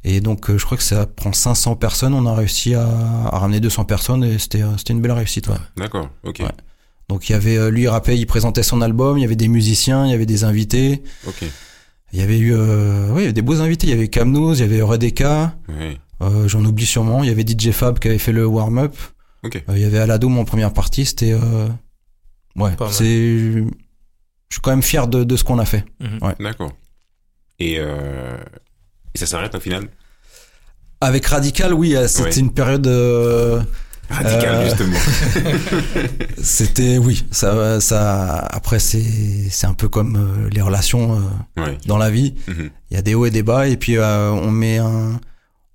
Et 0.07 0.21
donc, 0.21 0.49
euh, 0.51 0.57
je 0.59 0.65
crois 0.65 0.78
que 0.78 0.84
ça 0.84 1.07
prend 1.07 1.34
500 1.34 1.76
personnes. 1.76 2.13
On 2.13 2.28
a 2.28 2.34
réussi 2.36 2.76
à, 2.76 2.88
à 3.32 3.39
ramener 3.39 3.59
200 3.59 3.86
personnes 3.86 4.23
et 4.23 4.38
c'était 4.38 4.61
euh, 4.61 4.78
c'était 4.78 4.93
une 4.93 5.01
belle 5.01 5.11
réussite. 5.13 5.47
Ouais. 5.47 5.55
D'accord, 5.78 6.07
ok. 6.23 6.38
Ouais. 6.41 6.51
Donc 7.10 7.30
il 7.30 7.34
y 7.34 7.36
avait 7.36 7.58
euh, 7.58 7.70
lui 7.70 7.84
il 7.84 7.88
rappait, 7.88 8.18
il 8.18 8.26
présentait 8.26 8.64
son 8.64 8.82
album, 8.82 9.18
il 9.18 9.22
y 9.22 9.26
avait 9.26 9.36
des 9.36 9.47
musiciens, 9.47 10.06
il 10.06 10.12
y 10.12 10.14
avait 10.14 10.26
des 10.26 10.43
invités, 10.43 11.03
Ok. 11.28 11.43
il 12.14 12.20
y 12.20 12.22
avait 12.24 12.39
eu 12.39 12.53
euh, 12.53 13.10
ouais, 13.12 13.18
il 13.20 13.22
y 13.22 13.26
avait 13.26 13.34
des 13.34 13.41
beaux 13.43 13.62
invités, 13.62 13.88
il 13.88 13.91
y 13.91 13.93
avait 13.93 14.08
Camnous, 14.08 14.56
il 14.56 14.60
y 14.62 14.64
avait 14.64 14.82
Redeka, 14.82 15.56
Ouais. 15.70 15.97
euh, 16.22 16.47
j'en 16.47 16.66
oublie 16.66 16.86
sûrement. 16.86 17.24
Il 17.24 17.28
y 17.28 17.32
avait 17.32 17.45
DJ 17.45 17.72
Fab 17.72 17.99
qui 17.99 18.08
avait 18.08 18.18
fait 18.18 18.32
le 18.32 18.45
warm-up. 18.47 18.95
Ok. 19.43 19.58
Euh, 19.70 19.74
il 19.78 19.82
y 19.82 19.86
avait 19.86 19.99
Aladoum 19.99 20.38
en 20.39 20.45
première 20.45 20.74
partie. 20.74 21.06
C'était 21.06 21.34
euh... 21.34 21.68
ouais. 22.56 22.72
Pas 22.76 22.86
mal. 22.86 22.93
C'est 22.93 23.08
je 23.08 24.56
suis 24.56 24.62
quand 24.62 24.72
même 24.72 24.82
fier 24.84 25.08
de, 25.08 25.24
de 25.24 25.36
ce 25.36 25.43
qu'on 25.43 25.60
a 25.60 25.66
fait. 25.66 25.84
Mhm. 25.99 26.20
Ouais. 26.24 26.36
D'accord. 26.39 26.72
Et, 27.60 27.76
euh... 27.78 28.38
et 29.14 29.18
ça 29.20 29.26
s'arrête 29.28 29.53
au 29.53 29.60
final? 29.60 29.89
Avec 31.01 31.26
Radical, 31.28 31.74
oui, 31.74 31.95
c'était 32.08 32.24
Ouais. 32.30 32.36
une 32.39 32.51
période. 32.51 32.88
Radical, 34.10 34.56
Euh, 34.56 34.64
justement. 34.66 34.97
C'était 36.41 36.97
oui. 36.97 37.26
Ça 37.32 37.80
ça 37.82 38.38
après 38.51 38.80
c'est 38.80 39.03
c'est 39.49 39.68
un 39.68 39.74
peu 39.74 39.88
comme 39.89 40.16
euh, 40.16 40.49
les 40.51 40.62
relations 40.62 41.20
euh, 41.58 41.62
ouais. 41.64 41.78
dans 41.88 41.97
la 41.97 42.10
vie. 42.10 42.36
Mhm. 42.47 42.70
Il 42.91 42.95
y 42.95 42.97
a 42.97 43.01
des 43.01 43.16
hauts 43.16 43.26
et 43.26 43.32
des 43.32 43.43
bas 43.43 43.68
et 43.68 43.78
puis 43.78 43.97
euh, 43.97 44.30
on 44.32 44.51
met 44.51 44.78
un 44.78 45.20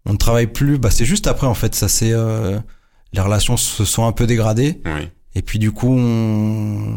on 0.06 0.12
ne 0.12 0.18
travaille 0.18 0.46
plus. 0.46 0.78
Bah 0.78 0.90
c'est 0.90 1.04
juste 1.04 1.26
après 1.26 1.46
en 1.46 1.54
fait. 1.54 1.74
Ça 1.74 1.88
c'est 1.88 2.12
euh, 2.12 2.58
les 3.12 3.20
relations 3.20 3.56
se 3.56 3.84
sont 3.84 4.06
un 4.06 4.12
peu 4.12 4.26
dégradées. 4.26 4.80
Ouais. 4.84 5.10
Et 5.34 5.42
puis 5.42 5.58
du 5.58 5.70
coup, 5.72 5.94
on... 5.96 6.96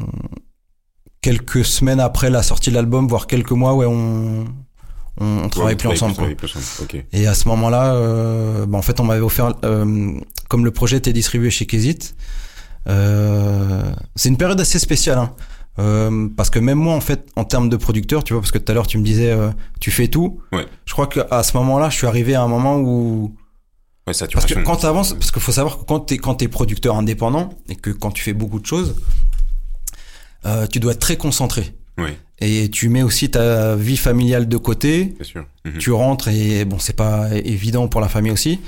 quelques 1.21 1.63
semaines 1.65 1.99
après 1.99 2.29
la 2.29 2.43
sortie 2.43 2.69
de 2.71 2.75
l'album, 2.75 3.07
voire 3.07 3.27
quelques 3.27 3.51
mois, 3.51 3.73
ouais, 3.75 3.85
on 3.87 4.45
on, 5.19 5.43
on 5.43 5.49
travaille 5.49 5.75
plus 5.75 5.89
ensemble. 5.89 6.15
quoi. 6.15 6.27
plus. 6.35 7.05
Et 7.13 7.27
à 7.27 7.33
ce 7.33 7.47
moment-là, 7.49 7.93
euh, 7.95 8.65
bah, 8.65 8.77
en 8.77 8.81
fait, 8.81 8.99
on 8.99 9.03
m'avait 9.03 9.21
offert, 9.21 9.53
euh, 9.63 10.13
comme 10.49 10.65
le 10.65 10.71
projet 10.71 10.97
était 10.97 11.13
distribué 11.13 11.49
chez 11.49 11.65
Kézit, 11.65 12.15
euh, 12.87 13.91
c'est 14.15 14.29
une 14.29 14.37
période 14.37 14.59
assez 14.59 14.79
spéciale, 14.79 15.17
hein, 15.17 15.31
euh, 15.79 16.27
parce 16.35 16.49
que 16.49 16.59
même 16.59 16.77
moi, 16.77 16.93
en 16.95 17.01
fait, 17.01 17.27
en 17.35 17.45
termes 17.45 17.69
de 17.69 17.77
producteur, 17.77 18.23
tu 18.23 18.33
vois, 18.33 18.41
parce 18.41 18.51
que 18.51 18.57
tout 18.57 18.71
à 18.71 18.75
l'heure 18.75 18.87
tu 18.87 18.97
me 18.97 19.03
disais, 19.03 19.31
euh, 19.31 19.49
tu 19.79 19.91
fais 19.91 20.07
tout. 20.07 20.41
Ouais. 20.51 20.65
Je 20.85 20.93
crois 20.93 21.07
qu'à 21.07 21.43
ce 21.43 21.55
moment-là, 21.57 21.89
je 21.89 21.95
suis 21.97 22.07
arrivé 22.07 22.35
à 22.35 22.41
un 22.41 22.47
moment 22.47 22.77
où 22.77 23.35
Ouais, 24.05 24.13
parce 24.33 24.45
que 24.45 24.59
quand 24.59 24.75
tu 24.75 24.85
avances, 24.85 25.13
parce 25.13 25.31
qu'il 25.31 25.41
faut 25.41 25.53
savoir 25.53 25.79
que 25.79 25.83
quand 25.85 26.01
t'es 26.01 26.17
quand 26.17 26.35
t'es 26.35 26.49
producteur 26.49 26.97
indépendant 26.97 27.53
et 27.69 27.77
que 27.77 27.89
quand 27.89 28.11
tu 28.11 28.21
fais 28.21 28.33
beaucoup 28.33 28.59
de 28.59 28.65
choses, 28.65 28.95
euh, 30.45 30.67
tu 30.67 30.81
dois 30.81 30.91
être 30.91 30.99
très 30.99 31.15
concentré. 31.15 31.73
Ouais, 31.97 32.17
Et 32.39 32.69
tu 32.69 32.89
mets 32.89 33.03
aussi 33.03 33.29
ta 33.29 33.75
vie 33.75 33.97
familiale 33.97 34.47
de 34.47 34.57
côté. 34.57 35.05
bien 35.05 35.23
sûr. 35.23 35.45
Mhm. 35.65 35.77
Tu 35.77 35.91
rentres 35.91 36.27
et 36.27 36.65
bon, 36.65 36.79
c'est 36.79 36.95
pas 36.95 37.29
évident 37.35 37.87
pour 37.87 38.01
la 38.01 38.07
famille 38.09 38.31
aussi. 38.31 38.59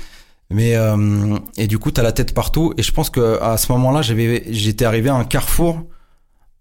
Mais 0.48 0.76
euh, 0.76 1.36
et 1.56 1.66
du 1.66 1.78
coup, 1.78 1.90
t'as 1.90 2.02
la 2.04 2.12
tête 2.12 2.32
partout. 2.32 2.72
Et 2.78 2.82
je 2.82 2.92
pense 2.92 3.10
que 3.10 3.40
à 3.42 3.56
ce 3.56 3.72
moment-là, 3.72 4.02
j'avais 4.02 4.44
j'étais 4.50 4.84
arrivé 4.84 5.08
à 5.10 5.16
un 5.16 5.24
carrefour 5.24 5.82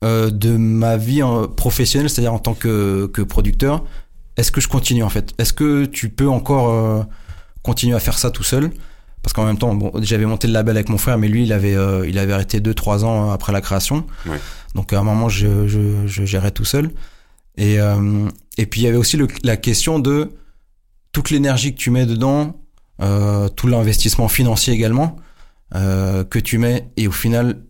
euh, 0.03 0.31
de 0.31 0.57
ma 0.57 0.97
vie 0.97 1.21
euh, 1.21 1.47
professionnelle, 1.47 2.09
c'est-à-dire 2.09 2.33
en 2.33 2.39
tant 2.39 2.55
que 2.55 3.05
que 3.13 3.21
producteur. 3.21 3.83
Est-ce 4.37 4.51
que 4.51 4.59
je 4.59 4.67
continue 4.67 5.03
en 5.03 5.09
fait? 5.09 5.33
Est-ce 5.37 5.53
que 5.53 5.85
tu 5.85 6.09
peux 6.09 6.27
encore 6.27 7.05
continuer 7.61 7.95
à 7.95 7.99
faire 7.99 8.17
ça 8.17 8.31
tout 8.31 8.43
seul? 8.43 8.71
Parce 9.25 9.33
qu'en 9.33 9.45
même 9.45 9.57
temps, 9.57 9.73
bon, 9.73 9.91
j'avais 10.03 10.27
monté 10.27 10.45
le 10.45 10.53
label 10.53 10.77
avec 10.77 10.87
mon 10.87 10.99
frère, 10.99 11.17
mais 11.17 11.27
lui, 11.27 11.45
il 11.45 11.51
avait 11.51 11.75
euh, 11.75 12.07
il 12.07 12.19
avait 12.19 12.31
arrêté 12.33 12.59
deux 12.59 12.75
trois 12.75 13.03
ans 13.05 13.31
après 13.31 13.51
la 13.51 13.59
création. 13.59 14.05
Ouais. 14.27 14.39
Donc 14.75 14.93
à 14.93 14.99
un 14.99 15.03
moment, 15.03 15.29
je 15.29 15.67
je, 15.67 16.05
je 16.05 16.25
gérais 16.25 16.51
tout 16.51 16.63
seul. 16.63 16.91
Et 17.57 17.79
euh, 17.79 18.29
et 18.59 18.67
puis 18.67 18.81
il 18.81 18.83
y 18.83 18.87
avait 18.87 18.97
aussi 18.97 19.17
le, 19.17 19.27
la 19.43 19.57
question 19.57 19.97
de 19.97 20.29
toute 21.11 21.31
l'énergie 21.31 21.73
que 21.73 21.79
tu 21.79 21.89
mets 21.89 22.05
dedans, 22.05 22.55
euh, 23.01 23.49
tout 23.49 23.65
l'investissement 23.65 24.27
financier 24.27 24.75
également 24.75 25.15
euh, 25.73 26.23
que 26.23 26.37
tu 26.37 26.59
mets, 26.59 26.89
et 26.95 27.07
au 27.07 27.11
final, 27.11 27.63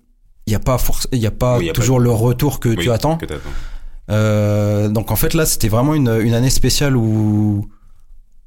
il 0.48 0.52
y 0.52 0.56
a 0.58 0.60
pas 0.60 0.78
y 1.14 1.26
a 1.26 1.32
pas 1.32 1.58
Oui, 1.60 1.68
y 1.68 1.70
a 1.70 1.74
pas 1.74 1.80
toujours 1.80 2.02
le 2.02 2.12
retour 2.12 2.60
que 2.60 2.68
Oui, 2.68 2.84
tu 2.84 2.92
attends. 2.92 3.16
que. 3.16 3.28
Euh, 4.12 4.90
donc 4.90 5.10
en 5.10 5.16
fait 5.16 5.34
là 5.34 5.46
c'était 5.48 5.68
vraiment 5.70 5.96
une, 5.96 6.10
une 6.22 6.34
année 6.36 6.52
spéciale 6.52 6.96
où 6.98 7.66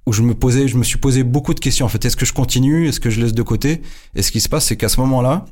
où 0.08 0.12
je 0.12 0.22
me 0.22 0.34
posais 0.34 0.66
je 0.68 0.76
me 0.76 0.84
suis 0.84 0.98
posé 0.98 1.22
beaucoup 1.22 1.54
de 1.54 1.60
questions 1.60 1.86
en 1.86 1.88
fait 1.88 2.04
est-ce 2.04 2.16
que 2.16 2.26
je 2.26 2.32
continue? 2.32 2.88
Est-ce 2.88 3.00
que 3.00 3.10
je 3.10 3.20
laisse 3.20 3.34
de 3.34 3.42
côté? 3.42 3.82
Et 4.16 4.22
ce 4.22 4.30
qui 4.32 4.40
se 4.40 4.48
passe 4.48 4.64
c'est 4.66 4.76
qu'à 4.76 4.88
ce 4.88 4.98
moment-là 5.00 5.44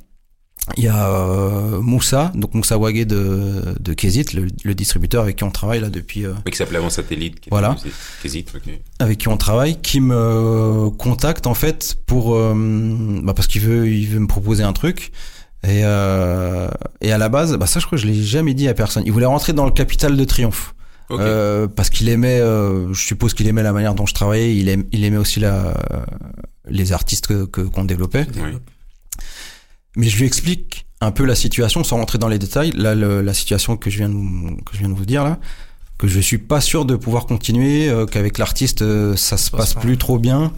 il 0.76 0.82
y 0.84 0.88
a 0.88 1.08
euh, 1.10 1.80
Moussa 1.80 2.32
donc 2.34 2.54
Moussa 2.54 2.76
Wagé 2.78 3.04
de 3.04 3.62
de 3.78 3.92
Kezit 3.92 4.32
le, 4.32 4.46
le 4.64 4.74
distributeur 4.74 5.22
avec 5.22 5.36
qui 5.36 5.44
on 5.44 5.50
travaille 5.50 5.80
là 5.80 5.90
depuis 5.90 6.24
euh, 6.24 6.32
qui 6.50 6.56
s'appelait 6.56 6.78
avant 6.78 6.90
Satellite. 6.90 7.38
Qui 7.40 7.50
Voilà. 7.50 7.76
était- 7.78 7.90
Qu'hésite, 8.22 8.52
ok. 8.56 8.72
avec 8.98 9.18
qui 9.18 9.28
on 9.28 9.36
travaille 9.36 9.76
qui 9.80 10.00
me 10.00 10.90
contacte 10.90 11.46
en 11.46 11.54
fait 11.54 11.96
pour 12.06 12.34
euh, 12.34 12.54
bah 13.22 13.34
parce 13.34 13.46
qu'il 13.48 13.60
veut 13.62 13.86
il 13.88 14.06
veut 14.08 14.18
me 14.20 14.26
proposer 14.26 14.62
un 14.64 14.72
truc 14.72 15.12
et 15.62 15.82
euh, 15.84 16.68
et 17.00 17.12
à 17.12 17.18
la 17.18 17.28
base 17.28 17.56
bah 17.56 17.66
ça 17.66 17.78
je 17.80 17.86
crois 17.86 17.96
que 17.98 18.02
je 18.02 18.08
l'ai 18.10 18.20
jamais 18.22 18.54
dit 18.54 18.66
à 18.66 18.74
personne 18.74 19.02
il 19.06 19.12
voulait 19.12 19.26
rentrer 19.36 19.52
dans 19.52 19.66
le 19.66 19.72
capital 19.72 20.16
de 20.16 20.24
Triomphe 20.24 20.74
Euh, 21.10 21.66
parce 21.68 21.88
qu'il 21.90 22.08
aimait, 22.08 22.40
euh, 22.40 22.92
je 22.92 23.00
suppose 23.06 23.32
qu'il 23.34 23.46
aimait 23.46 23.62
la 23.62 23.72
manière 23.72 23.94
dont 23.94 24.06
je 24.06 24.14
travaillais, 24.14 24.56
il, 24.56 25.04
aimait 25.04 25.16
aussi 25.16 25.38
la, 25.40 25.74
les 26.68 26.92
artistes 26.92 27.26
que 27.28 27.44
que- 27.44 27.60
qu'on 27.60 27.84
développait. 27.84 28.26
Oui. 28.36 28.58
Mais 29.96 30.08
je 30.08 30.16
lui 30.18 30.26
explique 30.26 30.86
un 31.00 31.10
peu 31.10 31.24
la 31.24 31.34
situation 31.34 31.84
sans 31.84 31.96
rentrer 31.96 32.18
dans 32.18 32.28
les 32.28 32.38
détails. 32.38 32.72
Là, 32.72 32.94
le- 32.94 33.22
la 33.22 33.34
situation 33.34 33.76
que 33.76 33.88
je 33.90 33.98
viens 33.98 34.08
de, 34.08 34.14
que 34.64 34.72
je 34.74 34.78
viens 34.78 34.88
de 34.88 34.94
vous 34.94 35.06
dire 35.06 35.24
là, 35.24 35.38
que 35.98 36.08
je 36.08 36.20
suis 36.20 36.38
pas 36.38 36.60
sûr 36.60 36.84
de 36.84 36.96
pouvoir 36.96 37.26
continuer, 37.26 37.88
euh, 37.88 38.04
qu'avec 38.06 38.36
l'artiste 38.38 38.82
euh, 38.82 39.16
ça 39.16 39.36
se 39.36 39.50
passe 39.50 39.70
se 39.70 39.78
plus 39.78 39.96
trop 39.98 40.18
bien 40.18 40.52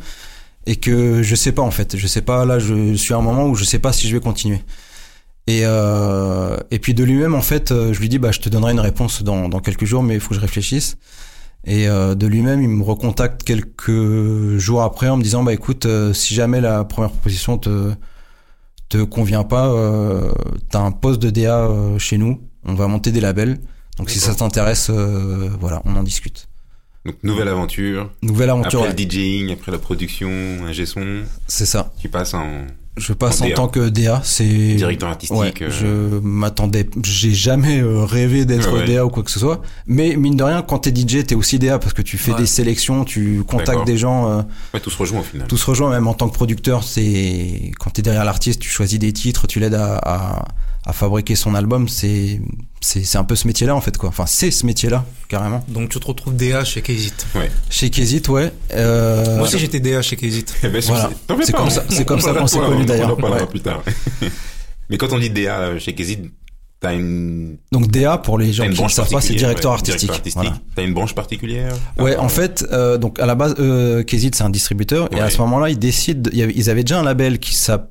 et 0.67 0.77
que 0.77 1.23
je 1.23 1.35
sais 1.35 1.53
pas 1.53 1.63
en 1.63 1.71
fait. 1.71 1.97
Je 1.97 2.07
sais 2.07 2.23
pas. 2.23 2.45
Là, 2.45 2.59
je 2.59 2.95
suis 2.95 3.15
à 3.15 3.19
un 3.19 3.23
moment 3.23 3.47
où 3.47 3.55
je 3.55 3.65
sais 3.65 3.79
pas 3.79 3.93
si 3.93 4.09
je 4.09 4.15
vais 4.17 4.21
continuer. 4.23 4.61
Et 5.49 5.63
euh, 5.65 6.59
et 6.71 6.79
puis 6.79 6.93
de 6.93 7.03
lui-même 7.03 7.35
en 7.35 7.41
fait, 7.41 7.73
euh, 7.73 7.95
je 7.95 8.01
lui 8.01 8.11
dis 8.11 8.19
bah 8.19 8.33
je 8.33 8.39
te 8.39 8.51
donnerai 8.51 8.73
une 8.73 8.81
réponse 8.81 9.23
dans 9.23 9.49
dans 9.49 9.61
quelques 9.61 9.87
jours, 9.87 10.03
mais 10.03 10.13
il 10.13 10.21
faut 10.21 10.29
que 10.29 10.35
je 10.35 10.41
réfléchisse. 10.41 10.99
Et 11.65 11.89
euh, 11.89 12.15
de 12.15 12.27
lui-même, 12.27 12.63
il 12.63 12.69
me 12.69 12.85
recontacte 12.85 13.45
quelques 13.45 14.59
jours 14.59 14.83
après 14.83 15.09
en 15.09 15.17
me 15.17 15.23
disant 15.23 15.43
bah 15.43 15.55
écoute, 15.55 15.87
euh, 15.87 16.13
si 16.13 16.35
jamais 16.35 16.61
la 16.61 16.85
première 16.85 17.11
proposition 17.11 17.57
te 17.57 17.93
te 18.91 19.03
convient 19.03 19.43
pas, 19.43 19.75
t'as 20.69 20.81
un 20.81 20.93
poste 20.93 21.21
de 21.23 21.31
DA 21.31 21.71
chez 21.99 22.19
nous, 22.19 22.43
on 22.65 22.75
va 22.75 22.87
monter 22.87 23.11
des 23.11 23.21
labels. 23.21 23.59
Donc 23.97 24.11
si 24.11 24.19
ça 24.19 24.35
t'intéresse, 24.35 24.91
voilà, 24.91 25.81
on 25.87 25.97
en 25.97 26.03
discute. 26.03 26.49
Donc, 27.07 27.17
nouvelle 27.23 27.49
aventure. 27.49 28.11
Nouvelle 28.23 28.51
aventure, 28.51 28.81
Après 28.81 28.95
ouais. 28.95 29.05
le 29.05 29.11
DJing, 29.11 29.53
après 29.53 29.73
la 29.73 29.79
production, 29.79 30.29
un 30.31 30.85
son, 30.85 31.23
c'est 31.47 31.67
ça. 31.67 31.93
tu 32.01 32.09
passes 32.11 32.35
en 32.35 32.67
Je 32.99 33.13
passe 33.13 33.41
En 33.43 33.51
tant 33.51 33.69
que 33.69 33.89
DA, 33.89 34.21
c'est 34.25 34.45
directeur 34.75 35.09
artistique. 35.11 35.37
Ouais, 35.39 35.53
euh, 35.63 35.71
je 35.71 36.19
m'attendais, 36.27 36.89
j'ai 37.05 37.33
jamais 37.33 37.81
euh, 37.81 38.05
rêvé 38.05 38.45
d'être 38.45 38.73
Ouais, 38.73 38.81
ouais. 38.81 38.87
DA 38.87 39.07
ou 39.07 39.09
quoi 39.11 39.23
que 39.23 39.31
ce 39.31 39.39
soit. 39.39 39.63
Mais 39.87 40.17
mine 40.17 40.37
de 40.37 40.43
rien, 40.45 40.63
quand 40.63 40.79
t'es 40.81 40.91
DJ, 40.95 41.25
t'es 41.27 41.35
aussi 41.35 41.59
DA 41.59 41.79
parce 41.79 41.93
que 41.95 42.03
tu 42.03 42.19
fais 42.19 42.35
des 42.35 42.47
sélections, 42.47 43.05
tu 43.05 43.43
contactes 43.47 43.87
des 43.87 43.97
gens. 43.97 44.29
euh, 44.31 44.43
Ouais, 44.75 44.81
tout 44.81 44.91
se 44.91 44.99
rejoint 44.99 45.21
au 45.21 45.23
final. 45.23 45.47
tout 45.47 45.57
se 45.57 45.67
rejoint 45.67 45.91
même 45.91 46.07
en 46.09 46.15
tant 46.15 46.29
que 46.29 46.35
producteur 46.35 46.85
c'est 46.85 47.71
quand 47.79 47.91
t'es 47.91 48.03
derrière 48.03 48.25
l'artiste 48.25 48.61
tu 48.61 48.69
choisis 48.69 48.99
des 48.99 49.13
titres 49.13 49.47
tu 49.47 49.61
l'aides 49.61 49.75
à, 49.75 49.97
à, 49.99 50.45
à 50.89 50.93
fabriquer 50.95 51.37
son 51.37 51.55
album 51.55 51.87
c'est 51.89 52.41
c'est 52.81 53.05
c'est 53.05 53.19
un 53.19 53.25
peu 53.25 53.37
ce 53.37 53.47
métier 53.47 53.67
là 53.67 53.77
en 53.77 53.81
fait 53.81 53.97
quoi 53.99 54.09
enfin 54.09 54.25
c'est 54.27 54.51
ce 54.51 54.65
métier 54.65 54.89
là 54.89 55.05
carrément 55.29 55.63
Donc 55.69 55.91
tu 55.91 56.01
te 56.01 56.07
retrouves 56.07 56.35
DA 56.35 56.65
chez 56.65 56.81
Kezit. 56.83 57.13
chez 57.69 57.91
Kezit 57.91 58.27
ouais 58.31 58.51
euh, 58.75 59.37
Moi 59.37 59.47
aussi 59.47 59.59
j'étais 59.59 59.81
DA 59.81 60.01
chez 60.03 60.17
Kezit. 60.17 60.47
Eh 60.65 60.69
ben, 60.69 60.81
Voilà. 60.83 61.11
C'est 61.45 61.53
comme 61.53 61.67
on- 61.67 61.71
ça- 61.71 61.85
c'est 61.91 62.05
comme 62.07 62.21
ça 62.21 62.33
qu'on 62.33 62.47
s'est 62.47 62.59
connus, 62.59 62.77
on 62.79 62.83
en 62.83 62.85
d'ailleurs. 62.85 63.17
parlera 63.19 63.43
Ouais. 63.43 63.47
plus 63.47 63.61
tard. 63.61 63.83
Mais 64.91 64.97
quand 64.97 65.13
on 65.13 65.19
dit 65.19 65.29
DA 65.31 65.79
chez 65.79 65.95
Kezid, 65.95 66.31
t'as 66.81 66.95
une, 66.95 67.59
donc 67.71 67.91
DA 67.91 68.17
pour 68.17 68.39
les 68.39 68.53
gens 68.55 68.67
qui 68.71 68.83
ne 68.83 68.89
savent 68.89 69.11
pas 69.11 69.21
c'est 69.21 69.35
directeur 69.35 69.73
ouais, 69.73 69.77
artistique, 69.77 70.11
Voilà. 70.35 70.55
T'as 70.75 70.85
une 70.85 70.95
branche 70.95 71.15
particulière 71.15 71.75
Ouais, 71.99 72.17
en 72.17 72.29
fait, 72.31 72.65
euh, 72.73 72.97
donc 72.97 73.19
à 73.21 73.27
la 73.27 73.35
base, 73.35 73.55
euh, 73.59 74.03
c'est 74.09 74.41
un 74.43 74.49
distributeur 74.49 75.13
et 75.13 75.21
à 75.21 75.25
Ouais. 75.25 75.31
ce 75.31 75.37
moment-là, 75.39 75.69
ils 75.69 75.79
décident. 75.79 76.31
Ils 76.33 76.71
avaient 76.71 76.85
déjà 76.85 77.01
un 77.01 77.03
label 77.03 77.39
qui 77.39 77.55
s'appelle, 77.55 77.91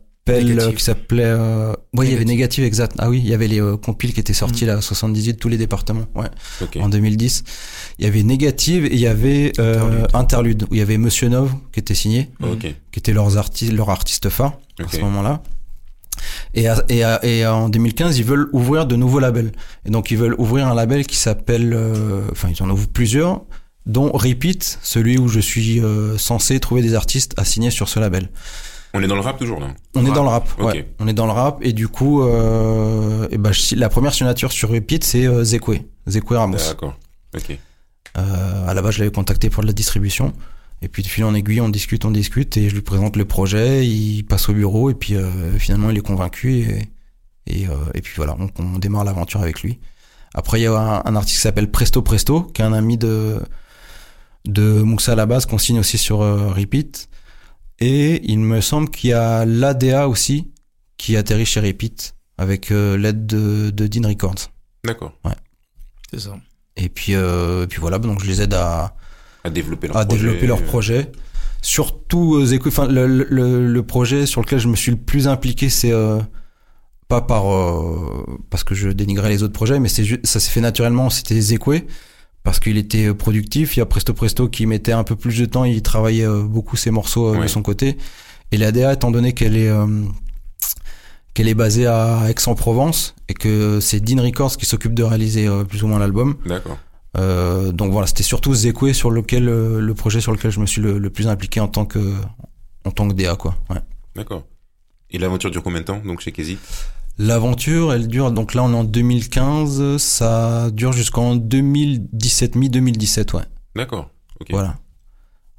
Qui 0.75 0.83
s'appelait. 0.83 1.23
Euh, 1.25 1.73
ouais, 1.95 2.07
il 2.07 2.11
y 2.11 2.15
avait 2.15 2.25
négatif 2.25 2.63
exact. 2.63 2.95
Ah 2.99 3.09
oui, 3.09 3.19
il 3.23 3.29
y 3.29 3.33
avait 3.33 3.47
les 3.47 3.61
euh, 3.61 3.77
compiles 3.77 4.13
qui 4.13 4.19
étaient 4.19 4.33
sortis 4.33 4.65
Mm. 4.65 4.67
là, 4.67 4.81
78 4.81 5.33
de 5.33 5.37
tous 5.39 5.49
les 5.49 5.57
départements. 5.57 6.05
Ouais. 6.15 6.27
ok. 6.61 6.77
en 6.81 6.89
2010. 6.89 7.43
Il 7.99 8.05
y 8.05 8.07
avait 8.07 8.23
Négative 8.23 8.85
et 8.85 8.93
il 8.93 8.99
y 8.99 9.07
avait 9.07 9.53
euh, 9.59 9.75
Interlude. 9.79 10.15
Interlude. 10.15 10.63
où 10.63 10.73
il 10.75 10.77
y 10.79 10.81
avait 10.81 10.97
Monsieur 10.97 11.29
Nov 11.29 11.51
qui 11.71 11.79
était 11.79 11.95
signé, 11.95 12.29
Ok. 12.41 12.59
qui 12.91 12.99
était 12.99 13.13
leurs 13.13 13.37
artistes, 13.37 13.71
leur 13.73 13.89
artiste 13.89 14.29
phare 14.29 14.59
à 14.79 14.83
Ok. 14.83 14.89
ce 14.93 14.99
moment-là. 14.99 15.41
Et, 16.53 16.67
à- 16.67 16.83
et, 16.89 17.03
à- 17.03 17.23
et 17.23 17.45
en 17.45 17.69
2015, 17.69 18.17
ils 18.17 18.23
veulent 18.25 18.49
ouvrir 18.51 18.85
de 18.87 18.95
nouveaux 18.95 19.19
labels. 19.19 19.51
Et 19.85 19.89
donc, 19.91 20.09
ils 20.11 20.17
veulent 20.17 20.35
ouvrir 20.39 20.67
un 20.67 20.73
label 20.73 21.05
qui 21.05 21.15
s'appelle, 21.15 21.73
euh, 21.73 22.21
enfin, 22.31 22.49
ils 22.49 22.61
en 22.63 22.69
ouvrent 22.69 22.87
plusieurs, 22.87 23.41
dont 23.85 24.11
Repeat, 24.11 24.79
celui 24.81 25.17
où 25.17 25.27
je 25.27 25.39
suis 25.39 25.79
euh, 25.79 26.17
censé 26.17 26.59
trouver 26.59 26.81
des 26.81 26.95
artistes 26.95 27.33
à 27.37 27.45
signer 27.45 27.69
sur 27.69 27.87
ce 27.87 27.99
label. 27.99 28.29
On 28.93 29.03
est 29.03 29.07
dans 29.07 29.15
le 29.15 29.21
rap 29.21 29.37
toujours 29.37 29.59
là. 29.59 29.67
On 29.95 30.05
est 30.05 30.11
dans 30.11 30.23
le 30.23 30.29
rap, 30.29 30.49
Ok. 30.59 30.65
ouais. 30.67 30.89
On 30.99 31.07
est 31.07 31.13
dans 31.13 31.25
le 31.25 31.31
rap 31.33 31.59
et 31.61 31.73
du 31.73 31.87
coup, 31.87 32.23
euh, 32.23 33.27
et 33.31 33.37
ben, 33.37 33.51
je- 33.51 33.75
la 33.75 33.89
première 33.89 34.13
signature 34.13 34.51
sur 34.51 34.69
Repeat, 34.69 35.03
c'est 35.03 35.27
euh, 35.27 35.43
Zekwe, 35.43 35.81
Zekwe 36.07 36.31
Ramos. 36.35 36.57
D'accord. 36.57 36.97
Ok. 37.35 37.57
Euh, 38.17 38.67
à 38.67 38.73
la 38.73 38.81
base, 38.81 38.95
je 38.95 38.99
l'avais 38.99 39.11
contacté 39.11 39.49
pour 39.49 39.61
de 39.61 39.67
la 39.67 39.73
distribution. 39.73 40.33
Et 40.81 40.87
puis 40.87 41.01
de 41.03 41.07
fil 41.07 41.23
en 41.23 41.33
aiguille, 41.33 41.59
on 41.61 41.69
discute, 41.69 42.05
on 42.05 42.11
discute, 42.11 42.55
et 42.57 42.69
je 42.69 42.75
lui 42.75 42.81
présente 42.81 43.15
le 43.15 43.25
projet, 43.25 43.85
il 43.85 44.23
passe 44.23 44.47
au 44.49 44.53
bureau, 44.53 44.89
et 44.91 44.93
puis 44.93 45.15
euh, 45.15 45.57
finalement, 45.57 45.89
il 45.89 45.97
est 45.97 46.01
convaincu, 46.01 46.59
et, 46.59 46.89
et, 47.47 47.67
euh, 47.67 47.71
et 47.95 48.01
puis 48.01 48.13
voilà, 48.15 48.35
on, 48.39 48.49
on 48.63 48.77
démarre 48.79 49.03
l'aventure 49.03 49.41
avec 49.41 49.61
lui. 49.63 49.79
Après, 50.35 50.59
il 50.59 50.63
y 50.63 50.67
a 50.67 50.73
un, 50.77 51.01
un 51.03 51.15
artiste 51.15 51.37
qui 51.37 51.41
s'appelle 51.41 51.71
Presto 51.71 52.01
Presto, 52.03 52.41
qui 52.43 52.61
est 52.61 52.65
un 52.65 52.73
ami 52.73 52.97
de, 52.97 53.39
de 54.45 54.81
Moussa 54.83 55.13
à 55.13 55.15
la 55.15 55.25
base, 55.25 55.45
qu'on 55.47 55.57
signe 55.57 55.79
aussi 55.79 55.97
sur 55.97 56.21
euh, 56.21 56.49
Repeat. 56.55 57.09
Et 57.79 58.21
il 58.31 58.39
me 58.39 58.61
semble 58.61 58.89
qu'il 58.89 59.11
y 59.11 59.13
a 59.13 59.45
l'ADA 59.45 60.07
aussi, 60.07 60.51
qui 60.97 61.15
atterrit 61.15 61.45
chez 61.45 61.59
Repeat, 61.59 62.15
avec 62.37 62.71
euh, 62.71 62.97
l'aide 62.97 63.25
de, 63.27 63.69
de 63.69 63.87
Dean 63.87 64.07
Records. 64.07 64.51
D'accord. 64.85 65.13
C'est 66.11 66.21
ça. 66.21 66.37
Et 66.75 66.89
puis, 66.89 67.13
euh, 67.15 67.63
et 67.63 67.67
puis 67.67 67.79
voilà, 67.79 67.99
donc 67.99 68.21
je 68.21 68.27
les 68.27 68.41
aide 68.41 68.53
à, 68.53 68.95
À 69.43 69.49
développer 69.49 69.87
leur 69.87 69.97
à 69.97 70.05
projet. 70.05 70.21
développer 70.23 70.47
leur 70.47 70.63
projet. 70.63 71.11
Surtout, 71.61 72.35
euh, 72.35 72.59
enfin, 72.67 72.87
le, 72.87 73.07
le, 73.07 73.67
le 73.67 73.83
projet 73.83 74.25
sur 74.25 74.41
lequel 74.41 74.59
je 74.59 74.67
me 74.67 74.75
suis 74.75 74.91
le 74.91 74.97
plus 74.97 75.27
impliqué, 75.27 75.69
c'est 75.69 75.91
euh, 75.91 76.19
pas 77.07 77.21
par 77.21 77.51
euh, 77.51 78.25
parce 78.49 78.63
que 78.63 78.75
je 78.75 78.89
dénigrais 78.89 79.29
les 79.29 79.43
autres 79.43 79.53
projets, 79.53 79.79
mais 79.79 79.89
c'est 79.89 80.19
ça 80.23 80.39
s'est 80.39 80.51
fait 80.51 80.61
naturellement. 80.61 81.09
C'était 81.09 81.39
Zekwe 81.41 81.81
parce 82.47 82.61
qu'il 82.61 82.77
était 82.77 83.13
productif. 83.13 83.75
Il 83.75 83.79
y 83.79 83.83
a 83.83 83.85
Presto 83.85 84.13
Presto 84.13 84.47
qui 84.47 84.65
mettait 84.67 84.93
un 84.93 85.03
peu 85.03 85.17
plus 85.17 85.37
de 85.37 85.45
temps. 85.45 85.65
Il 85.65 85.81
travaillait 85.81 86.25
euh, 86.25 86.43
beaucoup 86.43 86.77
ses 86.77 86.91
morceaux 86.91 87.27
euh, 87.27 87.31
Ouais. 87.37 87.43
de 87.43 87.47
son 87.49 87.61
côté. 87.61 87.97
Et 88.53 88.57
la 88.57 88.71
DA, 88.71 88.93
étant 88.93 89.11
donné 89.11 89.33
qu'elle 89.33 89.57
est 89.57 89.67
euh, 89.67 89.85
qu'elle 91.33 91.49
est 91.49 91.53
basée 91.55 91.87
à 91.87 92.29
Aix-en-Provence 92.29 93.15
et 93.27 93.33
que 93.33 93.81
c'est 93.81 93.99
Dean 93.99 94.21
Records 94.23 94.55
qui 94.55 94.65
s'occupe 94.65 94.93
de 94.93 95.03
réaliser 95.03 95.45
euh, 95.45 95.65
plus 95.65 95.83
ou 95.83 95.87
moins 95.87 95.99
l'album. 95.99 96.37
D'accord. 96.45 96.77
Euh, 97.17 97.73
donc 97.73 97.91
voilà, 97.91 98.07
c'était 98.07 98.23
surtout 98.23 98.53
Zekwe 98.55 98.93
sur 98.93 99.11
lequel 99.11 99.49
euh, 99.49 99.81
le 99.81 99.93
projet 99.93 100.21
sur 100.21 100.31
lequel 100.31 100.51
je 100.51 100.61
me 100.61 100.65
suis 100.65 100.79
le, 100.81 100.99
le 100.99 101.09
plus 101.09 101.27
impliqué 101.27 101.59
en 101.59 101.67
tant 101.67 101.83
que 101.83 102.13
en 102.85 102.91
tant 102.91 103.09
que 103.09 103.13
DA 103.13 103.35
quoi. 103.35 103.57
Ouais. 103.69 103.81
D'accord. 104.15 104.45
Et 105.11 105.17
l'aventure 105.17 105.51
dure 105.51 105.63
combien 105.63 105.81
de 105.81 105.85
temps 105.85 106.01
donc 106.05 106.21
chez 106.21 106.31
Kezid 106.31 106.59
L'aventure, 107.19 107.93
elle 107.93 108.07
dure 108.07 108.31
donc 108.31 108.53
là 108.53 108.63
on 108.63 108.71
est 108.71 108.75
en 108.75 108.83
2015, 108.83 109.97
ça 109.97 110.69
dure 110.71 110.93
jusqu'en 110.93 111.35
2017 111.35 112.55
mi 112.55 112.69
2017 112.69 113.33
ouais. 113.33 113.41
D'accord. 113.75 114.11
Ok. 114.39 114.47
Voilà. 114.51 114.77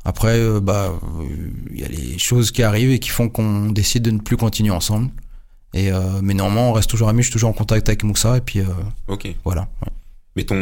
Après 0.04 0.38
euh, 0.38 0.61
bah 0.61 0.92
euh, 1.20 1.24
il 1.72 1.80
y 1.80 1.84
a 1.84 1.88
les 1.88 2.16
choses 2.18 2.52
qui 2.52 2.62
arrivent 2.62 2.90
et 2.92 3.00
qui 3.00 3.09
font 3.11 3.28
qu'on 3.28 3.70
décide 3.70 4.04
de 4.04 4.12
ne 4.12 4.20
plus 4.20 4.36
continuer 4.36 4.70
ensemble. 4.70 5.11
Et 5.74 5.90
euh, 5.92 6.20
mais 6.22 6.32
néanmoins 6.34 6.62
on 6.62 6.72
reste 6.72 6.88
toujours 6.90 7.09
amis, 7.09 7.22
je 7.22 7.26
suis 7.26 7.32
toujours 7.32 7.50
en 7.50 7.54
contact 7.54 7.88
avec 7.88 8.04
Moussa 8.04 8.36
et 8.36 8.40
puis 8.40 8.61
euh, 8.61 8.66
Ok. 9.09 9.28
voilà. 9.44 9.62
ouais. 9.82 9.92
Mais 10.36 10.44
ton, 10.44 10.54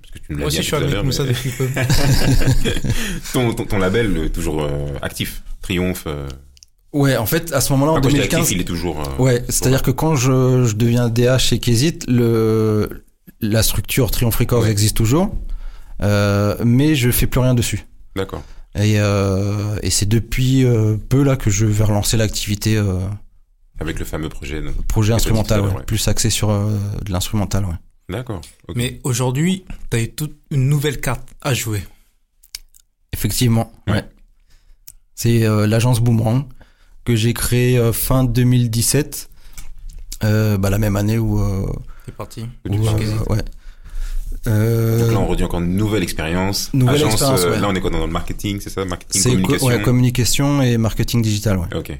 parce 0.00 0.12
que 0.12 0.18
tu 0.26 0.32
me 0.32 0.38
Moi 0.38 0.46
aussi 0.46 0.56
je 0.56 0.62
suis 0.62 0.74
avec 0.76 1.04
Moussa 1.04 1.24
mais 1.24 1.28
depuis 1.34 1.50
peu. 1.50 1.68
ton, 3.34 3.52
ton, 3.52 3.64
ton 3.66 3.78
label 3.78 4.16
est 4.24 4.30
toujours 4.30 4.62
euh, 4.62 4.88
actif. 5.02 5.42
Triomphe. 5.60 6.06
Ouais, 6.92 7.16
en 7.16 7.26
fait 7.26 7.52
à 7.52 7.60
ce 7.60 7.72
moment-là 7.72 7.92
en 7.92 7.94
enfin, 7.98 8.02
quand 8.02 8.08
je 8.08 8.14
dis 8.14 8.20
2015 8.20 8.40
actif, 8.40 8.56
il 8.56 8.60
est 8.60 8.64
toujours. 8.64 9.00
euh, 9.00 9.22
Ouais, 9.22 9.44
c'est-à-dire 9.48 9.82
que 9.82 9.90
quand 9.90 10.14
je, 10.16 10.64
je 10.64 10.74
deviens 10.76 11.08
DA 11.08 11.36
chez 11.38 11.58
Kezit, 11.58 12.04
le 12.08 13.04
la 13.40 13.62
structure 13.62 14.10
Triumph 14.10 14.36
Records 14.36 14.62
Ouais. 14.62 14.70
existe 14.70 14.96
toujours, 14.96 15.34
euh, 16.02 16.56
mais 16.64 16.94
je 16.94 17.10
fais 17.10 17.26
plus 17.26 17.40
rien 17.40 17.54
dessus. 17.54 17.84
D'accord. 18.14 18.42
Et, 18.76 18.98
euh, 19.00 19.78
et 19.82 19.90
c'est 19.90 20.06
depuis 20.06 20.64
euh, 20.64 20.96
peu 20.96 21.22
là 21.22 21.36
que 21.36 21.50
je 21.50 21.66
vais 21.66 21.84
relancer 21.84 22.16
l'activité 22.16 22.76
euh, 22.76 22.98
Avec 23.80 23.98
le 23.98 24.04
fameux 24.04 24.28
projet. 24.28 24.62
projet 24.88 25.12
instrumental, 25.12 25.60
ouais, 25.62 25.72
ouais. 25.74 25.82
plus 25.84 26.06
axé 26.08 26.30
sur 26.30 26.50
euh, 26.50 26.76
de 27.04 27.10
l'instrumental. 27.12 27.64
Ouais. 27.66 27.74
D'accord. 28.08 28.40
Mais 28.74 29.00
aujourd'hui, 29.04 29.64
t'as 29.90 29.98
eu 30.00 30.08
toute 30.14 30.36
une 30.50 30.68
nouvelle 30.68 31.00
carte 31.00 31.26
à 31.42 31.52
jouer. 31.52 31.82
Effectivement, 33.12 33.72
Ouais. 33.86 33.94
ouais. 33.94 34.04
C'est 35.14 35.44
euh, 35.44 35.66
l'agence 35.66 36.00
Boomerang 36.00 36.44
que 37.06 37.16
j'ai 37.16 37.32
créée 37.32 37.78
euh, 37.78 37.92
fin 37.92 38.24
2017 38.24 39.30
euh, 40.24 40.58
bah, 40.58 40.68
la 40.70 40.78
même 40.78 40.96
année 40.96 41.18
où. 41.18 41.40
Euh, 41.40 41.66
T'es 42.04 42.12
parti. 42.12 42.46
Où, 42.68 42.74
euh, 42.74 42.92
ouais. 43.30 43.36
Donc 43.38 43.44
Euh, 44.48 45.10
là, 45.12 45.18
on 45.18 45.26
redit 45.26 45.44
encore 45.44 45.60
une 45.60 45.76
nouvelle 45.76 46.02
expérience. 46.02 46.70
Nouvelle 46.74 46.96
Agence, 46.96 47.12
expérience, 47.14 47.40
euh, 47.42 47.50
ouais. 47.52 47.60
Là, 47.60 47.68
on 47.70 47.74
est 47.74 47.80
quoi 47.80 47.90
dans 47.90 48.04
le 48.06 48.12
marketing, 48.12 48.60
c'est 48.60 48.70
ça? 48.70 48.84
Marketing, 48.84 49.20
c'est 49.22 49.30
co- 49.30 49.34
communication 49.36 49.66
ouais, 49.68 49.82
communication 49.82 50.62
et 50.62 50.76
marketing 50.78 51.22
digital. 51.22 51.58
Ouais. 51.58 51.66
Ok. 51.76 51.98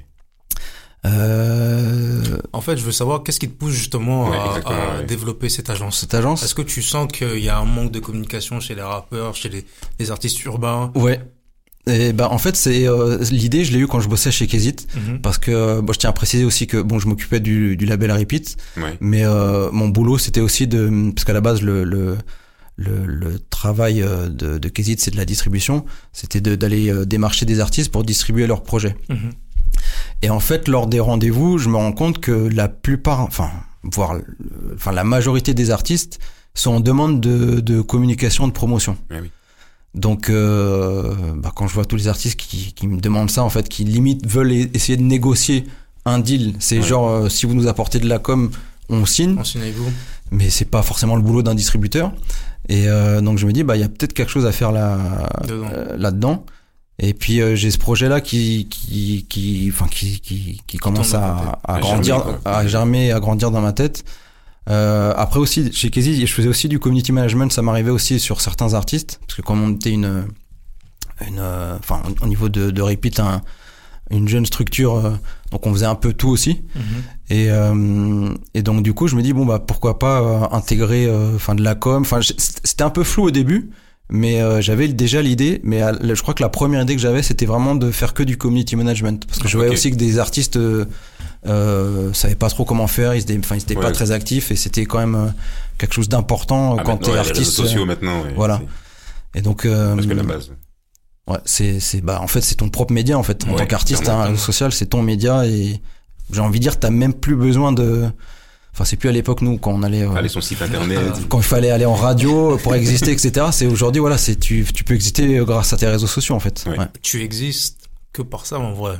Euh, 1.04 2.22
En 2.52 2.60
fait, 2.60 2.76
je 2.76 2.82
veux 2.82 2.92
savoir 2.92 3.22
qu'est-ce 3.22 3.38
qui 3.38 3.48
te 3.48 3.54
pousse 3.56 3.72
justement 3.74 4.28
Ouais, 4.30 4.36
à, 4.36 4.46
exactement, 4.48 4.76
à 4.76 4.98
ouais. 4.98 5.04
développer 5.04 5.48
cette 5.48 5.70
agence? 5.70 6.00
cette 6.00 6.14
agence? 6.14 6.42
Est-ce 6.42 6.54
que 6.54 6.62
tu 6.62 6.82
sens 6.82 7.06
qu'il 7.12 7.38
y 7.38 7.48
a 7.48 7.58
un 7.58 7.64
manque 7.64 7.92
de 7.92 8.00
communication 8.00 8.58
chez 8.60 8.74
les 8.74 8.82
rappeurs, 8.82 9.34
chez 9.34 9.48
les, 9.48 9.64
les 9.98 10.10
artistes 10.10 10.42
urbains? 10.44 10.90
Ouais. 10.94 11.20
Et 11.88 12.12
bah 12.12 12.28
en 12.32 12.38
fait 12.38 12.56
c'est 12.56 12.88
euh, 12.88 13.18
l'idée 13.30 13.64
je 13.64 13.72
l'ai 13.72 13.78
eu 13.78 13.86
quand 13.86 14.00
je 14.00 14.08
bossais 14.08 14.32
chez 14.32 14.46
Kezit 14.48 14.86
Mhm. 14.96 15.20
parce 15.20 15.38
que 15.38 15.80
bon, 15.80 15.92
je 15.92 15.98
tiens 16.00 16.10
à 16.10 16.12
préciser 16.12 16.44
aussi 16.44 16.66
que 16.66 16.78
bon 16.82 16.98
je 16.98 17.06
m'occupais 17.06 17.38
du, 17.38 17.76
du 17.76 17.86
label 17.86 18.10
Repeat 18.10 18.56
Ouais. 18.76 18.96
mais 19.00 19.24
euh, 19.24 19.70
mon 19.70 19.88
boulot 19.88 20.18
c'était 20.18 20.40
aussi 20.40 20.66
de 20.66 21.12
parce 21.14 21.24
qu'à 21.24 21.32
la 21.32 21.40
base 21.40 21.62
le 21.62 21.84
le 21.84 22.16
le, 22.78 23.06
le 23.06 23.38
travail 23.38 24.02
euh, 24.02 24.28
de, 24.28 24.58
de 24.58 24.68
Kezit 24.68 24.98
c'est 25.00 25.12
de 25.12 25.16
la 25.16 25.24
distribution 25.24 25.84
c'était 26.12 26.40
d'aller 26.40 26.90
euh, 26.90 27.04
démarcher 27.06 27.46
des 27.46 27.60
artistes 27.60 27.92
pour 27.92 28.02
distribuer 28.02 28.48
leurs 28.48 28.64
projets 28.64 28.96
Mhm. 29.08 29.30
et 30.22 30.30
en 30.30 30.40
fait 30.40 30.66
lors 30.66 30.88
des 30.88 30.98
rendez-vous 31.00 31.58
je 31.58 31.68
me 31.68 31.76
rends 31.76 31.92
compte 31.92 32.18
que 32.18 32.32
la 32.32 32.68
plupart 32.68 33.20
enfin 33.20 33.50
voire 33.84 34.16
enfin 34.74 34.90
la 34.90 35.04
majorité 35.04 35.54
des 35.54 35.70
artistes 35.70 36.18
sont 36.54 36.72
en 36.72 36.80
demande 36.80 37.20
de, 37.20 37.60
de 37.60 37.80
communication 37.80 38.48
de 38.48 38.52
promotion 38.52 38.96
Ouais, 39.10 39.20
oui. 39.22 39.30
Donc, 39.96 40.28
euh, 40.30 41.14
bah, 41.36 41.50
quand 41.54 41.66
je 41.66 41.74
vois 41.74 41.84
tous 41.84 41.96
les 41.96 42.06
artistes 42.08 42.36
qui, 42.38 42.72
qui 42.74 42.86
me 42.86 43.00
demandent 43.00 43.30
ça, 43.30 43.42
en 43.42 43.50
fait, 43.50 43.68
qui 43.68 43.84
limite 43.84 44.26
veulent 44.26 44.52
e- 44.52 44.68
essayer 44.74 44.96
de 44.96 45.02
négocier 45.02 45.66
un 46.04 46.18
deal, 46.20 46.54
c'est 46.60 46.76
Ouais. 46.78 46.82
genre 46.86 47.08
euh, 47.08 47.28
si 47.28 47.46
vous 47.46 47.54
nous 47.54 47.66
apportez 47.66 47.98
de 47.98 48.08
la 48.08 48.18
com, 48.18 48.50
on 48.88 49.04
signe, 49.06 49.38
Enseignez-vous. 49.38 49.90
mais 50.30 50.50
c'est 50.50 50.66
pas 50.66 50.82
forcément 50.82 51.16
le 51.16 51.22
boulot 51.22 51.42
d'un 51.42 51.54
distributeur. 51.54 52.12
Et 52.68 52.88
euh, 52.88 53.20
donc 53.20 53.38
je 53.38 53.46
me 53.46 53.52
dis, 53.52 53.64
bah 53.64 53.76
il 53.76 53.80
y 53.80 53.84
a 53.84 53.88
peut-être 53.88 54.12
quelque 54.12 54.30
chose 54.30 54.46
à 54.46 54.52
faire 54.52 54.70
là 54.72 55.28
Dedans. 55.48 55.66
euh, 55.72 55.96
là-dedans. 55.96 56.44
Et 56.98 57.12
puis 57.12 57.40
euh, 57.40 57.54
j'ai 57.56 57.70
ce 57.70 57.78
projet-là 57.78 58.20
qui 58.20 58.68
qui 58.70 59.26
qui 59.28 59.70
enfin 59.72 59.86
qui 59.88 60.20
qui, 60.20 60.60
qui 60.66 60.76
commence 60.78 61.14
à, 61.14 61.58
à 61.64 61.74
À 61.76 61.80
grandir, 61.80 62.24
à 62.44 62.66
germer, 62.66 63.12
à 63.12 63.20
grandir 63.20 63.50
dans 63.50 63.60
ma 63.60 63.72
tête. 63.72 64.04
Euh, 64.68 65.12
après 65.16 65.38
aussi 65.38 65.72
chez 65.72 65.90
Kezi, 65.90 66.26
je 66.26 66.32
faisais 66.32 66.48
aussi 66.48 66.68
du 66.68 66.78
community 66.80 67.12
management, 67.12 67.52
ça 67.52 67.62
m'arrivait 67.62 67.90
aussi 67.92 68.18
sur 68.18 68.40
certains 68.40 68.74
artistes 68.74 69.20
parce 69.26 69.34
que 69.36 69.42
comme 69.42 69.62
on 69.62 69.72
était 69.72 69.90
une 69.92 70.24
une 71.26 71.38
euh, 71.38 71.76
enfin 71.78 72.02
au 72.20 72.26
niveau 72.26 72.48
de, 72.48 72.70
de 72.70 72.82
repeat 72.82 73.20
un, 73.20 73.42
une 74.10 74.28
jeune 74.28 74.44
structure 74.44 74.96
euh, 74.96 75.10
donc 75.52 75.64
on 75.66 75.72
faisait 75.72 75.86
un 75.86 75.94
peu 75.94 76.12
tout 76.12 76.28
aussi 76.28 76.62
Mhm. 76.74 76.82
et 77.30 77.46
euh, 77.50 78.34
et 78.54 78.62
donc 78.62 78.82
du 78.82 78.92
coup 78.92 79.06
je 79.08 79.16
me 79.16 79.22
dis 79.22 79.32
bon 79.32 79.46
bah 79.46 79.60
pourquoi 79.60 79.98
pas 79.98 80.20
euh, 80.20 80.40
intégrer 80.56 81.08
enfin 81.36 81.54
de 81.54 81.62
la 81.62 81.74
com 81.76 82.02
enfin 82.02 82.18
c'était 82.36 82.82
un 82.84 82.90
peu 82.90 83.04
flou 83.04 83.24
au 83.24 83.30
début 83.30 83.70
mais 84.10 84.40
j'avais 84.62 84.88
déjà 84.88 85.22
l'idée 85.22 85.60
mais 85.64 85.80
à- 85.82 85.96
je 86.02 86.20
crois 86.22 86.34
que 86.34 86.42
la 86.42 86.48
première 86.48 86.82
idée 86.82 86.94
que 86.96 87.00
j'avais 87.02 87.22
c'était 87.22 87.46
vraiment 87.46 87.74
de 87.76 87.90
faire 87.90 88.14
que 88.14 88.22
du 88.24 88.36
community 88.36 88.76
management 88.76 89.24
parce 89.26 89.38
que 89.38 89.48
je 89.48 89.56
voyais 89.56 89.72
aussi 89.72 89.90
que 89.90 89.96
des 89.96 90.18
artistes 90.18 90.58
euh, 91.48 92.08
euh, 92.08 92.12
savaient 92.12 92.34
pas 92.34 92.48
trop 92.48 92.64
comment 92.64 92.86
faire 92.86 93.14
ils 93.14 93.20
étaient 93.22 93.38
enfin 93.38 93.54
ils 93.56 93.62
étaient 93.62 93.74
pas 93.74 93.86
Ouais. 93.86 93.92
très 93.92 94.10
actifs 94.10 94.50
et 94.50 94.56
c'était 94.56 94.84
quand 94.86 94.98
même 94.98 95.14
euh, 95.14 95.26
quelque 95.78 95.94
chose 95.94 96.08
d'important 96.08 96.76
Ah, 96.78 96.82
quand 96.84 96.92
maintenant, 96.92 96.96
t'es 96.98 97.06
ouais, 97.08 97.12
les 97.14 97.18
réseaux 97.20 97.30
artiste 97.30 97.52
sociaux 97.52 97.82
euh, 97.82 97.86
maintenant. 97.86 98.22
ouais, 98.22 98.32
voilà. 98.36 98.60
et 99.34 99.42
donc 99.42 99.64
euh, 99.66 99.94
Parce 99.94 100.06
que 100.06 100.12
la 100.14 100.22
base. 100.22 100.50
Ouais, 101.28 101.38
c'est 101.44 101.80
c'est 101.80 102.00
bah 102.00 102.20
en 102.22 102.26
fait 102.28 102.40
c'est 102.40 102.54
ton 102.54 102.68
propre 102.68 102.92
média 102.92 103.18
en 103.18 103.22
fait. 103.22 103.44
En 103.46 103.50
Ouais, 103.52 103.56
tant 103.58 103.66
qu'artiste, 103.66 104.08
un 104.08 104.24
réseau 104.24 104.36
social 104.38 104.72
c'est 104.72 104.86
ton 104.86 105.02
média 105.02 105.44
et 105.46 105.80
j'ai 106.32 106.40
envie 106.40 106.58
de 106.60 106.62
dire 106.62 106.78
t'as 106.78 106.90
même 106.90 107.14
plus 107.14 107.34
besoin 107.36 107.72
de. 107.72 108.04
Enfin 108.72 108.84
c'est 108.84 108.96
plus 108.96 109.08
à 109.08 109.12
l'époque 109.12 109.40
nous 109.42 109.56
quand 109.58 109.72
on 109.72 109.82
allait. 109.82 110.02
euh, 110.02 110.14
Aller 110.14 110.28
son 110.28 110.40
site 110.40 110.60
internet. 110.62 111.00
quand 111.28 111.38
il 111.38 111.44
fallait 111.44 111.70
aller 111.70 111.86
en 111.86 111.94
radio 111.94 112.56
pour 112.62 112.74
exister 112.74 113.10
etc. 113.10 113.46
C'est 113.50 113.66
aujourd'hui 113.66 114.00
voilà 114.00 114.18
c'est 114.18 114.36
tu 114.36 114.64
tu 114.72 114.84
peux 114.84 114.94
exister 114.94 115.38
grâce 115.44 115.72
à 115.72 115.76
tes 115.78 115.86
réseaux 115.86 116.06
sociaux 116.06 116.34
en 116.36 116.40
fait. 116.40 116.62
Ouais. 116.68 116.78
Ouais. 116.78 116.86
Tu 117.02 117.22
existes 117.22 117.78
que 118.12 118.22
par 118.22 118.46
ça 118.46 118.58
en 118.60 118.72
vrai. 118.72 118.96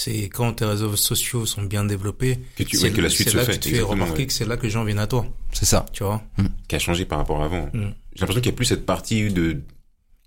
C'est 0.00 0.28
quand 0.28 0.52
tes 0.52 0.64
réseaux 0.64 0.94
sociaux 0.94 1.44
sont 1.44 1.62
bien 1.62 1.84
développés. 1.84 2.38
Que 2.56 2.62
tu- 2.62 2.76
c'est- 2.76 2.84
ouais, 2.84 2.90
que 2.92 3.00
la 3.00 3.08
suite 3.08 3.26
c'est 3.26 3.32
se 3.32 3.36
là 3.36 3.44
fait, 3.44 3.58
que 3.58 3.64
tu 3.64 3.74
fais 3.74 3.80
remarquer 3.80 4.18
ouais. 4.18 4.26
que 4.28 4.32
c'est 4.32 4.44
là 4.46 4.56
que 4.56 4.62
les 4.62 4.70
gens 4.70 4.84
viennent 4.84 5.00
à 5.00 5.08
toi. 5.08 5.26
C'est 5.52 5.64
ça. 5.64 5.86
Tu 5.92 6.04
vois. 6.04 6.22
qui 6.68 6.76
a 6.76 6.78
changé 6.78 7.04
par 7.04 7.18
rapport 7.18 7.42
à 7.42 7.46
avant. 7.46 7.66
Mm. 7.72 7.90
J'ai 8.14 8.20
l'impression 8.20 8.40
qu'il 8.40 8.52
y 8.52 8.54
a 8.54 8.56
plus 8.56 8.66
cette 8.66 8.86
partie 8.86 9.28
de 9.32 9.54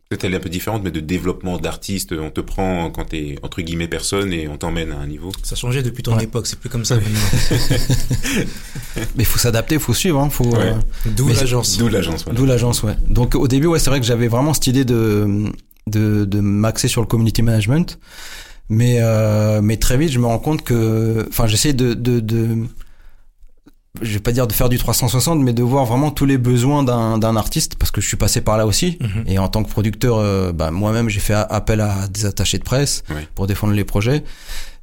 peut-être 0.10 0.26
elle 0.26 0.34
est 0.34 0.38
un 0.38 0.42
peu 0.42 0.50
différente, 0.50 0.84
mais 0.84 0.92
de 0.92 1.00
développement 1.00 1.58
d'artistes. 1.58 2.12
On 2.12 2.32
te 2.32 2.42
prend 2.42 2.92
quand 2.92 3.06
t'es 3.06 3.38
entre 3.44 3.62
guillemets 3.62 3.88
personne 3.88 4.34
et 4.34 4.50
on 4.50 4.58
t'emmène 4.58 4.92
à 4.92 4.98
un 4.98 5.08
niveau. 5.08 5.32
Ça 5.42 5.54
a 5.54 5.56
changé 5.56 5.82
depuis 5.84 6.04
ton 6.04 6.18
Ouais. 6.18 6.26
époque. 6.26 6.48
C'est 6.48 6.60
plus 6.60 6.68
comme 6.70 6.84
ça. 6.84 6.98
Mais 9.16 9.24
il 9.24 9.26
faut 9.26 9.40
s'adapter, 9.40 9.76
il 9.76 9.82
faut 9.82 9.94
suivre. 9.94 10.20
Hein, 10.20 10.30
faut. 10.30 10.44
Ouais. 10.54 10.74
euh, 10.74 11.10
D'où 11.16 11.30
l'agence. 11.30 11.78
D'où 11.78 11.88
l'agence. 11.88 12.24
Voilà. 12.26 12.38
D'où 12.40 12.46
l'agence, 12.46 12.84
ouais. 12.84 12.96
Donc 13.08 13.36
au 13.36 13.48
début, 13.48 13.68
ouais, 13.68 13.80
c'est 13.80 13.90
vrai 13.90 14.00
que 14.00 14.06
j'avais 14.06 14.28
vraiment 14.28 14.54
cette 14.54 14.68
idée 14.68 14.86
de 14.86 15.46
de, 15.88 16.26
de 16.26 16.40
m'axer 16.42 16.88
sur 16.88 17.02
le 17.02 17.08
community 17.08 17.42
management, 17.42 18.00
mais 18.72 18.98
euh, 19.02 19.60
mais 19.62 19.76
très 19.78 19.98
vite, 19.98 20.12
je 20.12 20.18
me 20.20 20.26
rends 20.26 20.40
compte 20.40 20.64
que, 20.64 21.26
enfin, 21.30 21.46
j'essaie 21.46 21.74
de, 21.74 21.94
de 21.94 22.20
de 22.22 22.66
je 24.02 24.14
vais 24.14 24.20
pas 24.22 24.32
dire 24.32 24.48
de 24.48 24.54
faire 24.54 24.70
du 24.70 24.78
360, 24.78 25.42
mais 25.42 25.52
de 25.52 25.62
voir 25.62 25.84
vraiment 25.86 26.12
tous 26.12 26.26
les 26.26 26.38
besoins 26.38 26.82
d'un 26.82 27.18
d'un 27.18 27.36
artiste, 27.36 27.76
parce 27.76 27.92
que 27.92 28.00
je 28.02 28.08
suis 28.08 28.16
passé 28.18 28.40
par 28.42 28.58
là 28.58 28.66
aussi. 28.66 28.98
Mhm. 29.02 29.24
Et 29.28 29.38
en 29.38 29.50
tant 29.50 29.62
que 29.64 29.70
producteur, 29.70 30.18
euh, 30.18 30.54
bah, 30.54 30.72
moi-même, 30.72 31.10
j'ai 31.10 31.20
fait 31.20 31.34
appel 31.34 31.82
à 31.82 32.08
des 32.08 32.26
attachés 32.26 32.58
de 32.58 32.64
presse 32.64 33.04
pour 33.36 33.46
défendre 33.48 33.74
les 33.74 33.84
projets. 33.84 34.24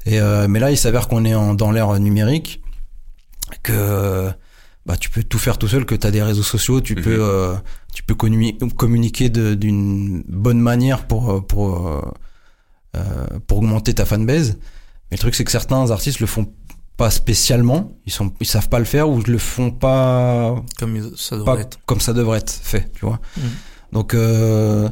Et 0.05 0.21
euh, 0.21 0.47
mais 0.49 0.61
là, 0.61 0.71
il 0.71 0.77
s'avère 0.77 1.09
qu'on 1.09 1.25
est 1.25 1.35
en, 1.35 1.55
dans 1.55 1.71
l'ère 1.73 1.99
numérique, 1.99 2.61
que 3.63 4.31
bah 4.87 4.97
tu 4.99 5.09
peux 5.11 5.23
tout 5.23 5.39
faire 5.39 5.57
tout 5.59 5.69
seul, 5.69 5.85
que 5.87 5.95
tu 5.95 6.07
as 6.07 6.11
des 6.11 6.23
réseaux 6.23 6.43
sociaux, 6.43 6.81
tu 6.83 6.95
Mhm. 6.95 7.03
peux 7.03 7.19
euh, 7.21 7.55
tu 7.95 8.03
peux 8.03 8.15
communi- 8.15 8.59
communiquer 8.77 9.31
d'une 9.31 10.23
bonne 10.29 10.61
manière 10.61 11.07
pour 11.07 11.31
euh, 11.31 11.41
pour 11.41 11.89
euh, 11.89 12.01
pour 13.47 13.59
augmenter 13.59 13.95
ta 13.95 14.05
fanbase. 14.05 14.59
Mais 15.11 15.17
le 15.17 15.19
truc 15.19 15.35
c'est 15.35 15.45
que 15.45 15.51
certains 15.51 15.91
artistes 15.91 16.21
le 16.21 16.27
font 16.27 16.47
pas 16.97 17.11
spécialement, 17.11 17.97
ils 18.07 18.13
sont 18.13 18.33
ils 18.41 18.47
savent 18.47 18.69
pas 18.69 18.79
le 18.81 18.85
faire 18.85 19.09
ou 19.09 19.23
le 19.23 19.39
font 19.39 19.71
pas 19.71 20.57
Comme 20.79 21.15
ça 21.17 21.37
devrait 21.37 21.55
pas 21.57 21.61
être. 21.63 21.79
comme 21.87 22.01
ça 22.01 22.13
devrait 22.13 22.39
être 22.39 22.51
fait, 22.51 22.91
tu 22.93 23.05
vois. 23.07 23.21
Mhm. 23.37 23.43
Donc 23.93 24.15
euh, 24.15 24.89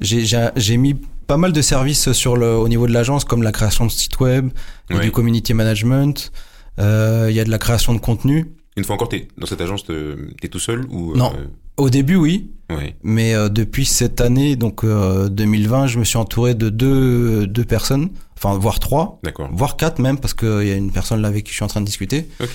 j'ai 0.00 0.24
j'ai 0.26 0.48
j'ai 0.56 0.76
mis 0.76 0.94
pas 1.26 1.36
mal 1.36 1.52
de 1.52 1.62
services 1.62 2.12
sur 2.12 2.36
le 2.36 2.56
au 2.56 2.68
niveau 2.68 2.86
de 2.86 2.92
l'agence 2.92 3.24
comme 3.24 3.42
la 3.42 3.52
création 3.52 3.86
de 3.86 3.90
sites 3.92 4.18
web, 4.20 4.50
il 4.90 4.92
y 4.92 4.96
a 4.96 4.98
Ouais. 4.98 5.04
du 5.06 5.12
community 5.12 5.54
management, 5.54 6.32
euh, 6.80 7.26
il 7.30 7.36
y 7.36 7.40
a 7.40 7.44
de 7.44 7.50
la 7.50 7.58
création 7.58 7.94
de 7.94 7.98
contenu. 8.00 8.52
Une 8.76 8.84
fois 8.84 8.94
encore, 8.94 9.08
t'es 9.08 9.28
dans 9.38 9.46
cette 9.46 9.60
agence, 9.60 9.84
te- 9.84 10.16
t'es 10.40 10.48
tout 10.48 10.58
seul 10.58 10.84
ou 10.90 11.16
Non. 11.16 11.32
euh, 11.36 11.46
Au 11.78 11.88
début 11.90 12.16
oui, 12.16 12.50
ouais. 12.70 12.94
mais 13.02 13.34
euh, 13.34 13.48
depuis 13.48 13.86
cette 13.86 14.20
année 14.20 14.56
donc 14.56 14.84
euh, 14.84 15.28
2020, 15.28 15.86
je 15.86 15.98
me 15.98 16.04
suis 16.04 16.18
entouré 16.18 16.54
de 16.54 16.68
deux 16.68 17.46
deux 17.46 17.64
personnes, 17.64 18.10
enfin 18.36 18.56
voire 18.58 18.78
trois, 18.80 19.18
D'accord. 19.22 19.48
voire 19.52 19.76
quatre 19.76 19.98
même 19.98 20.18
parce 20.18 20.34
qu'il 20.34 20.66
y 20.66 20.72
a 20.72 20.74
une 20.76 20.92
personne 20.92 21.22
là 21.22 21.28
avec 21.28 21.44
qui 21.44 21.50
je 21.50 21.56
suis 21.56 21.64
en 21.64 21.68
train 21.68 21.80
de 21.80 21.86
discuter. 21.86 22.28
Ok. 22.40 22.50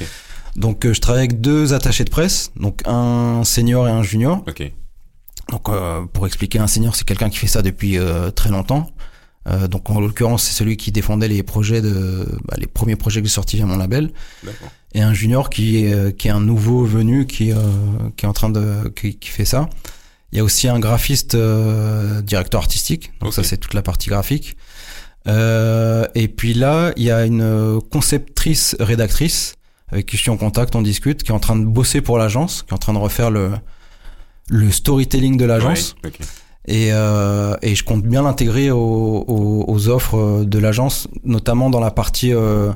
Donc 0.56 0.86
euh, 0.86 0.94
je 0.94 1.02
travaille 1.02 1.22
avec 1.26 1.42
deux 1.42 1.74
attachés 1.74 2.04
de 2.04 2.10
presse, 2.10 2.52
donc 2.56 2.82
un 2.86 3.44
senior 3.44 3.88
et 3.88 3.92
un 3.92 4.04
junior. 4.04 4.44
Ok. 4.48 4.72
Donc, 5.50 5.68
euh, 5.68 6.06
pour 6.14 6.28
expliquer, 6.28 6.60
un 6.60 6.68
senior, 6.68 6.96
c'est 6.96 7.04
quelqu'un 7.04 7.30
qui 7.30 7.38
fait 7.38 7.48
ça 7.48 7.62
depuis 7.62 7.98
euh, 7.98 8.30
très 8.32 8.50
longtemps. 8.50 8.90
Euh, 9.48 9.68
donc, 9.68 9.90
en 9.90 10.00
l'occurrence, 10.00 10.44
c'est 10.44 10.54
celui 10.54 10.78
qui 10.78 10.94
défendait 10.94 11.28
les 11.28 11.44
projets 11.44 11.82
de, 11.82 12.26
bah, 12.48 12.56
les 12.58 12.68
premiers 12.68 12.96
projets 12.96 13.22
que 13.22 13.28
j'ai 13.28 13.34
sortis 13.34 13.58
via 13.58 13.66
mon 13.66 13.76
label. 13.76 14.12
Et 14.94 15.02
un 15.02 15.14
junior 15.14 15.50
qui 15.50 15.86
est, 15.86 15.94
euh, 15.94 16.12
qui 16.12 16.28
est 16.28 16.32
un 16.32 16.42
nouveau 16.42 16.84
venu, 16.84 17.26
qui, 17.26 17.52
euh, 17.52 17.56
qui 18.18 18.26
est 18.26 18.30
en 18.30 18.34
train 18.34 18.50
de, 18.50 18.90
qui, 18.90 19.18
qui 19.18 19.30
fait 19.30 19.46
ça. 19.46 19.70
Il 20.32 20.38
y 20.38 20.42
a 20.42 20.44
aussi 20.44 20.68
un 20.68 20.80
graphiste, 20.80 21.36
euh, 21.36 22.22
directeur 22.22 22.62
artistique. 22.62 23.12
Donc 23.22 23.34
ça, 23.34 23.44
c'est 23.44 23.58
toute 23.58 23.74
la 23.74 23.82
partie 23.82 24.10
graphique. 24.10 24.58
Euh, 25.28 26.08
et 26.16 26.28
puis 26.28 26.54
là, 26.54 26.94
il 26.98 27.04
y 27.04 27.12
a 27.12 27.26
une 27.26 27.80
conceptrice, 27.92 28.76
rédactrice, 28.80 29.56
avec 29.90 30.06
qui 30.06 30.18
je 30.18 30.22
suis 30.22 30.32
en 30.32 30.38
contact, 30.38 30.76
on 30.76 30.82
discute, 30.82 31.24
qui 31.24 31.32
est 31.32 31.36
en 31.36 31.40
train 31.40 31.58
de 31.58 31.66
bosser 31.66 32.02
pour 32.02 32.18
l'agence, 32.18 32.64
qui 32.64 32.70
est 32.70 32.74
en 32.74 32.78
train 32.78 32.94
de 32.94 32.98
refaire 32.98 33.30
le, 33.30 33.52
le 34.50 34.72
storytelling 34.72 35.38
de 35.38 35.46
l'agence. 35.46 35.96
Ouais. 36.04 36.12
Et, 36.68 36.90
euh, 36.92 37.56
et 37.62 37.76
je 37.76 37.84
compte 37.84 38.04
bien 38.04 38.24
l'intégrer 38.24 38.72
aux, 38.72 38.78
aux, 39.28 39.66
aux 39.68 39.88
offres 39.90 40.44
de 40.46 40.60
l'agence, 40.60 41.08
notamment 41.24 41.70
dans 41.70 41.80
la 41.80 41.92
partie 41.92 42.34
euh, 42.34 42.72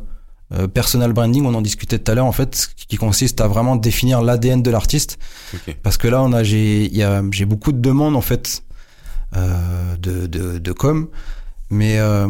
euh, 0.54 0.68
personal 0.68 1.14
branding. 1.14 1.46
On 1.46 1.54
en 1.54 1.62
discutait 1.62 2.00
tout 2.00 2.12
à 2.12 2.16
l'heure, 2.16 2.26
en 2.26 2.32
fait, 2.32 2.70
qui 2.88 2.98
consiste 2.98 3.41
à 3.41 3.48
vraiment 3.48 3.76
définir 3.76 4.22
l'ADN 4.22 4.62
de 4.62 4.72
l'artiste. 4.72 5.18
Parce 5.84 5.98
que 5.98 6.08
là, 6.08 6.22
on 6.24 6.34
a, 6.34 6.43
j'ai, 6.43 6.91
j'ai 7.32 7.46
beaucoup 7.46 7.72
de 7.72 7.80
demandes 7.80 8.16
en 8.16 8.22
fait 8.22 8.64
euh, 9.36 9.96
de, 9.98 10.28
de, 10.28 10.60
de 10.60 10.72
com, 10.72 11.08
mais 11.70 11.98
euh, 11.98 12.28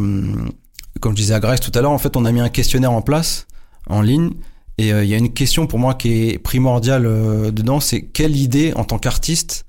comme 1.00 1.12
je 1.12 1.18
disais 1.18 1.34
à 1.34 1.40
Grace 1.40 1.60
tout 1.60 1.72
à 1.76 1.82
l'heure, 1.82 1.92
en 1.92 1.98
fait, 1.98 2.16
on 2.16 2.26
a 2.26 2.32
mis 2.32 2.40
un 2.40 2.50
questionnaire 2.50 2.92
en 2.92 3.02
place 3.02 3.48
en 3.88 4.02
ligne. 4.02 4.32
Et 4.78 4.92
euh, 4.92 5.04
il 5.04 5.10
y 5.10 5.14
a 5.14 5.18
une 5.18 5.32
question 5.32 5.68
pour 5.68 5.80
moi 5.80 5.94
qui 5.94 6.30
est 6.30 6.38
primordiale 6.38 7.06
euh, 7.06 7.52
dedans, 7.52 7.80
c'est 7.80 8.02
quelle 8.02 8.36
idée 8.36 8.74
en 8.76 8.84
tant 8.84 8.98
qu'artiste 8.98 9.66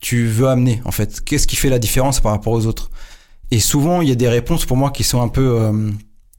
tu 0.00 0.26
veux 0.26 0.48
amener 0.48 0.82
en 0.84 0.92
fait? 0.92 1.20
Qu'est-ce 1.24 1.46
qui 1.46 1.56
fait 1.56 1.70
la 1.70 1.78
différence 1.78 2.20
par 2.20 2.32
rapport 2.32 2.52
aux 2.52 2.66
autres? 2.66 2.90
Et 3.50 3.58
souvent, 3.58 4.02
il 4.02 4.08
y 4.08 4.12
a 4.12 4.14
des 4.14 4.28
réponses 4.28 4.66
pour 4.66 4.76
moi 4.76 4.90
qui 4.90 5.02
sont 5.02 5.20
un 5.22 5.28
peu, 5.28 5.58
euh, 5.60 5.90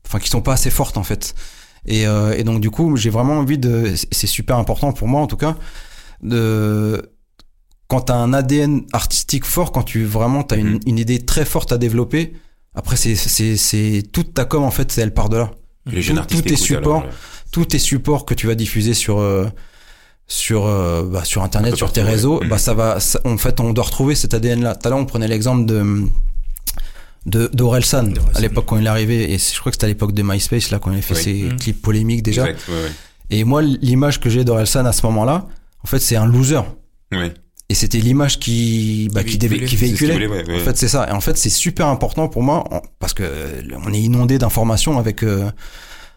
enfin, 0.06 0.20
qui 0.20 0.30
sont 0.30 0.42
pas 0.42 0.54
assez 0.54 0.70
fortes 0.70 0.98
en 0.98 1.04
fait. 1.04 1.36
Et, 1.88 2.08
euh, 2.08 2.34
et 2.38 2.44
donc 2.44 2.62
du 2.62 2.72
coup, 2.72 2.96
j'ai 2.98 3.10
vraiment 3.10 3.34
envie 3.40 3.58
de, 3.58 3.94
c'est 4.12 4.28
super 4.28 4.58
important 4.58 4.92
pour 4.92 5.08
moi 5.08 5.22
en 5.22 5.28
tout 5.28 5.38
cas, 5.38 5.56
de 6.22 7.12
quand 7.88 8.02
t'as 8.02 8.16
un 8.16 8.34
ADN 8.34 8.82
artistique 8.94 9.46
fort, 9.46 9.72
quand 9.72 9.84
tu 9.84 10.06
vraiment 10.06 10.42
t'as 10.44 10.58
une, 10.58 10.74
Mhm. 10.76 10.80
une 10.88 10.98
idée 11.00 11.24
très 11.24 11.46
forte 11.46 11.72
à 11.72 11.78
développer, 11.78 12.34
après 12.74 12.96
c'est 12.96 13.16
c'est 13.16 13.58
c'est 13.58 14.04
toute 14.12 14.34
ta 14.34 14.46
com 14.46 14.64
en 14.64 14.72
fait, 14.72 14.98
elle 14.98 15.14
part 15.14 15.30
de 15.30 15.38
là. 15.38 15.52
Les 15.86 16.02
jeunes 16.02 16.16
Tout- 16.16 16.22
artistes 16.22 16.44
tout 16.44 16.50
est 16.50 16.54
écoutent, 16.54 16.66
support. 16.66 17.02
alors, 17.04 17.14
Tous 17.52 17.66
tes 17.66 17.80
supports 17.80 18.26
que 18.26 18.34
tu 18.34 18.48
vas 18.48 18.56
diffuser 18.56 18.94
sur 18.96 19.20
euh, 19.20 19.46
sur 20.28 20.66
euh, 20.66 21.04
bah, 21.04 21.24
sur 21.24 21.44
internet, 21.44 21.76
sur 21.76 21.94
tes 21.94 22.02
réseaux, 22.02 22.42
Mhm. 22.42 22.50
bah 22.50 22.58
ça 22.58 22.74
va. 22.74 23.00
ça- 23.00 23.20
en 23.24 23.38
fait, 23.38 23.60
on 23.60 23.72
doit 23.72 23.84
retrouver 23.86 24.16
cet 24.16 24.34
ADN 24.34 24.64
là. 24.64 24.76
Tout 24.76 24.88
à 24.88 24.90
l'heure, 24.90 25.00
on 25.00 25.06
prenait 25.06 25.28
l'exemple 25.28 25.66
de 25.66 26.04
de 27.26 27.50
d'Orelsan 27.54 28.14
à 28.36 28.40
l'époque 28.42 28.66
quand 28.68 28.78
il 28.78 28.86
est 28.86 28.90
arrivé 28.90 29.34
et 29.34 29.38
je 29.40 29.60
crois 29.60 29.72
que 29.72 29.76
c'était 29.76 29.86
à 29.86 29.90
l'époque 29.90 30.14
de 30.14 30.22
MySpace 30.24 30.70
là 30.70 30.78
quand 30.80 30.92
il 30.92 31.00
a 31.00 31.02
fait 31.02 31.16
Oui. 31.16 31.22
ses 31.24 31.34
Mhm. 31.44 31.58
clips 31.58 31.82
polémiques 31.82 32.22
déjà. 32.24 32.48
Exact, 32.50 32.68
ouais, 32.70 32.92
Et 33.32 33.44
moi, 33.44 33.62
l'image 33.64 34.20
que 34.20 34.30
j'ai 34.30 34.44
d'Orelsan 34.44 34.86
à 34.86 34.92
ce 34.92 35.04
moment-là, 35.08 35.48
en 35.84 35.88
fait, 35.88 35.98
c'est 36.00 36.16
un 36.16 36.28
loser. 36.28 36.62
Ouais. 37.12 37.34
Et 37.70 37.74
c'était 37.74 37.98
l'image 37.98 38.38
qui, 38.40 39.10
bah, 39.12 39.24
Qui 39.24 39.40
véhiculait. 39.40 39.66
qui 39.66 39.76
voulait, 40.06 40.28
ouais. 40.28 40.62
En 40.62 40.64
fait, 40.64 40.78
c'est 40.78 40.88
ça. 40.88 41.08
Et 41.10 41.12
en 41.12 41.20
fait, 41.22 41.36
c'est 41.36 41.50
super 41.50 41.88
important 41.88 42.28
pour 42.28 42.44
moi 42.44 42.64
parce 43.00 43.16
que 43.16 43.24
on 43.88 43.92
est 43.92 44.00
inondé 44.02 44.38
d'informations 44.38 45.00
avec 45.00 45.24
euh, 45.24 45.50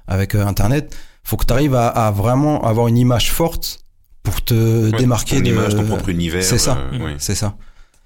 avec 0.06 0.34
euh, 0.34 0.44
Internet. 0.46 0.94
Faut 1.24 1.38
que 1.38 1.46
tu 1.46 1.52
arrives 1.54 1.74
à, 1.74 1.88
à 1.88 2.10
vraiment 2.10 2.62
avoir 2.66 2.88
une 2.88 2.98
image 2.98 3.30
forte 3.32 3.80
pour 4.22 4.44
te 4.44 4.90
démarquer 4.98 5.36
ton 5.36 5.42
de. 5.42 5.48
image, 5.48 5.74
ton 5.74 5.84
propre 5.86 6.10
univers. 6.10 6.42
C'est 6.44 6.58
ça. 6.58 6.76
euh. 6.92 7.14
C'est 7.18 7.34
ça. 7.34 7.56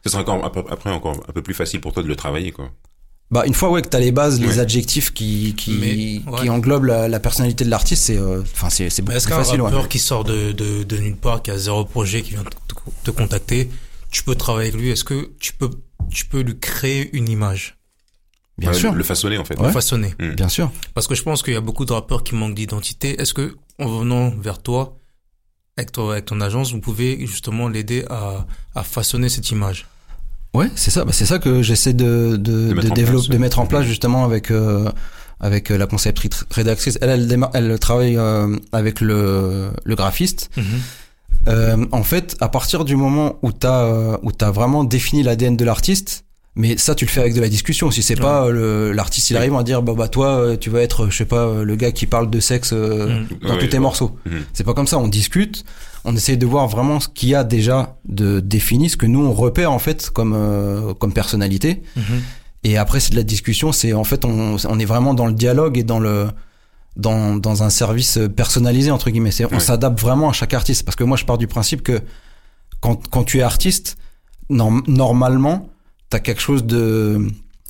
Ce 0.04 0.10
sera 0.10 0.22
encore, 0.22 0.44
après 0.70 0.90
encore 0.90 1.20
un 1.28 1.32
peu 1.32 1.42
plus 1.42 1.54
facile 1.54 1.80
pour 1.80 1.92
toi 1.92 2.04
de 2.04 2.08
le 2.08 2.14
travailler, 2.16 2.52
quoi. 2.52 2.70
Bah 3.30 3.44
une 3.46 3.54
fois 3.54 3.70
ouais 3.70 3.80
que 3.80 3.88
t'as 3.88 3.98
les 3.98 4.12
bases, 4.12 4.40
les 4.40 4.46
Ouais. 4.46 4.58
adjectifs 4.58 5.12
qui 5.14 5.54
qui 5.56 6.22
Mais, 6.26 6.30
ouais. 6.30 6.40
qui 6.42 6.50
englobent 6.50 6.84
la, 6.84 7.08
la 7.08 7.18
personnalité 7.20 7.64
de 7.64 7.70
l'artiste, 7.70 8.04
c'est 8.04 8.18
euh, 8.18 8.42
enfin 8.42 8.68
c'est 8.68 8.90
c'est 8.90 9.00
Mais 9.02 9.06
beaucoup 9.06 9.16
est-ce 9.16 9.26
plus 9.26 9.32
qu'un 9.34 9.42
facile. 9.44 9.60
ouais. 9.62 9.68
rappeur 9.70 9.88
qui 9.88 9.98
sort 9.98 10.24
de, 10.24 10.52
de, 10.52 10.82
de 10.82 10.96
nulle 10.98 11.16
part, 11.16 11.40
qui 11.40 11.50
a 11.50 11.56
zéro 11.56 11.84
projet, 11.86 12.20
qui 12.22 12.30
vient 12.32 12.44
te, 12.44 12.74
te 13.04 13.10
contacter, 13.10 13.70
tu 14.10 14.22
peux 14.22 14.34
travailler 14.34 14.68
avec 14.68 14.80
lui? 14.82 14.90
Est-ce 14.90 15.04
que 15.04 15.30
tu 15.40 15.54
peux, 15.54 15.70
tu 16.10 16.26
peux 16.26 16.40
lui 16.40 16.58
créer 16.58 17.08
une 17.16 17.28
image, 17.30 17.78
Bien 18.58 18.70
Ouais, 18.72 18.78
sûr, 18.78 18.92
Le 18.92 19.02
façonner, 19.02 19.38
en 19.38 19.46
fait. 19.46 19.58
Ouais. 19.58 19.72
façonner 19.72 20.14
Mm. 20.18 20.32
bien 20.34 20.48
sûr. 20.50 20.70
Parce 20.92 21.06
que 21.06 21.14
je 21.14 21.22
pense 21.22 21.42
qu'il 21.42 21.54
y 21.54 21.56
a 21.56 21.62
beaucoup 21.62 21.86
de 21.86 21.92
rappeurs 21.94 22.22
qui 22.22 22.34
manquent 22.34 22.54
d'identité. 22.54 23.18
Est-ce 23.18 23.32
que, 23.32 23.56
en 23.78 23.86
venant 23.88 24.28
vers 24.28 24.60
toi, 24.62 24.98
avec, 25.78 25.90
toi, 25.90 26.12
avec 26.12 26.26
ton 26.26 26.42
agence, 26.42 26.70
vous 26.72 26.80
pouvez 26.80 27.26
justement 27.26 27.66
l'aider 27.68 28.04
à, 28.10 28.46
à 28.74 28.82
façonner 28.82 29.30
cette 29.30 29.50
image? 29.50 29.86
Ouais, 30.54 30.68
c'est 30.74 30.90
ça. 30.90 31.04
Bah, 31.04 31.12
c'est 31.12 31.24
ça 31.26 31.38
que 31.38 31.62
j'essaie 31.62 31.94
de 31.94 32.36
de, 32.36 32.68
De 32.68 32.74
mettre 32.74 32.86
de 32.88 32.90
en 32.92 32.94
développer, 32.94 33.26
place, 33.26 33.28
de 33.28 33.38
mettre 33.38 33.58
en 33.58 33.66
place 33.66 33.82
Mhm. 33.82 33.88
justement 33.88 34.24
avec 34.24 34.50
euh, 34.50 34.90
avec 35.40 35.70
euh, 35.70 35.78
la 35.78 35.86
conceptrice 35.86 36.44
rédactrice. 36.50 36.98
Elle, 37.00 37.10
elle, 37.10 37.26
démarre- 37.26 37.50
elle 37.54 37.78
travaille 37.78 38.16
euh, 38.18 38.56
avec 38.72 39.00
le 39.00 39.70
le 39.84 39.94
graphiste. 39.96 40.50
Euh, 41.48 41.84
en 41.90 42.02
fait, 42.04 42.36
à 42.40 42.48
partir 42.48 42.84
du 42.84 42.94
moment 42.96 43.38
où 43.42 43.50
t'as 43.50 43.84
euh, 43.84 44.16
où 44.22 44.30
t'as 44.30 44.50
vraiment 44.50 44.84
défini 44.84 45.22
l'ADN 45.22 45.56
de 45.56 45.64
l'artiste, 45.64 46.24
mais 46.54 46.76
ça 46.76 46.94
tu 46.94 47.06
le 47.06 47.10
fais 47.10 47.20
avec 47.20 47.34
de 47.34 47.40
la 47.40 47.48
discussion. 47.48 47.90
Si 47.90 48.02
c'est 48.02 48.14
Ouais. 48.16 48.20
pas 48.20 48.44
euh, 48.46 48.92
l'artiste, 48.94 49.30
il 49.30 49.36
arrive 49.36 49.54
à 49.56 49.62
dire 49.64 49.82
bah 49.82 49.94
bah 49.96 50.08
toi 50.08 50.56
tu 50.60 50.70
vas 50.70 50.82
être 50.82 51.08
je 51.10 51.16
sais 51.16 51.24
pas 51.24 51.62
le 51.64 51.76
gars 51.76 51.90
qui 51.92 52.06
parle 52.06 52.30
de 52.30 52.38
sexe 52.40 52.70
euh, 52.74 53.06
Mhm. 53.20 53.26
dans 53.48 53.54
Ouais, 53.54 53.58
tous 53.58 53.66
tes 53.68 53.78
morceaux. 53.80 54.16
Mhm. 54.26 54.42
C'est 54.52 54.64
pas 54.64 54.74
comme 54.74 54.86
ça. 54.86 54.98
On 54.98 55.08
discute, 55.08 55.64
on 56.04 56.14
essaye 56.16 56.36
de 56.36 56.46
voir 56.46 56.66
vraiment 56.68 56.98
ce 57.00 57.08
qu'il 57.08 57.28
y 57.28 57.34
a 57.34 57.44
déjà 57.44 57.96
de 58.06 58.40
défini, 58.40 58.90
ce 58.90 58.96
que 58.96 59.06
nous 59.06 59.24
on 59.24 59.32
repère 59.32 59.70
en 59.72 59.78
fait 59.78 60.10
comme 60.10 60.34
euh, 60.34 60.94
comme 60.94 61.12
personnalité. 61.12 61.82
Mhm. 61.96 62.02
Et 62.64 62.76
après 62.76 63.00
c'est 63.00 63.10
de 63.12 63.16
la 63.16 63.22
discussion. 63.22 63.72
C'est 63.72 63.92
en 63.92 64.04
fait 64.04 64.24
on 64.24 64.56
on 64.68 64.78
est 64.78 64.84
vraiment 64.84 65.14
dans 65.14 65.26
le 65.26 65.32
dialogue 65.32 65.78
et 65.78 65.84
dans 65.84 66.00
le 66.00 66.28
dans, 66.96 67.36
dans 67.36 67.62
un 67.62 67.70
service 67.70 68.18
personnalisé 68.36 68.90
entre 68.90 69.10
guillemets. 69.10 69.30
C'est, 69.30 69.46
on 69.46 69.50
Ouais. 69.52 69.60
s'adapte 69.60 69.98
vraiment 70.00 70.28
à 70.28 70.32
chaque 70.32 70.52
artiste 70.54 70.84
parce 70.84 70.96
que 70.96 71.04
moi 71.04 71.16
je 71.16 71.24
pars 71.24 71.38
du 71.38 71.46
principe 71.46 71.82
que 71.82 72.00
quand, 72.80 73.08
quand 73.08 73.24
tu 73.24 73.38
es 73.38 73.42
artiste, 73.42 73.96
norm- 74.50 74.82
normalement 74.86 75.68
t'as 76.10 76.18
quelque 76.18 76.40
chose 76.42 76.64
de 76.64 77.26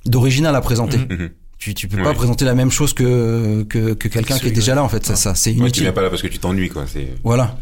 d'original 0.07 0.57
à 0.57 0.61
présenter. 0.61 0.99
Mhm. 0.99 1.07
Mhm. 1.11 1.31
Tu, 1.59 1.75
tu 1.75 1.87
peux 1.87 1.99
Ouais. 1.99 2.03
pas 2.03 2.15
présenter 2.15 2.45
la 2.45 2.55
même 2.57 2.73
chose 2.73 2.93
que 2.93 3.63
que, 3.69 3.93
que 3.95 4.09
quelqu'un 4.09 4.37
qui 4.39 4.49
est 4.49 4.51
déjà 4.51 4.73
ouais. 4.73 4.77
là 4.77 4.83
en 4.83 4.89
fait. 4.89 5.05
Ça, 5.07 5.13
Ouais. 5.13 5.17
ça 5.17 5.35
c'est 5.37 5.51
Ouais, 5.51 5.55
tu 5.57 5.61
inutile. 5.63 5.83
viens 5.85 5.93
pas 5.93 6.03
là 6.03 6.11
parce 6.11 6.23
que 6.23 6.27
tu 6.27 6.39
t'ennuies, 6.41 6.69
quoi. 6.71 6.87
C'est, 6.93 7.09
Voilà. 7.23 7.57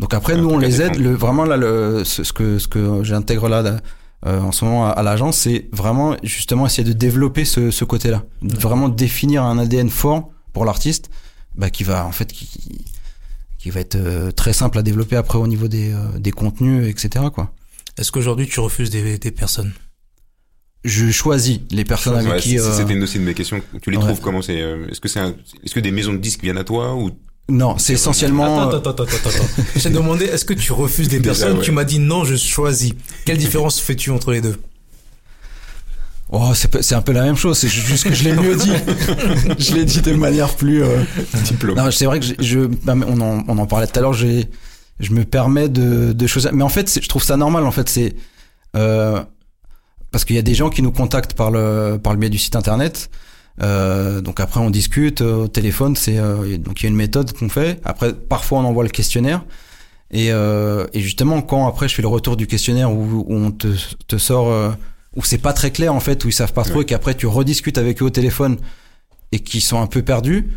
Donc 0.00 0.14
après, 0.14 0.36
nous, 0.36 0.48
on 0.48 0.58
les 0.58 0.82
aide. 0.82 0.96
Le, 0.96 1.14
vraiment, 1.14 1.44
là, 1.44 1.56
le, 1.56 2.02
ce, 2.04 2.24
ce 2.24 2.32
que, 2.32 2.58
ce 2.58 2.66
que 2.68 3.02
j'intègre 3.04 3.48
là, 3.48 3.62
là, 3.62 3.80
euh, 4.26 4.40
en 4.40 4.52
ce 4.52 4.64
moment 4.64 4.86
à, 4.86 4.90
à 4.90 5.02
l'agence, 5.02 5.36
c'est 5.38 5.68
vraiment 5.72 6.16
justement 6.22 6.66
essayer 6.66 6.84
de 6.84 6.92
développer 6.92 7.44
ce, 7.44 7.70
ce 7.70 7.84
côté-là. 7.84 8.24
De 8.42 8.56
Vraiment 8.56 8.88
définir 8.88 9.42
un 9.44 9.58
ADN 9.58 9.90
fort 9.90 10.30
pour 10.52 10.64
l'artiste, 10.64 11.10
bah, 11.54 11.70
qui 11.70 11.84
va, 11.84 12.06
en 12.06 12.12
fait, 12.12 12.32
qui, 12.32 12.84
qui 13.58 13.70
va 13.70 13.80
être 13.80 13.96
euh, 13.96 14.30
très 14.32 14.52
simple 14.52 14.78
à 14.78 14.82
développer 14.82 15.16
après 15.16 15.38
au 15.38 15.46
niveau 15.46 15.68
des, 15.68 15.92
euh, 15.92 16.18
des 16.18 16.32
contenus, 16.32 16.88
etc., 16.88 17.26
quoi. 17.32 17.52
Est-ce 17.98 18.10
qu'aujourd'hui 18.10 18.46
tu 18.48 18.58
refuses 18.60 18.90
des, 18.90 19.18
des 19.18 19.30
personnes? 19.30 19.72
Je 20.84 21.10
choisis 21.12 21.60
les 21.70 21.84
personnes 21.84 22.16
avec 22.16 22.32
Ouais, 22.32 22.40
qui, 22.40 22.58
euh, 22.58 22.72
C'était 22.76 22.94
une 22.94 23.02
aussi 23.04 23.18
de 23.18 23.24
mes 23.24 23.34
questions. 23.34 23.60
Tu 23.82 23.90
les 23.92 23.98
ouais. 23.98 24.02
trouves 24.02 24.20
comment 24.20 24.42
c'est 24.42 24.60
euh, 24.60 24.88
Est-ce 24.88 25.00
que 25.00 25.08
c'est 25.08 25.20
un- 25.20 25.34
est-ce 25.62 25.74
que 25.74 25.80
des 25.80 25.92
maisons 25.92 26.12
de 26.12 26.18
disques 26.18 26.42
viennent 26.42 26.58
à 26.58 26.64
toi 26.64 26.94
ou 26.96 27.10
non, 27.48 27.76
c'est 27.78 27.94
essentiellement, 27.94 28.68
Attends, 28.68 28.78
attends, 28.78 28.90
attends, 28.90 29.02
attends, 29.04 29.28
attends. 29.30 29.62
Je 29.76 29.80
t'ai 29.82 29.90
demandé, 29.90 30.24
est-ce 30.26 30.44
que 30.44 30.54
tu 30.54 30.72
refuses 30.72 31.08
des 31.08 31.18
Déjà, 31.18 31.30
personnes? 31.34 31.58
ouais. 31.58 31.64
Tu 31.64 31.72
m'as 31.72 31.84
dit 31.84 31.98
non, 31.98 32.24
je 32.24 32.36
choisis. 32.36 32.92
Quelle 33.24 33.36
différence 33.38 33.80
fais-tu 33.80 34.10
entre 34.10 34.32
les 34.32 34.40
deux? 34.40 34.56
Oh, 36.34 36.52
c'est, 36.54 36.94
un 36.94 37.02
peu 37.02 37.12
la 37.12 37.24
même 37.24 37.36
chose. 37.36 37.58
C'est 37.58 37.68
juste 37.68 38.04
que 38.08 38.14
je 38.14 38.24
l'ai 38.24 38.32
mieux 38.32 38.56
dit. 38.56 38.72
je 39.58 39.74
l'ai 39.74 39.84
dit 39.84 40.00
de 40.00 40.12
manière 40.14 40.54
plus, 40.54 40.82
euh, 40.82 41.02
diplôme 41.44 41.76
Non, 41.76 41.90
c'est 41.90 42.06
vrai 42.06 42.20
que 42.20 42.26
je, 42.38 42.60
on, 42.86 43.20
en, 43.20 43.44
on 43.46 43.58
en 43.58 43.66
parlait 43.66 43.86
tout 43.86 43.98
à 43.98 44.02
l'heure. 44.02 44.14
J'ai, 44.14 44.48
je 44.98 45.12
me 45.12 45.24
permets 45.24 45.68
de, 45.68 46.12
de 46.14 46.26
choses. 46.26 46.48
Mais 46.54 46.62
en 46.62 46.70
fait, 46.70 46.88
c'est- 46.88 47.02
je 47.02 47.08
trouve 47.08 47.22
ça 47.22 47.36
normal. 47.36 47.66
En 47.66 47.70
fait, 47.70 47.86
c'est 47.90 48.14
euh, 48.76 49.22
parce 50.10 50.24
qu'il 50.24 50.36
y 50.36 50.38
a 50.38 50.42
des 50.42 50.54
gens 50.54 50.70
qui 50.70 50.80
nous 50.80 50.92
contactent 50.92 51.34
par 51.34 51.50
le 51.50 51.98
par 52.02 52.14
le 52.14 52.18
biais 52.18 52.30
du 52.30 52.38
site 52.38 52.56
internet. 52.56 53.10
Euh, 53.60 54.20
donc 54.20 54.40
après, 54.40 54.60
on 54.60 54.70
discute 54.70 55.20
euh, 55.20 55.44
au 55.44 55.48
téléphone. 55.48 55.94
C'est 55.96 56.18
euh, 56.18 56.56
donc 56.58 56.80
il 56.80 56.84
y 56.84 56.86
a 56.86 56.90
une 56.90 56.96
méthode 56.96 57.32
qu'on 57.32 57.48
fait. 57.48 57.80
Après, 57.84 58.12
parfois, 58.14 58.60
on 58.60 58.64
envoie 58.64 58.84
le 58.84 58.90
questionnaire. 58.90 59.44
Et, 60.10 60.30
euh, 60.30 60.86
et 60.92 61.00
justement, 61.00 61.40
quand 61.42 61.66
après 61.66 61.88
je 61.88 61.94
fais 61.94 62.02
le 62.02 62.08
retour 62.08 62.36
du 62.36 62.46
questionnaire 62.46 62.92
où, 62.92 63.24
où 63.26 63.34
on 63.34 63.50
te, 63.50 63.68
te 64.08 64.18
sort 64.18 64.74
où 65.16 65.22
c'est 65.24 65.38
pas 65.38 65.52
très 65.52 65.70
clair 65.70 65.94
en 65.94 66.00
fait, 66.00 66.24
où 66.24 66.28
ils 66.28 66.32
savent 66.32 66.52
pas 66.52 66.64
trop, 66.64 66.76
Ouais. 66.76 66.82
et 66.82 66.86
qu'après 66.86 67.14
tu 67.14 67.26
rediscutes 67.26 67.78
avec 67.78 68.00
eux 68.02 68.06
au 68.06 68.10
téléphone 68.10 68.56
et 69.32 69.40
qui 69.40 69.60
sont 69.62 69.80
un 69.80 69.86
peu 69.86 70.02
perdus. 70.02 70.48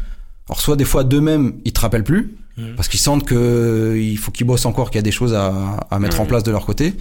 Alors 0.49 0.59
soit 0.61 0.75
des 0.75 0.83
fois 0.85 1.03
d'eux-mêmes 1.05 1.53
ils 1.65 1.71
te 1.73 1.79
rappellent 1.79 2.03
plus 2.03 2.35
parce 2.77 2.87
qu'ils 2.87 3.01
sentent 3.01 3.25
que 3.25 3.35
euh, 3.35 4.01
il 4.01 4.17
faut 4.17 4.31
qu'ils 4.31 4.47
bossent 4.47 4.65
encore, 4.65 4.89
qu'il 4.89 4.97
y 4.97 4.99
a 4.99 5.03
des 5.03 5.11
choses 5.11 5.33
à, 5.33 5.77
à 5.91 5.99
mettre 5.99 6.21
en 6.21 6.25
place 6.25 6.43
de 6.43 6.51
leur 6.51 6.65
côté. 6.65 6.93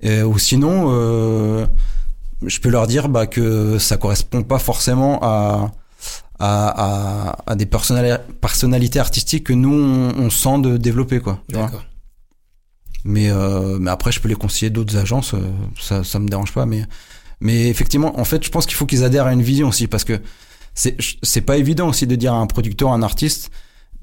Et, 0.00 0.22
ou 0.22 0.38
sinon, 0.38 0.88
euh, 0.90 1.66
je 2.46 2.60
peux 2.60 2.68
leur 2.70 2.86
dire 2.86 3.08
bah, 3.08 3.26
que 3.26 3.78
ça 3.78 3.96
correspond 3.96 4.42
pas 4.42 4.58
forcément 4.58 5.18
à 5.22 5.72
à, 6.38 7.28
à, 7.28 7.36
à 7.46 7.54
des 7.56 7.66
personnali- 7.66 8.20
personnalités 8.40 8.98
artistiques 9.00 9.44
que 9.44 9.52
nous 9.54 9.72
on, 9.72 10.14
on 10.18 10.30
sent 10.30 10.58
de 10.60 10.76
développer 10.76 11.20
quoi. 11.20 11.40
tu 11.48 11.54
vois. 11.54 11.64
D'accord. 11.66 11.84
Mais 13.04 13.30
euh, 13.30 13.78
mais 13.78 13.90
après 13.90 14.12
je 14.12 14.20
peux 14.20 14.28
les 14.28 14.34
conseiller 14.34 14.70
d'autres 14.70 14.96
agences, 14.96 15.34
euh, 15.34 15.40
ça 15.80 16.04
ça 16.04 16.18
me 16.18 16.28
dérange 16.28 16.52
pas. 16.52 16.66
Mais 16.66 16.84
mais 17.40 17.68
effectivement, 17.68 18.18
en 18.18 18.24
fait, 18.24 18.44
je 18.44 18.50
pense 18.50 18.66
qu'il 18.66 18.76
faut 18.76 18.86
qu'ils 18.86 19.04
adhèrent 19.04 19.26
à 19.26 19.32
une 19.32 19.42
vision 19.42 19.68
aussi 19.68 19.86
parce 19.86 20.04
que 20.04 20.20
c'est 20.74 20.96
c'est 21.22 21.40
pas 21.40 21.56
évident 21.56 21.88
aussi 21.88 22.06
de 22.06 22.16
dire 22.16 22.32
à 22.34 22.38
un 22.38 22.46
producteur, 22.46 22.90
à 22.90 22.94
un 22.94 23.02
artiste, 23.02 23.50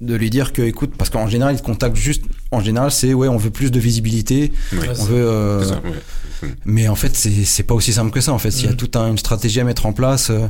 de 0.03 0.15
lui 0.15 0.29
dire 0.29 0.53
que 0.53 0.61
écoute, 0.61 0.93
parce 0.97 1.09
qu'en 1.09 1.27
général 1.27 1.55
ils 1.55 1.59
te 1.59 1.65
contactent 1.65 1.95
juste, 1.95 2.23
en 2.51 2.59
général 2.61 2.91
c'est 2.91 3.13
ouais 3.13 3.27
on 3.27 3.37
veut 3.37 3.49
plus 3.49 3.71
de 3.71 3.79
visibilité, 3.79 4.51
on 4.99 5.03
veut. 5.05 5.15
euh, 5.27 5.63
ça, 5.63 5.81
ouais. 5.83 6.49
mais 6.65 6.87
en 6.87 6.95
fait, 6.95 7.15
c'est 7.15 7.43
c'est 7.45 7.63
pas 7.63 7.73
aussi 7.73 7.93
simple 7.93 8.11
que 8.11 8.21
ça. 8.21 8.33
En 8.33 8.39
fait, 8.39 8.49
il 8.49 8.65
y 8.65 8.67
a 8.67 8.71
Mhm. 8.71 8.77
toute 8.77 8.95
un- 8.95 9.07
une 9.09 9.17
stratégie 9.17 9.59
à 9.59 9.63
mettre 9.63 9.85
en 9.85 9.93
place. 9.93 10.29
euh, 10.29 10.47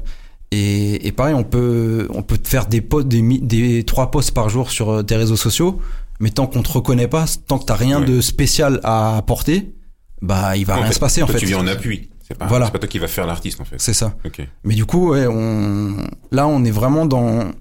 et, 0.51 1.07
et 1.07 1.11
pareil, 1.11 1.33
on 1.33 1.43
peut 1.43 2.07
on 2.13 2.21
peut 2.23 2.37
te 2.37 2.47
faire 2.47 2.67
des 2.67 2.81
posts, 2.81 3.07
des, 3.07 3.21
mi- 3.21 3.41
des 3.41 3.83
trois 3.83 4.11
posts 4.11 4.31
par 4.31 4.49
jour 4.49 4.69
sur 4.71 4.89
euh, 4.91 5.03
tes 5.03 5.15
réseaux 5.15 5.35
sociaux, 5.37 5.79
mais 6.19 6.29
tant 6.29 6.45
qu'on 6.47 6.61
te 6.63 6.71
reconnaît 6.71 7.07
pas, 7.07 7.25
tant 7.47 7.57
que 7.59 7.65
t'as 7.65 7.75
rien 7.75 7.99
Ouais. 8.01 8.05
de 8.07 8.21
spécial 8.21 8.79
à 8.83 9.17
apporter, 9.17 9.73
bah 10.21 10.55
il 10.57 10.65
va 10.65 10.73
En 10.75 10.77
rien 10.77 10.87
fait, 10.87 10.93
se 10.93 10.99
passer 10.99 11.23
en 11.23 11.27
fait. 11.27 11.37
Tu 11.37 11.45
viens 11.47 11.59
en 11.59 11.67
appui. 11.67 12.09
C'est 12.27 12.37
pas, 12.37 12.47
Voilà. 12.47 12.67
c'est 12.67 12.71
pas 12.71 12.79
toi 12.79 12.87
qui 12.87 12.99
va 12.99 13.07
faire 13.07 13.27
l'artiste 13.27 13.59
en 13.61 13.65
fait. 13.65 13.75
C'est 13.79 13.93
ça. 13.93 14.15
Mais 14.63 14.75
du 14.75 14.85
coup, 14.85 15.09
ouais, 15.09 15.27
on 15.27 15.95
là 16.31 16.47
on 16.47 16.63
est 16.63 16.71
vraiment 16.71 17.05
dans 17.05 17.51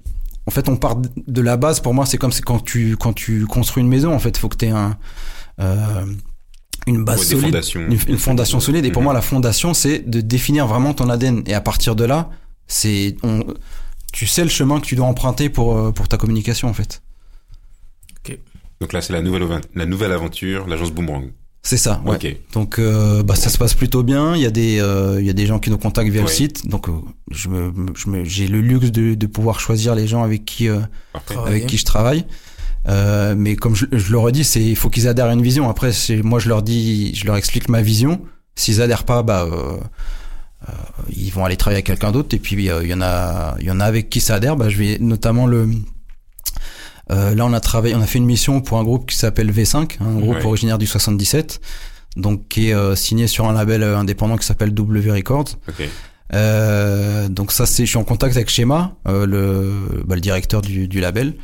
en 0.45 0.51
fait, 0.51 0.67
on 0.69 0.75
part 0.75 0.97
de 0.97 1.41
la 1.41 1.57
base. 1.57 1.79
Pour 1.79 1.93
moi, 1.93 2.05
c'est 2.05 2.17
comme 2.17 2.31
quand 2.45 2.59
tu 2.63 2.97
quand 2.97 3.13
tu 3.13 3.45
construis 3.45 3.81
une 3.81 3.89
maison. 3.89 4.13
En 4.13 4.19
fait, 4.19 4.37
faut 4.37 4.49
que 4.49 4.57
tu 4.57 4.65
aies 4.65 4.69
un 4.71 4.97
euh, 5.59 6.05
une 6.87 7.05
base 7.05 7.19
Ouais, 7.19 7.39
solide, 7.41 7.61
une, 7.75 7.97
une 8.09 8.17
fondation 8.17 8.59
solide. 8.59 8.85
Et 8.85 8.91
pour 8.91 9.01
Mhm. 9.01 9.05
moi, 9.05 9.13
la 9.13 9.21
fondation, 9.21 9.73
c'est 9.73 9.99
de 9.99 10.19
définir 10.21 10.67
vraiment 10.67 10.93
ton 10.93 11.09
ADN. 11.09 11.43
Et 11.45 11.53
à 11.53 11.61
partir 11.61 11.95
de 11.95 12.03
là, 12.03 12.29
c'est 12.67 13.15
on, 13.23 13.45
tu 14.11 14.25
sais 14.27 14.43
le 14.43 14.49
chemin 14.49 14.79
que 14.81 14.85
tu 14.85 14.95
dois 14.95 15.05
emprunter 15.07 15.49
pour 15.49 15.77
euh, 15.77 15.91
pour 15.91 16.07
ta 16.07 16.17
communication, 16.17 16.67
en 16.67 16.73
fait. 16.73 17.01
Donc 18.81 18.91
là, 18.91 19.01
c'est 19.01 19.13
la 19.13 19.21
nouvelle, 19.21 19.61
la 19.75 19.85
nouvelle 19.85 20.11
aventure, 20.11 20.67
l'agence 20.67 20.91
Boomerang. 20.91 21.31
C'est 21.65 21.77
ça. 21.77 22.01
Ouais. 22.05 22.15
Ok. 22.15 22.35
Donc 22.51 22.77
euh, 22.77 23.23
bah 23.23 23.35
ça 23.35 23.49
se 23.49 23.57
passe 23.57 23.73
plutôt 23.73 24.03
bien. 24.03 24.35
Il 24.35 24.41
y 24.41 24.45
a 24.45 24.51
des 24.51 24.79
euh, 24.81 25.21
il 25.21 25.25
y 25.25 25.29
a 25.29 25.33
des 25.33 25.45
gens 25.45 25.59
qui 25.59 25.69
nous 25.69 25.77
contactent 25.77 26.09
via 26.09 26.21
le 26.21 26.27
site. 26.27 26.67
Donc 26.67 26.89
euh, 26.89 26.91
je 27.31 27.47
me 27.47 27.71
je 27.95 28.09
me 28.09 28.25
j'ai 28.25 28.47
le 28.47 28.59
luxe 28.59 28.91
de, 28.91 29.13
de 29.13 29.27
pouvoir 29.27 29.61
choisir 29.61 29.95
les 29.95 30.05
gens 30.05 30.23
avec 30.23 30.43
qui 30.43 30.67
euh, 30.67 30.79
avec 31.45 31.65
qui 31.67 31.77
je 31.77 31.85
travaille. 31.85 32.25
Euh, 32.89 33.33
mais 33.37 33.55
comme 33.55 33.75
je, 33.75 33.85
je 33.93 34.11
le 34.11 34.17
redis, 34.17 34.43
c'est 34.43 34.61
il 34.61 34.75
faut 34.75 34.89
qu'ils 34.89 35.07
adhèrent 35.07 35.27
à 35.27 35.33
une 35.33 35.41
vision. 35.41 35.69
Après, 35.69 35.93
c'est 35.93 36.21
moi 36.21 36.39
je 36.39 36.49
leur 36.49 36.63
dis, 36.63 37.15
je 37.15 37.25
leur 37.25 37.37
explique 37.37 37.69
ma 37.69 37.81
vision. 37.81 38.19
S'ils 38.55 38.81
adhèrent 38.81 39.05
pas, 39.05 39.23
bah 39.23 39.47
euh, 39.49 39.77
euh, 40.67 40.71
ils 41.15 41.31
vont 41.31 41.45
aller 41.45 41.55
travailler 41.55 41.77
avec 41.77 41.85
quelqu'un 41.85 42.11
d'autre. 42.11 42.35
Et 42.35 42.39
puis 42.39 42.69
euh, 42.69 42.83
il 42.83 42.89
y 42.89 42.93
en 42.93 43.01
a 43.01 43.55
il 43.61 43.67
y 43.67 43.71
en 43.71 43.79
a 43.79 43.85
avec 43.85 44.09
qui 44.09 44.19
ça 44.19 44.35
adhère. 44.35 44.57
Bah 44.57 44.67
je 44.67 44.77
vais 44.77 44.97
notamment 44.99 45.47
le 45.47 45.69
euh, 47.11 47.35
là 47.35 47.45
on 47.45 47.53
a 47.53 47.59
travaillé, 47.59 47.95
on 47.95 48.01
a 48.01 48.05
fait 48.07 48.19
une 48.19 48.25
mission 48.25 48.61
pour 48.61 48.77
un 48.79 48.83
groupe 48.83 49.09
qui 49.09 49.15
s'appelle 49.17 49.51
V5, 49.51 49.97
un 49.99 50.19
groupe 50.19 50.35
Ouais. 50.37 50.45
originaire 50.45 50.77
du 50.77 50.87
77, 50.87 51.59
donc 52.15 52.47
qui 52.47 52.69
est 52.69 52.73
euh, 52.73 52.95
signé 52.95 53.27
sur 53.27 53.45
un 53.47 53.53
label 53.53 53.83
euh, 53.83 53.97
indépendant 53.97 54.37
qui 54.37 54.45
s'appelle 54.45 54.73
W 54.73 55.11
Records. 55.11 55.55
Ok. 55.67 55.87
Euh, 56.33 57.27
donc 57.29 57.51
ça 57.51 57.65
c'est 57.65 57.85
je 57.85 57.89
suis 57.89 57.97
en 57.97 58.03
contact 58.03 58.35
avec 58.35 58.49
Schema, 58.49 58.95
euh, 59.07 59.25
le, 59.25 60.03
bah, 60.05 60.15
le 60.15 60.21
directeur 60.21 60.61
du, 60.61 60.87
du 60.87 60.99
label. 60.99 61.35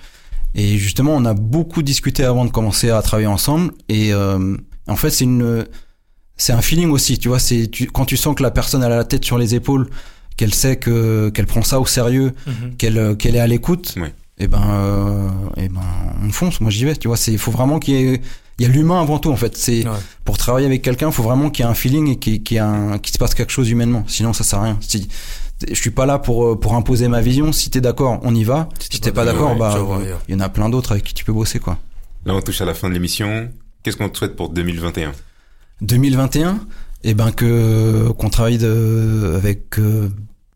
Et 0.55 0.77
justement 0.77 1.15
on 1.15 1.25
a 1.25 1.33
beaucoup 1.33 1.83
discuté 1.83 2.23
avant 2.23 2.45
de 2.45 2.49
commencer 2.51 2.89
à 2.89 3.01
travailler 3.01 3.27
ensemble. 3.27 3.71
Et 3.87 4.13
euh, 4.13 4.55
en 4.87 4.95
fait 4.95 5.11
c'est 5.11 5.25
une 5.25 5.65
c'est 6.37 6.53
un 6.53 6.61
feeling 6.61 6.89
aussi, 6.91 7.19
tu 7.19 7.27
vois. 7.27 7.39
C'est 7.39 7.67
tu, 7.69 7.85
quand 7.87 8.05
tu 8.05 8.17
sens 8.17 8.33
que 8.35 8.41
la 8.43 8.51
personne 8.51 8.81
elle 8.81 8.91
a 8.91 8.97
la 8.97 9.03
tête 9.03 9.25
sur 9.25 9.37
les 9.37 9.53
épaules, 9.55 9.89
qu'elle 10.37 10.53
sait 10.53 10.77
que 10.77 11.29
qu'elle 11.29 11.45
prend 11.47 11.61
ça 11.61 11.79
au 11.79 11.85
sérieux, 11.85 12.31
Mhm. 12.47 12.75
qu'elle 12.77 13.17
qu'elle 13.17 13.35
est 13.35 13.39
à 13.41 13.47
l'écoute. 13.47 13.93
Ouais. 13.97 14.13
Et 14.39 14.47
ben 14.47 14.61
euh, 14.69 15.29
et 15.57 15.67
ben 15.69 15.81
on 16.23 16.31
fonce. 16.31 16.61
Moi 16.61 16.71
j'y 16.71 16.85
vais. 16.85 16.95
Tu 16.95 17.07
vois, 17.07 17.17
c'est 17.17 17.31
il 17.31 17.37
faut 17.37 17.51
vraiment 17.51 17.79
qu'il 17.79 17.93
y 17.95 17.97
ait 17.97 18.21
il 18.57 18.63
y 18.63 18.65
a 18.65 18.71
l'humain 18.71 18.99
avant 19.01 19.19
tout 19.19 19.31
en 19.31 19.35
fait. 19.35 19.55
C'est 19.57 19.85
Ouais. 19.87 19.95
pour 20.25 20.37
travailler 20.37 20.65
avec 20.65 20.81
quelqu'un, 20.81 21.07
il 21.07 21.13
faut 21.13 21.23
vraiment 21.23 21.49
qu'il 21.49 21.63
y 21.63 21.67
ait 21.67 21.71
un 21.71 21.73
feeling 21.75 22.07
et 22.09 22.15
qu'il 22.17 22.41
qu'il 22.43 22.55
y 22.55 22.57
ait 22.57 22.61
un, 22.63 22.97
qu'il 22.99 23.13
se 23.13 23.17
passe 23.17 23.33
quelque 23.35 23.51
chose 23.51 23.69
humainement. 23.69 24.03
Sinon, 24.07 24.33
ça 24.33 24.43
sert 24.43 24.59
à 24.59 24.63
rien. 24.63 24.77
Si, 24.81 25.07
je 25.67 25.73
suis 25.75 25.89
pas 25.91 26.05
là 26.05 26.19
pour, 26.19 26.45
euh, 26.45 26.55
pour 26.59 26.73
imposer 26.75 27.07
ma 27.09 27.19
vision. 27.21 27.51
Si 27.51 27.69
t'es 27.69 27.81
d'accord, 27.81 28.19
on 28.23 28.33
y 28.33 28.43
va. 28.45 28.69
Si 28.79 29.01
t'es 29.01 29.11
pas 29.11 29.25
d'accord, 29.25 29.51
ouais, 29.51 29.57
bah, 29.57 29.77
il 30.27 30.33
y 30.33 30.37
en 30.37 30.39
a 30.39 30.47
plein 30.49 30.69
d'autres 30.69 30.93
avec 30.93 31.03
qui 31.03 31.13
tu 31.13 31.25
peux 31.25 31.33
bosser, 31.33 31.59
quoi. 31.59 31.77
Là, 32.25 32.33
on 32.33 32.41
touche 32.41 32.61
à 32.61 32.65
la 32.65 32.73
fin 32.73 32.87
de 32.89 32.93
l'émission. 32.93 33.49
Qu'est-ce 33.83 33.97
qu'on 33.97 34.07
te 34.09 34.17
souhaite 34.17 34.35
pour 34.37 34.49
2021 34.49 35.11
2021, 35.81 36.59
eh 37.03 37.13
ben, 37.13 37.31
que, 37.31 38.09
qu'on 38.17 38.29
travaille 38.29 38.57
de, 38.57 39.33
avec, 39.35 39.79
euh, 39.79 40.09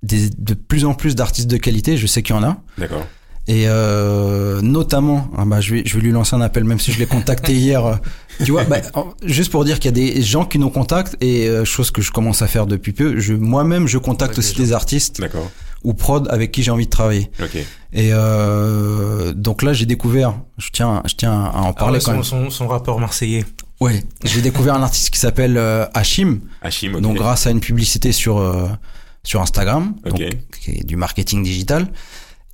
des, 0.04 0.30
de 0.30 0.54
plus 0.54 0.86
en 0.86 0.94
plus 0.94 1.16
d'artistes 1.16 1.50
de 1.50 1.58
qualité. 1.58 1.96
Je 1.98 2.08
sais 2.08 2.22
qu'il 2.22 2.36
y 2.36 2.40
en 2.40 2.44
a. 2.44 2.58
D'accord. 2.78 3.06
Et 3.48 3.66
euh, 3.68 4.62
notamment, 4.62 5.28
ah 5.38 5.44
bah, 5.46 5.60
je, 5.60 5.74
vais, 5.76 5.84
je 5.86 5.96
vais 5.96 6.02
lui 6.02 6.12
lancer 6.12 6.34
un 6.34 6.40
appel, 6.42 6.64
même 6.64 6.80
si 6.80 6.94
je 6.94 7.00
l'ai 7.00 7.06
contacté 7.06 7.54
hier. 7.54 7.86
euh, 7.86 7.96
Tu 8.46 8.52
vois, 8.52 8.64
bah, 8.64 8.78
juste 9.26 9.52
pour 9.52 9.66
dire 9.66 9.80
qu'il 9.80 9.90
y 9.98 10.02
a 10.02 10.14
des 10.14 10.22
gens 10.22 10.46
qui 10.46 10.60
nous 10.60 10.70
contactent 10.70 11.18
et 11.20 11.50
euh, 11.50 11.66
chose 11.66 11.92
que 11.92 12.02
je 12.02 12.12
commence 12.12 12.42
à 12.42 12.48
faire 12.48 12.66
depuis 12.68 12.94
peu. 12.94 13.20
Je 13.20 13.34
moi-même, 13.34 13.86
je 13.88 13.98
contacte 13.98 14.34
Avec 14.36 14.40
aussi 14.40 14.56
des 14.56 14.64
des 14.68 14.72
artistes 14.74 15.20
D'accord. 15.20 15.52
ou 15.84 15.94
prod 15.94 16.26
avec 16.32 16.54
qui 16.54 16.64
j'ai 16.64 16.72
envie 16.72 16.86
de 16.86 16.90
travailler. 16.90 17.30
Ok. 17.42 17.56
Et 17.92 18.10
euh, 18.14 19.34
donc 19.34 19.62
là, 19.62 19.74
j'ai 19.74 19.86
découvert. 19.86 20.36
Je 20.58 20.70
tiens, 20.72 21.04
je 21.06 21.16
tiens 21.16 21.34
à 21.54 21.60
en 21.60 21.70
Ah 21.70 21.74
parler 21.74 21.98
ouais, 22.00 22.04
quand 22.06 22.24
son, 22.24 22.38
même. 22.44 22.50
son, 22.50 22.50
son 22.50 22.68
rappeur 22.70 22.98
marseillais. 23.00 23.44
Ouais, 23.82 24.04
j'ai 24.24 24.42
découvert 24.42 24.76
un 24.76 24.84
artiste 24.84 25.10
qui 25.10 25.20
s'appelle 25.20 25.58
euh, 25.58 25.86
Hachim. 25.94 26.40
Hachim, 26.62 26.94
ok. 26.96 27.02
Donc 27.02 27.18
grâce 27.18 27.46
à 27.46 27.52
une 27.52 27.60
publicité 27.60 28.14
sur 28.14 28.38
euh, 28.38 28.68
sur 29.24 29.42
Instagram, 29.42 29.96
Ok. 30.06 30.12
donc 30.18 30.34
qui 30.62 30.72
est 30.72 30.86
du 30.86 30.96
marketing 30.96 31.44
digital. 31.44 31.88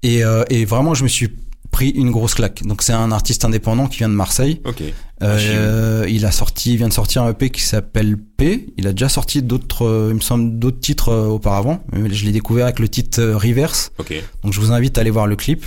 Et, 0.03 0.23
euh, 0.23 0.43
et 0.49 0.65
vraiment, 0.65 0.93
je 0.93 1.03
me 1.03 1.09
suis 1.09 1.29
pris 1.71 1.89
une 1.89 2.09
grosse 2.11 2.33
claque. 2.33 2.63
Donc 2.63 2.81
c'est 2.81 2.93
un 2.93 3.11
artiste 3.11 3.45
indépendant 3.45 3.87
qui 3.87 3.99
vient 3.99 4.09
de 4.09 4.13
Marseille. 4.15 4.61
Ok. 4.65 4.81
Euh, 5.21 6.05
il 6.09 6.25
a 6.25 6.31
sorti, 6.31 6.71
il 6.73 6.77
vient 6.77 6.87
de 6.87 6.93
sortir 6.93 7.23
un 7.23 7.29
EP 7.31 7.49
qui 7.49 7.61
s'appelle 7.61 8.17
P. 8.17 8.67
Il 8.77 8.87
a 8.87 8.91
déjà 8.93 9.09
sorti 9.09 9.41
d'autres, 9.43 9.85
euh, 9.85 10.07
il 10.11 10.15
me 10.15 10.19
semble, 10.21 10.57
d'autres 10.57 10.79
titres 10.79 11.09
euh, 11.09 11.27
auparavant. 11.27 11.83
Je 11.93 12.25
l'ai 12.25 12.31
découvert 12.31 12.65
avec 12.65 12.79
le 12.79 12.87
titre 12.87 13.19
euh, 13.21 13.37
Reverse. 13.37 13.91
Ok. 13.99 14.13
Donc 14.43 14.53
je 14.53 14.59
vous 14.59 14.71
invite 14.71 14.97
à 14.97 15.01
aller 15.01 15.09
voir 15.11 15.27
le 15.27 15.35
clip. 15.35 15.65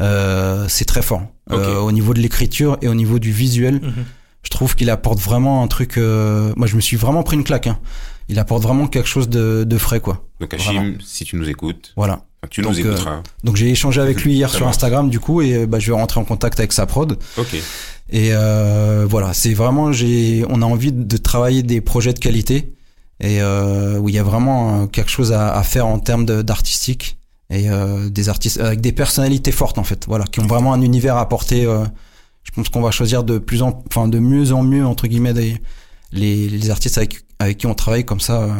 Euh, 0.00 0.66
c'est 0.68 0.84
très 0.84 1.02
fort. 1.02 1.22
Ok. 1.50 1.58
Euh, 1.58 1.78
au 1.78 1.92
niveau 1.92 2.14
de 2.14 2.20
l'écriture 2.20 2.76
et 2.82 2.88
au 2.88 2.94
niveau 2.94 3.18
du 3.18 3.32
visuel, 3.32 3.74
Mhm. 3.82 4.04
je 4.42 4.50
trouve 4.50 4.74
qu'il 4.74 4.90
apporte 4.90 5.20
vraiment 5.20 5.62
un 5.62 5.68
truc. 5.68 5.96
euh, 5.98 6.52
Moi, 6.56 6.66
je 6.66 6.76
me 6.76 6.80
suis 6.80 6.96
vraiment 6.96 7.22
pris 7.22 7.36
une 7.36 7.44
claque. 7.44 7.66
Hein. 7.66 7.78
Il 8.28 8.38
apporte 8.38 8.62
vraiment 8.62 8.86
quelque 8.86 9.08
chose 9.08 9.28
de, 9.28 9.64
de 9.64 9.78
frais, 9.78 10.00
quoi. 10.00 10.24
Donc 10.40 10.54
Hachim, 10.54 10.96
si 11.04 11.24
tu 11.24 11.36
nous 11.36 11.48
écoutes, 11.48 11.92
Voilà. 11.96 12.24
Tu 12.48 12.62
Donc, 12.62 12.72
nous 12.72 12.86
euh, 12.86 12.92
écouteras. 12.92 13.22
Donc 13.44 13.56
j'ai 13.56 13.68
échangé 13.70 14.00
avec 14.00 14.22
lui 14.22 14.32
hier 14.34 14.48
sur. 14.50 14.66
Instagram, 14.66 15.10
du 15.10 15.20
coup, 15.20 15.42
et 15.42 15.66
bah, 15.66 15.78
je 15.78 15.92
vais 15.92 15.96
rentrer 15.98 16.20
en 16.20 16.24
contact 16.24 16.58
avec 16.58 16.72
sa 16.72 16.86
prod. 16.86 17.18
Ok. 17.36 17.54
Et 18.12 18.30
euh, 18.32 19.06
voilà, 19.08 19.32
c'est 19.34 19.54
vraiment, 19.54 19.92
j'ai, 19.92 20.44
on 20.48 20.62
a 20.62 20.64
envie 20.64 20.90
de 20.92 21.16
travailler 21.16 21.62
des 21.62 21.80
projets 21.80 22.12
de 22.12 22.18
qualité 22.18 22.72
et 23.20 23.40
euh, 23.42 23.98
où 23.98 24.08
il 24.08 24.14
y 24.14 24.18
a 24.18 24.22
vraiment 24.22 24.82
euh, 24.82 24.86
quelque 24.86 25.10
chose 25.10 25.32
à, 25.32 25.52
à 25.54 25.62
faire 25.62 25.86
en 25.86 25.98
termes 25.98 26.24
de- 26.24 26.42
d'artistique 26.42 27.18
et 27.50 27.68
euh, 27.70 28.08
des 28.08 28.28
artistes 28.28 28.58
avec 28.58 28.80
des 28.80 28.92
personnalités 28.92 29.52
fortes 29.52 29.78
en 29.78 29.84
fait, 29.84 30.06
voilà, 30.08 30.24
qui 30.24 30.40
ont 30.40 30.46
vraiment 30.46 30.72
un 30.72 30.80
univers 30.82 31.16
à 31.16 31.20
apporter. 31.20 31.66
euh, 31.66 31.84
je 32.42 32.50
pense 32.52 32.68
qu'on 32.70 32.80
va 32.80 32.90
choisir 32.90 33.22
de 33.22 33.38
plus 33.38 33.62
en, 33.62 33.84
enfin 33.88 34.08
de 34.08 34.18
mieux 34.18 34.52
en 34.52 34.62
mieux 34.62 34.84
entre 34.86 35.06
guillemets 35.06 35.34
des, 35.34 35.56
les, 36.12 36.48
les 36.48 36.70
artistes 36.70 36.96
avec 36.96 37.20
avec 37.38 37.58
qui 37.58 37.66
on 37.66 37.74
travaille 37.74 38.04
comme 38.04 38.20
ça, 38.20 38.48
ça 38.48 38.54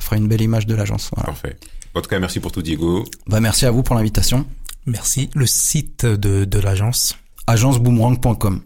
fera 0.00 0.16
une 0.16 0.28
belle 0.28 0.42
image 0.42 0.66
de 0.66 0.74
l'agence. 0.74 1.10
Voilà. 1.14 1.26
Parfait. 1.28 1.56
En 1.94 2.00
tout 2.00 2.08
cas, 2.08 2.18
merci 2.18 2.40
pour 2.40 2.52
tout, 2.52 2.62
Diego. 2.62 3.04
Bah 3.26 3.40
merci 3.40 3.66
à 3.66 3.70
vous 3.70 3.82
pour 3.82 3.94
l'invitation. 3.94 4.46
Merci. 4.86 5.30
Le 5.34 5.46
site 5.46 6.04
de, 6.06 6.44
de 6.44 6.58
l'agence, 6.58 7.16
Agenceboomerang.com. 7.46 8.62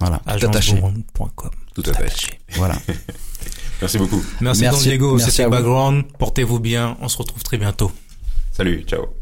Voilà, 0.00 0.18
tout 0.18 0.30
agenceboomerang.com. 0.46 1.50
Tout 1.74 1.82
attaché. 1.88 2.40
Voilà. 2.54 2.76
Merci 3.80 3.96
beaucoup. 3.98 4.22
Merci, 4.40 4.62
Merci- 4.62 4.78
Don 4.84 4.90
Diego. 4.90 5.16
merci 5.16 5.30
C'était. 5.30 5.48
Background. 5.48 6.04
Portez-vous 6.18 6.58
bien. 6.60 6.96
On 7.00 7.08
se 7.08 7.16
retrouve 7.16 7.42
très 7.42 7.56
bientôt. 7.56 7.90
Salut. 8.52 8.82
Ciao. 8.86 9.19